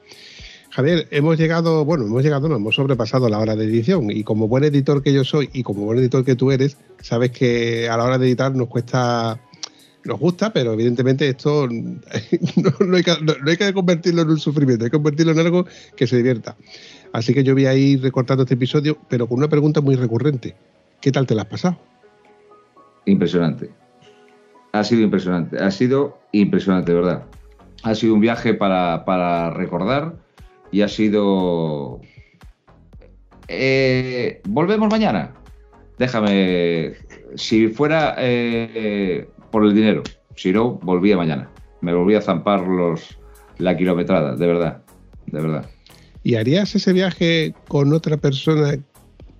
Javier, 0.70 1.09
hemos 1.11 1.36
llegado, 1.36 1.85
bueno, 1.85 2.07
hemos 2.07 2.23
llegado, 2.23 2.48
no, 2.48 2.57
hemos 2.57 2.77
sobrepasado 2.77 3.28
la 3.28 3.39
hora 3.39 3.57
de 3.57 3.65
edición 3.65 4.11
y 4.11 4.23
como 4.23 4.47
buen 4.47 4.62
editor 4.62 5.02
que 5.02 5.12
yo 5.12 5.24
soy 5.24 5.51
y 5.52 5.65
como 5.65 5.85
buen 5.85 5.98
editor 5.98 6.24
que 6.24 6.36
tú 6.36 6.52
eres, 6.52 6.77
sabes 7.01 7.32
que 7.32 7.89
a 7.89 7.97
la 7.97 8.05
hora 8.05 8.19
de 8.19 8.28
editar 8.28 8.55
nos 8.55 8.69
cuesta, 8.69 9.40
nos 10.05 10.20
gusta, 10.20 10.52
pero 10.52 10.73
evidentemente 10.73 11.28
esto 11.28 11.66
no 11.69 12.97
hay, 12.97 13.02
que, 13.02 13.12
no, 13.20 13.35
no 13.43 13.51
hay 13.51 13.57
que 13.57 13.73
convertirlo 13.73 14.23
en 14.23 14.31
un 14.31 14.39
sufrimiento, 14.39 14.85
hay 14.85 14.90
que 14.93 14.97
convertirlo 14.97 15.32
en 15.32 15.40
algo 15.40 15.66
que 15.97 16.07
se 16.07 16.16
divierta. 16.16 16.57
Así 17.12 17.35
que 17.35 17.43
yo 17.43 17.55
voy 17.55 17.66
a 17.66 17.74
ir 17.74 18.01
recortando 18.01 18.44
este 18.44 18.55
episodio, 18.55 18.97
pero 19.09 19.27
con 19.27 19.39
una 19.39 19.48
pregunta 19.48 19.81
muy 19.81 19.97
recurrente. 19.97 20.55
¿Qué 21.01 21.11
tal 21.11 21.27
te 21.27 21.35
la 21.35 21.43
has 21.43 21.48
pasado? 21.48 21.90
Impresionante. 23.05 23.70
Ha 24.72 24.85
sido 24.85 25.02
impresionante. 25.02 25.59
Ha 25.59 25.70
sido 25.70 26.18
impresionante, 26.32 26.93
verdad. 26.93 27.24
Ha 27.82 27.94
sido 27.94 28.14
un 28.14 28.20
viaje 28.20 28.55
para, 28.55 29.05
para 29.05 29.51
recordar 29.51 30.14
y 30.70 30.82
ha 30.82 30.89
sido... 30.89 32.01
Eh, 33.48 34.40
Volvemos 34.48 34.89
mañana. 34.90 35.32
Déjame... 35.98 36.94
Si 37.36 37.68
fuera 37.68 38.14
eh, 38.18 39.28
por 39.51 39.64
el 39.64 39.74
dinero, 39.74 40.02
si 40.36 40.52
no, 40.52 40.74
volvía 40.82 41.16
mañana. 41.16 41.51
Me 41.81 41.94
volví 41.94 42.14
a 42.14 42.20
zampar 42.20 42.66
los, 42.66 43.18
la 43.59 43.77
kilometrada, 43.77 44.36
de 44.36 44.47
verdad, 44.47 44.82
de 45.27 45.40
verdad. 45.40 45.70
¿Y 46.22 46.35
harías 46.35 46.74
ese 46.74 46.93
viaje 46.93 47.55
con 47.68 47.93
otra 47.93 48.16
persona? 48.16 48.78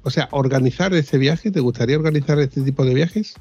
O 0.03 0.11
sea, 0.11 0.29
organizar 0.31 0.95
ese 0.95 1.19
viaje, 1.19 1.51
¿te 1.51 1.61
gustaría 1.61 1.97
organizar 1.97 2.39
este 2.39 2.63
tipo 2.63 2.85
de 2.85 2.95
viajes? 2.95 3.35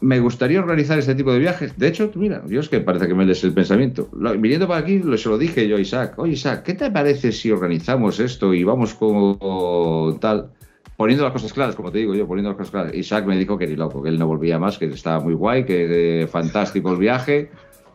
Me 0.00 0.18
gustaría 0.18 0.60
organizar 0.60 0.98
este 0.98 1.14
tipo 1.14 1.32
de 1.32 1.38
viajes. 1.38 1.76
De 1.78 1.88
hecho, 1.88 2.10
mira, 2.14 2.42
es 2.48 2.68
que 2.68 2.80
parece 2.80 3.06
que 3.06 3.14
me 3.14 3.24
lees 3.24 3.44
el 3.44 3.52
pensamiento. 3.52 4.08
Lo, 4.12 4.32
viniendo 4.32 4.66
para 4.66 4.80
aquí, 4.80 5.00
se 5.16 5.28
lo 5.28 5.38
dije 5.38 5.68
yo 5.68 5.76
a 5.76 5.80
Isaac. 5.80 6.14
Oye, 6.18 6.32
Isaac, 6.32 6.62
¿qué 6.62 6.74
te 6.74 6.90
parece 6.90 7.32
si 7.32 7.50
organizamos 7.50 8.18
esto 8.20 8.54
y 8.54 8.64
vamos 8.64 8.94
como 8.94 10.16
tal? 10.20 10.52
Poniendo 10.96 11.24
las 11.24 11.32
cosas 11.32 11.52
claras, 11.52 11.74
como 11.74 11.90
te 11.90 11.98
digo 11.98 12.14
yo, 12.14 12.26
poniendo 12.26 12.50
las 12.50 12.58
cosas 12.58 12.70
claras. 12.70 12.94
Isaac 12.94 13.26
me 13.26 13.36
dijo 13.36 13.58
que 13.58 13.66
ni 13.66 13.76
loco, 13.76 14.02
que 14.02 14.08
él 14.08 14.18
no 14.18 14.26
volvía 14.26 14.58
más, 14.58 14.78
que 14.78 14.86
estaba 14.86 15.20
muy 15.20 15.34
guay, 15.34 15.64
que 15.64 16.22
eh, 16.22 16.26
fantástico 16.26 16.92
el 16.92 16.98
viaje, 16.98 17.50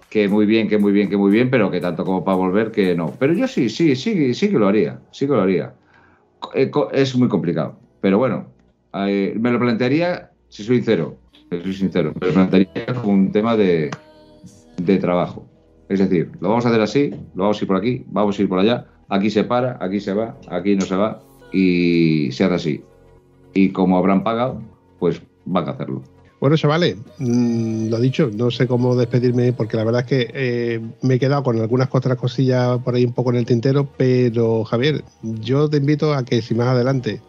que 0.10 0.28
muy 0.28 0.46
bien, 0.46 0.68
que 0.68 0.78
muy 0.78 0.92
bien, 0.92 1.10
que 1.10 1.18
muy 1.18 1.32
bien, 1.32 1.50
pero 1.50 1.70
que 1.70 1.82
tanto 1.82 2.04
como 2.04 2.24
para 2.24 2.38
volver, 2.38 2.72
que 2.72 2.96
no. 2.96 3.14
Pero 3.20 3.34
yo 3.34 3.48
sí, 3.48 3.70
sí, 3.70 3.96
sí, 3.96 4.34
sí 4.34 4.50
que 4.50 4.58
lo 4.58 4.68
haría, 4.68 5.00
sí 5.12 5.28
que 5.28 5.34
lo 5.34 5.42
haría. 5.42 5.74
Es 6.94 7.16
muy 7.16 7.28
complicado, 7.28 7.80
pero 8.02 8.18
bueno, 8.18 8.48
eh, 8.94 9.36
me 9.40 9.52
lo 9.52 9.60
plantearía, 9.60 10.32
si 10.50 10.64
soy 10.64 10.78
sincero, 10.78 11.18
soy 11.50 11.74
sincero, 11.74 12.14
pero 12.20 12.34
un 13.04 13.32
tema 13.32 13.56
de, 13.56 13.92
de 14.78 14.98
trabajo. 14.98 15.48
Es 15.88 16.00
decir, 16.00 16.32
lo 16.40 16.50
vamos 16.50 16.66
a 16.66 16.70
hacer 16.70 16.82
así, 16.82 17.12
lo 17.36 17.44
vamos 17.44 17.60
a 17.60 17.64
ir 17.64 17.68
por 17.68 17.78
aquí, 17.78 18.04
vamos 18.08 18.38
a 18.38 18.42
ir 18.42 18.50
por 18.50 18.60
allá, 18.60 18.88
aquí 19.10 19.30
se 19.30 19.44
para, 19.44 19.78
aquí 19.80 20.00
se 20.00 20.14
va, 20.14 20.38
aquí 20.50 20.76
no 20.76 20.82
se 20.82 20.96
va, 20.96 21.22
y 21.52 22.32
se 22.32 22.44
hace 22.44 22.56
así. 22.56 22.84
Y 23.54 23.70
como 23.70 23.98
habrán 23.98 24.24
pagado, 24.24 24.62
pues 25.00 25.22
van 25.46 25.68
a 25.68 25.72
hacerlo. 25.72 26.02
Bueno, 26.42 26.58
chavales, 26.58 26.98
mmm, 27.18 27.88
lo 27.88 28.00
dicho, 28.00 28.30
no 28.34 28.52
sé 28.52 28.68
cómo 28.68 28.96
despedirme 28.96 29.54
porque 29.54 29.78
la 29.78 29.84
verdad 29.84 30.02
es 30.02 30.08
que 30.08 30.32
eh, 30.34 30.82
me 31.02 31.16
he 31.16 31.20
quedado 31.20 31.44
con 31.44 31.60
algunas 31.60 31.88
otras 31.92 32.18
cosillas 32.18 32.78
por 32.80 32.96
ahí 32.96 33.06
un 33.06 33.14
poco 33.14 33.32
en 33.32 33.38
el 33.38 33.46
tintero, 33.46 33.88
pero 33.98 34.64
Javier, 34.66 35.04
yo 35.24 35.70
te 35.70 35.78
invito 35.78 36.14
a 36.14 36.26
que 36.26 36.42
si 36.42 36.54
más 36.54 36.68
adelante 36.68 37.22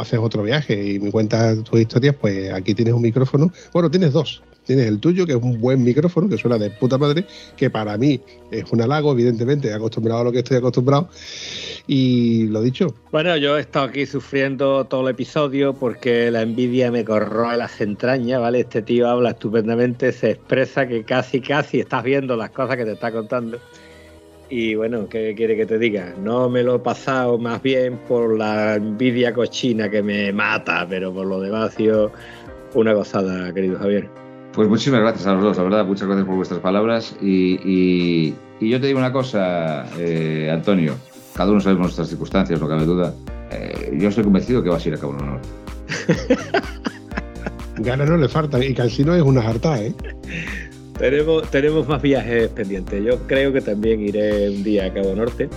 haces 0.00 0.18
otro 0.18 0.42
viaje 0.42 0.92
y 0.92 0.98
me 0.98 1.10
cuentas 1.10 1.62
tus 1.64 1.80
historias, 1.80 2.14
pues 2.20 2.52
aquí 2.52 2.74
tienes 2.74 2.94
un 2.94 3.02
micrófono. 3.02 3.52
Bueno, 3.72 3.90
tienes 3.90 4.12
dos. 4.12 4.42
Tienes 4.66 4.88
el 4.88 4.98
tuyo, 4.98 5.26
que 5.26 5.32
es 5.32 5.38
un 5.40 5.60
buen 5.60 5.84
micrófono, 5.84 6.28
que 6.28 6.36
suena 6.36 6.58
de 6.58 6.70
puta 6.70 6.98
madre, 6.98 7.24
que 7.56 7.70
para 7.70 7.96
mí 7.96 8.20
es 8.50 8.64
un 8.72 8.82
halago, 8.82 9.12
evidentemente, 9.12 9.72
acostumbrado 9.72 10.22
a 10.22 10.24
lo 10.24 10.32
que 10.32 10.38
estoy 10.38 10.56
acostumbrado. 10.56 11.08
Y 11.86 12.48
lo 12.48 12.60
dicho. 12.62 12.92
Bueno, 13.12 13.36
yo 13.36 13.56
he 13.56 13.60
estado 13.60 13.86
aquí 13.86 14.06
sufriendo 14.06 14.84
todo 14.86 15.02
el 15.02 15.14
episodio 15.14 15.72
porque 15.72 16.32
la 16.32 16.42
envidia 16.42 16.90
me 16.90 17.04
corroe 17.04 17.56
las 17.56 17.80
entrañas, 17.80 18.40
¿vale? 18.40 18.60
Este 18.60 18.82
tío 18.82 19.08
habla 19.08 19.30
estupendamente, 19.30 20.10
se 20.10 20.32
expresa 20.32 20.88
que 20.88 21.04
casi, 21.04 21.40
casi 21.40 21.78
estás 21.78 22.02
viendo 22.02 22.34
las 22.34 22.50
cosas 22.50 22.76
que 22.76 22.84
te 22.84 22.92
está 22.92 23.12
contando. 23.12 23.60
Y 24.48 24.76
bueno, 24.76 25.08
¿qué 25.08 25.34
quiere 25.34 25.56
que 25.56 25.66
te 25.66 25.78
diga? 25.78 26.14
No 26.22 26.48
me 26.48 26.62
lo 26.62 26.76
he 26.76 26.78
pasado 26.78 27.36
más 27.36 27.60
bien 27.62 27.98
por 28.08 28.38
la 28.38 28.76
envidia 28.76 29.32
cochina 29.32 29.90
que 29.90 30.02
me 30.02 30.32
mata, 30.32 30.86
pero 30.88 31.12
por 31.12 31.26
lo 31.26 31.40
demás 31.40 31.72
ha 31.72 31.76
sido 31.76 32.12
una 32.74 32.92
gozada, 32.92 33.52
querido 33.52 33.78
Javier. 33.78 34.08
Pues 34.52 34.68
muchísimas 34.68 35.00
gracias 35.00 35.26
a 35.26 35.34
los 35.34 35.42
dos, 35.42 35.56
la 35.56 35.64
verdad, 35.64 35.84
muchas 35.84 36.06
gracias 36.06 36.26
por 36.26 36.36
vuestras 36.36 36.60
palabras. 36.60 37.16
Y, 37.20 37.58
y, 37.64 38.34
y 38.60 38.70
yo 38.70 38.80
te 38.80 38.86
digo 38.86 39.00
una 39.00 39.12
cosa, 39.12 39.84
eh, 39.98 40.48
Antonio, 40.52 40.94
cada 41.34 41.50
uno 41.50 41.60
sabe 41.60 41.76
nuestras 41.76 42.08
circunstancias, 42.08 42.60
no 42.60 42.68
cabe 42.68 42.84
duda. 42.84 43.12
Eh, 43.50 43.96
yo 43.98 44.08
estoy 44.08 44.24
convencido 44.24 44.62
que 44.62 44.70
vas 44.70 44.84
a 44.84 44.88
ir 44.88 44.94
a 44.94 44.98
Cabo 44.98 45.12
Norte. 45.14 45.48
Ganas 47.78 48.08
no 48.08 48.16
le 48.16 48.28
faltan, 48.28 48.62
y 48.62 48.72
Cansino 48.72 49.14
es 49.14 49.22
una 49.22 49.42
jarta, 49.42 49.82
¿eh? 49.82 49.92
Tenemos, 50.98 51.50
tenemos 51.50 51.86
más 51.86 52.00
viajes 52.00 52.48
pendientes. 52.48 53.04
Yo 53.04 53.18
creo 53.26 53.52
que 53.52 53.60
también 53.60 54.00
iré 54.00 54.48
un 54.48 54.64
día 54.64 54.86
a 54.86 54.92
Cabo 54.92 55.14
Norte, 55.14 55.48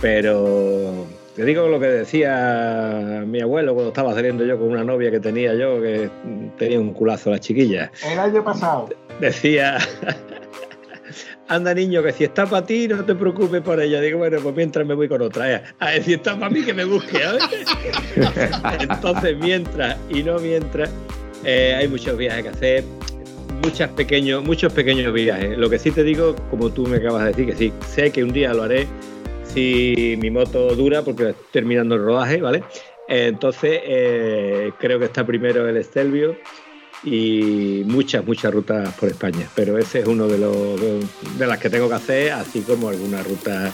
pero 0.00 1.06
Te 1.34 1.44
digo 1.44 1.68
lo 1.68 1.80
que 1.80 1.86
decía 1.86 3.24
mi 3.26 3.40
abuelo 3.40 3.74
cuando 3.74 3.90
estaba 3.90 4.14
saliendo 4.14 4.44
yo 4.44 4.58
con 4.58 4.68
una 4.68 4.84
novia 4.84 5.10
que 5.10 5.20
tenía 5.20 5.54
yo, 5.54 5.80
que 5.80 6.08
tenía 6.58 6.78
un 6.78 6.92
culazo 6.92 7.30
la 7.30 7.38
chiquilla. 7.38 7.90
El 8.08 8.18
año 8.18 8.44
pasado. 8.44 8.88
Decía, 9.20 9.78
anda 11.48 11.74
niño, 11.74 12.02
que 12.02 12.12
si 12.12 12.24
está 12.24 12.46
para 12.46 12.64
ti, 12.64 12.86
no 12.88 13.04
te 13.04 13.14
preocupes 13.14 13.62
por 13.62 13.80
ella. 13.80 14.00
Digo, 14.00 14.18
bueno, 14.18 14.38
pues 14.40 14.54
mientras 14.54 14.86
me 14.86 14.94
voy 14.94 15.08
con 15.08 15.20
otra. 15.22 15.52
¿eh? 15.52 15.62
A 15.80 15.86
ver, 15.86 16.04
si 16.04 16.14
está 16.14 16.38
para 16.38 16.50
mí, 16.50 16.62
que 16.62 16.74
me 16.74 16.84
busque. 16.84 17.18
¿eh? 17.18 17.64
Entonces, 18.80 19.36
mientras 19.36 19.96
y 20.08 20.22
no 20.22 20.38
mientras, 20.38 20.90
eh, 21.44 21.74
hay 21.76 21.88
muchos 21.88 22.16
viajes 22.16 22.44
que 22.44 22.48
hacer, 22.50 22.84
muchas 23.62 23.90
pequeños, 23.90 24.44
muchos 24.44 24.72
pequeños 24.72 25.12
viajes. 25.12 25.56
Lo 25.56 25.70
que 25.70 25.78
sí 25.78 25.90
te 25.90 26.02
digo, 26.02 26.34
como 26.50 26.70
tú 26.70 26.86
me 26.86 26.96
acabas 26.96 27.24
de 27.24 27.28
decir, 27.30 27.46
que 27.46 27.56
sí, 27.56 27.72
sé 27.86 28.10
que 28.10 28.24
un 28.24 28.32
día 28.32 28.54
lo 28.54 28.62
haré 28.62 28.86
si 29.44 30.16
mi 30.20 30.30
moto 30.30 30.74
dura, 30.74 31.02
porque 31.02 31.30
estoy 31.30 31.46
terminando 31.50 31.96
el 31.96 32.02
rodaje, 32.02 32.40
¿vale? 32.40 32.62
Entonces, 33.08 33.80
eh, 33.84 34.72
creo 34.78 34.98
que 34.98 35.06
está 35.06 35.26
primero 35.26 35.68
el 35.68 35.76
Estelvio 35.76 36.36
y 37.02 37.82
muchas, 37.86 38.24
muchas 38.24 38.52
rutas 38.52 38.94
por 38.94 39.08
España. 39.08 39.48
Pero 39.54 39.78
ese 39.78 40.00
es 40.00 40.06
uno 40.06 40.28
de, 40.28 40.38
los, 40.38 40.80
de, 41.38 41.46
las 41.46 41.58
que 41.58 41.70
tengo 41.70 41.88
que 41.88 41.94
hacer, 41.94 42.32
así 42.32 42.60
como 42.60 42.88
alguna 42.88 43.22
ruta 43.22 43.72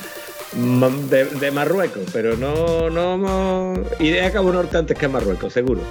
de, 1.11 1.25
de 1.27 1.51
Marruecos. 1.51 2.05
Pero 2.13 2.37
no, 2.37 2.89
no, 2.89 3.19
no. 3.19 3.75
Iré 4.01 4.23
a 4.25 4.33
Cabo 4.33 4.53
Norte 4.53 4.79
antes 4.79 4.97
que 4.97 5.07
a 5.07 5.11
Marruecos, 5.11 5.53
seguro. 5.53 5.83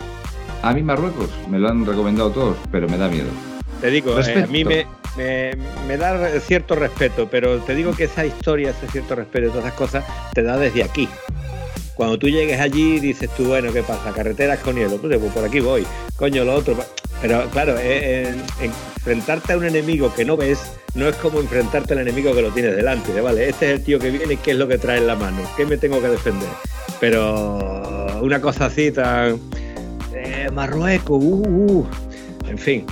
A 0.63 0.73
mí 0.73 0.81
Marruecos 0.81 1.30
me 1.47 1.59
lo 1.59 1.69
han 1.69 1.85
recomendado 1.85 2.31
todos, 2.31 2.57
pero 2.72 2.89
me 2.89 2.97
da 2.97 3.07
miedo. 3.07 3.55
Te 3.81 3.89
digo, 3.91 4.19
eh, 4.19 4.43
a 4.43 4.47
mí 4.47 4.64
me, 4.64 4.85
me, 5.18 5.52
me 5.88 5.97
da 5.97 6.39
cierto 6.39 6.76
respeto, 6.76 7.27
pero 7.30 7.60
te 7.60 7.76
digo 7.76 7.91
que 7.93 8.06
esa 8.06 8.26
historia, 8.26 8.72
ese 8.72 8.88
cierto 8.91 9.15
respeto, 9.15 9.49
todas 9.49 9.65
esas 9.65 9.77
cosas, 9.77 10.06
te 10.34 10.41
da 10.43 10.57
desde 10.57 10.84
aquí. 10.84 11.07
Cuando 11.93 12.18
tú 12.18 12.27
llegues 12.27 12.60
allí, 12.60 12.99
dices 12.99 13.30
tú, 13.38 13.45
bueno, 13.45 13.72
¿qué 13.72 13.81
pasa? 13.84 14.11
Carreteras 14.14 14.60
con 14.60 14.76
hielo, 14.76 14.97
pues, 14.97 15.18
pues 15.18 15.31
por 15.31 15.45
aquí 15.45 15.60
voy, 15.61 15.85
coño, 16.18 16.43
lo 16.43 16.56
otro. 16.56 16.76
Pero 17.22 17.45
claro, 17.52 17.76
eh, 17.80 18.27
en- 18.60 18.72
enfrentarte 18.97 19.53
a 19.53 19.57
un 19.57 19.65
enemigo 19.65 20.14
que 20.14 20.26
no 20.26 20.35
ves, 20.35 20.60
no 20.93 21.07
es 21.07 21.15
como 21.18 21.39
enfrentarte 21.39 21.93
al 21.93 21.99
enemigo 21.99 22.34
que 22.35 22.41
lo 22.41 22.49
tienes 22.49 22.76
delante, 22.76 23.14
de, 23.14 23.22
vale, 23.22 23.47
este 23.49 23.68
es 23.68 23.72
el 23.80 23.84
tío 23.85 23.99
que 23.99 24.10
viene, 24.10 24.35
¿qué 24.38 24.52
es 24.52 24.57
lo 24.57 24.68
que 24.68 24.77
trae 24.77 24.97
en 24.97 25.07
la 25.07 25.15
mano? 25.15 25.41
¿Qué 25.56 25.65
me 25.65 25.77
tengo 25.77 26.02
que 26.02 26.10
defender? 26.10 26.49
Pero 26.99 28.19
una 28.22 28.41
cosa 28.41 28.65
así 28.65 28.91
tan... 28.91 29.39
eh, 30.14 30.49
Marruecos, 30.52 31.18
uh, 31.22 31.47
uh, 31.47 31.88
en 32.49 32.57
fin. 32.57 32.85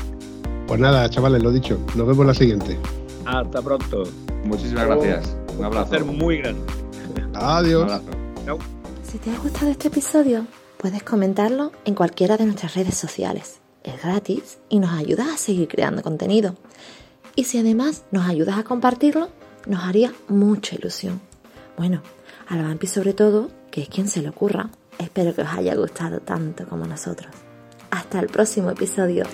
Pues 0.67 0.79
nada, 0.79 1.09
chavales, 1.09 1.43
lo 1.43 1.51
dicho. 1.51 1.77
Nos 1.95 2.07
vemos 2.07 2.25
la 2.25 2.33
siguiente. 2.33 2.77
Hasta 3.25 3.61
pronto. 3.61 4.03
Muchísimas 4.45 4.87
gracias. 4.87 5.35
Un 5.57 5.65
abrazo. 5.65 5.89
placer 5.89 6.05
muy 6.05 6.37
grande. 6.39 6.61
Un 7.15 7.35
Adiós. 7.35 7.83
abrazo. 7.83 8.59
Si 9.03 9.17
te 9.19 9.29
ha 9.29 9.37
gustado 9.37 9.69
este 9.69 9.89
episodio, 9.89 10.47
puedes 10.77 11.03
comentarlo 11.03 11.71
en 11.85 11.93
cualquiera 11.95 12.37
de 12.37 12.45
nuestras 12.45 12.73
redes 12.75 12.95
sociales. 12.95 13.59
Es 13.83 14.01
gratis 14.01 14.59
y 14.69 14.79
nos 14.79 14.91
ayudas 14.91 15.27
a 15.27 15.37
seguir 15.37 15.67
creando 15.67 16.01
contenido. 16.01 16.55
Y 17.35 17.43
si 17.43 17.57
además 17.59 18.03
nos 18.11 18.27
ayudas 18.27 18.57
a 18.57 18.63
compartirlo, 18.63 19.29
nos 19.67 19.83
haría 19.83 20.13
mucha 20.27 20.75
ilusión. 20.75 21.21
Bueno, 21.77 22.01
a 22.47 22.55
la 22.55 22.63
Vampi 22.63 22.87
sobre 22.87 23.13
todo, 23.13 23.49
que 23.71 23.81
es 23.81 23.89
quien 23.89 24.07
se 24.07 24.21
le 24.21 24.29
ocurra. 24.29 24.69
Espero 24.97 25.33
que 25.35 25.41
os 25.41 25.49
haya 25.49 25.75
gustado 25.75 26.19
tanto 26.19 26.65
como 26.67 26.85
nosotros. 26.85 27.31
Hasta 27.91 28.19
el 28.19 28.27
próximo 28.27 28.71
episodio. 28.71 29.25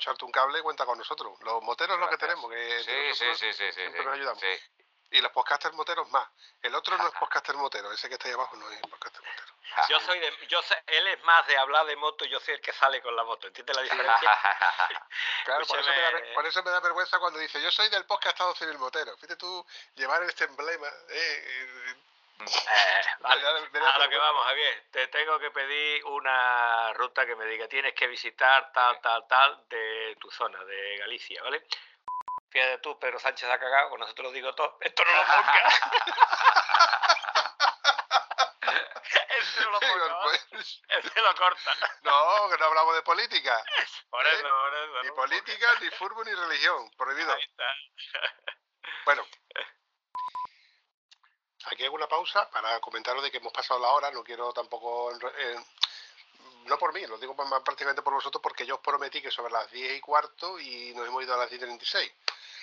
Echarte 0.00 0.24
un 0.24 0.32
cable, 0.32 0.62
cuenta 0.62 0.84
con 0.86 0.98
nosotros. 0.98 1.38
Los 1.42 1.62
moteros 1.62 1.98
lo 1.98 2.08
que 2.08 2.16
tenemos, 2.18 2.50
que 2.50 2.78
Sí, 2.80 2.84
sí, 2.84 3.08
nosotros 3.08 3.38
sí, 3.38 3.52
sí, 3.52 3.64
sí, 3.66 3.72
siempre 3.72 4.00
sí. 4.00 4.06
nos 4.06 4.14
ayudamos. 4.14 4.40
Sí. 4.40 4.58
Y 5.12 5.20
los 5.20 5.32
podcasters 5.32 5.74
moteros 5.74 6.08
más. 6.10 6.28
El 6.62 6.72
otro 6.74 6.96
no 6.96 7.06
es 7.08 7.14
podcaster 7.20 7.56
motero, 7.56 7.90
ese 7.92 8.08
que 8.08 8.14
está 8.14 8.28
ahí 8.28 8.34
abajo 8.34 8.56
no 8.56 8.70
es 8.70 8.80
podcaster 8.80 9.20
motero. 9.22 9.54
Yo 9.88 10.00
soy 10.00 10.18
de, 10.18 10.32
yo 10.48 10.60
sé- 10.62 10.82
él 10.88 11.06
es 11.08 11.22
más 11.22 11.46
de 11.46 11.56
hablar 11.56 11.86
de 11.86 11.94
moto, 11.96 12.24
yo 12.24 12.40
soy 12.40 12.54
el 12.54 12.60
que 12.60 12.72
sale 12.72 13.00
con 13.02 13.14
la 13.14 13.22
moto, 13.22 13.46
¿entiendes 13.46 13.76
la 13.76 13.82
diferencia? 13.82 14.38
Claro, 15.44 15.64
por 15.66 15.78
eso, 15.78 15.90
me 15.90 16.00
da, 16.00 16.10
por 16.34 16.46
eso 16.46 16.62
me 16.62 16.70
da 16.70 16.80
vergüenza 16.80 17.18
cuando 17.18 17.38
dice 17.38 17.60
yo 17.62 17.70
soy 17.70 17.88
del 17.88 18.04
podcast 18.04 18.34
Estado 18.36 18.54
Civil 18.54 18.78
Motero. 18.78 19.14
Fíjate 19.16 19.36
tú 19.36 19.64
llevar 19.94 20.22
este 20.24 20.44
emblema. 20.44 20.86
eh, 21.08 21.94
eh, 22.46 23.02
vale, 23.20 23.46
a 23.46 23.98
lo 23.98 24.08
que 24.08 24.16
vamos, 24.16 24.46
Javier, 24.46 24.86
te 24.90 25.06
tengo 25.08 25.38
que 25.38 25.50
pedir 25.50 26.04
una 26.06 26.92
ruta 26.94 27.26
que 27.26 27.36
me 27.36 27.46
diga, 27.46 27.68
tienes 27.68 27.94
que 27.94 28.06
visitar 28.06 28.72
tal, 28.72 29.00
tal, 29.00 29.26
tal 29.26 29.68
de 29.68 30.16
tu 30.20 30.30
zona, 30.30 30.62
de 30.64 30.98
Galicia, 30.98 31.42
¿vale? 31.42 31.64
Fíjate 32.50 32.78
tú, 32.78 32.98
Pedro 32.98 33.18
Sánchez 33.18 33.48
ha 33.48 33.58
cagado, 33.58 33.90
con 33.90 34.00
nosotros 34.00 34.26
lo 34.26 34.32
digo 34.32 34.54
todo, 34.54 34.76
esto 34.80 35.04
no 35.04 35.12
lo 35.12 35.22
pongas. 35.24 35.80
Este 39.40 39.62
no 39.62 39.70
lo 39.70 39.78
pues, 40.22 40.82
este 40.88 41.20
corta. 41.36 41.72
no, 42.02 42.48
que 42.50 42.58
no 42.58 42.64
hablamos 42.66 42.94
de 42.94 43.02
política. 43.02 43.64
Por 44.10 44.26
¿Eh? 44.26 44.30
eso, 44.32 44.48
por 44.48 44.74
eso. 44.74 45.02
Ni 45.02 45.08
no 45.08 45.14
política, 45.14 45.68
ni 45.80 45.90
fútbol, 45.90 46.26
ni 46.26 46.34
religión. 46.34 46.90
Prohibido. 46.96 47.32
Ahí 47.32 47.42
está. 47.42 47.64
Bueno. 49.04 49.26
Aquí 51.66 51.84
hago 51.84 51.94
una 51.94 52.08
pausa 52.08 52.48
para 52.50 52.80
comentaros 52.80 53.22
de 53.22 53.30
que 53.30 53.38
hemos 53.38 53.52
pasado 53.52 53.78
la 53.80 53.88
hora. 53.90 54.10
No 54.10 54.24
quiero 54.24 54.52
tampoco. 54.52 55.12
eh, 55.12 55.56
no 56.64 56.78
por 56.78 56.92
mí, 56.92 57.04
lo 57.06 57.18
digo 57.18 57.34
prácticamente 57.64 58.02
por 58.02 58.14
vosotros, 58.14 58.42
porque 58.42 58.64
yo 58.66 58.76
os 58.76 58.80
prometí 58.80 59.20
que 59.20 59.30
sobre 59.30 59.52
las 59.52 59.70
10 59.70 59.96
y 59.96 60.00
cuarto 60.00 60.58
y 60.58 60.94
nos 60.94 61.06
hemos 61.06 61.22
ido 61.22 61.34
a 61.34 61.38
las 61.38 61.50
10 61.50 61.58
y 61.60 61.64
36. 61.64 62.12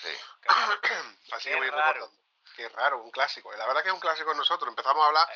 Sí. 0.02 0.10
Así 1.34 1.50
Qué 1.50 1.52
que 1.52 1.58
voy 1.60 1.70
raro. 1.70 1.94
recordando. 1.94 2.18
Qué 2.56 2.70
raro, 2.70 3.02
un 3.04 3.12
clásico. 3.12 3.52
La 3.54 3.68
verdad 3.68 3.82
que 3.84 3.90
es 3.90 3.94
un 3.94 4.00
clásico 4.00 4.32
en 4.32 4.38
nosotros. 4.38 4.70
Empezamos 4.70 5.04
a 5.04 5.08
hablar 5.08 5.28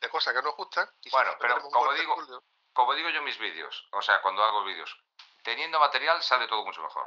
de 0.00 0.08
cosas 0.08 0.32
que 0.34 0.42
nos 0.42 0.54
gustan. 0.56 0.88
Y 1.02 1.10
Bueno, 1.10 1.36
pero 1.40 1.60
como 1.60 1.92
digo- 1.94 2.14
julio- 2.14 2.42
Como 2.72 2.94
digo 2.94 3.10
yo 3.10 3.18
en 3.18 3.24
mis 3.24 3.38
vídeos, 3.38 3.88
o 3.92 4.00
sea, 4.00 4.22
cuando 4.22 4.42
hago 4.44 4.64
vídeos, 4.64 4.96
teniendo 5.42 5.78
material 5.80 6.22
sale 6.22 6.46
todo 6.46 6.64
mucho 6.64 6.80
mejor. 6.82 7.04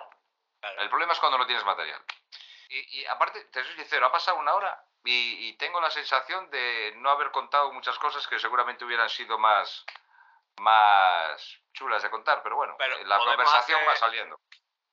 Claro. 0.60 0.81
El 0.81 0.90
problema 0.90 1.14
es 1.14 1.19
cuando 1.19 1.38
no 1.38 1.45
tienes 1.48 1.64
material. 1.65 2.03
Y, 2.69 2.99
y 3.02 3.06
aparte, 3.06 3.45
te 3.45 3.64
soy 3.64 3.73
sincero, 3.76 4.06
ha 4.07 4.11
pasado 4.11 4.38
una 4.38 4.53
hora 4.56 4.84
y, 5.05 5.47
y 5.49 5.57
tengo 5.57 5.80
la 5.81 5.89
sensación 5.91 6.49
de 6.49 6.93
no 6.97 7.09
haber 7.09 7.31
contado 7.31 7.71
muchas 7.73 7.97
cosas 7.99 8.25
que 8.27 8.39
seguramente 8.39 8.85
hubieran 8.85 9.09
sido 9.09 9.38
más, 9.38 9.85
más 10.57 11.59
chulas 11.73 12.03
de 12.03 12.09
contar, 12.09 12.41
pero 12.43 12.55
bueno, 12.55 12.75
Pero 12.77 12.97
la 13.05 13.17
conversación 13.17 13.77
hacer- 13.77 13.89
va 13.89 13.95
saliendo. 13.95 14.39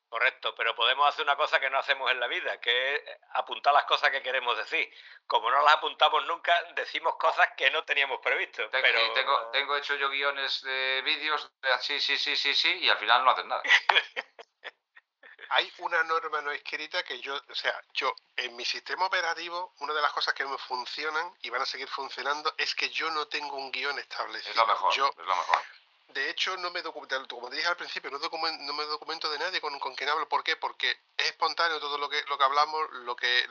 Correcto, 0.08 0.56
pero 0.56 0.74
podemos 0.74 1.08
hacer 1.08 1.22
una 1.24 1.36
cosa 1.36 1.60
que 1.60 1.70
no 1.70 1.78
hacemos 1.78 2.10
en 2.10 2.18
la 2.18 2.26
vida, 2.26 2.58
que 2.60 2.96
es 2.96 3.02
apuntar 3.34 3.72
las 3.72 3.84
cosas 3.84 4.10
que 4.10 4.20
queremos 4.22 4.56
decir. 4.56 4.92
Como 5.24 5.48
no 5.52 5.62
las 5.62 5.74
apuntamos 5.74 6.26
nunca, 6.26 6.52
decimos 6.74 7.14
cosas 7.16 7.50
que 7.56 7.70
no 7.70 7.84
teníamos 7.84 8.18
previsto. 8.20 8.68
Tengo, 8.70 8.82
pero 8.82 9.06
y 9.06 9.12
tengo, 9.12 9.50
tengo 9.52 9.76
hecho 9.76 9.94
yo 9.94 10.10
guiones 10.10 10.62
de 10.62 11.02
vídeos 11.04 11.52
de 11.60 11.78
sí, 11.78 12.00
sí, 12.00 12.16
sí, 12.18 12.34
sí, 12.34 12.54
sí, 12.54 12.78
y 12.80 12.90
al 12.90 12.98
final 12.98 13.24
no 13.24 13.30
hacen 13.30 13.46
nada. 13.46 13.62
Hay 15.50 15.72
una 15.78 16.02
norma 16.04 16.40
no 16.42 16.50
escrita 16.52 17.02
que 17.02 17.20
yo, 17.20 17.34
o 17.48 17.54
sea, 17.54 17.80
yo 17.94 18.14
en 18.36 18.54
mi 18.56 18.64
sistema 18.64 19.06
operativo, 19.06 19.72
una 19.80 19.92
de 19.92 20.00
las 20.02 20.12
cosas 20.12 20.32
que 20.34 20.44
me 20.44 20.56
funcionan 20.58 21.34
y 21.42 21.50
van 21.50 21.62
a 21.62 21.66
seguir 21.66 21.88
funcionando 21.88 22.54
es 22.56 22.74
que 22.74 22.88
yo 22.90 23.10
no 23.10 23.26
tengo 23.26 23.56
un 23.56 23.70
guion 23.72 23.98
establecido. 23.98 24.50
Es 24.50 24.56
lo 24.56 24.66
mejor, 24.66 24.92
Yo 24.94 25.08
es 25.08 25.16
lo 25.16 25.36
mejor. 25.36 25.62
de 26.08 26.30
hecho, 26.30 26.56
no 26.58 26.70
me 26.70 26.82
documento, 26.82 27.26
como 27.28 27.48
te 27.50 27.56
dije 27.56 27.68
al 27.68 27.76
principio, 27.76 28.10
no, 28.10 28.18
documen- 28.20 28.58
no 28.60 28.72
me 28.74 28.84
documento 28.84 29.28
de 29.30 29.38
nadie 29.38 29.60
con, 29.60 29.76
con 29.80 29.94
quien 29.96 30.08
hablo. 30.10 30.28
¿Por 30.28 30.44
qué? 30.44 30.56
Porque 30.56 30.90
es 31.16 31.26
espontáneo 31.26 31.80
todo 31.80 31.98
lo 31.98 32.08
que, 32.08 32.22
lo 32.28 32.38
que 32.38 32.44
hablamos, 32.44 32.88
lo 32.92 33.16
que... 33.16 33.48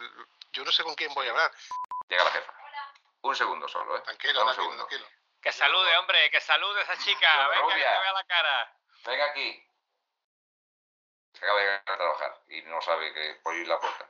Yo 0.53 0.63
no 0.65 0.71
sé 0.71 0.83
con 0.83 0.95
quién 0.95 1.13
voy 1.13 1.27
a 1.27 1.31
hablar. 1.31 1.51
Llega 2.07 2.23
la 2.23 2.31
jefa. 2.31 2.53
Un 3.21 3.35
segundo 3.35 3.67
solo, 3.67 3.97
¿eh? 3.97 4.01
Tranquilo, 4.01 4.33
tranquilo, 4.41 4.53
segundo. 4.55 4.85
tranquilo. 4.87 5.09
Que 5.41 5.51
salude, 5.51 5.97
hombre, 5.97 6.31
que 6.31 6.39
salude 6.41 6.81
esa 6.81 6.97
chica. 6.97 7.47
Venga, 7.49 7.67
que 7.67 7.73
te 7.73 7.79
vea 7.79 8.13
la 8.13 8.23
cara. 8.23 8.73
Venga 9.05 9.25
aquí. 9.25 9.65
Se 11.39 11.45
acaba 11.45 11.59
de 11.59 11.65
llegar 11.65 11.83
a 11.85 11.97
trabajar 11.97 12.37
y 12.49 12.61
no 12.63 12.81
sabe 12.81 13.13
que 13.13 13.39
por 13.41 13.55
ir 13.55 13.67
la 13.67 13.79
puerta. 13.79 14.05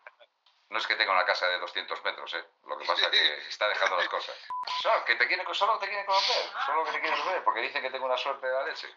No 0.70 0.78
es 0.78 0.88
que 0.88 0.96
tenga 0.96 1.12
una 1.12 1.26
casa 1.26 1.48
de 1.48 1.60
200 1.60 2.04
metros, 2.04 2.34
¿eh? 2.34 2.46
Lo 2.68 2.78
que 2.78 2.86
pasa 2.86 3.06
es 3.06 3.10
que 3.10 3.38
está 3.50 3.68
dejando 3.68 3.98
las 3.98 4.08
cosas. 4.08 4.36
Solo 4.82 5.06
que 5.06 5.16
te 5.16 5.28
quiere, 5.28 5.44
solo 5.54 5.80
te 5.80 5.88
quiere 5.88 6.06
conocer, 6.06 6.52
solo 6.66 6.86
que 6.86 6.92
te 6.92 7.02
quiere 7.02 7.24
ver, 7.24 7.44
porque 7.44 7.62
dicen 7.62 7.82
que 7.82 7.90
tengo 7.90 8.06
una 8.06 8.18
suerte 8.18 8.46
de 8.46 8.54
la 8.54 8.64
leche. 8.64 8.88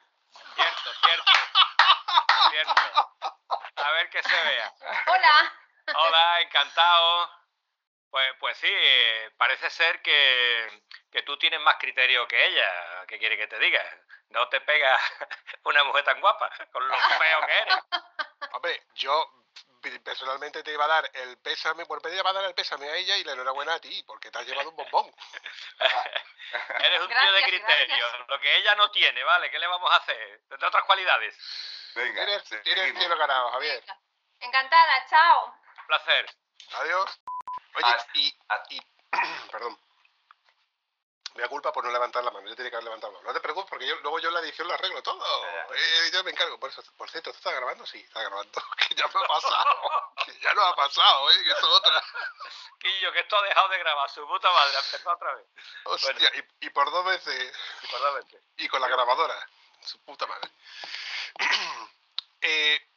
Cierto, 0.54 0.90
cierto. 1.04 1.32
Cierto. 2.50 2.82
A 3.76 3.90
ver 3.92 4.10
que 4.10 4.22
se 4.22 4.42
vea. 4.44 4.72
Hola. 5.06 5.52
Hola, 5.94 6.40
encantado. 6.42 7.30
Pues, 8.10 8.34
pues 8.38 8.58
sí, 8.58 8.68
eh, 8.70 9.30
parece 9.38 9.70
ser 9.70 10.02
que, 10.02 10.82
que 11.10 11.22
tú 11.22 11.38
tienes 11.38 11.60
más 11.60 11.76
criterio 11.76 12.28
que 12.28 12.46
ella. 12.46 13.06
¿Qué 13.06 13.18
quiere 13.18 13.38
que 13.38 13.46
te 13.46 13.58
diga? 13.58 13.82
No 14.32 14.48
te 14.48 14.60
pega 14.62 14.98
una 15.64 15.84
mujer 15.84 16.04
tan 16.04 16.20
guapa, 16.20 16.50
con 16.72 16.86
lo 16.86 16.94
feo 16.96 17.46
que 17.46 17.58
eres. 17.58 17.76
Hombre, 18.52 18.82
yo 18.94 19.30
personalmente 20.04 20.62
te 20.62 20.72
iba 20.72 20.84
a 20.84 20.88
dar 20.88 21.10
el 21.14 21.38
pésame, 21.38 21.84
por 21.86 22.00
pedir 22.00 22.24
va 22.24 22.30
a 22.30 22.34
dar 22.34 22.44
el 22.44 22.54
pésame 22.54 22.88
a 22.88 22.94
ella 22.96 23.16
y 23.16 23.24
la 23.24 23.32
enhorabuena 23.32 23.74
a 23.74 23.80
ti, 23.80 24.02
porque 24.06 24.30
te 24.30 24.38
has 24.38 24.46
llevado 24.46 24.70
un 24.70 24.76
bombón. 24.76 25.12
Eres 26.84 27.00
un 27.00 27.08
tío 27.08 27.32
de 27.32 27.42
criterio, 27.42 27.96
gracias. 27.96 28.28
lo 28.28 28.40
que 28.40 28.56
ella 28.56 28.74
no 28.76 28.90
tiene, 28.90 29.24
¿vale? 29.24 29.50
¿Qué 29.50 29.58
le 29.58 29.66
vamos 29.66 29.90
a 29.90 29.96
hacer? 29.96 30.40
De 30.48 30.66
otras 30.66 30.84
cualidades. 30.84 31.36
Venga, 31.94 32.24
Tienes, 32.24 32.62
tienes 32.62 32.98
cielo 32.98 33.16
ganado, 33.16 33.50
Javier. 33.52 33.80
Venga. 33.80 33.98
Encantada, 34.40 35.06
chao. 35.08 35.46
Un 35.80 35.86
placer. 35.86 36.26
Adiós. 36.74 37.20
Oye, 37.74 37.84
Ah, 37.86 38.06
y, 38.14 38.38
ah. 38.48 38.62
y 38.70 38.80
perdón. 39.50 39.78
Me 41.34 41.42
da 41.42 41.48
culpa 41.48 41.72
por 41.72 41.84
no 41.84 41.90
levantar 41.90 42.22
la 42.22 42.30
mano. 42.30 42.48
Yo 42.48 42.54
tenía 42.54 42.70
que 42.70 42.76
haber 42.76 42.84
levantado 42.84 43.12
la 43.12 43.18
mano. 43.18 43.28
No 43.28 43.34
te 43.34 43.40
preocupes, 43.40 43.70
porque 43.70 43.86
yo, 43.86 43.96
luego 43.96 44.18
yo 44.18 44.28
en 44.28 44.34
la 44.34 44.40
edición 44.40 44.68
lo 44.68 44.74
arreglo 44.74 45.02
todo. 45.02 45.18
Ya. 45.42 45.66
Eh, 45.74 46.10
yo 46.12 46.22
me 46.24 46.30
encargo. 46.30 46.58
Por, 46.58 46.70
eso, 46.70 46.82
por 46.96 47.10
cierto, 47.10 47.30
¿tú 47.30 47.36
estás 47.38 47.54
grabando? 47.54 47.86
Sí, 47.86 47.98
está 47.98 48.20
grabando. 48.22 48.52
Que 48.88 48.94
ya 48.94 49.06
me 49.06 49.24
ha 49.24 49.26
pasado. 49.26 50.14
que 50.26 50.38
ya 50.40 50.54
no 50.54 50.62
ha 50.62 50.76
pasado, 50.76 51.30
¿eh? 51.30 51.44
Que 51.44 51.50
eso 51.52 51.58
es 51.60 51.76
otra. 51.76 52.04
Quillo, 52.78 53.12
que 53.12 53.20
esto 53.20 53.36
ha 53.36 53.42
dejado 53.42 53.68
de 53.68 53.78
grabar, 53.78 54.10
su 54.10 54.26
puta 54.26 54.50
madre, 54.50 54.76
ha 54.76 54.80
empezado 54.80 55.16
otra 55.16 55.34
vez. 55.34 55.46
Hostia, 55.84 56.30
y, 56.34 56.66
y 56.66 56.70
por 56.70 56.90
dos 56.90 57.04
veces. 57.04 57.52
Y 57.82 57.86
por 57.86 58.00
dar 58.00 58.14
veinte. 58.14 58.40
Y 58.56 58.68
con 58.68 58.80
la 58.80 58.88
grabadora. 58.88 59.48
Su 59.84 59.98
puta 60.00 60.26
madre. 60.26 60.50
eh, 62.42 62.91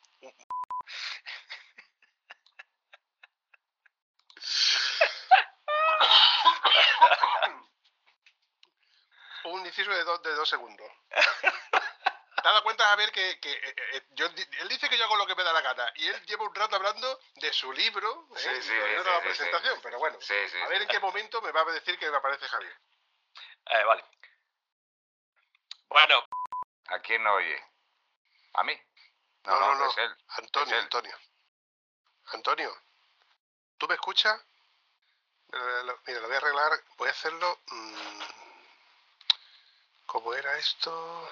un 9.66 9.70
inciso 9.70 9.90
de, 9.90 10.04
dos- 10.04 10.22
de 10.22 10.36
dos 10.36 10.48
segundos. 10.48 10.88
¿Te 11.10 12.50
has 12.50 12.54
dado 12.54 12.64
cuenta, 12.64 12.86
Javier, 12.90 13.12
que, 13.12 13.40
que, 13.40 13.52
eh, 13.52 13.76
eh, 13.94 14.04
yo, 14.12 14.30
di- 14.30 14.48
él 14.60 14.68
dice 14.70 14.88
que 14.88 14.98
yo 14.98 15.06
hago 15.06 15.16
lo 15.16 15.26
que 15.26 15.34
me 15.34 15.44
da 15.44 15.52
la 15.52 15.62
gana 15.62 15.92
y 15.96 16.06
él 16.08 16.26
lleva 16.28 16.44
un 16.44 16.54
rato 16.54 16.76
hablando 16.76 17.20
de 17.36 17.52
su 17.52 17.72
libro, 17.74 18.28
¿eh? 18.36 18.40
Sí, 18.40 18.62
sí, 18.62 18.74
no 18.74 19.04
sí, 19.04 19.10
la 19.10 19.18
sí, 19.20 19.26
presentación, 19.26 19.76
sí. 19.76 19.80
pero 19.82 19.98
bueno. 19.98 20.18
Sí, 20.22 20.36
sí, 20.52 20.62
a 20.62 20.68
ver 20.68 20.78
sí. 20.78 20.84
en 20.84 20.90
qué 20.90 21.00
momento 21.00 21.42
me 21.42 21.52
va 21.52 21.62
a 21.62 21.66
decir 21.72 21.98
que 21.98 22.12
me 22.12 22.18
aparece 22.18 22.48
Javier. 22.48 22.80
Eh, 23.66 23.84
vale. 23.86 24.06
Bueno, 25.90 26.24
¿A 26.90 27.00
quién 27.00 27.24
no 27.24 27.34
oye? 27.34 27.60
¿A 28.54 28.64
mí? 28.64 28.80
No, 29.46 29.60
no, 29.60 29.76
no. 29.76 29.90
es 29.90 29.98
él. 29.98 30.16
Antonio, 30.28 30.68
Es 30.76 30.78
él. 30.78 30.84
Antonio. 30.84 31.18
Antonio, 32.28 32.82
¿tú 33.80 33.88
me 33.88 33.96
escuchas? 33.96 34.40
Mira, 35.48 35.84
lo, 35.84 36.00
voy 36.06 36.14
a 36.34 36.38
arreglar, 36.38 36.72
voy 36.98 37.08
a 37.08 37.12
hacerlo... 37.12 37.60
mm, 37.66 38.45
¿Cómo 40.16 40.34
era 40.34 40.56
esto? 40.58 41.30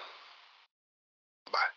Vale. 1.50 1.74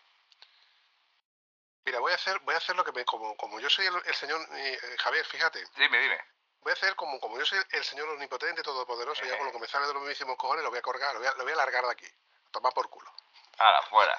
Mira, 1.85 1.99
voy 1.99 2.11
a 2.11 2.15
hacer, 2.15 2.37
voy 2.39 2.53
a 2.53 2.57
hacer 2.57 2.75
lo 2.75 2.83
que 2.83 2.91
me... 2.91 3.05
Como, 3.05 3.37
como 3.37 3.61
yo 3.61 3.69
soy 3.69 3.85
el, 3.85 3.95
el 4.03 4.13
señor... 4.13 4.45
eh, 4.51 4.77
Javier, 4.99 5.25
fíjate. 5.25 5.65
Dime, 5.77 5.99
dime. 5.99 6.21
Voy 6.59 6.71
a 6.71 6.73
hacer 6.73 6.97
como, 6.97 7.17
como 7.21 7.37
yo 7.39 7.45
soy 7.45 7.63
el 7.69 7.83
señor 7.85 8.09
omnipotente, 8.09 8.61
todopoderoso, 8.61 9.25
y 9.25 9.29
hago 9.31 9.45
lo 9.45 9.53
que 9.53 9.59
me 9.59 9.69
sale 9.69 9.87
de 9.87 9.93
los 9.93 10.01
mismísimos 10.01 10.35
cojones, 10.35 10.65
lo 10.65 10.69
voy 10.69 10.79
a 10.79 10.81
colgar, 10.81 11.13
lo 11.13 11.19
voy 11.21 11.29
a, 11.29 11.33
lo 11.35 11.43
voy 11.45 11.53
a 11.53 11.55
largar 11.55 11.85
de 11.85 11.91
aquí. 11.93 12.07
A 12.07 12.51
tomar 12.51 12.73
por 12.73 12.89
culo. 12.89 13.09
Ahora, 13.57 13.81
fuera. 13.83 14.17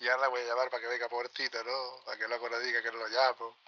Y 0.00 0.08
ahora 0.08 0.22
la 0.22 0.28
voy 0.28 0.40
a 0.40 0.46
llamar 0.46 0.70
para 0.70 0.80
que 0.80 0.88
venga 0.88 1.08
pobrecita, 1.08 1.62
¿no? 1.62 2.02
Para 2.04 2.18
que 2.18 2.26
luego 2.26 2.48
no 2.50 2.58
diga 2.58 2.82
que 2.82 2.90
no 2.90 2.98
lo 2.98 3.06
llamo. 3.06 3.58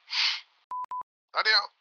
¡Antonio! 1.32 1.72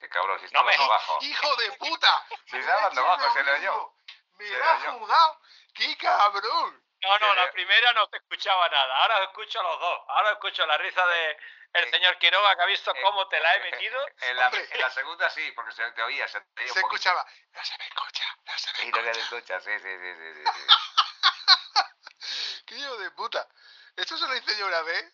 Qué 0.00 0.08
cabrón, 0.08 0.40
si 0.40 0.46
No 0.46 0.46
está 0.48 0.62
me- 0.64 0.72
hablando 0.72 0.88
bajo. 0.88 1.18
¡Hijo 1.20 1.54
de 1.54 1.72
puta! 1.74 2.26
Si 2.50 2.56
está 2.56 2.74
hablando 2.74 3.04
bajo, 3.04 3.32
se 3.32 3.44
le 3.44 3.52
oyó. 3.52 3.92
¡Me 4.38 4.50
la 4.58 4.72
ha 4.72 4.92
jugado! 4.98 5.40
¡Qué 5.74 5.96
cabrón! 5.96 6.84
no, 7.02 7.18
no, 7.18 7.32
Eh, 7.32 7.36
la 7.36 7.50
primera 7.52 7.92
no 7.94 8.06
te 8.08 8.18
escuchaba 8.18 8.68
nada. 8.68 8.96
Ahora 9.02 9.24
escucho 9.24 9.58
a 9.60 9.62
los 9.64 9.80
dos. 9.80 10.00
Ahora 10.08 10.32
escucho 10.32 10.64
la 10.66 10.78
risa 10.78 11.04
de 11.06 11.38
el 11.74 11.84
Eh, 11.84 11.90
señor 11.90 12.18
Quiroga 12.18 12.54
que 12.54 12.62
ha 12.62 12.66
visto 12.66 12.94
eh, 12.94 13.00
cómo 13.02 13.26
te 13.28 13.40
la 13.40 13.56
he 13.56 13.60
metido. 13.70 14.06
En 14.20 14.36
la, 14.36 14.46
Hombre. 14.46 14.68
en 14.70 14.80
la 14.80 14.90
segunda 14.90 15.28
sí, 15.30 15.50
porque 15.52 15.72
se 15.72 15.90
te 15.92 16.02
oía, 16.02 16.28
se 16.28 16.40
te 16.40 16.62
oía 16.62 16.72
Se 16.72 16.78
escuchaba. 16.80 17.26
No 17.52 17.64
se 17.64 17.78
me 17.78 17.84
escucha, 17.86 18.24
no 18.44 18.58
se 18.58 18.72
me 18.72 18.90
no 18.90 18.98
escucha. 18.98 19.02
se 19.04 19.12
te 19.12 19.20
escucha, 19.20 19.60
sí, 19.60 19.78
sí, 19.78 19.98
sí, 19.98 20.14
sí, 20.14 20.34
sí. 20.52 20.66
¡Qué 22.66 22.74
hijo 22.76 22.96
de 22.98 23.10
puta! 23.12 23.48
Esto 23.96 24.16
se 24.16 24.26
lo 24.28 24.36
hice 24.36 24.56
yo 24.58 24.66
una 24.66 24.82
vez 24.82 25.12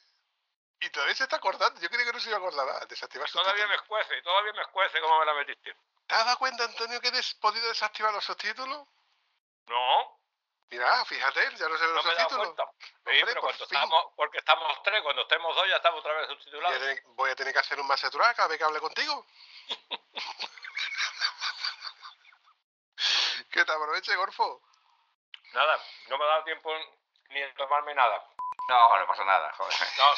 y 0.80 0.90
todavía 0.90 1.14
se 1.14 1.24
está 1.24 1.36
acordando. 1.36 1.80
Yo 1.80 1.88
creía 1.88 2.04
que 2.06 2.12
no 2.12 2.20
se 2.20 2.28
iba 2.28 2.36
a 2.36 2.40
acordar 2.40 2.66
nada. 2.66 2.84
Desactivar 2.86 3.30
Todavía 3.30 3.66
me 3.66 3.74
escuece, 3.76 4.20
todavía 4.22 4.52
me 4.52 4.62
escuece 4.62 5.00
cómo 5.00 5.18
me 5.20 5.26
la 5.26 5.34
metiste. 5.34 5.74
¿Te 6.06 6.14
has 6.14 6.24
dado 6.24 6.38
cuenta, 6.38 6.64
Antonio, 6.64 7.00
que 7.00 7.08
he 7.08 7.12
des- 7.12 7.34
podido 7.34 7.68
desactivar 7.68 8.12
los 8.12 8.24
subtítulos? 8.24 8.86
No, 9.66 10.17
Mira, 10.70 11.04
fíjate, 11.06 11.56
ya 11.56 11.66
no 11.68 11.78
se 11.78 11.84
no 11.86 11.92
los 11.94 12.04
cuenta. 12.04 12.28
Sí, 12.28 12.34
Hombre, 13.06 13.24
pero 13.24 13.40
por 13.40 13.50
estamos, 13.52 14.04
porque 14.16 14.38
estamos 14.38 14.82
tres, 14.82 15.02
cuando 15.02 15.22
estemos 15.22 15.56
dos 15.56 15.66
ya 15.68 15.76
estamos 15.76 16.00
otra 16.00 16.12
vez 16.12 16.26
Voy 16.26 16.34
a, 16.34 16.38
subtitulados. 16.38 16.78
tener, 16.78 17.02
voy 17.06 17.30
a 17.30 17.36
tener 17.36 17.52
que 17.54 17.58
hacer 17.58 17.80
un 17.80 17.86
macetural 17.86 18.34
cada 18.34 18.48
vez 18.48 18.58
que 18.58 18.64
hable 18.64 18.80
contigo. 18.80 19.26
que 23.50 23.64
te 23.64 23.72
aproveche, 23.72 24.14
Gorfo. 24.16 24.60
Nada, 25.54 25.82
no 26.08 26.18
me 26.18 26.24
ha 26.24 26.28
dado 26.28 26.44
tiempo 26.44 26.70
ni 27.30 27.40
de 27.40 27.48
tomarme 27.54 27.94
nada. 27.94 28.22
No, 28.68 28.98
no 28.98 29.06
pasa 29.06 29.24
nada, 29.24 29.50
joder. 29.54 29.74
No, 29.96 30.12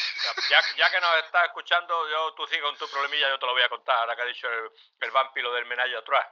ya, 0.49 0.61
ya 0.77 0.91
que 0.91 1.01
nos 1.01 1.17
estás 1.19 1.45
escuchando, 1.45 2.09
yo 2.09 2.35
tú 2.35 2.45
sigue 2.49 2.63
con 2.63 2.77
tu 2.77 2.91
problemilla, 2.91 3.29
yo 3.29 3.39
te 3.39 3.47
lo 3.47 3.53
voy 3.53 3.63
a 3.63 3.69
contar, 3.69 3.99
ahora 3.99 4.17
que 4.17 4.23
ha 4.23 4.25
dicho 4.25 4.49
el, 4.49 4.73
el 4.99 5.11
vampiro 5.13 5.53
del 5.53 5.67
menayo 5.67 6.01
atrás. 6.01 6.27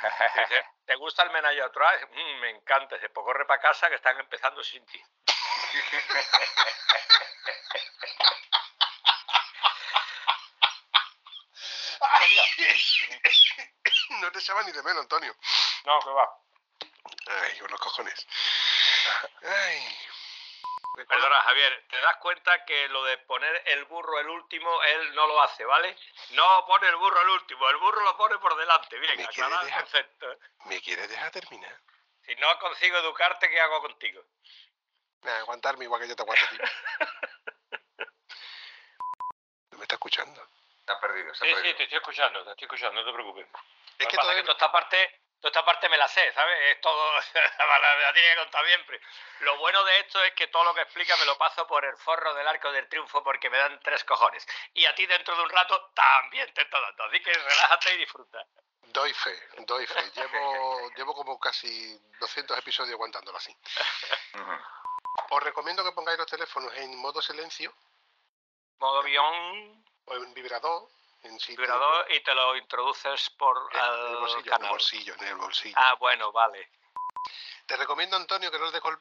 ¿te 0.86 0.94
gusta 0.96 1.22
el 1.22 1.30
menayo 1.30 1.64
atrás? 1.64 2.00
Mm, 2.10 2.40
me 2.40 2.50
encanta, 2.50 2.96
dice, 2.96 3.08
pues 3.10 3.24
corre 3.24 3.46
para 3.46 3.60
casa 3.60 3.88
que 3.88 3.96
están 3.96 4.18
empezando 4.18 4.62
sin 4.62 4.84
ti. 4.86 5.02
no 14.20 14.32
te 14.32 14.38
echaba 14.38 14.62
ni 14.62 14.72
de 14.72 14.82
menos, 14.82 15.02
Antonio. 15.02 15.34
No, 15.84 16.00
que 16.00 16.10
va. 16.10 16.28
Ay, 17.42 17.58
con 17.58 17.70
los 17.70 17.80
cojones. 17.80 18.26
Ay. 19.42 20.11
Perdona, 21.08 21.40
Javier, 21.42 21.86
¿te 21.88 21.98
das 22.00 22.16
cuenta 22.18 22.64
que 22.64 22.88
lo 22.88 23.02
de 23.04 23.16
poner 23.18 23.62
el 23.66 23.84
burro 23.86 24.18
el 24.20 24.28
último, 24.28 24.82
él 24.82 25.14
no 25.14 25.26
lo 25.26 25.40
hace, 25.42 25.64
¿vale? 25.64 25.96
No 26.30 26.64
pone 26.66 26.88
el 26.88 26.96
burro 26.96 27.20
el 27.22 27.28
último, 27.30 27.68
el 27.70 27.76
burro 27.78 28.02
lo 28.02 28.16
pone 28.16 28.38
por 28.38 28.54
delante. 28.56 28.98
Bien, 28.98 29.16
¿Me 29.16 29.26
quieres 29.28 29.60
dejar? 29.62 29.82
concepto. 29.82 30.36
¿Me 30.66 30.80
quieres 30.82 31.08
dejar 31.08 31.30
terminar? 31.30 31.78
Si 32.26 32.34
no 32.36 32.58
consigo 32.58 32.96
educarte, 32.98 33.48
¿qué 33.50 33.60
hago 33.60 33.80
contigo? 33.80 34.22
Nah, 35.22 35.38
aguantarme 35.38 35.84
igual 35.84 36.00
que 36.02 36.08
yo 36.08 36.16
te 36.16 36.22
aguanto 36.22 36.44
a 36.44 36.48
ti. 36.50 36.58
¿No 39.70 39.78
me 39.78 39.84
está 39.84 39.94
escuchando? 39.94 40.46
Está 40.80 41.00
perdido, 41.00 41.32
está 41.32 41.44
Sí, 41.44 41.50
sí, 41.50 41.54
perdido. 41.56 41.76
te 41.76 41.82
estoy 41.84 41.98
escuchando, 41.98 42.44
te 42.44 42.50
estoy 42.50 42.64
escuchando, 42.66 43.00
no 43.00 43.06
te 43.06 43.12
preocupes. 43.14 43.46
Es 43.46 43.52
Lo 43.52 43.58
que 43.98 44.04
pasa 44.04 44.08
es 44.08 44.20
todavía... 44.20 44.42
que 44.42 44.46
toda 44.46 44.52
esta 44.54 44.72
parte, 44.72 45.20
toda 45.42 45.50
esta 45.50 45.64
parte 45.64 45.88
me 45.88 45.98
la 45.98 46.06
sé, 46.06 46.32
¿sabes? 46.32 46.56
Es 46.70 46.80
todo, 46.80 47.12
me 47.34 48.02
la, 48.02 48.12
tiene 48.14 48.28
que 48.30 48.36
contar 48.36 48.64
siempre. 48.64 49.00
Lo 49.40 49.58
bueno 49.58 49.82
de 49.82 49.98
esto 49.98 50.22
es 50.22 50.32
que 50.34 50.46
todo 50.46 50.62
lo 50.62 50.74
que 50.74 50.82
explica 50.82 51.16
me 51.16 51.26
lo 51.26 51.36
paso 51.36 51.66
por 51.66 51.84
el 51.84 51.96
forro 51.96 52.32
del 52.34 52.46
arco 52.46 52.70
del 52.70 52.88
triunfo 52.88 53.24
porque 53.24 53.50
me 53.50 53.58
dan 53.58 53.80
tres 53.82 54.04
cojones. 54.04 54.46
Y 54.72 54.84
a 54.84 54.94
ti 54.94 55.04
dentro 55.04 55.36
de 55.36 55.42
un 55.42 55.50
rato 55.50 55.90
también 55.94 56.52
te 56.54 56.62
está 56.62 56.80
dando. 56.80 57.04
Así 57.04 57.20
que 57.20 57.32
relájate 57.32 57.94
y 57.94 57.98
disfruta. 57.98 58.46
Doy 58.84 59.12
fe, 59.12 59.48
doy 59.66 59.86
fe. 59.86 60.10
Llevo, 60.14 60.90
llevo 60.96 61.14
como 61.14 61.40
casi 61.40 62.00
200 62.20 62.56
episodios 62.58 62.94
aguantándolo 62.94 63.38
así. 63.38 63.54
Os 65.30 65.42
recomiendo 65.42 65.82
que 65.82 65.92
pongáis 65.92 66.18
los 66.18 66.26
teléfonos 66.28 66.72
en 66.76 66.96
modo 66.98 67.20
silencio 67.20 67.74
Modo 68.78 68.98
avión, 68.98 69.84
o 70.06 70.14
en 70.14 70.34
vibrador. 70.34 70.88
En 71.22 71.38
sitio 71.38 71.62
vibrador 71.62 72.10
y 72.12 72.20
te 72.22 72.34
lo 72.34 72.56
introduces 72.56 73.30
por 73.30 73.56
en 73.72 73.80
el 73.80 74.06
el 74.08 74.16
bolsillo, 74.16 74.38
en 74.38 74.44
el 74.44 74.50
canal. 74.50 74.70
bolsillo, 74.70 75.14
en 75.14 75.24
el 75.26 75.36
bolsillo. 75.36 75.74
Ah, 75.78 75.94
bueno, 75.94 76.32
vale. 76.32 76.70
Te 77.66 77.76
recomiendo, 77.76 78.16
Antonio, 78.16 78.50
que 78.50 78.58
no 78.58 78.70
dejo 78.70 78.88
el 78.88 78.98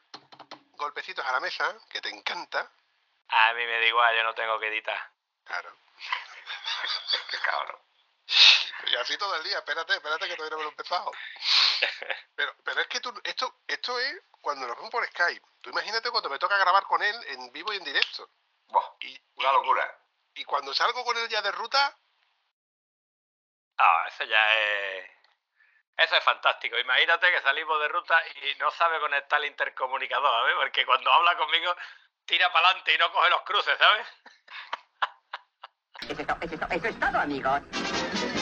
golpecitos 0.74 1.26
a 1.26 1.32
la 1.32 1.40
mesa, 1.40 1.76
que 1.90 2.02
te 2.02 2.10
encanta. 2.10 2.72
A 3.30 3.54
mí 3.54 3.66
me 3.66 3.80
da 3.80 3.86
igual, 3.86 4.16
yo 4.16 4.24
no 4.24 4.34
tengo 4.34 4.60
que 4.60 4.68
editar. 4.68 5.12
Claro. 5.44 5.76
Qué 7.30 7.38
cabrón. 7.40 7.80
Y 8.88 8.96
así 8.96 9.18
todo 9.18 9.36
el 9.36 9.44
día, 9.44 9.60
espérate, 9.60 9.94
espérate 9.94 10.28
que 10.28 10.36
todavía 10.36 10.52
no 10.52 10.58
me 10.58 10.64
lo 10.64 10.70
he 10.70 10.72
empezado. 10.72 11.12
Pero, 12.36 12.56
pero 12.64 12.82
es 12.82 12.88
que 12.88 13.00
tú, 13.00 13.14
esto, 13.24 13.62
esto 13.68 14.00
es 14.00 14.22
cuando 14.40 14.66
nos 14.68 14.76
vemos 14.76 14.90
por 14.92 15.06
Skype. 15.06 15.46
Tú 15.62 15.70
imagínate 15.70 16.10
cuando 16.10 16.30
me 16.30 16.40
toca 16.40 16.58
grabar 16.58 16.84
con 16.86 17.02
él 17.04 17.16
en 17.28 17.52
vivo 17.52 17.72
y 17.74 17.78
en 17.78 17.84
directo. 17.84 18.30
Buah, 18.68 18.86
Y, 19.02 19.20
una 19.36 19.52
locura. 19.52 20.00
y 20.36 20.44
cuando 20.46 20.74
salgo 20.74 21.04
con 21.04 21.18
él 21.18 21.28
ya 21.30 21.42
de 21.42 21.52
ruta, 21.52 21.96
Ah, 23.84 24.06
eso 24.08 24.24
ya 24.26 24.60
es. 24.60 25.10
Eso 25.98 26.16
es 26.16 26.24
fantástico. 26.24 26.78
Imagínate 26.78 27.32
que 27.32 27.42
salimos 27.42 27.80
de 27.80 27.88
ruta 27.88 28.22
y 28.44 28.56
no 28.60 28.70
sabe 28.72 29.00
conectar 29.00 29.40
el 29.40 29.48
intercomunicador, 29.48 30.32
¿sabes? 30.32 30.56
Porque 30.56 30.86
cuando 30.86 31.12
habla 31.12 31.36
conmigo 31.36 31.76
tira 32.26 32.52
para 32.52 32.68
adelante 32.68 32.94
y 32.94 32.98
no 33.00 33.12
coge 33.12 33.30
los 33.30 33.42
cruces, 33.42 33.78
¿sabes? 33.78 34.08
Eso 36.10 36.22
es, 36.22 36.54
eso 36.54 36.68
eso 36.70 36.88
es 36.88 37.00
todo, 37.00 37.20
amigos. 37.20 38.41